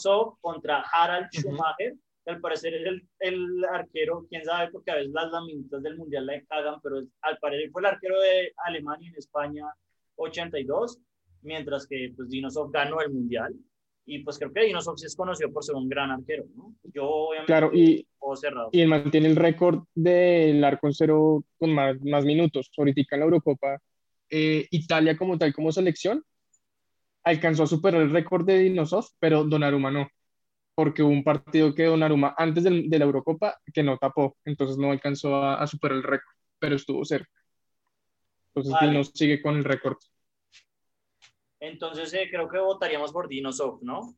contra 0.41 0.82
Harald 0.82 1.30
Schumacher, 1.32 1.93
que 2.26 2.32
al 2.32 2.41
parecer 2.41 2.74
es 2.74 2.86
el, 2.86 3.07
el, 3.19 3.65
arquero, 3.65 4.26
quién 4.30 4.43
sabe, 4.43 4.69
porque 4.72 4.91
a 4.91 4.95
veces 4.95 5.11
las 5.13 5.32
laminitas 5.32 5.82
del 5.82 5.97
mundial 5.97 6.26
la 6.26 6.41
cagan, 6.49 6.82
pero 6.84 6.97
al 7.22 7.38
parecer 7.38 7.72
fue 7.72 7.82
el 7.82 7.86
arquero 7.86 8.19
de 8.19 8.51
Alemania 8.65 9.09
en 9.09 9.15
España 9.15 9.63
82, 10.17 10.99
mientras 11.43 11.88
que 11.88 12.13
pues 12.13 12.30
Sov 12.53 12.72
ganó 12.72 12.99
el 12.99 13.09
mundial. 13.09 13.55
Y 14.05 14.19
pues 14.19 14.38
creo 14.38 14.51
que 14.51 14.69
Sov 14.82 14.97
sí 14.97 15.05
es 15.05 15.15
conocido 15.15 15.53
por 15.53 15.63
ser 15.63 15.76
un 15.76 15.88
gran 15.88 16.11
arquero, 16.11 16.43
¿no? 16.53 16.76
Yo 16.93 17.05
obviamente 17.07 17.47
claro, 17.47 17.72
y, 17.74 18.05
cerrado. 18.36 18.67
y 18.74 18.82
él 18.82 18.89
mantiene 18.89 19.30
el 19.30 19.38
récord 19.38 19.86
del 19.95 20.61
arco 20.65 20.88
en 20.88 20.93
cero 20.93 21.45
con 21.57 21.74
más, 21.74 21.95
más 22.01 22.26
minutos. 22.26 22.69
Ahorita 22.78 22.99
en 22.99 23.19
la 23.19 23.26
Eurocopa, 23.26 23.80
eh, 24.30 24.67
Italia 24.72 25.15
como 25.15 25.38
tal, 25.38 25.53
como 25.53 25.72
selección, 25.72 26.22
alcanzó 27.24 27.63
a 27.63 27.67
superar 27.67 28.01
el 28.01 28.11
récord 28.11 28.45
de 28.45 28.59
Dinosov, 28.59 29.05
pero 29.19 29.43
Donnarumma 29.43 29.91
no, 29.91 30.07
porque 30.76 31.03
hubo 31.03 31.11
un 31.11 31.24
partido 31.24 31.74
que 31.74 31.86
Donnarumma 31.86 32.36
antes 32.38 32.63
de, 32.63 32.72
la 32.72 33.05
Eurocopa 33.05 33.59
que 33.74 33.84
no 33.84 33.97
tapó, 33.97 34.38
entonces 34.45 34.78
no 34.78 34.91
alcanzó 34.91 35.43
a, 35.43 35.65
superar 35.67 35.97
el 35.97 36.03
récord, 36.03 36.36
pero 36.59 36.76
estuvo 36.76 37.05
cerca. 37.05 37.32
Entonces 38.47 38.74
vale. 38.74 39.03
sigue 39.03 39.41
con 39.41 39.55
el 39.55 39.63
récord. 39.63 39.97
Entonces 41.59 42.11
eh, 42.13 42.28
creo 42.30 42.49
que 42.49 42.57
votaríamos 42.57 43.11
por 43.11 43.28
Dinosov, 43.28 43.84
¿no? 43.84 44.15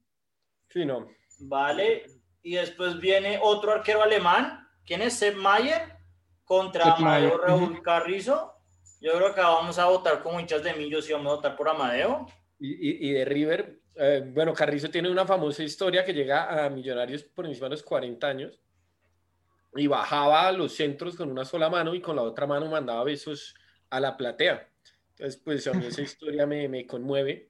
Sí, 0.70 0.86
no. 0.86 1.08
Vale, 1.40 2.06
y 2.42 2.56
después 2.56 3.00
viene 3.00 3.40
otro 3.42 3.74
arquero 3.74 4.02
alemán, 4.02 4.68
¿quién 4.86 5.02
es? 5.02 5.14
Sepp 5.14 5.36
Mayer 5.36 5.98
contra 6.46 6.94
Amadeo 6.94 7.38
Raúl 7.38 7.82
Carrizo. 7.82 8.54
Yo 9.02 9.12
creo 9.14 9.36
que 9.36 9.42
vamos 9.42 9.78
a 9.78 9.86
votar 9.88 10.24
como 10.24 10.40
hinchas 10.40 10.64
de 10.64 10.74
Millos 10.74 11.10
y 11.10 11.14
vamos 11.14 11.34
a 11.34 11.36
votar 11.36 11.58
por 11.58 11.68
Amadeo 11.68 12.26
y, 12.66 13.12
de 13.12 13.26
River, 13.26 13.80
eh, 13.96 14.24
bueno, 14.34 14.54
Carrizo 14.54 14.90
tiene 14.90 15.12
una 15.12 15.26
famosa 15.26 15.64
historia 15.64 16.06
que 16.06 16.14
llega 16.14 16.66
a 16.66 16.70
Millonarios 16.70 17.24
por 17.24 17.46
encima 17.46 17.66
de 17.66 17.72
los 17.72 17.84
40 17.84 18.26
años 18.26 18.62
y 19.76 19.88
bajaba 19.88 20.48
a 20.48 20.52
los 20.54 20.74
centros 20.74 21.18
con 21.18 21.30
una 21.30 21.44
sola 21.44 21.70
mano 21.70 21.94
y 21.94 22.00
con 22.00 22.16
la 22.16 22.22
otra 22.22 22.48
mano 22.48 22.70
mandaba 22.70 23.04
besos 23.04 23.54
a 23.90 24.00
la 24.00 24.16
platea. 24.16 24.70
Entonces, 25.10 25.42
pues 25.44 25.68
a 25.68 25.74
mí 25.74 25.86
esa 25.86 26.02
historia 26.04 26.46
me, 26.46 26.70
me 26.70 26.88
conmueve. 26.88 27.50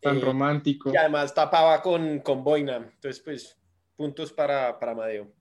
Tan 0.00 0.18
eh, 0.18 0.20
romántico. 0.20 0.92
Y 0.92 0.96
además 0.96 1.34
tapaba 1.34 1.82
con, 1.82 2.20
con 2.20 2.44
boina. 2.44 2.76
Entonces, 2.76 3.20
pues, 3.20 3.58
puntos 3.96 4.32
para, 4.32 4.78
para 4.78 4.92
Amadeo. 4.92 5.32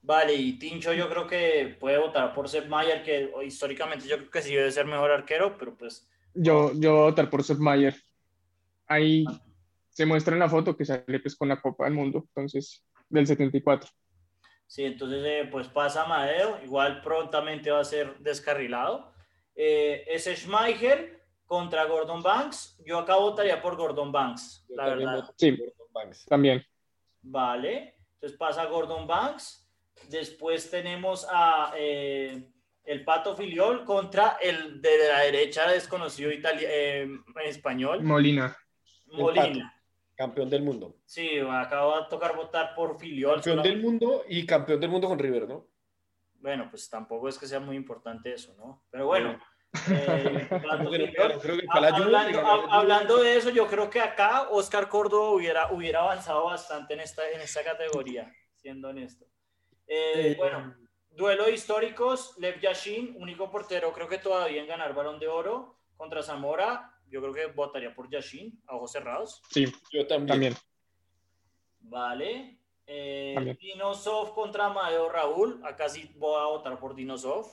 Vale, 0.00 0.32
y 0.32 0.58
Tincho 0.58 0.94
yo 0.94 1.10
creo 1.10 1.26
que 1.26 1.76
puede 1.78 1.98
votar 1.98 2.32
por 2.32 2.48
Sepp 2.48 2.66
Mayer, 2.66 3.02
que 3.02 3.30
históricamente 3.44 4.08
yo 4.08 4.16
creo 4.16 4.30
que 4.30 4.40
sí 4.40 4.54
debe 4.54 4.72
ser 4.72 4.86
mejor 4.86 5.10
arquero, 5.10 5.58
pero 5.58 5.76
pues... 5.76 6.08
Yo, 6.32 6.72
yo 6.76 6.92
voy 6.92 7.00
a 7.00 7.10
votar 7.10 7.28
por 7.28 7.44
Sepp 7.44 7.58
Mayer 7.58 7.94
ahí 8.88 9.24
se 9.90 10.06
muestra 10.06 10.34
en 10.34 10.40
la 10.40 10.48
foto 10.48 10.76
que 10.76 10.84
sale 10.84 11.20
pues 11.20 11.36
con 11.36 11.48
la 11.48 11.60
Copa 11.60 11.84
del 11.84 11.94
Mundo, 11.94 12.24
entonces, 12.28 12.84
del 13.08 13.26
74. 13.26 13.90
Sí, 14.66 14.84
entonces 14.84 15.22
eh, 15.24 15.48
pues 15.50 15.68
pasa 15.68 16.06
Madeo, 16.06 16.62
igual 16.62 17.00
prontamente 17.00 17.70
va 17.70 17.80
a 17.80 17.84
ser 17.84 18.18
descarrilado. 18.18 19.12
Eh, 19.54 20.04
es 20.06 20.26
Schmeichel 20.26 21.18
contra 21.46 21.84
Gordon 21.86 22.22
Banks. 22.22 22.78
Yo 22.84 22.98
acá 22.98 23.16
votaría 23.16 23.60
por 23.60 23.76
Gordon 23.76 24.12
Banks, 24.12 24.66
la 24.68 24.94
verdad. 24.94 25.30
Sí, 25.36 25.58
también. 26.28 26.62
Vale, 27.22 27.96
entonces 28.14 28.38
pasa 28.38 28.66
Gordon 28.66 29.06
Banks. 29.06 29.68
Después 30.08 30.70
tenemos 30.70 31.26
a 31.28 31.72
eh, 31.76 32.52
el 32.84 33.04
Pato 33.04 33.34
Filiol 33.34 33.84
contra 33.84 34.38
el 34.40 34.80
de 34.80 35.08
la 35.08 35.20
derecha 35.20 35.68
desconocido 35.68 36.30
eh, 36.30 37.08
español. 37.44 38.02
Molina. 38.02 38.56
Molina. 39.12 39.74
campeón 40.14 40.50
del 40.50 40.62
mundo. 40.62 40.96
Sí, 41.04 41.38
acaba 41.38 42.02
de 42.02 42.08
tocar 42.08 42.34
votar 42.34 42.74
por 42.74 42.98
Filiol. 42.98 43.36
Campeón 43.36 43.62
del 43.62 43.82
mundo 43.82 44.24
y 44.28 44.46
campeón 44.46 44.80
del 44.80 44.90
mundo 44.90 45.08
con 45.08 45.18
River, 45.18 45.48
¿no? 45.48 45.66
Bueno, 46.40 46.68
pues 46.70 46.88
tampoco 46.88 47.28
es 47.28 47.38
que 47.38 47.46
sea 47.46 47.60
muy 47.60 47.76
importante 47.76 48.32
eso, 48.32 48.54
¿no? 48.56 48.84
Pero 48.90 49.06
bueno. 49.06 49.38
Eh, 49.90 50.48
hablando, 52.70 53.18
de 53.18 53.36
eso, 53.36 53.50
yo 53.50 53.66
creo 53.66 53.90
que 53.90 54.00
acá 54.00 54.48
Oscar 54.50 54.88
Córdoba 54.88 55.30
hubiera, 55.30 55.72
hubiera 55.72 56.00
avanzado 56.00 56.44
bastante 56.44 56.94
en 56.94 57.00
esta, 57.00 57.28
en 57.30 57.40
esta 57.40 57.62
categoría, 57.62 58.32
siendo 58.54 58.88
honesto. 58.88 59.26
Eh, 59.86 60.32
eh, 60.32 60.34
bueno, 60.38 60.74
duelo 61.10 61.48
históricos, 61.48 62.34
Lev 62.38 62.60
Yashin, 62.60 63.16
único 63.18 63.50
portero, 63.50 63.92
creo 63.92 64.08
que 64.08 64.18
todavía 64.18 64.62
en 64.62 64.68
ganar 64.68 64.94
balón 64.94 65.18
de 65.18 65.28
oro 65.28 65.76
contra 65.96 66.22
Zamora, 66.22 66.97
yo 67.10 67.20
creo 67.20 67.34
que 67.34 67.46
votaría 67.46 67.94
por 67.94 68.10
Yashin, 68.10 68.60
a 68.66 68.76
ojos 68.76 68.92
cerrados. 68.92 69.42
Sí, 69.50 69.66
yo 69.92 70.06
también. 70.06 70.54
Vale. 71.80 72.58
Eh, 72.86 73.56
Dinosov 73.60 74.34
contra 74.34 74.66
Amadeo 74.66 75.08
Raúl. 75.10 75.60
Acá 75.64 75.88
sí 75.88 76.10
voy 76.16 76.40
a 76.40 76.46
votar 76.46 76.78
por 76.78 76.94
Dinosov. 76.94 77.46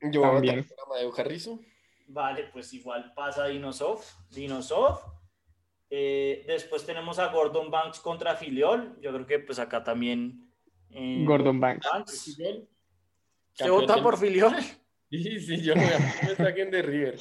Yo 0.00 0.20
voy 0.20 0.28
a 0.28 0.32
votar 0.32 0.66
por 0.66 0.80
Amadeo 0.86 1.12
Carrizo. 1.12 1.60
Vale, 2.08 2.44
pues 2.52 2.72
igual 2.72 3.12
pasa 3.14 3.46
Dinosov. 3.46 4.02
Dinosov. 4.30 5.00
Eh, 5.88 6.44
después 6.46 6.84
tenemos 6.84 7.18
a 7.18 7.28
Gordon 7.28 7.70
Banks 7.70 8.00
contra 8.00 8.34
Filiol. 8.34 8.98
Yo 9.00 9.12
creo 9.12 9.26
que 9.26 9.38
pues 9.38 9.58
acá 9.58 9.84
también. 9.84 10.52
Eh, 10.90 11.24
Gordon 11.24 11.60
Banks. 11.60 11.86
¿Se 13.52 13.70
vota 13.70 14.02
por 14.02 14.18
Filiol? 14.18 14.54
Sí, 15.08 15.38
sí, 15.38 15.62
yo 15.62 15.76
me 15.76 15.88
saquen 16.34 16.68
de 16.68 16.82
River. 16.82 17.20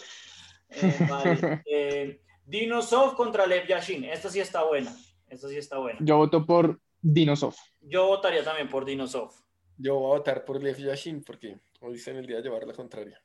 Eh, 0.70 0.98
vale. 1.10 1.64
Eh, 1.66 2.22
Dinosov 2.46 3.16
contra 3.16 3.46
Lev 3.46 3.68
Yashin. 3.68 4.06
Esta 4.06 4.30
sí 4.30 4.40
está 4.40 4.64
buena. 4.64 4.96
Esta 5.28 5.50
sí 5.50 5.58
está 5.58 5.78
buena. 5.78 6.00
Yo 6.02 6.18
voto 6.18 6.46
por 6.46 6.80
Dinosov. 7.02 7.56
Yo 7.82 8.08
votaría 8.08 8.44
también 8.44 8.70
por 8.70 8.86
Dinosov. 8.86 9.32
Yo 9.78 9.96
voy 9.96 10.06
a 10.06 10.18
votar 10.18 10.46
por 10.46 10.62
Lev 10.62 10.78
Yashin 10.78 11.24
porque 11.24 11.60
hoy 11.82 11.96
está 11.96 12.12
en 12.12 12.18
el 12.18 12.28
día 12.28 12.38
de 12.38 12.44
llevar 12.44 12.66
la 12.66 12.74
contraria. 12.74 13.22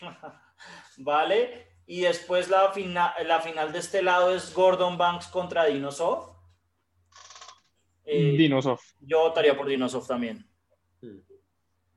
vale. 0.98 1.68
Y 1.86 2.02
después 2.02 2.48
la, 2.48 2.72
la 3.26 3.40
final 3.40 3.72
de 3.72 3.78
este 3.78 4.02
lado 4.02 4.34
es 4.34 4.54
Gordon 4.54 4.96
Banks 4.96 5.26
contra 5.26 5.64
Dinosov. 5.64 6.36
Eh, 8.04 8.36
Dinosov. 8.36 8.80
Yo 9.00 9.20
votaría 9.20 9.56
por 9.56 9.66
Dinosov 9.66 10.06
también. 10.06 10.49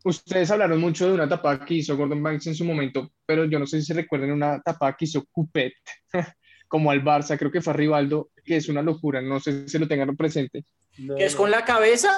Ustedes 0.04 0.52
hablaron 0.52 0.82
mucho 0.82 1.08
de 1.08 1.14
una 1.14 1.30
tapada 1.30 1.64
que 1.66 1.76
hizo 1.76 1.96
Gordon 1.96 2.22
Banks 2.22 2.48
en 2.48 2.56
su 2.56 2.66
momento, 2.66 3.12
pero 3.26 3.46
yo 3.46 3.58
no 3.58 3.66
sé 3.66 3.80
si 3.80 3.88
se 3.88 3.94
recuerdan 3.94 4.32
una 4.32 4.62
tapada 4.62 4.96
que 4.98 5.06
hizo 5.06 5.26
Cupet, 5.32 5.74
como 6.68 6.92
al 6.92 7.04
Barça, 7.04 7.38
creo 7.38 7.52
que 7.52 7.62
fue 7.62 7.74
a 7.74 7.76
Rivaldo, 7.78 8.30
que 8.44 8.58
es 8.58 8.68
una 8.68 8.82
locura, 8.82 9.22
no 9.22 9.40
sé 9.40 9.68
si 9.68 9.78
lo 9.78 9.88
tengan 9.88 10.16
presente. 10.18 10.66
¿Que 10.96 11.26
es 11.26 11.36
con 11.36 11.50
la 11.50 11.64
cabeza? 11.64 12.12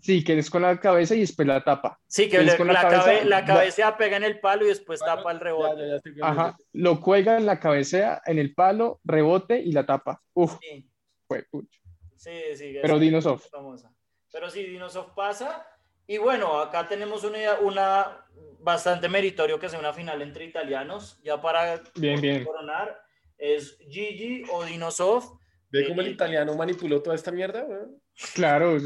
Sí, 0.00 0.22
que 0.24 0.38
es 0.38 0.50
con 0.50 0.62
la 0.62 0.78
cabeza 0.80 1.14
y 1.14 1.20
después 1.20 1.46
la 1.46 1.62
tapa. 1.64 1.98
Sí, 2.06 2.28
que, 2.28 2.38
con 2.56 2.66
la, 2.68 2.82
cabeza, 2.82 3.24
la 3.24 3.44
cabeza 3.44 3.96
pega 3.96 4.16
en 4.16 4.24
el 4.24 4.40
palo 4.40 4.64
y 4.64 4.68
después 4.68 5.00
tapa 5.00 5.32
el 5.32 5.40
rebote. 5.40 6.00
Ajá, 6.22 6.56
lo 6.72 7.00
cuelga 7.00 7.36
en 7.36 7.46
la 7.46 7.58
cabeza, 7.58 8.22
en 8.26 8.38
el 8.38 8.54
palo, 8.54 9.00
rebote 9.04 9.60
y 9.60 9.72
la 9.72 9.86
tapa. 9.86 10.22
Uf, 10.34 10.58
fue 11.26 11.44
pucho. 11.50 11.80
Sí, 12.16 12.30
sí. 12.54 12.76
Pero 12.80 12.98
Dinosoft. 12.98 13.46
Pero 14.32 14.50
sí, 14.50 14.64
Dinosoft 14.64 15.14
pasa. 15.14 15.66
Y 16.10 16.16
bueno, 16.16 16.58
acá 16.58 16.88
tenemos 16.88 17.22
una, 17.22 17.60
una 17.60 18.26
bastante 18.60 19.10
meritorio 19.10 19.60
que 19.60 19.68
sea 19.68 19.78
una 19.78 19.92
final 19.92 20.22
entre 20.22 20.46
italianos, 20.46 21.20
ya 21.22 21.38
para 21.38 21.82
bien, 21.96 22.18
bien. 22.18 22.44
coronar, 22.44 22.98
es 23.36 23.76
Gigi 23.78 24.42
o 24.50 24.64
Dinosoft. 24.64 25.38
¿Ve 25.70 25.86
cómo 25.86 26.00
el 26.00 26.08
italiano 26.08 26.54
manipuló 26.56 27.02
toda 27.02 27.14
esta 27.14 27.30
mierda, 27.30 27.66
Claro. 28.34 28.78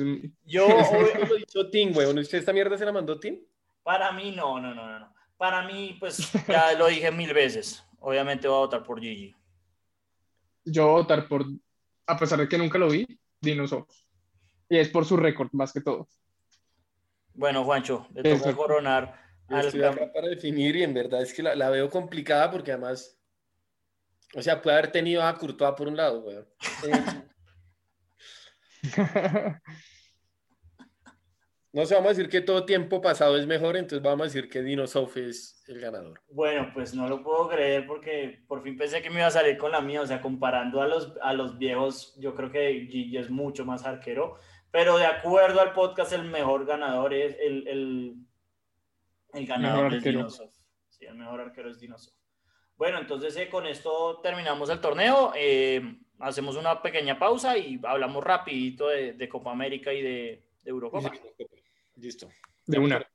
Yo 0.45 0.67
hoy 0.67 1.29
lo 1.29 1.39
hizo 1.39 1.71
Tim, 1.71 1.93
güey. 1.93 2.09
¿Usted 2.09 2.39
esta 2.39 2.53
mierda 2.53 2.77
se 2.77 2.85
la 2.85 2.93
mandó 2.93 3.19
Tim? 3.21 3.39
Para 3.85 4.11
mí, 4.11 4.33
no, 4.33 4.61
no, 4.61 4.75
no, 4.75 4.99
no. 4.99 5.15
Para 5.37 5.63
mí, 5.63 5.97
pues 6.01 6.29
ya 6.49 6.73
lo 6.77 6.89
dije 6.89 7.13
mil 7.13 7.33
veces. 7.33 7.85
Obviamente 8.01 8.49
voy 8.49 8.57
a 8.57 8.61
votar 8.61 8.83
por 8.83 9.01
Gigi. 9.01 9.33
Yo 10.65 10.87
voy 10.87 10.93
a 10.93 11.03
votar 11.03 11.29
por, 11.29 11.47
a 12.05 12.19
pesar 12.19 12.41
de 12.41 12.49
que 12.49 12.59
nunca 12.59 12.79
lo 12.79 12.91
vi, 12.91 13.07
Dinosaur. 13.41 13.87
Y 14.69 14.77
es 14.77 14.89
por 14.89 15.05
su 15.05 15.17
récord, 15.17 15.51
más 15.53 15.73
que 15.73 15.81
todo. 15.81 16.09
Bueno, 17.35 17.65
Juancho, 17.65 18.07
le 18.15 18.23
toca 18.37 18.55
coronar. 18.55 19.21
Al 19.49 19.71
para 20.15 20.29
definir 20.29 20.77
y 20.77 20.83
en 20.83 20.95
verdad 20.95 21.21
es 21.21 21.35
que 21.35 21.43
la, 21.43 21.55
la, 21.55 21.69
veo 21.69 21.91
complicada 21.91 22.51
porque 22.51 22.73
además, 22.73 23.19
o 24.35 24.41
sea, 24.41 24.63
puede 24.63 24.79
haber 24.79 24.91
tenido 24.91 25.23
a 25.23 25.37
Courtois 25.37 25.75
por 25.77 25.89
un 25.89 25.97
lado, 25.97 26.23
güey. 26.23 26.39
No 31.75 31.87
sé, 31.87 31.95
vamos 31.95 32.11
a 32.11 32.15
decir 32.15 32.29
que 32.29 32.43
todo 32.43 32.67
tiempo 32.67 33.01
pasado 33.01 33.35
es 33.39 33.47
mejor, 33.47 33.79
entonces 33.79 34.03
vamos 34.03 34.21
a 34.21 34.25
decir 34.25 34.51
que 34.51 34.61
Dino 34.61 34.87
Sof 34.87 35.17
es 35.17 35.65
el 35.67 35.81
ganador. 35.81 36.21
Bueno, 36.29 36.71
pues 36.75 36.93
no 36.93 37.09
lo 37.09 37.23
puedo 37.23 37.49
creer 37.49 37.87
porque 37.87 38.45
por 38.47 38.63
fin 38.63 38.77
pensé 38.77 39.01
que 39.01 39.09
me 39.09 39.21
iba 39.21 39.29
a 39.29 39.31
salir 39.31 39.57
con 39.57 39.73
la 39.73 39.81
mía, 39.81 40.03
o 40.03 40.07
sea, 40.07 40.21
comparando 40.21 40.83
a 40.83 40.87
los, 40.87 41.15
a 41.23 41.33
los 41.33 41.57
viejos, 41.57 42.15
yo 42.21 42.35
creo 42.35 42.51
que 42.51 42.87
Gigi 42.91 43.17
es 43.17 43.31
mucho 43.31 43.65
más 43.65 43.87
arquero, 43.87 44.37
pero 44.73 44.97
de 44.97 45.05
acuerdo 45.05 45.61
al 45.61 45.75
podcast, 45.75 46.13
el 46.13 46.25
mejor 46.25 46.65
ganador 46.65 47.13
es 47.13 47.37
el, 47.39 47.69
el, 47.69 48.17
el 49.35 49.47
ganador 49.47 49.95
es 49.95 50.03
Dino 50.03 50.29
Sí, 50.31 51.05
el 51.05 51.15
mejor 51.15 51.43
arquero 51.43 51.71
es 51.71 51.79
Dino 51.79 51.97
Bueno, 52.77 52.99
entonces 52.99 53.37
eh, 53.37 53.51
con 53.51 53.67
esto 53.67 54.21
terminamos 54.23 54.71
el 54.71 54.81
torneo, 54.81 55.33
eh, 55.37 55.99
hacemos 56.19 56.57
una 56.57 56.81
pequeña 56.81 57.19
pausa 57.19 57.57
y 57.59 57.79
hablamos 57.85 58.25
rapidito 58.25 58.89
de, 58.89 59.13
de 59.13 59.29
Copa 59.29 59.53
América 59.53 59.93
y 59.93 60.01
de, 60.01 60.45
de 60.65 60.71
Eurocopa. 60.71 61.13
Listo. 61.97 62.29
De 62.67 62.79
una. 62.79 63.07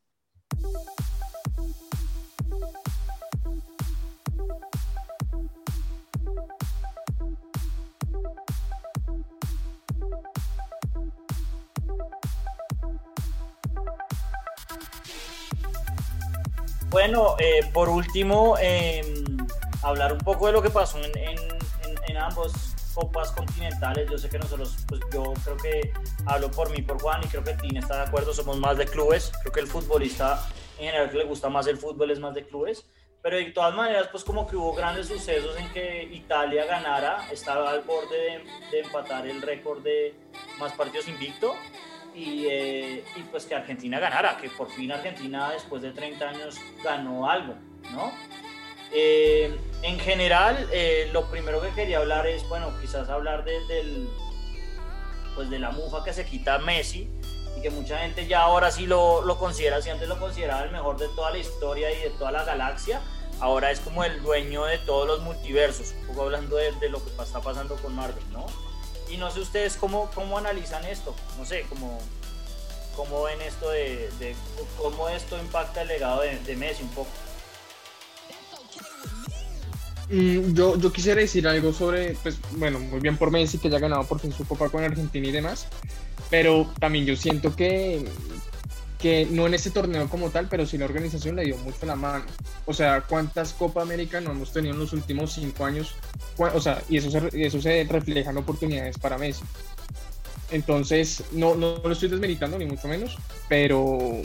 Eh, 17.40 17.70
por 17.74 17.90
último, 17.90 18.58
em, 18.60 19.38
hablar 19.84 20.14
un 20.14 20.20
poco 20.20 20.48
de 20.48 20.54
lo 20.54 20.62
que 20.62 20.70
pasó 20.70 20.98
en, 21.04 21.12
en, 21.18 22.18
ambos 22.18 22.54
copas 22.94 23.32
continentales. 23.32 24.10
Yo 24.10 24.18
sé 24.18 24.28
que 24.28 24.40
nosotros, 24.40 24.76
pues 24.88 25.02
yo 25.14 25.34
creo 25.44 25.58
que 25.58 25.94
hablo 26.26 26.50
por 26.50 26.72
mí, 26.72 26.82
por 26.82 27.00
Juan, 27.00 27.22
y 27.24 27.28
creo 27.28 27.44
que 27.44 27.54
Tine 27.54 27.80
está 27.80 27.98
de 27.98 28.02
acuerdo, 28.08 28.34
somos 28.34 28.58
más 28.58 28.78
de 28.78 28.86
clubes. 28.86 29.32
Creo 29.42 29.54
que 29.54 29.60
el 29.60 29.68
futbolista 29.68 30.44
en 30.80 30.86
general 30.86 31.10
que 31.10 31.18
le 31.18 31.26
gusta 31.26 31.50
más 31.50 31.68
el 31.68 31.78
fútbol 31.78 32.12
es 32.12 32.20
más 32.20 32.34
de 32.34 32.46
clubes. 32.46 32.86
Pero 33.22 33.38
de 33.38 33.46
todas 33.52 33.76
maneras, 33.76 34.08
pues 34.12 34.24
como 34.24 34.48
que 34.48 34.56
hubo 34.56 34.74
grandes 34.74 35.08
sucesos 35.08 35.58
en 35.58 35.70
que 35.74 36.04
Italia 36.04 36.66
ganara, 36.66 37.28
estaba 37.32 37.72
al 37.72 37.82
borde 37.82 38.44
de, 38.72 38.80
empatar 38.80 39.28
el 39.28 39.42
récord 39.42 39.82
de 39.84 40.16
más 40.60 40.72
partidos 40.74 41.08
invicto. 41.08 41.54
Y, 42.18 42.48
eh, 42.48 43.06
y, 43.16 43.22
pues 43.30 43.46
que 43.46 43.54
Argentina 43.54 44.00
ganara, 44.00 44.38
que 44.38 44.50
por 44.50 44.72
fin 44.72 44.92
Argentina 44.92 45.52
después 45.52 45.84
de 45.84 45.92
30 45.92 46.28
años 46.28 46.56
ganó 46.84 47.30
algo, 47.30 47.54
¿no? 47.92 48.12
Eh, 48.92 49.56
en 49.84 50.00
general, 50.00 50.68
eh, 50.72 51.12
lo 51.14 51.30
primero 51.30 51.62
que 51.62 51.70
quería 51.70 52.00
hablar 52.00 52.26
es, 52.26 52.48
bueno, 52.50 52.74
quizás 52.82 53.08
hablar 53.10 53.46
de, 53.46 53.64
del, 53.68 54.10
pues 55.36 55.52
de 55.52 55.60
la 55.60 55.70
mufa 55.70 56.04
que 56.04 56.12
se 56.12 56.26
quita 56.26 56.58
Messi 56.58 57.08
y 57.56 57.62
que 57.62 57.70
mucha 57.70 58.00
gente 58.00 58.26
ya 58.26 58.42
ahora 58.42 58.72
sí 58.72 58.88
lo, 58.88 59.22
lo 59.22 59.38
considera, 59.38 59.80
si 59.84 59.92
antes 59.92 60.08
lo 60.08 60.18
consideraba 60.20 60.64
el 60.64 60.72
mejor 60.72 60.98
de 60.98 61.10
toda 61.10 61.30
la 61.30 61.38
historia 61.38 61.92
y 61.92 62.02
de 62.02 62.10
toda 62.12 62.32
la 62.32 62.44
galaxia, 62.44 63.00
ahora 63.42 63.70
es 63.70 63.80
como 63.80 64.04
el 64.04 64.24
dueño 64.24 64.66
de 64.66 64.80
todos 64.80 65.06
los 65.06 65.20
multiversos, 65.22 65.94
un 66.02 66.08
poco 66.08 66.24
hablando 66.24 66.56
de, 66.56 66.72
de 66.72 66.90
lo 66.90 67.04
que 67.04 67.12
está 67.12 67.42
pasando 67.42 67.76
con 67.76 67.96
Marvel, 67.96 68.24
¿no? 68.32 68.48
Y 69.10 69.18
no 69.18 69.32
sé 69.32 69.40
ustedes 69.40 69.78
cómo, 69.78 70.10
cómo 70.14 70.38
analizan 70.38 70.84
esto, 70.86 71.16
no 71.38 71.46
sé, 71.46 71.66
cómo, 71.70 72.00
cómo 72.96 73.24
ven 73.24 73.42
esto 73.42 73.70
de, 73.70 74.10
cómo 74.78 75.08
esto 75.10 75.38
impacta 75.40 75.82
el 75.82 75.88
legado 75.88 76.22
de, 76.22 76.38
de 76.40 76.56
Messi 76.56 76.84
un 76.84 76.90
poco. 76.90 77.10
Mm, 80.10 80.54
yo, 80.54 80.78
yo 80.78 80.92
quisiera 80.92 81.20
decir 81.20 81.48
algo 81.48 81.74
sobre, 81.74 82.16
pues 82.24 82.38
bueno, 82.52 82.80
muy 82.80 83.00
bien 83.00 83.18
por 83.18 83.30
Messi 83.32 83.58
que 83.58 83.70
ya 83.70 83.78
ha 83.78 83.82
ganado 83.82 84.04
por 84.06 84.20
fin 84.20 84.32
su 84.32 84.46
copa 84.46 84.70
con 84.70 84.84
Argentina 84.84 85.28
y 85.28 85.32
demás, 85.32 85.68
pero 86.30 86.72
también 86.80 87.06
yo 87.06 87.16
siento 87.16 87.56
que, 87.56 88.06
que 89.00 89.28
no 89.30 89.46
en 89.46 89.54
este 89.54 89.70
torneo 89.70 90.10
como 90.10 90.30
tal, 90.30 90.48
pero 90.50 90.66
sí 90.66 90.78
la 90.78 90.86
organización 90.86 91.36
le 91.36 91.46
dio 91.46 91.58
mucho 91.58 91.86
la 91.86 91.96
mano. 91.96 92.26
O 92.66 92.74
sea, 92.74 93.02
¿cuántas 93.02 93.54
Copa 93.54 93.82
América 93.82 94.20
no 94.22 94.32
hemos 94.32 94.52
tenido 94.52 94.74
en 94.74 94.80
los 94.80 94.94
últimos 94.94 95.34
cinco 95.34 95.66
años? 95.66 95.96
O 96.38 96.60
sea, 96.60 96.82
y 96.90 96.98
eso 96.98 97.12
se, 97.12 97.46
eso 97.46 97.62
se 97.62 97.84
refleja 97.84 98.32
en 98.32 98.38
oportunidades 98.38 98.98
para 98.98 99.18
Messi. 99.18 99.44
Entonces, 100.50 101.24
no, 101.32 101.56
no 101.56 101.78
lo 101.84 101.92
estoy 101.92 102.10
desmeritando, 102.10 102.58
ni 102.58 102.66
mucho 102.66 102.88
menos, 102.88 103.18
pero, 103.50 104.22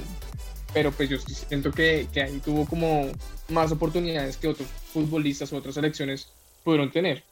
pero 0.72 0.92
pues 0.92 1.08
yo 1.08 1.18
siento 1.18 1.72
que, 1.72 2.06
que 2.12 2.22
ahí 2.22 2.40
tuvo 2.44 2.64
como 2.64 3.10
más 3.48 3.72
oportunidades 3.72 4.36
que 4.36 4.48
otros 4.48 4.68
futbolistas 4.92 5.52
o 5.52 5.56
otras 5.56 5.74
selecciones 5.74 6.28
pudieron 6.64 6.90
tener. 6.90 7.24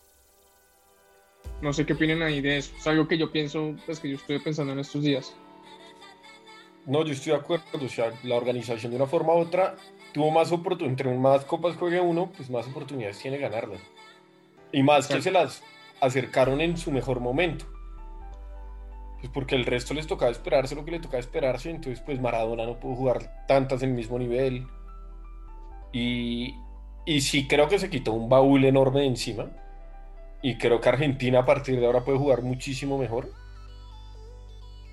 No 1.62 1.72
sé 1.72 1.86
qué 1.86 1.93
opinan 1.93 2.22
ahí 2.22 2.41
de 2.41 2.59
eso. 2.59 2.72
Es 2.78 2.86
algo 2.86 3.07
que 3.07 3.16
yo 3.16 3.30
pienso, 3.30 3.74
pues 3.86 4.01
que 4.01 4.11
yo 4.11 4.16
estoy 4.16 4.38
pensando 4.41 4.72
en 4.72 4.80
estos 4.80 5.03
días. 5.03 5.34
No, 6.87 7.05
yo 7.05 7.12
estoy 7.12 7.33
de 7.33 7.39
acuerdo. 7.39 7.64
O 7.72 7.89
sea, 7.89 8.12
la 8.22 8.37
organización 8.37 8.91
de 8.91 8.97
una 8.97 9.07
forma 9.07 9.35
u 9.35 9.39
otra 9.39 9.76
tuvo 10.12 10.31
más 10.31 10.51
oportunidades. 10.53 11.01
Entre 11.01 11.18
más 11.18 11.45
copas 11.45 11.76
juegue 11.76 12.01
uno, 12.01 12.31
pues 12.37 12.51
más 12.51 12.66
oportunidades 12.66 13.18
tiene 13.18 13.39
ganarlas. 13.39 13.81
Y 14.72 14.83
más 14.83 15.07
que 15.07 15.20
se 15.20 15.31
las 15.31 15.62
acercaron 16.01 16.61
en 16.61 16.76
su 16.76 16.91
mejor 16.91 17.20
momento. 17.20 17.66
Pues 19.20 19.31
porque 19.33 19.55
el 19.55 19.66
resto 19.66 19.93
les 19.93 20.07
tocaba 20.07 20.31
esperarse 20.31 20.74
lo 20.74 20.85
que 20.85 20.93
le 20.93 21.01
tocaba 21.01 21.20
esperarse. 21.20 21.70
Entonces, 21.70 22.01
pues 22.01 22.20
Maradona 22.20 22.64
no 22.64 22.81
pudo 22.81 22.97
jugar 22.97 23.45
tantas 23.47 23.83
en 23.83 23.91
el 23.91 23.97
mismo 23.97 24.18
nivel. 24.18 24.66
Y, 25.93 26.55
y 27.05 27.20
sí 27.20 27.47
creo 27.47 27.68
que 27.68 27.78
se 27.78 27.91
quitó 27.91 28.12
un 28.12 28.28
baúl 28.28 28.64
enorme 28.64 29.01
de 29.01 29.07
encima. 29.07 29.51
Y 30.43 30.57
creo 30.57 30.81
que 30.81 30.89
Argentina 30.89 31.40
a 31.40 31.44
partir 31.44 31.78
de 31.78 31.85
ahora 31.85 32.05
puede 32.05 32.19
jugar 32.19 32.43
muchísimo 32.43 32.97
mejor. 32.97 33.31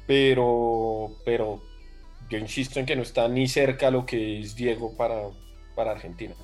Pero, 0.06 1.12
pero 1.26 1.62
yo 2.30 2.38
insisto 2.38 2.80
en 2.80 2.86
que 2.86 2.96
no 2.96 3.02
está 3.02 3.28
ni 3.28 3.48
cerca 3.48 3.92
lo 3.92 4.06
que 4.06 4.40
es 4.40 4.56
Diego 4.56 4.96
para, 4.98 5.30
para 5.76 5.92
Argentina. 5.92 6.36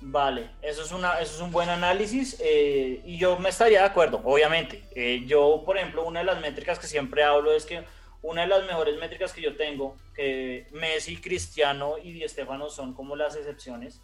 Vale, 0.00 0.50
eso 0.62 0.82
es, 0.82 0.92
una, 0.92 1.18
eso 1.20 1.34
es 1.34 1.40
un 1.40 1.50
buen 1.50 1.68
análisis 1.68 2.36
eh, 2.40 3.02
y 3.04 3.18
yo 3.18 3.36
me 3.38 3.48
estaría 3.48 3.80
de 3.80 3.86
acuerdo, 3.86 4.20
obviamente. 4.24 4.88
Eh, 4.94 5.24
yo, 5.26 5.62
por 5.66 5.76
ejemplo, 5.76 6.04
una 6.04 6.20
de 6.20 6.26
las 6.26 6.40
métricas 6.40 6.78
que 6.78 6.86
siempre 6.86 7.24
hablo 7.24 7.52
es 7.52 7.66
que 7.66 7.84
una 8.22 8.42
de 8.42 8.48
las 8.48 8.64
mejores 8.64 8.98
métricas 8.98 9.32
que 9.32 9.42
yo 9.42 9.56
tengo, 9.56 9.96
que 10.14 10.68
Messi, 10.72 11.20
Cristiano 11.20 11.96
y 11.98 12.12
Di 12.12 12.28
Stefano 12.28 12.70
son 12.70 12.94
como 12.94 13.16
las 13.16 13.34
excepciones, 13.34 14.00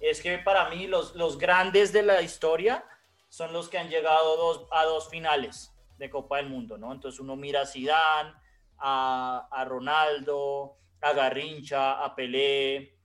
es 0.00 0.20
que 0.20 0.38
para 0.38 0.68
mí 0.68 0.88
los, 0.88 1.14
los 1.14 1.38
grandes 1.38 1.92
de 1.92 2.02
la 2.02 2.22
historia 2.22 2.84
son 3.28 3.52
los 3.52 3.68
que 3.68 3.78
han 3.78 3.88
llegado 3.88 4.68
a 4.72 4.84
dos 4.84 5.08
finales 5.08 5.72
de 5.96 6.10
Copa 6.10 6.38
del 6.38 6.48
Mundo, 6.48 6.76
¿no? 6.76 6.92
Entonces 6.92 7.20
uno 7.20 7.36
mira 7.36 7.62
a 7.62 7.66
Zidane, 7.66 8.32
a, 8.78 9.48
a 9.50 9.64
Ronaldo, 9.64 10.78
a 11.00 11.12
Garrincha, 11.12 12.04
a 12.04 12.14
Pelé, 12.14 12.98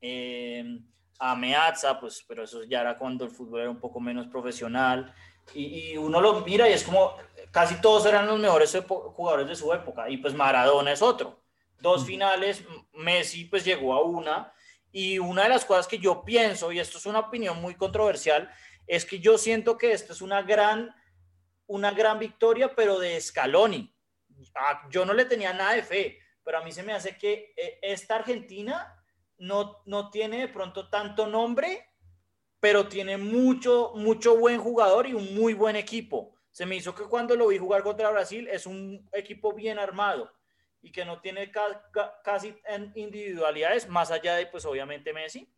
eh, 0.00 0.80
a 1.18 1.36
Meazza, 1.36 1.98
pues, 2.00 2.24
pero 2.26 2.44
eso 2.44 2.64
ya 2.64 2.80
era 2.80 2.98
cuando 2.98 3.24
el 3.24 3.30
fútbol 3.30 3.60
era 3.60 3.70
un 3.70 3.80
poco 3.80 4.00
menos 4.00 4.26
profesional. 4.26 5.14
Y, 5.54 5.92
y, 5.92 5.96
uno 5.96 6.20
lo 6.20 6.40
mira 6.40 6.68
y 6.68 6.72
es 6.72 6.84
como, 6.84 7.16
casi 7.50 7.80
todos 7.80 8.06
eran 8.06 8.26
los 8.26 8.38
mejores 8.38 8.76
jugadores 8.86 9.48
de 9.48 9.56
su 9.56 9.72
época. 9.72 10.08
Y 10.08 10.16
pues 10.18 10.34
Maradona 10.34 10.92
es 10.92 11.02
otro. 11.02 11.42
Dos 11.80 12.04
finales, 12.06 12.64
Messi 12.92 13.46
pues 13.46 13.64
llegó 13.64 13.94
a 13.94 14.02
una, 14.02 14.52
y 14.92 15.18
una 15.18 15.44
de 15.44 15.48
las 15.48 15.64
cosas 15.64 15.88
que 15.88 15.98
yo 15.98 16.22
pienso, 16.22 16.70
y 16.70 16.78
esto 16.78 16.98
es 16.98 17.06
una 17.06 17.20
opinión 17.20 17.60
muy 17.60 17.74
controversial, 17.74 18.50
es 18.86 19.06
que 19.06 19.18
yo 19.20 19.38
siento 19.38 19.78
que 19.78 19.92
esta 19.92 20.12
es 20.12 20.20
una 20.20 20.42
gran, 20.42 20.94
una 21.66 21.90
gran 21.92 22.18
victoria, 22.18 22.74
pero 22.74 22.98
de 22.98 23.18
Scaloni. 23.18 23.91
Ah, 24.54 24.86
yo 24.90 25.04
no 25.04 25.12
le 25.12 25.24
tenía 25.24 25.52
nada 25.52 25.74
de 25.74 25.82
fe, 25.82 26.18
pero 26.44 26.58
a 26.58 26.64
mí 26.64 26.72
se 26.72 26.82
me 26.82 26.92
hace 26.92 27.16
que 27.16 27.54
eh, 27.56 27.78
esta 27.82 28.16
Argentina 28.16 29.02
no, 29.38 29.82
no 29.86 30.10
tiene 30.10 30.40
de 30.40 30.48
pronto 30.48 30.88
tanto 30.88 31.26
nombre, 31.26 31.88
pero 32.60 32.88
tiene 32.88 33.16
mucho, 33.16 33.92
mucho 33.96 34.36
buen 34.36 34.60
jugador 34.60 35.06
y 35.06 35.14
un 35.14 35.34
muy 35.34 35.54
buen 35.54 35.76
equipo. 35.76 36.36
Se 36.52 36.66
me 36.66 36.76
hizo 36.76 36.94
que 36.94 37.04
cuando 37.04 37.34
lo 37.34 37.48
vi 37.48 37.58
jugar 37.58 37.82
contra 37.82 38.10
Brasil 38.10 38.46
es 38.48 38.66
un 38.66 39.08
equipo 39.12 39.52
bien 39.52 39.78
armado 39.78 40.30
y 40.82 40.92
que 40.92 41.04
no 41.04 41.20
tiene 41.20 41.50
casi 42.22 42.54
individualidades, 42.94 43.88
más 43.88 44.10
allá 44.10 44.34
de, 44.36 44.46
pues 44.46 44.64
obviamente 44.64 45.12
Messi. 45.12 45.48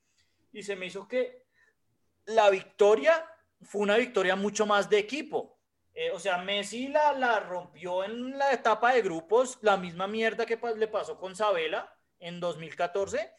Y 0.52 0.62
se 0.62 0.76
me 0.76 0.86
hizo 0.86 1.08
que 1.08 1.44
la 2.26 2.48
victoria 2.50 3.26
fue 3.62 3.82
una 3.82 3.96
victoria 3.96 4.36
mucho 4.36 4.66
más 4.66 4.88
de 4.88 4.98
equipo. 4.98 5.53
Eh, 5.94 6.10
o 6.10 6.18
sea, 6.18 6.38
Messi 6.38 6.88
la, 6.88 7.12
la 7.12 7.38
rompió 7.38 8.02
en 8.02 8.36
la 8.36 8.52
etapa 8.52 8.92
de 8.92 9.02
grupos, 9.02 9.58
la 9.62 9.76
misma 9.76 10.08
mierda 10.08 10.44
que 10.44 10.58
le 10.76 10.88
pasó 10.88 11.16
con 11.18 11.36
Sabela 11.36 11.94
en 12.18 12.40
2014. 12.40 13.30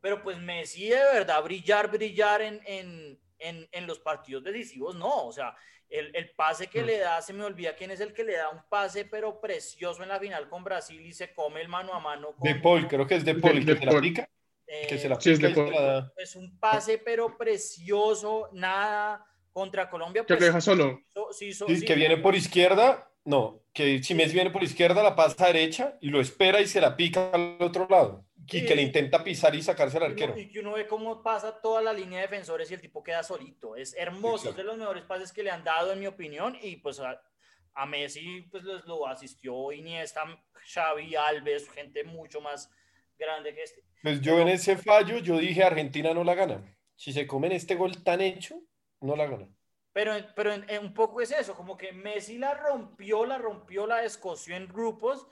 Pero 0.00 0.22
pues 0.24 0.38
Messi 0.38 0.88
de 0.88 0.96
verdad 0.96 1.42
brillar, 1.44 1.88
brillar 1.88 2.42
en, 2.42 2.60
en, 2.66 3.20
en, 3.38 3.68
en 3.70 3.86
los 3.86 4.00
partidos 4.00 4.42
decisivos, 4.42 4.96
no. 4.96 5.26
O 5.26 5.32
sea, 5.32 5.54
el, 5.88 6.10
el, 6.16 6.30
pase 6.30 6.66
que 6.66 6.82
mm. 6.82 6.86
le 6.86 6.98
da, 6.98 7.22
se 7.22 7.32
me 7.32 7.44
olvida 7.44 7.76
quién 7.76 7.92
es 7.92 8.00
el 8.00 8.12
que 8.12 8.24
le 8.24 8.32
da 8.32 8.48
un 8.48 8.62
pase, 8.68 9.04
pero 9.04 9.40
precioso 9.40 10.02
en 10.02 10.08
la 10.08 10.18
final 10.18 10.48
con 10.48 10.64
Brasil 10.64 11.00
y 11.00 11.12
se 11.12 11.32
come 11.32 11.60
el 11.60 11.68
mano 11.68 11.94
a 11.94 12.00
mano. 12.00 12.34
de 12.38 12.56
Paul, 12.56 12.88
creo 12.88 13.06
que 13.06 13.14
es 13.14 13.24
de 13.24 13.36
Paul, 13.36 13.64
que 13.64 13.76
se 13.76 13.86
la 13.86 13.92
aplica. 13.92 14.28
que 14.66 14.98
se 14.98 15.08
la 15.08 15.14
aplica 15.14 16.12
es, 16.16 16.34
un 16.34 16.58
pase, 16.58 16.98
pero 16.98 17.38
precioso, 17.38 18.48
nada 18.52 19.24
contra 19.52 19.88
Colombia. 19.90 20.24
que 20.24 20.32
lo 20.32 20.38
pues, 20.38 20.48
deja 20.48 20.60
solo. 20.60 21.00
sí, 21.32 21.52
sí, 21.52 21.84
que 21.84 21.94
viene 21.94 22.16
por 22.16 22.34
izquierda, 22.34 23.10
no, 23.24 23.62
que 23.72 24.02
si 24.02 24.14
Messi 24.14 24.34
viene 24.34 24.50
por 24.50 24.62
izquierda, 24.62 25.02
la 25.02 25.14
pasa 25.14 25.44
a 25.44 25.46
derecha 25.48 25.96
y 26.00 26.08
lo 26.08 26.20
espera 26.20 26.60
y 26.60 26.66
se 26.66 26.80
la 26.80 26.96
pica 26.96 27.30
al 27.32 27.56
otro 27.60 27.86
lado 27.88 28.26
y 28.50 28.66
que 28.66 28.74
le 28.74 28.82
intenta 28.82 29.22
pisar 29.22 29.54
y 29.54 29.62
sacarse 29.62 29.96
al 29.96 30.04
arquero. 30.04 30.36
Y 30.36 30.48
que 30.48 30.60
uno 30.60 30.72
ve 30.72 30.86
cómo 30.86 31.22
pasa 31.22 31.60
toda 31.60 31.80
la 31.82 31.92
línea 31.92 32.20
de 32.20 32.26
defensores 32.26 32.70
y 32.70 32.74
el 32.74 32.80
tipo 32.80 33.02
queda 33.02 33.22
solito. 33.22 33.76
Es 33.76 33.94
hermoso, 33.94 34.50
es 34.50 34.56
de 34.56 34.64
los 34.64 34.76
mejores 34.76 35.04
pases 35.04 35.32
que 35.32 35.42
le 35.42 35.50
han 35.50 35.64
dado, 35.64 35.92
en 35.92 36.00
mi 36.00 36.06
opinión. 36.06 36.56
Y 36.60 36.76
pues 36.76 37.00
a, 37.00 37.20
a 37.74 37.86
Messi 37.86 38.42
pues 38.50 38.64
lo 38.64 39.06
asistió 39.06 39.72
Iniesta, 39.72 40.24
Xavi, 40.72 41.14
Alves, 41.14 41.70
gente 41.70 42.04
mucho 42.04 42.40
más 42.40 42.70
grande 43.18 43.54
que 43.54 43.62
este. 43.62 43.84
Pues 44.02 44.20
yo 44.20 44.38
en 44.40 44.48
ese 44.48 44.76
fallo, 44.76 45.18
yo 45.18 45.38
dije 45.38 45.62
Argentina 45.62 46.12
no 46.12 46.24
la 46.24 46.34
gana. 46.34 46.62
Si 46.96 47.12
se 47.12 47.26
comen 47.26 47.52
este 47.52 47.74
gol 47.74 48.02
tan 48.02 48.20
hecho, 48.20 48.60
no 49.02 49.16
la 49.16 49.26
gana. 49.26 49.48
Pero, 49.92 50.14
pero 50.34 50.52
un 50.80 50.94
poco 50.94 51.20
es 51.20 51.30
eso, 51.32 51.54
como 51.54 51.76
que 51.76 51.92
Messi 51.92 52.38
la 52.38 52.54
rompió, 52.54 53.26
la 53.26 53.36
rompió, 53.36 53.86
la 53.86 54.04
escoció 54.04 54.56
en 54.56 54.66
grupos 54.66 55.26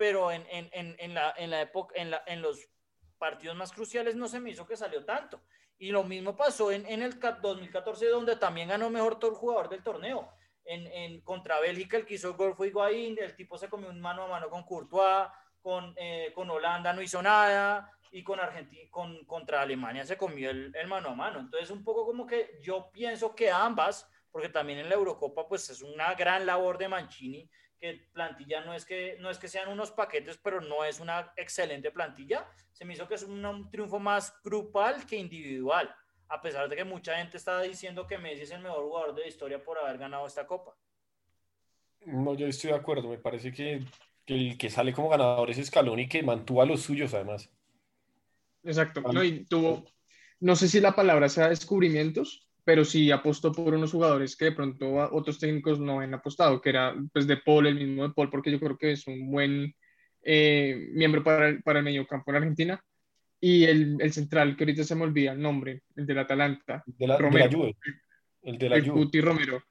pero 0.00 0.32
en, 0.32 0.46
en, 0.50 0.70
en, 0.72 0.96
en 0.98 1.12
la, 1.12 1.34
la, 1.38 1.60
época, 1.60 1.92
en, 1.94 2.10
la, 2.10 2.22
en 2.24 2.40
los 2.40 2.66
partidos 3.18 3.54
más 3.54 3.70
cruciales 3.70 4.16
no 4.16 4.28
se 4.28 4.40
me 4.40 4.48
hizo 4.48 4.66
que 4.66 4.74
salió 4.74 5.04
tanto. 5.04 5.42
Y 5.76 5.90
lo 5.90 6.04
mismo 6.04 6.34
pasó 6.34 6.72
en, 6.72 6.86
en 6.86 7.02
el 7.02 7.20
2014, 7.20 8.06
donde 8.06 8.36
también 8.36 8.70
ganó 8.70 8.88
mejor 8.88 9.20
jugador 9.34 9.68
del 9.68 9.82
torneo. 9.82 10.32
En, 10.64 10.86
en, 10.86 11.20
contra 11.20 11.60
Bélgica, 11.60 11.98
el 11.98 12.06
que 12.06 12.14
hizo 12.14 12.28
el 12.28 12.36
gol 12.36 12.54
fue 12.54 12.68
Higuaín, 12.68 13.18
el 13.20 13.36
tipo 13.36 13.58
se 13.58 13.68
comió 13.68 13.90
un 13.90 14.00
mano 14.00 14.22
a 14.22 14.28
mano 14.28 14.48
con 14.48 14.64
Courtois, 14.64 15.28
con, 15.60 15.92
eh, 15.98 16.32
con 16.34 16.48
Holanda 16.48 16.94
no 16.94 17.02
hizo 17.02 17.20
nada, 17.20 17.92
y 18.10 18.22
con 18.22 18.40
Argentina, 18.40 18.88
con, 18.90 19.24
contra 19.24 19.62
Alemania 19.62 20.04
se 20.04 20.16
comió 20.16 20.50
el, 20.50 20.72
el, 20.74 20.86
mano 20.88 21.10
a 21.10 21.14
mano. 21.14 21.40
Entonces, 21.40 21.70
un 21.70 21.84
poco 21.84 22.04
como 22.04 22.26
que 22.26 22.58
yo 22.60 22.90
pienso 22.92 23.34
que 23.34 23.50
ambas, 23.50 24.08
porque 24.30 24.48
también 24.48 24.80
en 24.80 24.88
la 24.88 24.96
Eurocopa, 24.96 25.48
pues 25.48 25.70
es 25.70 25.82
una 25.82 26.14
gran 26.14 26.44
labor 26.46 26.78
de 26.78 26.88
Mancini, 26.88 27.48
que 27.80 28.08
plantilla 28.12 28.60
no 28.60 28.74
es 28.74 28.84
que, 28.84 29.16
no 29.20 29.30
es 29.30 29.38
que 29.38 29.48
sean 29.48 29.70
unos 29.70 29.90
paquetes, 29.90 30.38
pero 30.38 30.60
no 30.60 30.84
es 30.84 31.00
una 31.00 31.32
excelente 31.36 31.90
plantilla. 31.90 32.46
Se 32.72 32.84
me 32.84 32.92
hizo 32.92 33.08
que 33.08 33.14
es 33.14 33.22
un, 33.22 33.70
triunfo 33.70 33.98
más 33.98 34.34
grupal 34.44 35.06
que 35.06 35.16
individual, 35.16 35.92
a 36.28 36.42
pesar 36.42 36.68
de 36.68 36.76
que 36.76 36.84
mucha 36.84 37.16
gente 37.16 37.38
está 37.38 37.60
diciendo 37.62 38.06
que 38.06 38.18
Messi 38.18 38.42
es 38.42 38.50
el 38.50 38.60
mejor 38.60 38.84
jugador 38.84 39.14
de 39.14 39.22
la 39.22 39.28
historia 39.28 39.62
por 39.64 39.78
haber 39.78 39.98
ganado 39.98 40.26
esta 40.26 40.46
copa. 40.46 40.76
No, 42.04 42.34
yo 42.34 42.46
estoy 42.46 42.70
de 42.70 42.76
acuerdo. 42.76 43.08
Me 43.08 43.18
parece 43.18 43.50
que, 43.50 43.82
que 44.26 44.34
el 44.34 44.58
que 44.58 44.70
sale 44.70 44.92
como 44.92 45.08
ganador 45.08 45.50
es 45.50 45.58
Escalón 45.58 45.98
y 45.98 46.08
que 46.08 46.22
mantuvo 46.22 46.62
a 46.62 46.66
los 46.66 46.82
suyos, 46.82 47.14
además. 47.14 47.50
Exacto. 48.62 49.02
No, 49.12 49.24
y 49.24 49.44
tuvo, 49.44 49.84
no 50.40 50.56
sé 50.56 50.68
si 50.68 50.80
la 50.80 50.94
palabra 50.94 51.28
sea 51.28 51.48
descubrimientos, 51.48 52.48
pero 52.64 52.84
sí 52.84 53.10
apostó 53.10 53.52
por 53.52 53.74
unos 53.74 53.92
jugadores 53.92 54.36
que 54.36 54.46
de 54.46 54.52
pronto 54.52 54.94
otros 55.12 55.38
técnicos 55.38 55.80
no 55.80 56.00
han 56.00 56.14
apostado, 56.14 56.60
que 56.60 56.70
era 56.70 56.94
pues 57.12 57.26
de 57.26 57.36
Paul, 57.38 57.66
el 57.66 57.74
mismo 57.74 58.06
de 58.06 58.14
Paul, 58.14 58.30
porque 58.30 58.50
yo 58.50 58.60
creo 58.60 58.78
que 58.78 58.92
es 58.92 59.06
un 59.06 59.30
buen 59.30 59.74
eh, 60.22 60.88
miembro 60.92 61.24
para 61.24 61.48
el, 61.48 61.62
para 61.62 61.78
el 61.78 61.84
medio 61.84 62.06
campo 62.06 62.30
en 62.30 62.36
Argentina. 62.36 62.84
Y 63.42 63.64
el, 63.64 63.96
el, 64.00 64.12
central, 64.12 64.54
que 64.54 64.64
ahorita 64.64 64.84
se 64.84 64.94
me 64.94 65.04
olvida 65.04 65.32
el 65.32 65.40
nombre, 65.40 65.82
el 65.96 66.06
del 66.06 66.18
Atalanta. 66.18 66.82
De 66.86 67.06
la, 67.06 67.16
Romero, 67.16 67.44
de 67.44 67.50
la 67.50 67.56
Juve. 67.56 67.76
El 68.42 68.58
de 68.58 68.68
la 68.68 68.76
el 68.76 68.88
Juve. 68.90 69.20
Romero. 69.22 69.62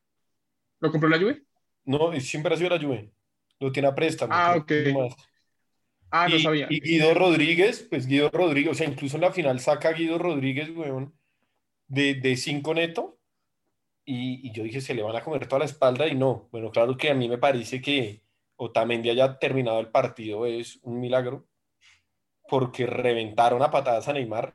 ¿Lo 0.79 0.91
compró 0.91 1.07
la 1.07 1.19
Juve? 1.19 1.43
No, 1.85 2.19
siempre 2.19 2.53
ha 2.53 2.57
sido 2.57 2.71
la 2.71 2.81
Juve. 2.81 3.11
Lo 3.59 3.71
tiene 3.71 3.87
a 3.87 3.95
préstamo. 3.95 4.33
Ah, 4.33 4.55
ok. 4.57 4.71
Ah, 6.11 6.27
no 6.27 6.39
sabía. 6.39 6.67
Y 6.69 6.81
Guido 6.81 7.13
Rodríguez, 7.13 7.85
pues 7.89 8.07
Guido 8.07 8.29
Rodríguez, 8.29 8.71
o 8.71 8.75
sea, 8.75 8.87
incluso 8.87 9.17
en 9.17 9.21
la 9.21 9.31
final 9.31 9.59
saca 9.59 9.89
a 9.89 9.93
Guido 9.93 10.17
Rodríguez, 10.17 10.69
weón 10.69 11.13
de, 11.89 12.15
de 12.15 12.37
cinco 12.37 12.73
neto 12.73 13.19
y, 14.05 14.47
y, 14.47 14.51
yo 14.53 14.63
dije, 14.63 14.79
se 14.79 14.93
le 14.93 15.03
van 15.03 15.15
a 15.15 15.23
comer 15.23 15.47
toda 15.47 15.59
la 15.59 15.65
espalda 15.65 16.07
y 16.07 16.15
no. 16.15 16.47
Bueno, 16.51 16.71
claro 16.71 16.95
que 16.95 17.09
a 17.09 17.13
mí 17.13 17.27
me 17.27 17.37
parece 17.37 17.81
que 17.81 18.23
Otamendi 18.55 19.09
haya 19.09 19.37
terminado 19.37 19.79
el 19.79 19.91
partido 19.91 20.45
es 20.45 20.79
un 20.83 20.99
milagro 20.99 21.47
porque 22.47 22.87
reventaron 22.87 23.61
a 23.61 23.69
patadas 23.69 24.07
a 24.07 24.13
Neymar. 24.13 24.53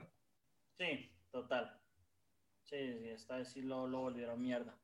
Sí, 0.76 1.12
total. 1.31 1.78
Sí, 2.64 2.98
sí 2.98 3.09
esta 3.10 3.36
vez 3.36 3.52
sí 3.52 3.62
lo, 3.62 3.86
lo 3.86 4.01
volvieron 4.01 4.43
mierda. 4.43 4.76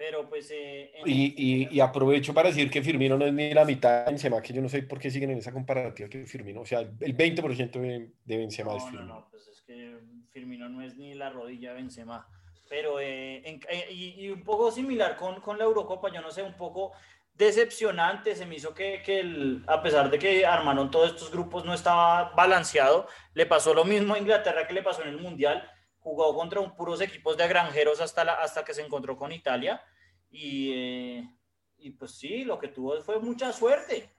Pero 0.00 0.26
pues... 0.26 0.50
Eh, 0.50 0.90
y, 1.04 1.34
y, 1.36 1.68
y, 1.70 1.80
aprovecho 1.80 2.32
para 2.32 2.48
decir 2.48 2.70
que 2.70 2.82
Firmino 2.82 3.18
no 3.18 3.26
es 3.26 3.34
ni 3.34 3.52
la 3.52 3.66
mitad 3.66 4.06
de 4.06 4.12
Benzema, 4.12 4.40
que 4.40 4.54
yo 4.54 4.62
no 4.62 4.68
sé 4.70 4.82
por 4.84 4.98
qué 4.98 5.10
siguen 5.10 5.30
en 5.30 5.36
esa 5.36 5.52
comparativa 5.52 6.08
que 6.08 6.24
Firmino. 6.24 6.62
O 6.62 6.64
sea, 6.64 6.80
el 6.80 7.14
20% 7.14 7.70
de, 7.72 8.10
de 8.24 8.36
Benzema 8.38 8.76
es 8.76 8.84
Firmino. 8.84 9.04
No, 9.04 9.14
no, 9.16 9.28
pues 9.30 9.46
es 9.48 9.60
que 9.60 9.98
Firmino 10.32 10.70
no 10.70 10.80
es 10.80 10.96
ni 10.96 11.12
la 11.12 11.28
rodilla 11.28 11.74
de 11.74 11.82
Benzema. 11.82 12.26
Pero, 12.70 12.98
eh, 12.98 13.42
eh, 13.44 13.92
y, 13.92 14.30
un 14.30 14.42
poco 14.42 14.72
similar 14.72 15.16
con, 15.16 15.42
con, 15.42 15.58
la 15.58 15.64
Eurocopa, 15.64 16.10
yo 16.10 16.22
no 16.22 16.30
sé, 16.30 16.42
un 16.42 16.56
poco 16.56 16.92
decepcionante, 17.34 18.34
se 18.34 18.46
me 18.46 18.54
hizo 18.54 18.72
que, 18.72 19.02
que 19.04 19.20
el, 19.20 19.62
a 19.66 19.82
pesar 19.82 20.08
de 20.08 20.18
que 20.18 20.46
armaron 20.46 20.90
todos 20.90 21.10
estos 21.10 21.30
grupos 21.30 21.66
no 21.66 21.74
estaba 21.74 22.30
balanceado, 22.30 23.06
le 23.34 23.44
pasó 23.44 23.74
lo 23.74 23.84
mismo 23.84 24.14
a 24.14 24.18
Inglaterra 24.18 24.66
que 24.66 24.72
le 24.72 24.82
pasó 24.82 25.02
en 25.02 25.08
el 25.08 25.18
Mundial, 25.18 25.70
jugó 26.00 26.34
contra 26.34 26.60
un 26.60 26.74
puros 26.74 27.00
equipos 27.00 27.36
de 27.36 27.48
granjeros 27.48 28.00
hasta, 28.00 28.24
la, 28.24 28.34
hasta 28.34 28.64
que 28.64 28.74
se 28.74 28.82
encontró 28.82 29.16
con 29.16 29.32
Italia, 29.32 29.82
y, 30.30 30.72
eh, 30.72 31.34
y 31.78 31.90
pues 31.90 32.12
sí, 32.12 32.44
lo 32.44 32.58
que 32.58 32.68
tuvo 32.68 33.00
fue 33.02 33.20
mucha 33.20 33.52
suerte. 33.52 34.10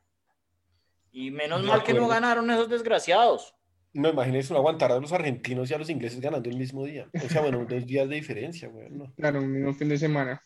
Y 1.12 1.32
menos 1.32 1.64
mal 1.64 1.84
que 1.84 1.94
no 1.94 2.08
ganaron 2.08 2.50
esos 2.50 2.70
desgraciados. 2.70 3.54
No, 3.94 4.10
imagínense 4.10 4.54
no 4.54 4.60
aguantar 4.60 4.92
a 4.92 5.00
los 5.00 5.12
argentinos 5.12 5.70
y 5.70 5.74
a 5.74 5.78
los 5.78 5.90
ingleses 5.90 6.22
ganando 6.22 6.50
el 6.50 6.58
mismo 6.58 6.86
día. 6.86 7.10
O 7.14 7.28
sea, 7.28 7.42
bueno, 7.42 7.66
dos 7.70 7.86
días 7.86 8.08
de 8.08 8.16
diferencia, 8.16 8.70
güey. 8.70 8.88
Claro, 9.18 9.40
un 9.40 9.52
mismo 9.52 9.74
fin 9.74 9.90
de 9.90 9.98
semana. 9.98 10.42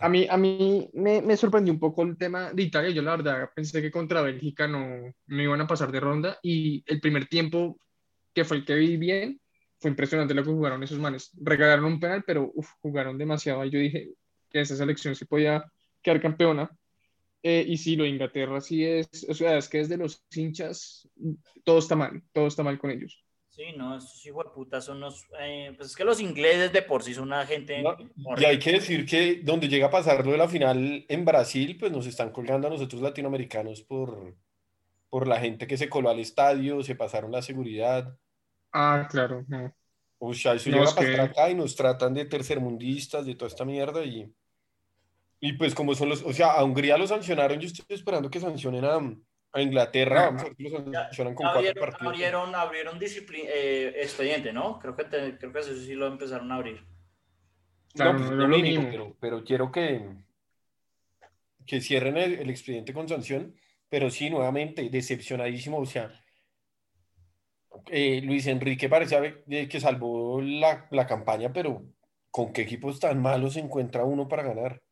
A 0.00 0.08
mí, 0.08 0.26
a 0.28 0.36
mí 0.36 0.90
me, 0.92 1.22
me, 1.22 1.36
sorprendió 1.36 1.72
un 1.72 1.80
poco 1.80 2.02
el 2.02 2.16
tema 2.16 2.52
de 2.52 2.62
Italia. 2.62 2.90
Yo 2.90 3.02
la 3.02 3.16
verdad 3.16 3.50
pensé 3.54 3.82
que 3.82 3.90
contra 3.90 4.22
Bélgica 4.22 4.68
no, 4.68 5.12
no 5.26 5.42
iban 5.42 5.60
a 5.60 5.66
pasar 5.66 5.90
de 5.90 6.00
ronda 6.00 6.38
y 6.42 6.84
el 6.86 7.00
primer 7.00 7.26
tiempo, 7.26 7.78
que 8.32 8.44
fue 8.44 8.58
el 8.58 8.64
que 8.64 8.74
vi 8.74 8.96
bien, 8.96 9.40
fue 9.78 9.90
impresionante 9.90 10.34
lo 10.34 10.42
que 10.44 10.50
jugaron 10.50 10.82
esos 10.82 10.98
manes. 10.98 11.30
Regalaron 11.40 11.84
un 11.84 12.00
penal, 12.00 12.24
pero 12.26 12.50
uf, 12.54 12.68
jugaron 12.80 13.16
demasiado. 13.16 13.64
Y 13.64 13.70
yo 13.70 13.78
dije 13.78 14.10
que 14.50 14.60
esa 14.60 14.76
selección 14.76 15.14
sí 15.14 15.24
podía 15.24 15.64
quedar 16.02 16.20
campeona. 16.20 16.70
Eh, 17.42 17.64
y 17.66 17.76
sí, 17.76 17.94
lo 17.94 18.02
de 18.02 18.10
Inglaterra 18.10 18.60
sí 18.60 18.84
es, 18.84 19.26
o 19.28 19.34
sea, 19.34 19.56
es 19.58 19.68
que 19.68 19.78
desde 19.78 19.96
los 19.96 20.24
hinchas 20.34 21.08
todo 21.64 21.78
está 21.78 21.94
mal, 21.94 22.20
todo 22.32 22.48
está 22.48 22.64
mal 22.64 22.78
con 22.78 22.90
ellos. 22.90 23.24
Sí, 23.48 23.64
no, 23.76 23.96
estos 23.96 24.24
hijos 24.26 24.44
de 24.44 24.50
puta 24.50 24.80
son 24.80 25.00
los, 25.00 25.26
eh, 25.40 25.72
pues 25.76 25.90
es 25.90 25.96
que 25.96 26.04
los 26.04 26.20
ingleses 26.20 26.72
de 26.72 26.82
por 26.82 27.02
sí 27.02 27.14
son 27.14 27.24
una 27.24 27.46
gente... 27.46 27.82
y 28.36 28.44
hay 28.44 28.58
que 28.58 28.72
decir 28.72 29.06
que 29.06 29.40
donde 29.42 29.68
llega 29.68 29.86
a 29.86 29.90
pasar 29.90 30.24
lo 30.24 30.32
de 30.32 30.38
la 30.38 30.48
final 30.48 31.04
en 31.08 31.24
Brasil, 31.24 31.76
pues 31.78 31.90
nos 31.90 32.06
están 32.06 32.30
colgando 32.30 32.66
a 32.66 32.70
nosotros 32.70 33.02
latinoamericanos 33.02 33.82
por, 33.82 34.36
por 35.08 35.26
la 35.26 35.40
gente 35.40 35.66
que 35.66 35.76
se 35.76 35.88
coló 35.88 36.10
al 36.10 36.20
estadio, 36.20 36.82
se 36.82 36.94
pasaron 36.94 37.32
la 37.32 37.42
seguridad. 37.42 38.16
Ah, 38.72 39.06
claro, 39.10 39.44
no. 39.48 39.74
O 40.18 40.34
sea, 40.34 40.54
eso 40.54 40.70
llega 40.70 40.90
a 40.90 40.94
pasar 40.94 41.20
acá 41.20 41.50
y 41.50 41.54
nos 41.54 41.76
tratan 41.76 42.14
de 42.14 42.24
tercermundistas, 42.24 43.24
de 43.24 43.34
toda 43.34 43.48
esta 43.48 43.64
mierda 43.64 44.04
y... 44.04 44.32
Y 45.40 45.52
pues 45.52 45.72
como 45.72 45.94
son 45.94 46.08
los, 46.08 46.24
o 46.24 46.32
sea, 46.32 46.54
a 46.54 46.64
Hungría 46.64 46.98
lo 46.98 47.06
sancionaron, 47.06 47.60
yo 47.60 47.68
estoy 47.68 47.84
esperando 47.94 48.28
que 48.28 48.40
sancionen 48.40 48.84
a, 48.84 48.98
a 49.52 49.62
Inglaterra, 49.62 50.26
vamos 50.26 50.42
a 50.42 50.44
ver 50.46 50.56
si 50.56 50.62
lo 50.64 50.70
sancionan 50.70 51.34
con 51.34 51.46
abrieron, 51.46 51.74
cuatro 51.74 51.80
partidos. 51.80 52.12
Abrieron, 52.12 52.54
abrieron 52.54 52.98
eh, 53.00 53.92
expediente, 53.96 54.52
¿no? 54.52 54.78
Creo 54.78 54.96
que, 54.96 55.04
creo 55.06 55.52
que 55.52 55.58
eso 55.60 55.76
sí 55.76 55.94
lo 55.94 56.08
empezaron 56.08 56.50
a 56.50 56.56
abrir. 56.56 56.84
no, 57.94 58.16
pues, 58.16 58.30
lo 58.30 58.48
mínimo, 58.48 58.88
pero, 58.90 59.16
pero, 59.20 59.44
quiero 59.44 59.70
que, 59.70 60.08
que 61.66 61.80
cierren 61.80 62.16
el, 62.16 62.50
expediente 62.50 62.92
con 62.92 63.08
sanción, 63.08 63.54
pero 63.88 64.10
sí, 64.10 64.28
nuevamente, 64.30 64.88
decepcionadísimo, 64.90 65.78
o 65.78 65.86
sea, 65.86 66.12
eh, 67.86 68.20
Luis 68.22 68.46
Enrique 68.46 68.88
parece 68.88 69.44
que 69.46 69.80
salvó 69.80 70.40
la, 70.40 70.86
la 70.90 71.06
campaña, 71.06 71.52
pero 71.52 71.82
¿con 72.30 72.52
qué 72.52 72.62
equipos 72.62 73.00
tan 73.00 73.20
malos 73.20 73.54
se 73.54 73.60
encuentra 73.60 74.04
uno 74.04 74.28
para 74.28 74.42
ganar? 74.42 74.82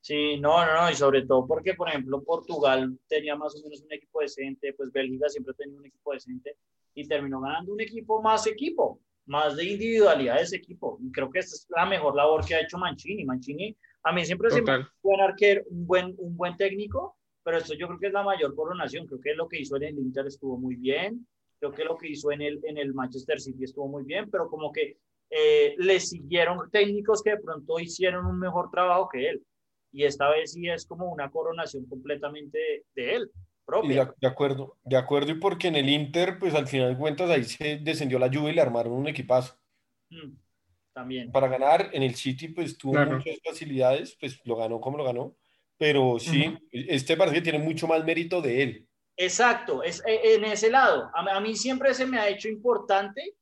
Sí, 0.00 0.36
no, 0.40 0.66
no, 0.66 0.74
no, 0.74 0.90
y 0.90 0.94
sobre 0.94 1.24
todo 1.24 1.46
porque, 1.46 1.74
por 1.74 1.88
ejemplo, 1.88 2.24
Portugal 2.24 2.98
tenía 3.06 3.36
más 3.36 3.54
o 3.54 3.62
menos 3.62 3.82
un 3.82 3.92
equipo 3.92 4.20
decente, 4.20 4.72
pues 4.72 4.90
Bélgica 4.90 5.28
siempre 5.28 5.54
tenía 5.54 5.78
un 5.78 5.86
equipo 5.86 6.12
decente 6.12 6.56
y 6.94 7.06
terminó 7.06 7.40
ganando 7.40 7.72
un 7.72 7.80
equipo 7.80 8.20
más 8.20 8.46
equipo, 8.48 9.00
más 9.26 9.56
de 9.56 9.64
individualidad 9.64 10.36
de 10.36 10.42
ese 10.42 10.56
equipo. 10.56 10.98
Y 11.00 11.12
creo 11.12 11.30
que 11.30 11.38
esta 11.38 11.54
es 11.54 11.66
la 11.70 11.86
mejor 11.86 12.16
labor 12.16 12.44
que 12.44 12.56
ha 12.56 12.62
hecho 12.62 12.78
Mancini. 12.78 13.24
Mancini, 13.24 13.76
a 14.02 14.12
mí 14.12 14.24
siempre 14.24 14.48
es 14.48 14.54
un 14.54 14.64
buen 15.02 15.20
arquero, 15.20 15.62
un 15.70 15.86
buen, 15.86 16.14
un 16.18 16.36
buen 16.36 16.56
técnico, 16.56 17.16
pero 17.44 17.58
esto 17.58 17.74
yo 17.74 17.86
creo 17.86 18.00
que 18.00 18.08
es 18.08 18.12
la 18.12 18.24
mayor 18.24 18.56
coronación. 18.56 19.06
Creo 19.06 19.20
que 19.20 19.34
lo 19.34 19.48
que 19.48 19.60
hizo 19.60 19.76
en 19.76 19.84
el 19.84 19.98
Inter 19.98 20.26
estuvo 20.26 20.58
muy 20.58 20.74
bien, 20.74 21.26
creo 21.62 21.72
que 21.72 21.84
lo 21.84 21.96
que 21.96 22.08
hizo 22.08 22.32
en 22.32 22.42
el, 22.42 22.60
en 22.64 22.76
el 22.76 22.92
Manchester 22.92 23.40
City 23.40 23.64
estuvo 23.64 23.86
muy 23.86 24.02
bien, 24.02 24.28
pero 24.30 24.48
como 24.48 24.72
que 24.72 24.96
eh, 25.30 25.74
le 25.78 26.00
siguieron 26.00 26.70
técnicos 26.70 27.22
que 27.22 27.30
de 27.30 27.38
pronto 27.38 27.78
hicieron 27.78 28.26
un 28.26 28.38
mejor 28.38 28.70
trabajo 28.70 29.08
que 29.08 29.28
él. 29.28 29.42
Y 29.92 30.04
esta 30.04 30.28
vez 30.30 30.52
sí 30.52 30.68
es 30.68 30.86
como 30.86 31.12
una 31.12 31.30
coronación 31.30 31.86
completamente 31.86 32.84
de, 32.94 33.14
él. 33.14 33.30
Propia. 33.64 34.12
De, 34.20 34.26
acuerdo, 34.26 34.76
de 34.82 34.96
acuerdo, 34.96 35.30
y 35.30 35.34
porque 35.34 35.68
en 35.68 35.76
el 35.76 35.88
Inter, 35.88 36.38
pues 36.38 36.54
al 36.54 36.66
final 36.66 36.94
de 36.94 36.98
cuentas 36.98 37.30
ahí 37.30 37.44
se 37.44 37.78
descendió 37.78 38.18
la 38.18 38.26
lluvia 38.26 38.50
y 38.50 38.54
le 38.56 38.60
armaron 38.60 38.94
un 38.94 39.06
equipazo. 39.06 39.54
Mm, 40.10 40.34
también. 40.92 41.30
Para 41.30 41.46
ganar 41.46 41.90
en 41.92 42.02
el 42.02 42.16
City, 42.16 42.48
pues 42.48 42.76
tuvo 42.76 42.94
muchas 43.04 43.38
facilidades, 43.44 44.16
pues 44.18 44.40
lo 44.44 44.56
ganó 44.56 44.80
como 44.80 44.98
lo 44.98 45.04
ganó, 45.04 45.36
pero 45.78 46.18
sí, 46.18 46.58
este 46.72 47.16
parece 47.16 47.36
que 47.36 47.42
tiene 47.42 47.58
mucho 47.60 47.86
más 47.86 48.04
mérito 48.04 48.42
de 48.42 48.62
él. 48.62 48.88
Exacto, 49.16 49.82
es 49.82 50.02
e, 50.06 50.34
en 50.34 50.44
ese 50.44 50.70
lado. 50.70 51.10
A, 51.14 51.40
mí 51.40 51.54
siempre 51.54 51.94
se 51.94 52.06
me 52.06 52.18
ha 52.18 52.28
hecho 52.28 52.48
importante 52.48 53.34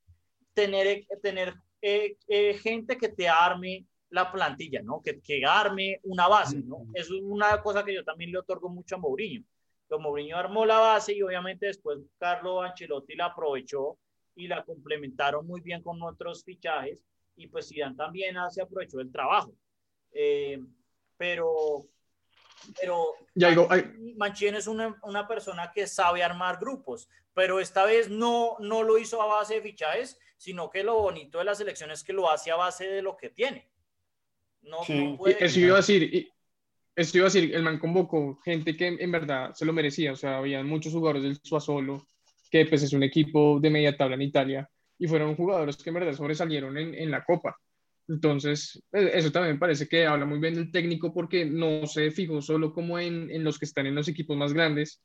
tener, 0.52 1.06
tener 1.22 1.54
eh, 1.80 2.16
eh, 2.28 2.54
gente 2.54 2.96
que 2.96 3.08
te 3.08 3.28
arme 3.28 3.86
la 4.10 4.30
plantilla, 4.30 4.82
¿no? 4.82 5.00
Que, 5.00 5.20
que 5.20 5.44
arme 5.44 6.00
una 6.02 6.26
base, 6.28 6.60
¿no? 6.64 6.86
Eso 6.94 7.14
es 7.14 7.22
una 7.22 7.62
cosa 7.62 7.84
que 7.84 7.94
yo 7.94 8.04
también 8.04 8.32
le 8.32 8.38
otorgo 8.38 8.68
mucho 8.68 8.96
a 8.96 8.98
Mourinho. 8.98 9.44
Que 9.88 9.96
Mourinho 9.96 10.36
armó 10.36 10.66
la 10.66 10.78
base 10.78 11.14
y 11.14 11.22
obviamente 11.22 11.66
después 11.66 11.98
Carlo 12.18 12.62
Ancelotti 12.62 13.14
la 13.14 13.26
aprovechó 13.26 13.98
y 14.34 14.48
la 14.48 14.64
complementaron 14.64 15.46
muy 15.46 15.60
bien 15.60 15.82
con 15.82 16.02
otros 16.02 16.44
fichajes 16.44 16.98
y 17.36 17.46
pues 17.46 17.68
Zidane 17.68 17.96
también 17.96 18.36
se 18.50 18.62
aprovechó 18.62 18.98
del 18.98 19.12
trabajo. 19.12 19.54
Eh, 20.12 20.60
pero 21.16 21.86
pero 22.80 23.14
ya 23.34 23.54
Mancini 24.16 24.58
es 24.58 24.66
una, 24.66 24.98
una, 25.02 25.26
persona 25.26 25.70
que 25.72 25.86
sabe 25.86 26.22
armar 26.22 26.58
grupos, 26.58 27.08
pero 27.34 27.60
esta 27.60 27.84
vez 27.84 28.10
no, 28.10 28.56
no 28.60 28.82
lo 28.82 28.98
hizo 28.98 29.22
a 29.22 29.26
base 29.26 29.54
de 29.54 29.62
fichajes, 29.62 30.18
sino 30.36 30.70
que 30.70 30.82
lo 30.82 30.94
bonito 31.00 31.38
de 31.38 31.44
la 31.44 31.54
selección 31.54 31.90
es 31.90 32.02
que 32.02 32.12
lo 32.12 32.30
hace 32.30 32.50
a 32.50 32.56
base 32.56 32.86
de 32.86 33.02
lo 33.02 33.16
que 33.16 33.30
tiene. 33.30 33.68
No, 34.62 34.78
eso 35.26 35.60
iba 35.60 35.74
a 35.74 35.76
decir, 35.76 36.28
eso 36.94 37.16
iba 37.16 37.26
a 37.26 37.30
decir, 37.30 37.54
el 37.54 37.62
man 37.62 37.78
convocó 37.78 38.38
gente 38.44 38.76
que 38.76 38.88
en 38.88 39.12
verdad 39.12 39.54
se 39.54 39.64
lo 39.64 39.72
merecía, 39.72 40.12
o 40.12 40.16
sea, 40.16 40.38
había 40.38 40.62
muchos 40.62 40.92
jugadores 40.92 41.22
del 41.22 41.40
Suazolo, 41.42 42.06
que 42.50 42.66
pues 42.66 42.82
es 42.82 42.92
un 42.92 43.02
equipo 43.02 43.58
de 43.60 43.70
media 43.70 43.96
tabla 43.96 44.16
en 44.16 44.22
Italia, 44.22 44.70
y 44.98 45.06
fueron 45.06 45.34
jugadores 45.34 45.76
que 45.76 45.88
en 45.90 45.94
verdad 45.94 46.12
sobresalieron 46.12 46.76
en, 46.76 46.94
en 46.94 47.10
la 47.10 47.24
Copa. 47.24 47.56
Entonces, 48.10 48.82
eh, 48.92 49.12
eso 49.14 49.30
también 49.30 49.60
parece 49.60 49.86
que 49.86 50.04
habla 50.04 50.26
muy 50.26 50.40
bien 50.40 50.54
del 50.54 50.72
técnico 50.72 51.14
porque 51.14 51.44
no 51.44 51.86
se 51.86 52.10
fijó 52.10 52.42
solo 52.42 52.72
como 52.72 52.98
en, 52.98 53.30
en 53.30 53.44
los 53.44 53.56
que 53.56 53.66
están 53.66 53.86
en 53.86 53.94
los 53.94 54.08
equipos 54.08 54.36
más 54.36 54.52
grandes, 54.52 55.00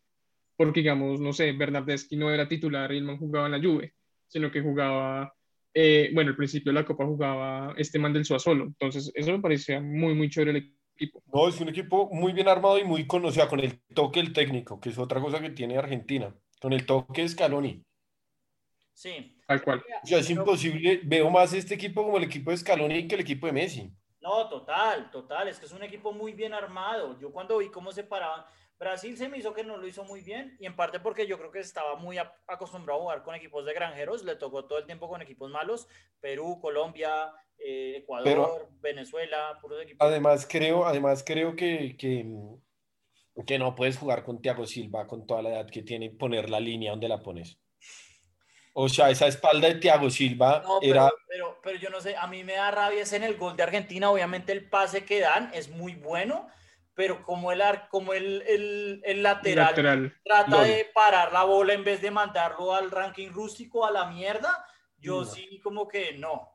porque 0.57 0.79
digamos, 0.79 1.19
no 1.19 1.31
sé, 1.31 1.51
Bernardeschi 1.51 2.15
no 2.15 2.31
era 2.31 2.47
titular 2.47 2.91
y 2.91 2.97
el 2.97 3.03
man 3.03 3.19
jugaba 3.19 3.45
en 3.45 3.51
la 3.51 3.61
Juve, 3.61 3.93
sino 4.27 4.51
que 4.51 4.61
jugaba, 4.61 5.31
eh, 5.71 6.09
bueno, 6.15 6.31
al 6.31 6.35
principio 6.35 6.71
de 6.71 6.79
la 6.79 6.85
Copa 6.85 7.05
jugaba 7.05 7.75
este 7.77 7.99
man 7.99 8.11
del 8.11 8.25
solo 8.25 8.65
entonces 8.65 9.11
eso 9.13 9.31
me 9.31 9.39
parecía 9.39 9.79
muy, 9.79 10.15
muy 10.15 10.27
chévere 10.27 10.57
el 10.57 10.75
equipo. 10.95 11.21
No, 11.31 11.47
es 11.47 11.61
un 11.61 11.69
equipo 11.69 12.09
muy 12.11 12.33
bien 12.33 12.47
armado 12.47 12.79
y 12.79 12.85
muy 12.85 13.05
conocido, 13.05 13.47
con 13.47 13.59
el 13.59 13.81
toque 13.93 14.19
del 14.19 14.33
técnico, 14.33 14.79
que 14.79 14.89
es 14.89 14.97
otra 14.97 15.21
cosa 15.21 15.39
que 15.39 15.51
tiene 15.51 15.77
Argentina, 15.77 16.35
con 16.59 16.73
el 16.73 16.87
toque 16.87 17.21
de 17.21 17.29
Scaloni. 17.29 17.83
Sí, 18.93 19.34
Tal 19.45 19.61
cual. 19.61 19.83
O 20.03 20.07
sea, 20.07 20.19
es 20.19 20.29
imposible. 20.29 21.01
Veo 21.03 21.29
más 21.29 21.53
este 21.53 21.75
equipo 21.75 22.03
como 22.03 22.17
el 22.17 22.23
equipo 22.23 22.51
de 22.51 22.57
Scaloni 22.57 23.07
que 23.07 23.15
el 23.15 23.21
equipo 23.21 23.47
de 23.47 23.53
Messi. 23.53 23.91
No, 24.21 24.49
total, 24.49 25.11
total. 25.11 25.47
Es 25.47 25.59
que 25.59 25.67
es 25.67 25.71
un 25.71 25.83
equipo 25.83 26.11
muy 26.11 26.33
bien 26.33 26.53
armado. 26.53 27.19
Yo 27.19 27.31
cuando 27.31 27.59
vi 27.59 27.69
cómo 27.69 27.91
se 27.91 28.03
paraban, 28.03 28.43
Brasil 28.77 29.15
se 29.17 29.29
me 29.29 29.37
hizo 29.37 29.53
que 29.53 29.63
no 29.63 29.77
lo 29.77 29.87
hizo 29.87 30.03
muy 30.03 30.21
bien 30.21 30.57
y 30.59 30.65
en 30.65 30.75
parte 30.75 30.99
porque 30.99 31.27
yo 31.27 31.37
creo 31.37 31.51
que 31.51 31.59
estaba 31.59 31.95
muy 31.95 32.17
acostumbrado 32.17 32.99
a 32.99 33.03
jugar 33.03 33.23
con 33.23 33.35
equipos 33.35 33.65
de 33.65 33.73
granjeros, 33.73 34.23
le 34.23 34.35
tocó 34.35 34.65
todo 34.65 34.79
el 34.79 34.85
tiempo 34.85 35.07
con 35.07 35.21
equipos 35.21 35.49
malos, 35.49 35.87
Perú, 36.19 36.59
Colombia, 36.59 37.31
eh, 37.57 37.97
Ecuador, 37.97 38.67
Venezuela, 38.81 39.57
puros 39.61 39.81
equipos. 39.81 40.05
Además 40.05 40.45
creo, 40.49 40.85
además 40.85 41.23
creo 41.25 41.55
que, 41.55 41.95
que, 41.97 42.25
que 43.45 43.59
no 43.59 43.75
puedes 43.75 43.97
jugar 43.97 44.23
con 44.23 44.41
Thiago 44.41 44.65
Silva 44.65 45.07
con 45.07 45.25
toda 45.25 45.41
la 45.41 45.51
edad 45.51 45.69
que 45.69 45.83
tiene 45.83 46.07
y 46.07 46.09
poner 46.09 46.49
la 46.49 46.59
línea 46.59 46.91
donde 46.91 47.07
la 47.07 47.21
pones. 47.21 47.57
O 48.77 48.89
sea, 48.89 49.09
esa 49.09 49.27
espalda 49.27 49.69
de 49.69 49.75
Thiago 49.75 50.09
Silva 50.09 50.61
era... 50.81 51.09
Pero, 51.29 51.57
pero, 51.63 51.79
yo 51.79 51.89
no 51.89 52.01
sé, 52.01 52.17
a 52.17 52.27
mí 52.27 52.43
me 52.43 52.55
da 52.55 52.71
rabia 52.71 53.03
es 53.03 53.13
en 53.13 53.23
el 53.23 53.37
gol 53.37 53.55
de 53.55 53.63
Argentina, 53.63 54.11
obviamente 54.11 54.51
el 54.51 54.67
pase 54.67 55.05
que 55.05 55.21
dan 55.21 55.49
es 55.53 55.69
muy 55.69 55.95
bueno, 55.95 56.49
pero 56.93 57.23
como 57.23 57.53
el, 57.53 57.63
como 57.89 58.13
el, 58.13 58.41
el, 58.45 59.01
el 59.05 59.23
lateral, 59.23 60.13
trata 60.25 60.63
de 60.63 60.91
parar 60.93 61.31
la 61.31 61.45
bola 61.45 61.73
en 61.73 61.85
vez 61.85 62.01
de 62.01 62.11
mandarlo 62.11 62.75
al 62.75 62.91
ranking 62.91 63.29
rústico 63.29 63.85
a 63.85 63.91
la 63.91 64.07
mierda, 64.07 64.65
yo 64.97 65.23
sí 65.23 65.61
como 65.63 65.87
que 65.87 66.17
no. 66.17 66.51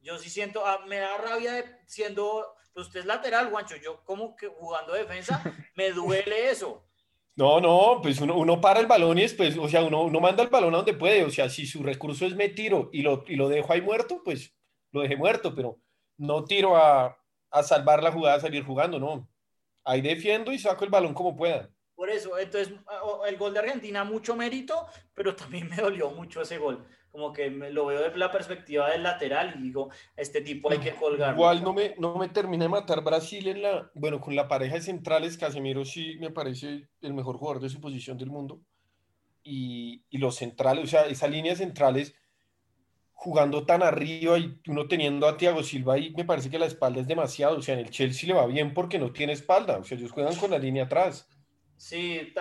Yo 0.00 0.18
sí 0.18 0.30
siento, 0.30 0.66
ah, 0.66 0.80
me 0.88 0.98
da 0.98 1.16
rabia 1.16 1.52
de 1.52 1.64
siendo, 1.86 2.56
pues 2.74 2.88
usted 2.88 3.00
es 3.00 3.06
lateral, 3.06 3.50
Guancho, 3.50 3.76
yo 3.76 4.02
como 4.02 4.34
que 4.34 4.48
jugando 4.48 4.94
defensa, 4.94 5.40
me 5.76 5.92
duele 5.92 6.50
eso. 6.50 6.84
No, 7.34 7.60
no, 7.60 8.00
pues 8.02 8.20
uno, 8.20 8.36
uno, 8.36 8.60
para 8.60 8.80
el 8.80 8.86
balón 8.86 9.18
y 9.18 9.22
después, 9.22 9.56
o 9.56 9.66
sea, 9.68 9.82
uno, 9.82 10.02
uno 10.02 10.20
manda 10.20 10.42
el 10.42 10.50
balón 10.50 10.74
a 10.74 10.78
donde 10.78 10.94
puede. 10.94 11.24
O 11.24 11.30
sea, 11.30 11.48
si 11.48 11.66
su 11.66 11.82
recurso 11.82 12.26
es 12.26 12.36
me 12.36 12.50
tiro 12.50 12.90
y 12.92 13.02
lo, 13.02 13.24
y 13.26 13.36
lo 13.36 13.48
dejo 13.48 13.72
ahí 13.72 13.80
muerto, 13.80 14.20
pues 14.22 14.54
lo 14.92 15.00
dejé 15.00 15.16
muerto, 15.16 15.54
pero 15.54 15.78
no 16.18 16.44
tiro 16.44 16.76
a, 16.76 17.16
a 17.50 17.62
salvar 17.62 18.02
la 18.02 18.12
jugada, 18.12 18.36
a 18.36 18.40
salir 18.40 18.64
jugando, 18.64 18.98
no. 18.98 19.28
Ahí 19.84 20.02
defiendo 20.02 20.52
y 20.52 20.58
saco 20.58 20.84
el 20.84 20.90
balón 20.90 21.14
como 21.14 21.34
pueda. 21.34 21.70
Por 21.94 22.10
eso, 22.10 22.38
entonces, 22.38 22.74
el 23.26 23.36
gol 23.36 23.54
de 23.54 23.60
Argentina, 23.60 24.04
mucho 24.04 24.36
mérito, 24.36 24.86
pero 25.14 25.34
también 25.34 25.68
me 25.68 25.76
dolió 25.76 26.10
mucho 26.10 26.42
ese 26.42 26.58
gol 26.58 26.84
como 27.12 27.32
que 27.32 27.50
me, 27.50 27.70
lo 27.70 27.86
veo 27.86 28.02
desde 28.02 28.16
la 28.16 28.32
perspectiva 28.32 28.90
del 28.90 29.02
lateral 29.02 29.54
y 29.58 29.62
digo, 29.62 29.90
este 30.16 30.40
tipo 30.40 30.72
hay 30.72 30.78
que 30.78 30.94
colgar. 30.94 31.34
Igual 31.34 31.62
no 31.62 31.74
me, 31.74 31.94
no 31.98 32.16
me 32.16 32.28
termina 32.30 32.64
de 32.64 32.70
matar 32.70 33.04
Brasil 33.04 33.46
en 33.48 33.62
la, 33.62 33.90
bueno, 33.94 34.20
con 34.20 34.34
la 34.34 34.48
pareja 34.48 34.76
de 34.76 34.80
centrales, 34.80 35.36
Casemiro 35.36 35.84
sí 35.84 36.16
me 36.18 36.30
parece 36.30 36.88
el 37.02 37.12
mejor 37.12 37.36
jugador 37.36 37.62
de 37.62 37.68
su 37.68 37.80
posición 37.80 38.16
del 38.16 38.30
mundo. 38.30 38.60
Y, 39.44 40.04
y 40.08 40.18
los 40.18 40.36
centrales, 40.36 40.84
o 40.84 40.86
sea, 40.86 41.02
esa 41.06 41.28
línea 41.28 41.54
centrales 41.54 42.14
jugando 43.22 43.64
tan 43.64 43.84
arriba 43.84 44.36
y 44.36 44.58
uno 44.66 44.88
teniendo 44.88 45.28
a 45.28 45.36
Thiago 45.36 45.62
Silva 45.62 45.94
ahí, 45.94 46.12
me 46.16 46.24
parece 46.24 46.50
que 46.50 46.58
la 46.58 46.66
espalda 46.66 47.02
es 47.02 47.06
demasiado. 47.06 47.58
O 47.58 47.62
sea, 47.62 47.74
en 47.74 47.80
el 47.80 47.90
Chelsea 47.90 48.26
le 48.26 48.34
va 48.34 48.46
bien 48.46 48.74
porque 48.74 48.98
no 48.98 49.12
tiene 49.12 49.32
espalda. 49.32 49.78
O 49.78 49.84
sea, 49.84 49.96
ellos 49.96 50.10
juegan 50.10 50.34
con 50.34 50.50
la 50.50 50.58
línea 50.58 50.84
atrás. 50.84 51.28
Sí, 51.82 52.32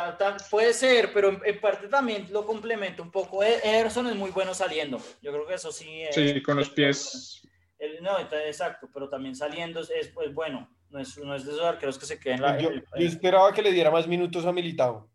puede 0.52 0.72
ser, 0.72 1.12
pero 1.12 1.30
en, 1.44 1.60
parte 1.60 1.88
también 1.88 2.28
lo 2.32 2.46
complemento 2.46 3.02
un 3.02 3.10
poco. 3.10 3.44
E, 3.44 3.56
Ederson 3.64 4.06
es 4.06 4.16
muy 4.16 4.30
bueno 4.30 4.54
saliendo. 4.54 5.00
Yo 5.20 5.32
creo 5.32 5.48
que 5.48 5.56
eso 5.56 5.72
sí. 5.72 6.04
Es, 6.04 6.14
sí, 6.14 6.44
con 6.44 6.58
los 6.58 6.70
pies. 6.70 7.42
no, 8.02 8.20
exacto, 8.20 8.88
pero 8.94 9.10
también 9.10 9.36
saliendo 9.36 9.80
es, 9.80 10.10
pues, 10.14 10.32
bueno. 10.32 10.70
No 10.92 11.00
es, 11.00 11.18
no 11.18 11.34
es, 11.34 11.44
de 11.44 11.54
esos 11.54 11.64
arqueros 11.64 11.98
que 11.98 12.06
se 12.06 12.20
queden. 12.20 12.40
La, 12.40 12.60
yo, 12.60 12.70
esperaba 12.98 13.52
que 13.52 13.64
le 13.64 13.72
diera 13.72 13.90
más 13.90 14.08
minutos 14.08 14.46
a 14.46 14.52
Militao. 14.52 15.10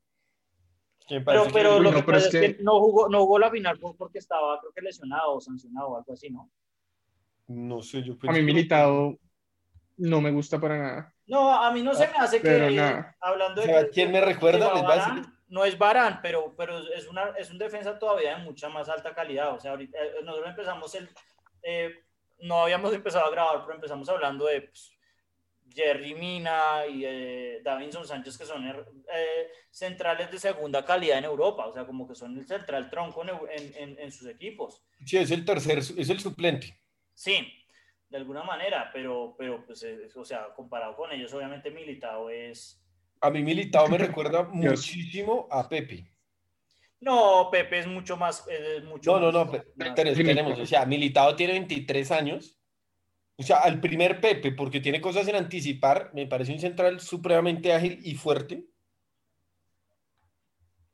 Pero, 1.09 1.47
pero 1.53 1.79
lo 1.79 1.95
que 1.95 2.03
pasa 2.03 2.27
es 2.27 2.57
que... 2.57 2.63
no, 2.65 2.81
jugó, 2.81 3.09
no 3.09 3.21
jugó 3.21 3.39
la 3.39 3.51
final 3.51 3.79
porque 3.79 4.19
estaba, 4.19 4.59
creo 4.59 4.73
que 4.73 4.81
lesionado 4.81 5.35
o 5.35 5.41
sancionado 5.41 5.91
o 5.91 5.99
algo 5.99 6.13
así, 6.15 6.31
¿no? 6.31 6.51
No 7.47 7.81
sé, 7.81 8.03
yo 8.03 8.17
A 8.27 8.33
mí 8.33 8.43
Militao 8.43 9.17
no 9.99 10.21
me 10.21 10.33
gusta 10.33 10.61
para 10.61 10.79
nada. 10.79 11.16
No, 11.27 11.53
a 11.53 11.71
mí 11.73 11.83
no 11.83 11.95
se 11.95 12.07
me 12.09 12.17
hace 12.19 12.41
que, 12.41 13.05
hablando 13.21 13.63
de... 13.63 13.91
¿Quién 13.91 14.13
me 14.13 14.21
recuerda? 14.21 14.73
no 15.49 15.65
es 15.65 15.79
Barán, 15.79 16.21
pero, 16.23 16.55
pero 16.57 16.79
es, 16.93 17.07
una, 17.07 17.31
es 17.39 17.51
un 17.51 17.59
defensa 17.59 17.99
todavía 17.99 18.37
de 18.37 18.45
mucha 18.45 18.69
más 18.69 18.89
alta 18.89 19.15
calidad. 19.15 19.55
O 19.55 19.61
sea, 19.61 19.73
ahorita 19.73 19.99
eh, 19.99 20.13
nosotros 20.25 20.51
empezamos 20.51 20.95
el... 20.95 21.09
Eh, 21.63 21.91
no 22.41 22.63
habíamos 22.63 22.93
empezado 22.93 23.27
a 23.27 23.31
grabar, 23.31 23.63
pero 23.63 23.75
empezamos 23.75 24.09
hablando 24.09 24.47
de 24.47 24.63
pues, 24.63 24.93
Jerry 25.73 26.15
Mina 26.15 26.87
y 26.87 27.05
eh, 27.05 27.61
Davinson 27.63 28.07
Sánchez, 28.07 28.37
que 28.39 28.45
son 28.45 28.65
centrales 29.71 30.31
de 30.31 30.39
segunda 30.39 30.85
calidad 30.85 31.19
en 31.19 31.25
Europa, 31.25 31.67
o 31.67 31.73
sea, 31.73 31.87
como 31.87 32.07
que 32.07 32.15
son 32.15 32.37
el 32.39 32.47
central 32.47 32.91
tronco 32.91 33.23
en, 33.23 33.75
en, 33.77 33.99
en, 33.99 34.13
sus 34.13 34.29
equipos. 34.29 34.85
Sí, 35.05 35.17
es 35.17 35.31
el 35.31 35.45
tercer, 35.45 35.79
es 35.79 36.11
el 36.11 36.21
suplente. 36.21 36.79
Sí, 37.15 37.66
de 38.09 38.17
alguna 38.17 38.43
manera, 38.43 38.91
pero, 38.93 39.35
pero 39.37 39.65
pues, 39.67 39.83
eh, 39.83 40.09
o 40.15 40.25
sea, 40.25 40.55
comparado 40.55 40.97
con 40.97 41.13
ellos, 41.13 41.33
obviamente 41.35 41.71
Militao 41.71 42.31
es... 42.31 42.83
A 43.21 43.31
mí 43.31 43.43
Militao 43.43 43.89
me 43.89 43.99
recuerda 43.99 44.43
muchísimo 44.53 45.49
a 45.51 45.69
Pepe. 45.69 46.13
No, 47.01 47.49
Pepe 47.51 47.81
es 47.81 47.87
mucho 47.87 48.17
más... 48.17 48.47
mucho 48.85 49.19
no, 49.19 49.33
no, 49.33 49.45
no, 49.45 49.95
tenemos, 49.95 50.59
o 50.59 50.67
sea, 50.67 50.87
Militao 50.87 51.35
tiene 51.37 51.55
23 51.55 52.11
años 52.11 52.57
o 53.39 53.43
sea, 53.43 53.59
al 53.59 53.81
primer 53.81 54.21
Pepe, 54.21 54.53
porque 54.53 54.81
tiene 54.81 55.01
cosas 55.01 55.29
en 55.29 55.37
anticipar, 55.37 56.11
me 56.15 56.27
parece 56.27 56.53
un 56.53 56.59
central 56.59 57.01
supremamente 57.01 57.73
ágil 57.73 58.01
y 58.03 58.15
fuerte. 58.15 58.65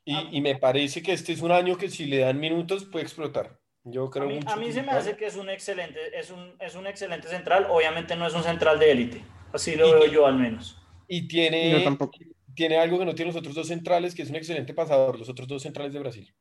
Y, 0.04 0.14
Ah. 0.14 0.28
y 0.32 0.40
me 0.40 0.56
parece 0.56 1.02
que 1.02 1.12
este 1.12 1.32
es 1.32 1.40
un 1.40 1.52
año 1.52 1.76
que 1.76 1.88
si 1.88 2.06
le 2.06 2.18
dan 2.18 2.40
minutos 2.40 2.84
puede 2.86 3.04
explotar. 3.04 3.61
Yo 3.84 4.10
A 4.14 4.20
mí, 4.20 4.34
mucho 4.34 4.48
a 4.50 4.56
mí 4.56 4.66
que 4.66 4.72
se 4.72 4.82
me 4.82 4.92
hace 4.92 5.16
que 5.16 5.26
es 5.26 5.36
un 5.36 5.50
excelente, 5.50 5.98
es 6.16 6.30
un, 6.30 6.54
es 6.60 6.74
un 6.76 6.86
excelente 6.86 7.28
central. 7.28 7.66
Obviamente 7.68 8.14
no 8.14 8.26
es 8.26 8.34
un 8.34 8.42
central 8.44 8.78
de 8.78 8.90
élite. 8.92 9.24
Así 9.52 9.74
lo 9.74 9.88
Y 9.88 9.92
veo 9.92 10.06
yo 10.06 10.26
al 10.26 10.36
menos. 10.36 10.78
Y 11.08 11.26
tiene, 11.26 11.80
tampoco. 11.82 12.16
tiene 12.54 12.76
algo 12.78 12.98
que 12.98 13.04
no 13.04 13.14
tienen 13.14 13.34
los 13.34 13.40
otros 13.40 13.54
dos 13.54 13.66
centrales, 13.68 14.14
que 14.14 14.22
es 14.22 14.30
un 14.30 14.36
excelente 14.36 14.72
pasador, 14.72 15.18
los 15.18 15.28
otros 15.28 15.48
dos 15.48 15.62
centrales 15.62 15.92
de 15.92 15.98
Brasil. 15.98 16.32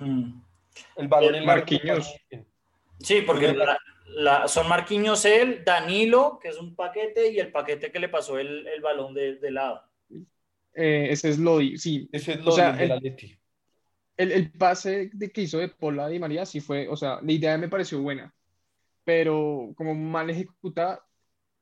Mm. 0.00 0.40
El 0.96 1.08
balón 1.08 1.34
en 1.36 1.46
largo 1.46 1.60
Marquinhos. 1.66 2.14
Sí, 2.98 3.22
porque 3.22 3.48
Bueno. 3.48 3.64
la- 3.64 3.78
la- 4.14 4.48
son 4.48 4.68
Marquinhos 4.68 5.24
él, 5.24 5.62
Danilo, 5.64 6.38
que 6.42 6.48
es 6.48 6.58
un 6.58 6.74
paquete, 6.74 7.30
y 7.30 7.38
el 7.38 7.50
paquete 7.52 7.90
que 7.92 7.98
le 8.00 8.08
pasó 8.08 8.38
el, 8.38 8.66
el 8.66 8.80
balón 8.80 9.14
de, 9.14 9.36
de 9.36 9.50
lado. 9.50 9.82
Eh, 10.74 11.08
ese 11.10 11.28
es 11.30 11.38
Lodi, 11.38 11.76
sí. 11.78 12.08
Ese 12.12 12.32
es 12.32 12.38
O 12.40 12.44
lo 12.44 12.52
sea, 12.52 12.70
el- 12.82 12.90
Atleti. 12.92 13.38
El, 14.22 14.32
el 14.32 14.52
pase 14.52 15.10
de 15.12 15.30
que 15.32 15.42
hizo 15.42 15.58
de 15.58 15.68
Pola 15.68 16.08
Di 16.08 16.18
María 16.18 16.46
sí 16.46 16.60
fue, 16.60 16.88
o 16.88 16.96
sea, 16.96 17.20
la 17.22 17.32
idea 17.32 17.56
me 17.58 17.68
pareció 17.68 18.00
buena, 18.02 18.34
pero 19.04 19.72
como 19.76 19.94
mal 19.94 20.30
ejecutada 20.30 21.04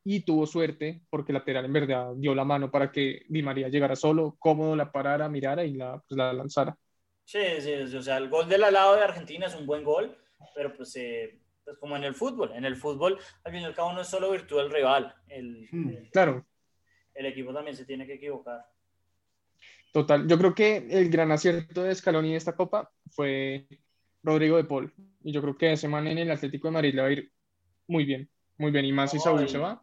y 0.05 0.21
tuvo 0.23 0.47
suerte 0.47 1.03
porque 1.11 1.33
el 1.33 1.39
lateral 1.39 1.67
en 1.67 1.73
verdad 1.75 2.13
dio 2.17 2.35
la 2.35 2.45
mano 2.45 2.71
para 2.71 2.93
que 2.93 3.23
Di 3.29 3.43
María 3.43 3.69
llegara 3.69 3.97
solo, 3.97 4.37
cómodo, 4.39 4.77
la 4.77 4.93
parara, 4.93 5.29
mirara 5.29 5.65
y 5.65 5.75
la, 5.75 5.99
pues, 6.09 6.17
la 6.19 6.33
lanzara. 6.33 6.77
Sí, 7.25 7.39
sí, 7.61 7.89
sí, 7.89 7.97
o 7.97 8.03
sea, 8.03 8.17
el 8.19 8.29
gol 8.29 8.49
del 8.49 8.61
lado 8.61 8.97
de 8.97 9.03
Argentina 9.05 9.47
es 9.47 9.55
un 9.55 9.67
buen 9.67 9.85
gol, 9.85 10.17
pero 10.55 10.75
pues, 10.75 10.95
eh, 10.97 11.41
pues 11.65 11.79
como 11.79 11.97
en 11.97 12.05
el 12.05 12.15
fútbol, 12.15 12.53
en 12.55 12.65
el 12.65 12.77
fútbol 12.77 13.19
al 13.45 13.53
fin 13.53 13.63
y 13.63 13.65
al 13.65 13.75
cabo 13.75 13.93
no 13.93 14.01
es 14.01 14.09
solo 14.09 14.31
virtud 14.33 14.59
del 14.59 14.71
rival, 14.73 15.15
el, 15.29 15.69
Hmm. 15.73 15.89
el- 15.89 16.11
Claro, 16.13 16.47
el 17.15 17.27
equipo 17.27 17.53
también 17.53 17.77
se 17.77 17.85
tiene 17.85 18.07
que 18.07 18.15
equivocar. 18.15 18.67
Total. 19.93 20.27
Yo 20.27 20.39
creo 20.39 20.55
que 20.55 20.87
el 20.91 21.11
gran 21.11 21.33
acierto 21.33 21.83
de 21.83 21.95
Scaloni 21.95 22.31
en 22.31 22.37
esta 22.37 22.57
copa 22.57 22.91
fue 23.11 23.67
Rodrigo 24.23 24.57
de 24.57 24.65
Paul. 24.65 24.93
Y 25.23 25.33
yo 25.33 25.43
creo 25.43 25.57
que 25.57 25.73
ese 25.73 25.89
man 25.89 26.07
en 26.07 26.19
el 26.19 26.31
Atlético 26.31 26.69
de 26.69 26.73
Madrid 26.73 26.95
le 26.95 27.03
va 27.03 27.09
a 27.09 27.13
ir 27.13 27.33
muy 27.87 28.05
bien, 28.05 28.29
muy 28.59 28.71
bien. 28.71 28.85
Y 28.85 28.93
más 28.93 29.11
si 29.11 29.19
Saúl 29.19 29.49
se 29.49 29.59
va. 29.59 29.83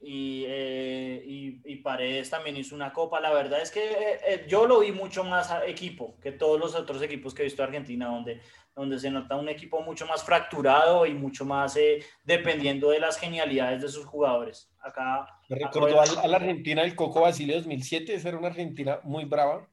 Y, 0.00 0.44
eh, 0.46 1.22
y, 1.26 1.60
y 1.64 1.76
Paredes 1.76 2.30
también 2.30 2.56
hizo 2.56 2.74
una 2.74 2.92
copa. 2.92 3.20
La 3.20 3.32
verdad 3.32 3.60
es 3.62 3.70
que 3.70 3.80
eh, 3.80 4.20
eh, 4.28 4.46
yo 4.48 4.66
lo 4.66 4.80
vi 4.80 4.92
mucho 4.92 5.24
más 5.24 5.50
a 5.50 5.66
equipo 5.66 6.16
que 6.20 6.32
todos 6.32 6.60
los 6.60 6.74
otros 6.74 7.02
equipos 7.02 7.34
que 7.34 7.42
he 7.42 7.46
visto 7.46 7.62
de 7.62 7.68
Argentina, 7.68 8.06
donde, 8.06 8.40
donde 8.76 8.98
se 9.00 9.10
nota 9.10 9.36
un 9.36 9.48
equipo 9.48 9.80
mucho 9.80 10.06
más 10.06 10.22
fracturado 10.22 11.06
y 11.06 11.14
mucho 11.14 11.46
más 11.46 11.76
eh, 11.76 12.04
dependiendo 12.24 12.90
de 12.90 13.00
las 13.00 13.18
genialidades 13.18 13.80
de 13.80 13.88
sus 13.88 14.04
jugadores. 14.04 14.70
Acá 14.80 15.26
Me 15.48 15.58
recordó 15.58 16.00
a 16.00 16.26
la 16.28 16.36
Argentina 16.36 16.82
del 16.82 16.94
Coco 16.94 17.22
Basile 17.22 17.54
2007, 17.54 18.14
esa 18.14 18.28
era 18.28 18.38
una 18.38 18.48
Argentina 18.48 19.00
muy 19.02 19.24
brava, 19.24 19.66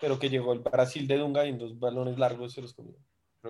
pero 0.00 0.18
que 0.18 0.28
llegó 0.28 0.52
el 0.52 0.58
Brasil 0.60 1.08
de 1.08 1.16
Dunga 1.16 1.46
y 1.46 1.48
en 1.48 1.58
dos 1.58 1.78
balones 1.78 2.18
largos 2.18 2.52
se 2.52 2.60
los 2.60 2.74
comió. 2.74 2.94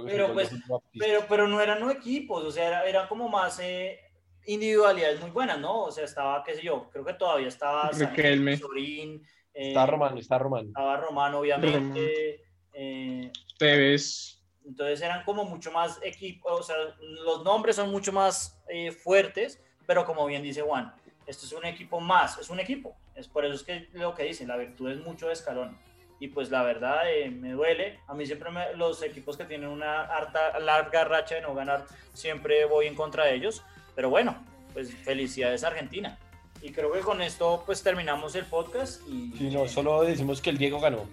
Pero, 0.06 0.32
pues. 0.32 0.50
Pero, 0.96 1.24
pero 1.28 1.48
no 1.48 1.60
eran 1.60 1.80
no 1.80 1.90
equipos, 1.90 2.44
o 2.44 2.50
sea, 2.52 2.68
era, 2.68 2.84
era 2.84 3.08
como 3.08 3.28
más 3.28 3.58
eh, 3.60 3.98
individualidades 4.46 5.20
muy 5.20 5.30
buenas, 5.30 5.58
¿no? 5.58 5.82
O 5.82 5.90
sea, 5.90 6.04
estaba, 6.04 6.44
qué 6.44 6.54
sé 6.54 6.62
yo, 6.62 6.88
creo 6.92 7.04
que 7.04 7.14
todavía 7.14 7.48
estaba 7.48 7.90
Riquelme. 7.90 8.56
Sorín, 8.56 9.26
eh, 9.52 9.68
Está 9.68 9.86
Romano, 9.86 10.20
está 10.20 10.38
Romano. 10.38 10.68
estaba 10.68 10.96
Romano, 10.98 11.40
obviamente. 11.40 12.44
eh, 12.72 13.32
Tevez, 13.58 14.39
entonces 14.70 15.00
eran 15.02 15.24
como 15.24 15.44
mucho 15.44 15.70
más 15.72 15.98
equipos, 16.02 16.52
o 16.60 16.62
sea, 16.62 16.76
los 17.00 17.42
nombres 17.44 17.76
son 17.76 17.90
mucho 17.90 18.12
más 18.12 18.58
eh, 18.68 18.92
fuertes, 18.92 19.60
pero 19.86 20.04
como 20.04 20.24
bien 20.26 20.42
dice 20.42 20.62
Juan, 20.62 20.94
esto 21.26 21.44
es 21.46 21.52
un 21.52 21.64
equipo 21.64 22.00
más, 22.00 22.38
es 22.38 22.48
un 22.50 22.60
equipo. 22.60 22.96
Es 23.16 23.26
por 23.28 23.44
eso 23.44 23.54
es 23.54 23.62
que 23.64 23.88
lo 23.92 24.14
que 24.14 24.22
dicen, 24.22 24.48
la 24.48 24.56
virtud 24.56 24.90
es 24.90 25.00
mucho 25.00 25.26
de 25.26 25.32
escalón. 25.34 25.76
Y 26.20 26.28
pues 26.28 26.50
la 26.50 26.62
verdad 26.62 27.10
eh, 27.12 27.30
me 27.30 27.50
duele. 27.52 27.98
A 28.06 28.14
mí 28.14 28.24
siempre 28.26 28.50
me- 28.50 28.74
los 28.76 29.02
equipos 29.02 29.36
que 29.36 29.44
tienen 29.44 29.68
una 29.68 30.02
harta, 30.02 30.58
larga 30.60 31.04
racha 31.04 31.34
de 31.34 31.40
no 31.40 31.54
ganar, 31.54 31.84
siempre 32.14 32.64
voy 32.66 32.86
en 32.86 32.94
contra 32.94 33.24
de 33.24 33.34
ellos. 33.34 33.62
Pero 33.94 34.08
bueno, 34.10 34.36
pues 34.72 34.94
felicidades 34.94 35.64
Argentina. 35.64 36.18
Y 36.62 36.72
creo 36.72 36.92
que 36.92 37.00
con 37.00 37.20
esto 37.22 37.62
pues 37.66 37.82
terminamos 37.82 38.34
el 38.36 38.44
podcast. 38.46 39.00
Y, 39.08 39.32
Sí, 39.36 39.50
no, 39.50 39.66
solo 39.66 40.02
decimos 40.02 40.40
que 40.40 40.50
el 40.50 40.58
Diego 40.58 40.78
ganó. 40.80 41.06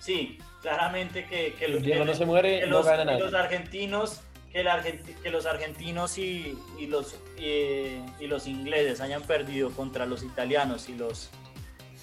Sí, 0.00 0.38
claramente 0.66 1.26
que, 1.26 1.54
que, 1.54 1.64
El 1.66 1.82
Diego 1.82 2.04
no 2.04 2.12
se 2.12 2.18
que 2.20 2.26
muere, 2.26 2.66
no 2.66 2.78
los, 2.78 2.86
gana 2.86 3.12
que 3.16 3.20
los 3.22 3.32
nada. 3.32 3.44
argentinos 3.44 4.20
que, 4.52 4.60
el 4.60 4.66
argenti- 4.68 5.14
que 5.22 5.30
los 5.30 5.46
argentinos 5.46 6.18
y, 6.18 6.58
y 6.78 6.86
los 6.86 7.16
y, 7.38 8.00
y 8.18 8.26
los 8.26 8.46
ingleses 8.46 9.00
hayan 9.00 9.22
perdido 9.22 9.70
contra 9.70 10.06
los 10.06 10.22
italianos 10.22 10.88
y 10.88 10.94
los 10.94 11.30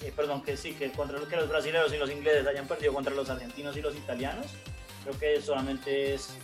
eh, 0.02 0.12
perdón 0.16 0.42
que 0.42 0.56
sí 0.56 0.72
que 0.72 0.90
contra 0.92 1.18
los 1.18 1.28
que 1.28 1.36
los 1.36 1.48
brasileños 1.48 1.92
y 1.92 1.98
los 1.98 2.10
ingleses 2.10 2.46
hayan 2.46 2.66
perdido 2.66 2.92
contra 2.94 3.12
los 3.14 3.28
argentinos 3.30 3.76
y 3.76 3.82
los 3.82 3.94
italianos 3.96 4.46
creo 5.02 5.18
que 5.18 5.40
solamente 5.42 6.14
es 6.14 6.36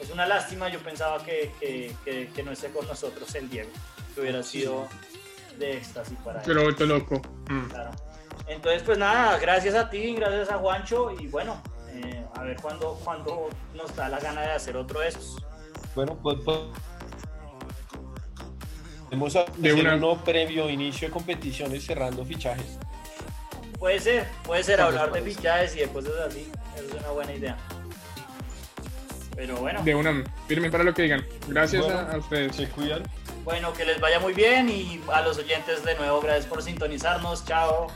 es 0.00 0.10
una 0.10 0.26
lástima 0.26 0.68
yo 0.68 0.78
pensaba 0.80 1.24
que, 1.24 1.50
que, 1.60 1.92
que, 2.04 2.28
que 2.34 2.42
no 2.42 2.52
esté 2.52 2.68
con 2.70 2.86
nosotros 2.86 3.34
el 3.34 3.50
Diego 3.50 3.70
que 4.14 4.20
hubiera 4.22 4.42
sido 4.42 4.88
de 5.58 5.76
éxtasis 5.76 6.16
para 6.24 6.38
él 6.40 6.44
se 6.46 6.54
lo 6.54 6.62
vuelto 6.62 6.86
loco. 6.86 7.20
Mm. 7.50 7.66
Claro. 7.68 7.90
Entonces, 8.46 8.82
pues 8.84 8.96
nada, 8.98 9.38
gracias 9.38 9.74
a 9.74 9.90
ti, 9.90 10.14
gracias 10.14 10.50
a 10.50 10.58
Juancho 10.58 11.10
y 11.18 11.26
bueno, 11.26 11.60
eh, 11.92 12.24
a 12.34 12.42
ver 12.42 12.56
cuándo 12.60 12.98
cuando 13.04 13.48
nos 13.74 13.94
da 13.96 14.08
la 14.08 14.18
gana 14.20 14.40
de 14.42 14.52
hacer 14.52 14.76
otro 14.76 15.00
de 15.00 15.08
estos. 15.08 15.36
Bueno, 15.94 16.16
pues, 16.22 16.38
pues 16.44 16.58
podemos 19.04 19.36
hacer 19.36 19.54
De 19.56 19.72
una- 19.72 19.96
uno 19.96 20.16
previo 20.24 20.68
inicio 20.70 21.08
de 21.08 21.12
competiciones 21.12 21.84
cerrando 21.84 22.24
fichajes. 22.24 22.78
Puede 23.78 24.00
ser, 24.00 24.26
puede 24.44 24.62
ser 24.64 24.80
hablar 24.80 25.12
de 25.12 25.22
fichajes 25.22 25.76
y 25.76 25.80
de 25.80 25.88
cosas 25.88 26.12
así, 26.28 26.50
eso 26.76 26.84
es 26.88 26.94
una 27.00 27.10
buena 27.10 27.32
idea. 27.32 27.56
Pero 29.36 29.56
bueno, 29.58 29.82
De 29.84 29.94
una, 29.94 30.24
firme 30.48 30.68
para 30.68 30.82
lo 30.82 30.92
que 30.92 31.02
digan. 31.02 31.24
Gracias 31.46 31.84
Bueno, 31.84 31.98
a, 32.00 32.12
a 32.12 32.16
ustedes. 32.18 32.56
Se 32.56 32.68
cuidan. 32.70 33.04
bueno, 33.44 33.72
que 33.72 33.84
les 33.84 34.00
vaya 34.00 34.18
muy 34.18 34.32
bien 34.32 34.68
y 34.68 35.00
a 35.12 35.20
los 35.20 35.38
oyentes 35.38 35.84
de 35.84 35.94
nuevo, 35.94 36.20
gracias 36.20 36.46
por 36.46 36.60
sintonizarnos, 36.60 37.44
chao. 37.44 37.86